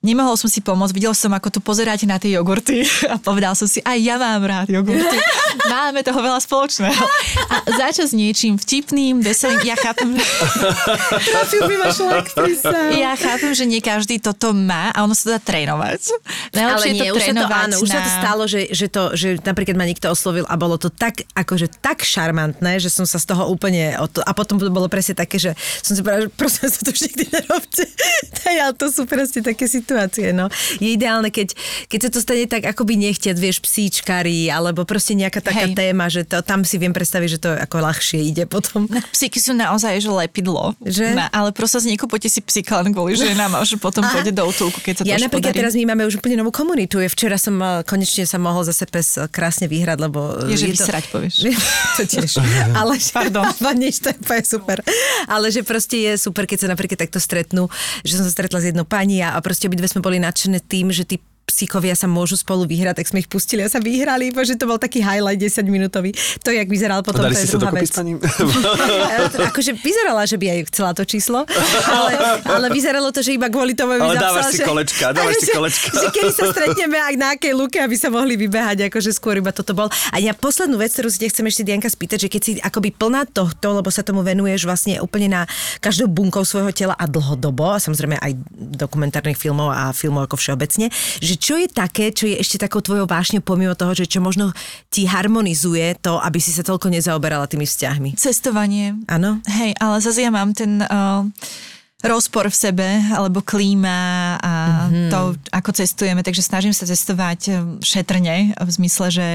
Nemohol 0.00 0.32
som 0.40 0.48
si 0.48 0.64
pomôcť, 0.64 0.96
videl 0.96 1.12
som, 1.12 1.28
ako 1.28 1.52
tu 1.52 1.60
pozeráte 1.60 2.08
na 2.08 2.16
tie 2.16 2.32
jogurty 2.32 2.88
a 3.12 3.20
povedal 3.20 3.52
som 3.52 3.68
si, 3.68 3.84
aj 3.84 4.00
ja 4.00 4.16
mám 4.16 4.40
rád 4.40 4.72
jogurty. 4.72 5.12
Máme 5.68 6.00
toho 6.00 6.24
veľa 6.24 6.40
spoločného. 6.40 7.04
A 7.52 7.68
začal 7.68 8.08
s 8.08 8.16
niečím 8.16 8.56
vtipným, 8.56 9.20
veselým. 9.20 9.60
Ja 9.60 9.76
chápem, 9.76 10.16
ja 12.96 13.12
chápem, 13.12 13.52
že 13.52 13.68
nie 13.68 13.84
každý 13.84 14.24
toto 14.24 14.56
má 14.56 14.88
a 14.88 15.04
ono 15.04 15.12
sa 15.12 15.36
dá 15.36 15.38
trénovať. 15.42 16.16
Ale 16.56 16.96
nie, 16.96 17.12
to 17.12 17.20
už 17.20 17.22
sa 17.28 17.34
to, 17.36 17.44
áno, 17.44 17.74
už 17.76 17.88
sa 17.92 18.00
to 18.00 18.10
stalo, 18.24 18.42
že, 18.48 18.72
že, 18.72 18.88
to, 18.88 19.12
že 19.12 19.36
napríklad 19.44 19.76
ma 19.76 19.84
niekto 19.84 20.08
oslovil 20.08 20.48
a 20.48 20.56
bolo 20.56 20.80
to 20.80 20.88
tak, 20.88 21.28
akože 21.36 21.68
tak 21.84 22.08
šarmantné, 22.08 22.80
že 22.80 22.88
som 22.88 23.04
sa 23.04 23.20
z 23.20 23.28
toho 23.28 23.52
úplne, 23.52 24.00
a 24.00 24.32
potom 24.32 24.56
to 24.56 24.64
bolo 24.72 24.88
presne 24.88 25.12
také, 25.12 25.36
že 25.36 25.52
som 25.84 25.92
si 25.92 26.00
povedala, 26.00 26.24
že 26.24 26.32
prosím 26.32 26.72
sa 26.72 26.80
to 26.88 26.88
už 26.88 27.00
nikdy 27.04 27.24
nerobte. 27.28 27.84
ale 28.48 28.72
to 28.72 28.88
sú 28.88 29.04
proste 29.04 29.44
také 29.44 29.68
situácie 29.68 29.89
situácie, 29.90 30.30
no. 30.30 30.46
Je 30.78 30.94
ideálne, 30.94 31.34
keď, 31.34 31.58
keď 31.90 31.98
sa 32.06 32.10
to 32.14 32.18
stane 32.22 32.46
tak 32.46 32.62
akoby 32.62 32.94
nechtiac, 32.94 33.34
vieš, 33.34 33.58
psíčkari, 33.58 34.46
alebo 34.46 34.86
proste 34.86 35.18
nejaká 35.18 35.42
taká 35.42 35.66
Hej. 35.66 35.74
téma, 35.74 36.06
že 36.06 36.22
to, 36.22 36.38
tam 36.46 36.62
si 36.62 36.78
viem 36.78 36.94
predstaviť, 36.94 37.28
že 37.34 37.38
to 37.42 37.50
ako 37.58 37.82
ľahšie 37.82 38.22
ide 38.22 38.46
potom. 38.46 38.86
No, 38.86 39.02
psíky 39.10 39.42
sú 39.42 39.50
naozaj, 39.58 39.98
že 39.98 40.06
lepidlo. 40.06 40.78
Že? 40.78 41.18
Na, 41.18 41.26
ale 41.34 41.50
proste 41.50 41.82
nekúpite 41.82 42.30
si 42.30 42.38
psíka 42.38 42.78
len 42.78 42.94
kvôli 42.94 43.18
ženám 43.18 43.58
a 43.58 43.66
že 43.66 43.74
potom 43.82 44.06
pôjde 44.14 44.30
do 44.30 44.46
útulku, 44.46 44.78
keď 44.78 44.94
sa 44.94 45.02
to 45.02 45.10
Ja 45.10 45.18
napríklad 45.18 45.50
podarí. 45.50 45.60
teraz 45.66 45.72
my 45.74 45.84
máme 45.90 46.06
už 46.06 46.22
úplne 46.22 46.38
novú 46.38 46.54
komunitu. 46.54 47.02
Včera 47.10 47.34
som 47.34 47.58
konečne 47.82 48.22
sa 48.28 48.38
mohol 48.38 48.62
zase 48.62 48.86
pes 48.86 49.18
krásne 49.34 49.66
vyhrať, 49.66 49.98
lebo... 49.98 50.46
Je, 50.46 50.54
že 50.54 50.70
je 50.70 50.74
vysrať, 50.78 51.04
to... 51.10 51.18
povieš. 51.18 51.34
to 51.98 52.02
tiež. 52.06 52.30
ale, 52.80 52.94
Pardon. 53.10 53.42
Ale 53.48 53.90
to 53.98 54.32
je 54.36 54.44
super. 54.44 54.78
Ale 55.26 55.50
že 55.50 55.66
proste 55.66 55.96
je 55.98 56.12
super, 56.20 56.46
keď 56.46 56.66
sa 56.66 56.68
napríklad 56.70 57.08
takto 57.08 57.18
stretnú, 57.18 57.66
že 58.04 58.20
som 58.20 58.24
sa 58.26 58.32
stretla 58.32 58.60
s 58.60 58.68
jednou 58.70 58.84
pani 58.84 59.24
a, 59.24 59.34
a 59.34 59.38
proste 59.40 59.66
obidve 59.80 59.96
sme 59.96 60.04
boli 60.04 60.20
nadšené 60.20 60.60
tým, 60.68 60.92
že 60.92 61.08
tí 61.08 61.16
psíkovia 61.50 61.98
sa 61.98 62.06
môžu 62.06 62.38
spolu 62.38 62.64
vyhrať, 62.64 63.02
tak 63.02 63.06
sme 63.10 63.18
ich 63.20 63.28
pustili 63.28 63.66
a 63.66 63.68
sa 63.68 63.82
vyhrali, 63.82 64.30
že 64.30 64.54
to 64.54 64.70
bol 64.70 64.78
taký 64.78 65.02
highlight 65.02 65.42
10 65.42 65.66
minútový. 65.66 66.14
To, 66.46 66.54
jak 66.54 66.70
vyzeral 66.70 67.02
potom, 67.02 67.26
Podali 67.26 67.34
to 67.34 67.42
je 67.42 67.48
druhá 67.58 67.72
vec. 67.74 67.90
akože 69.50 69.72
vyzerala, 69.76 70.22
že 70.24 70.38
by 70.38 70.46
aj 70.46 70.60
chcela 70.70 70.90
to 70.94 71.02
číslo, 71.02 71.42
ale, 71.90 72.12
ale 72.46 72.66
vyzeralo 72.70 73.10
to, 73.10 73.20
že 73.20 73.34
iba 73.34 73.50
kvôli 73.50 73.74
tomu 73.74 73.98
by 73.98 74.14
Ale 74.14 74.16
dávaš 74.16 74.44
si 74.54 74.58
že, 74.62 74.64
kolečka, 74.64 75.04
dávaš 75.16 75.36
si 75.42 75.50
kolečka. 75.50 75.88
Že, 75.90 75.98
že 75.98 76.06
kedy 76.14 76.30
sa 76.30 76.44
stretneme 76.54 76.98
aj 76.98 77.14
na 77.18 77.26
akej 77.34 77.52
luke, 77.56 77.78
aby 77.80 77.96
sa 77.98 78.08
mohli 78.08 78.38
vybehať, 78.38 78.86
akože 78.88 79.10
skôr 79.10 79.42
iba 79.42 79.50
toto 79.50 79.74
bol. 79.74 79.90
A 80.14 80.16
ja 80.22 80.32
poslednú 80.36 80.78
vec, 80.78 80.94
ktorú 80.94 81.10
si 81.10 81.26
chcem 81.26 81.44
ešte 81.48 81.66
Dianka 81.66 81.90
spýtať, 81.90 82.26
že 82.26 82.28
keď 82.30 82.40
si 82.40 82.52
akoby 82.60 82.94
plná 82.94 83.26
tohto, 83.32 83.80
lebo 83.80 83.88
sa 83.90 84.06
tomu 84.06 84.22
venuješ 84.22 84.68
vlastne 84.68 85.02
úplne 85.02 85.28
na 85.32 85.42
každou 85.82 86.06
bunkou 86.06 86.46
svojho 86.46 86.70
tela 86.70 86.94
a 86.94 87.04
dlhodobo, 87.08 87.74
a 87.74 87.82
samozrejme 87.82 88.20
aj 88.20 88.32
dokumentárnych 88.76 89.38
filmov 89.38 89.72
a 89.72 89.90
filmov 89.96 90.28
ako 90.28 90.36
všeobecne, 90.36 90.92
že 91.18 91.34
čo 91.40 91.56
je 91.56 91.66
také, 91.66 92.12
čo 92.12 92.28
je 92.28 92.36
ešte 92.36 92.60
takou 92.60 92.84
tvojou 92.84 93.08
vášňou 93.08 93.40
pomimo 93.40 93.72
toho, 93.72 93.96
že 93.96 94.04
čo 94.04 94.20
možno 94.20 94.52
ti 94.92 95.08
harmonizuje 95.08 95.96
to, 96.04 96.20
aby 96.20 96.36
si 96.36 96.52
sa 96.52 96.60
toľko 96.60 96.92
nezaoberala 96.92 97.48
tými 97.48 97.64
vzťahmi? 97.64 98.20
Cestovanie. 98.20 99.00
Áno? 99.08 99.40
Hej, 99.48 99.72
ale 99.80 99.96
zase 100.04 100.20
ja 100.20 100.30
mám 100.30 100.52
ten... 100.52 100.84
Uh 100.84 101.24
rozpor 102.00 102.48
v 102.48 102.56
sebe, 102.56 102.88
alebo 103.12 103.44
klíma 103.44 104.40
a 104.40 104.52
mm-hmm. 104.88 105.10
to, 105.12 105.36
ako 105.52 105.70
cestujeme. 105.76 106.24
Takže 106.24 106.40
snažím 106.40 106.72
sa 106.72 106.88
cestovať 106.88 107.40
eh, 107.48 107.56
šetrne, 107.84 108.56
v 108.56 108.70
zmysle, 108.72 109.06
že 109.12 109.28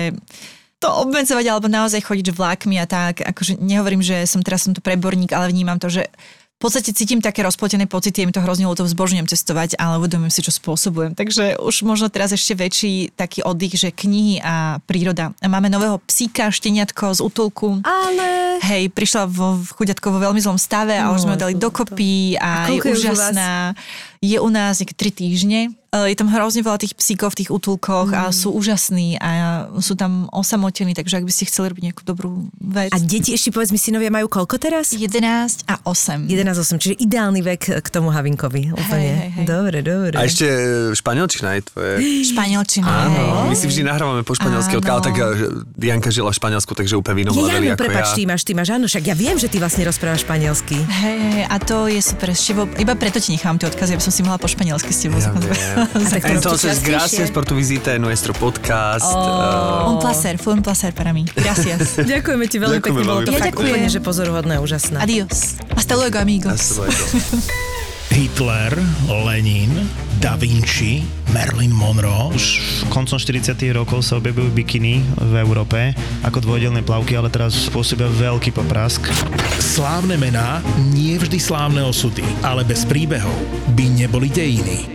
to 0.81 0.91
obmedzovať, 0.91 1.45
alebo 1.47 1.71
naozaj 1.71 2.03
chodiť 2.03 2.35
vlákmi 2.35 2.75
a 2.81 2.85
tak. 2.89 3.23
Akože 3.23 3.61
nehovorím, 3.61 4.03
že 4.03 4.27
som 4.27 4.43
teraz 4.43 4.67
som 4.67 4.73
tu 4.75 4.83
preborník, 4.83 5.31
ale 5.31 5.49
vnímam 5.49 5.79
to, 5.79 5.87
že 5.87 6.09
podstate 6.65 6.97
cítim 6.97 7.21
také 7.21 7.45
rozplotené 7.45 7.85
pocity, 7.85 8.25
je 8.25 8.27
mi 8.27 8.33
to 8.33 8.41
hrozne 8.41 8.65
ľúto, 8.65 8.81
vzbožňujem 8.89 9.29
cestovať, 9.29 9.77
ale 9.77 10.01
uvedomujem 10.01 10.33
si, 10.33 10.41
čo 10.41 10.49
spôsobujem. 10.49 11.13
Takže 11.13 11.61
už 11.61 11.85
možno 11.85 12.09
teraz 12.09 12.33
ešte 12.33 12.57
väčší 12.57 13.13
taký 13.13 13.45
oddych, 13.45 13.77
že 13.77 13.93
knihy 13.93 14.41
a 14.41 14.81
príroda. 14.89 15.37
Máme 15.45 15.69
nového 15.69 16.01
psíka, 16.09 16.49
šteniatko 16.49 17.13
z 17.13 17.19
útulku. 17.21 17.85
Ale... 17.85 18.57
Hej, 18.65 18.89
prišla 18.97 19.29
vo, 19.29 19.61
chuďatko 19.61 20.09
vo 20.09 20.19
veľmi 20.25 20.41
zlom 20.41 20.57
stave 20.57 20.97
a 20.97 21.11
no, 21.11 21.13
už 21.13 21.29
sme 21.29 21.37
ho 21.37 21.39
dali 21.39 21.53
dokopy 21.53 22.39
a, 22.41 22.65
a 22.65 22.73
je 22.73 22.81
úžasná. 22.81 23.77
Je 24.25 24.41
u 24.41 24.49
nás 24.49 24.81
nejaké 24.81 24.95
tri 24.97 25.13
týždne 25.13 25.69
je 26.03 26.15
tam 26.19 26.27
hrozne 26.27 26.59
veľa 26.59 26.83
tých 26.83 26.93
psíkov 26.99 27.31
v 27.31 27.45
tých 27.45 27.49
útulkoch 27.55 28.11
mm. 28.11 28.19
a 28.19 28.21
sú 28.35 28.51
úžasní 28.51 29.15
a 29.15 29.71
sú 29.79 29.95
tam 29.95 30.27
osamotení, 30.35 30.91
takže 30.91 31.23
ak 31.23 31.25
by 31.25 31.31
ste 31.31 31.47
chceli 31.47 31.71
robiť 31.71 31.83
nejakú 31.87 32.03
dobrú 32.03 32.51
vec. 32.59 32.91
A 32.91 32.99
deti 32.99 33.31
ešte 33.31 33.55
povedz 33.55 33.71
mi, 33.71 33.79
synovia 33.79 34.11
majú 34.11 34.27
koľko 34.27 34.59
teraz? 34.59 34.91
11 34.91 35.63
a 35.71 35.79
8. 35.87 36.27
11 36.27 36.51
a 36.51 36.61
8, 36.67 36.83
čiže 36.83 36.95
ideálny 36.99 37.39
vek 37.39 37.79
k 37.79 37.87
tomu 37.87 38.11
Havinkovi. 38.11 38.75
Úplne. 38.75 38.99
Hej, 38.99 39.15
hej, 39.15 39.29
hej. 39.39 39.45
Dobre, 39.47 39.79
dobre. 39.79 40.15
A 40.19 40.27
ešte 40.27 40.43
eh, 40.43 40.91
španielčina 40.91 41.55
je 41.55 41.61
tvoje. 41.71 41.93
Španielčina, 42.27 42.89
Áno, 43.07 43.15
hej. 43.15 43.31
my 43.53 43.55
si 43.55 43.65
vždy 43.71 43.81
nahrávame 43.87 44.21
po 44.27 44.35
španielsky, 44.35 44.75
odkiaľ 44.75 44.99
tak 44.99 45.15
eh, 45.15 45.47
Dianka 45.79 46.11
žila 46.11 46.35
v 46.35 46.37
Španielsku, 46.43 46.75
takže 46.75 46.99
úplne 46.99 47.23
inom 47.23 47.33
ja, 47.39 47.55
ja, 47.61 47.77
ako 47.77 47.87
prepač, 47.87 48.07
ja. 48.11 48.15
ty 48.19 48.21
máš, 48.27 48.41
ty 48.43 48.51
máš, 48.51 48.75
áno, 48.75 48.91
však 48.91 49.03
ja 49.07 49.15
viem, 49.15 49.39
že 49.39 49.47
ty 49.47 49.61
vlastne 49.61 49.87
rozprávaš 49.87 50.27
španielsky. 50.27 50.75
Hej, 50.81 51.17
hej, 51.21 51.43
a 51.47 51.55
to 51.61 51.87
je 51.87 52.01
super. 52.03 52.35
Iba 52.75 52.93
preto 52.99 53.21
ti 53.23 53.31
nechám 53.31 53.55
tie 53.55 53.69
odkazy, 53.71 53.95
aby 53.95 54.03
som 54.03 54.11
si 54.11 54.25
mohla 54.25 54.41
po 54.41 54.49
španielsky 54.49 54.91
s 54.91 55.07
tebou. 55.07 55.21
Ja 55.21 55.84
Entonces, 56.23 56.83
gracias 56.83 57.31
por 57.31 57.45
tu 57.45 57.55
visita 57.55 57.93
en 57.93 58.01
nuestro 58.01 58.33
podcast. 58.33 59.05
Oh. 59.05 59.87
Uh... 59.87 59.93
Un 59.95 59.99
placer, 59.99 60.37
fue 60.37 60.53
un 60.53 60.61
placer 60.61 60.93
para 60.93 61.13
mí. 61.13 61.25
Gracias. 61.35 61.97
Ďakujeme 62.13 62.45
ti 62.47 62.57
veľmi 62.59 62.79
pekne, 62.81 63.03
bolo 63.03 63.23
to 63.23 63.33
ja 63.33 63.39
fakt 63.39 63.57
úplne, 63.57 63.87
že 63.89 63.99
pozoruhodné, 64.01 64.59
úžasné. 64.59 64.99
Adios. 65.01 65.59
Hasta 65.75 65.95
luego, 65.95 66.19
amigos. 66.19 66.53
Hasta 66.53 66.85
luego. 66.85 66.95
Hitler, 68.15 68.71
Lenin, 69.11 69.89
Da 70.23 70.39
Vinci, 70.39 71.03
Marilyn 71.35 71.75
Monroe. 71.75 72.31
Už 72.31 72.63
koncom 72.87 73.19
40 73.19 73.59
rokov 73.75 74.07
sa 74.07 74.15
objavujú 74.15 74.55
bikiny 74.55 75.03
v 75.19 75.33
Európe 75.43 75.91
ako 76.23 76.39
dvojdelné 76.39 76.79
plavky, 76.87 77.19
ale 77.19 77.27
teraz 77.27 77.67
spôsobia 77.67 78.07
veľký 78.07 78.55
poprask. 78.55 79.03
Slávne 79.59 80.15
mená, 80.15 80.63
nie 80.95 81.19
vždy 81.19 81.35
slávne 81.43 81.83
osudy, 81.83 82.23
ale 82.39 82.63
bez 82.63 82.87
príbehov 82.87 83.35
by 83.75 83.83
neboli 83.91 84.31
dejiny. 84.31 84.94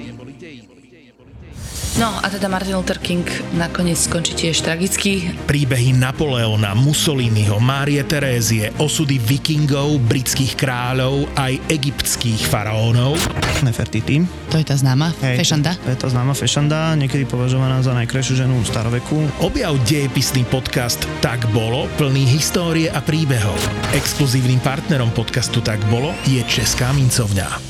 No 1.99 2.14
a 2.22 2.30
teda 2.30 2.47
Martin 2.47 2.78
Luther 2.78 3.03
King 3.03 3.26
nakoniec 3.59 3.99
skončí 3.99 4.38
tiež 4.38 4.62
tragicky. 4.62 5.34
Príbehy 5.51 5.91
Napoleona, 5.99 6.70
Mussoliniho, 6.78 7.59
Márie 7.59 7.99
Terézie, 8.07 8.70
osudy 8.78 9.18
vikingov, 9.18 9.99
britských 10.07 10.55
kráľov, 10.55 11.26
aj 11.34 11.59
egyptských 11.66 12.47
faraónov. 12.47 13.18
Nefertiti. 13.66 14.22
To 14.55 14.62
je 14.62 14.66
tá 14.66 14.78
známa 14.78 15.11
Hej, 15.18 15.43
fešanda. 15.43 15.74
To, 15.82 15.91
je 15.91 15.99
tá 15.99 16.09
známa 16.12 16.32
fešanda, 16.38 16.95
niekedy 16.95 17.26
považovaná 17.26 17.82
za 17.82 17.91
najkrajšiu 17.99 18.47
ženu 18.47 18.62
v 18.62 18.66
staroveku. 18.70 19.18
Objav 19.43 19.74
dejepisný 19.82 20.47
podcast 20.47 21.03
Tak 21.18 21.43
bolo, 21.51 21.91
plný 21.99 22.22
histórie 22.22 22.86
a 22.86 23.03
príbehov. 23.03 23.59
Exkluzívnym 23.99 24.62
partnerom 24.62 25.11
podcastu 25.11 25.59
Tak 25.59 25.82
bolo 25.91 26.14
je 26.28 26.38
Česká 26.47 26.95
mincovňa. 26.95 27.69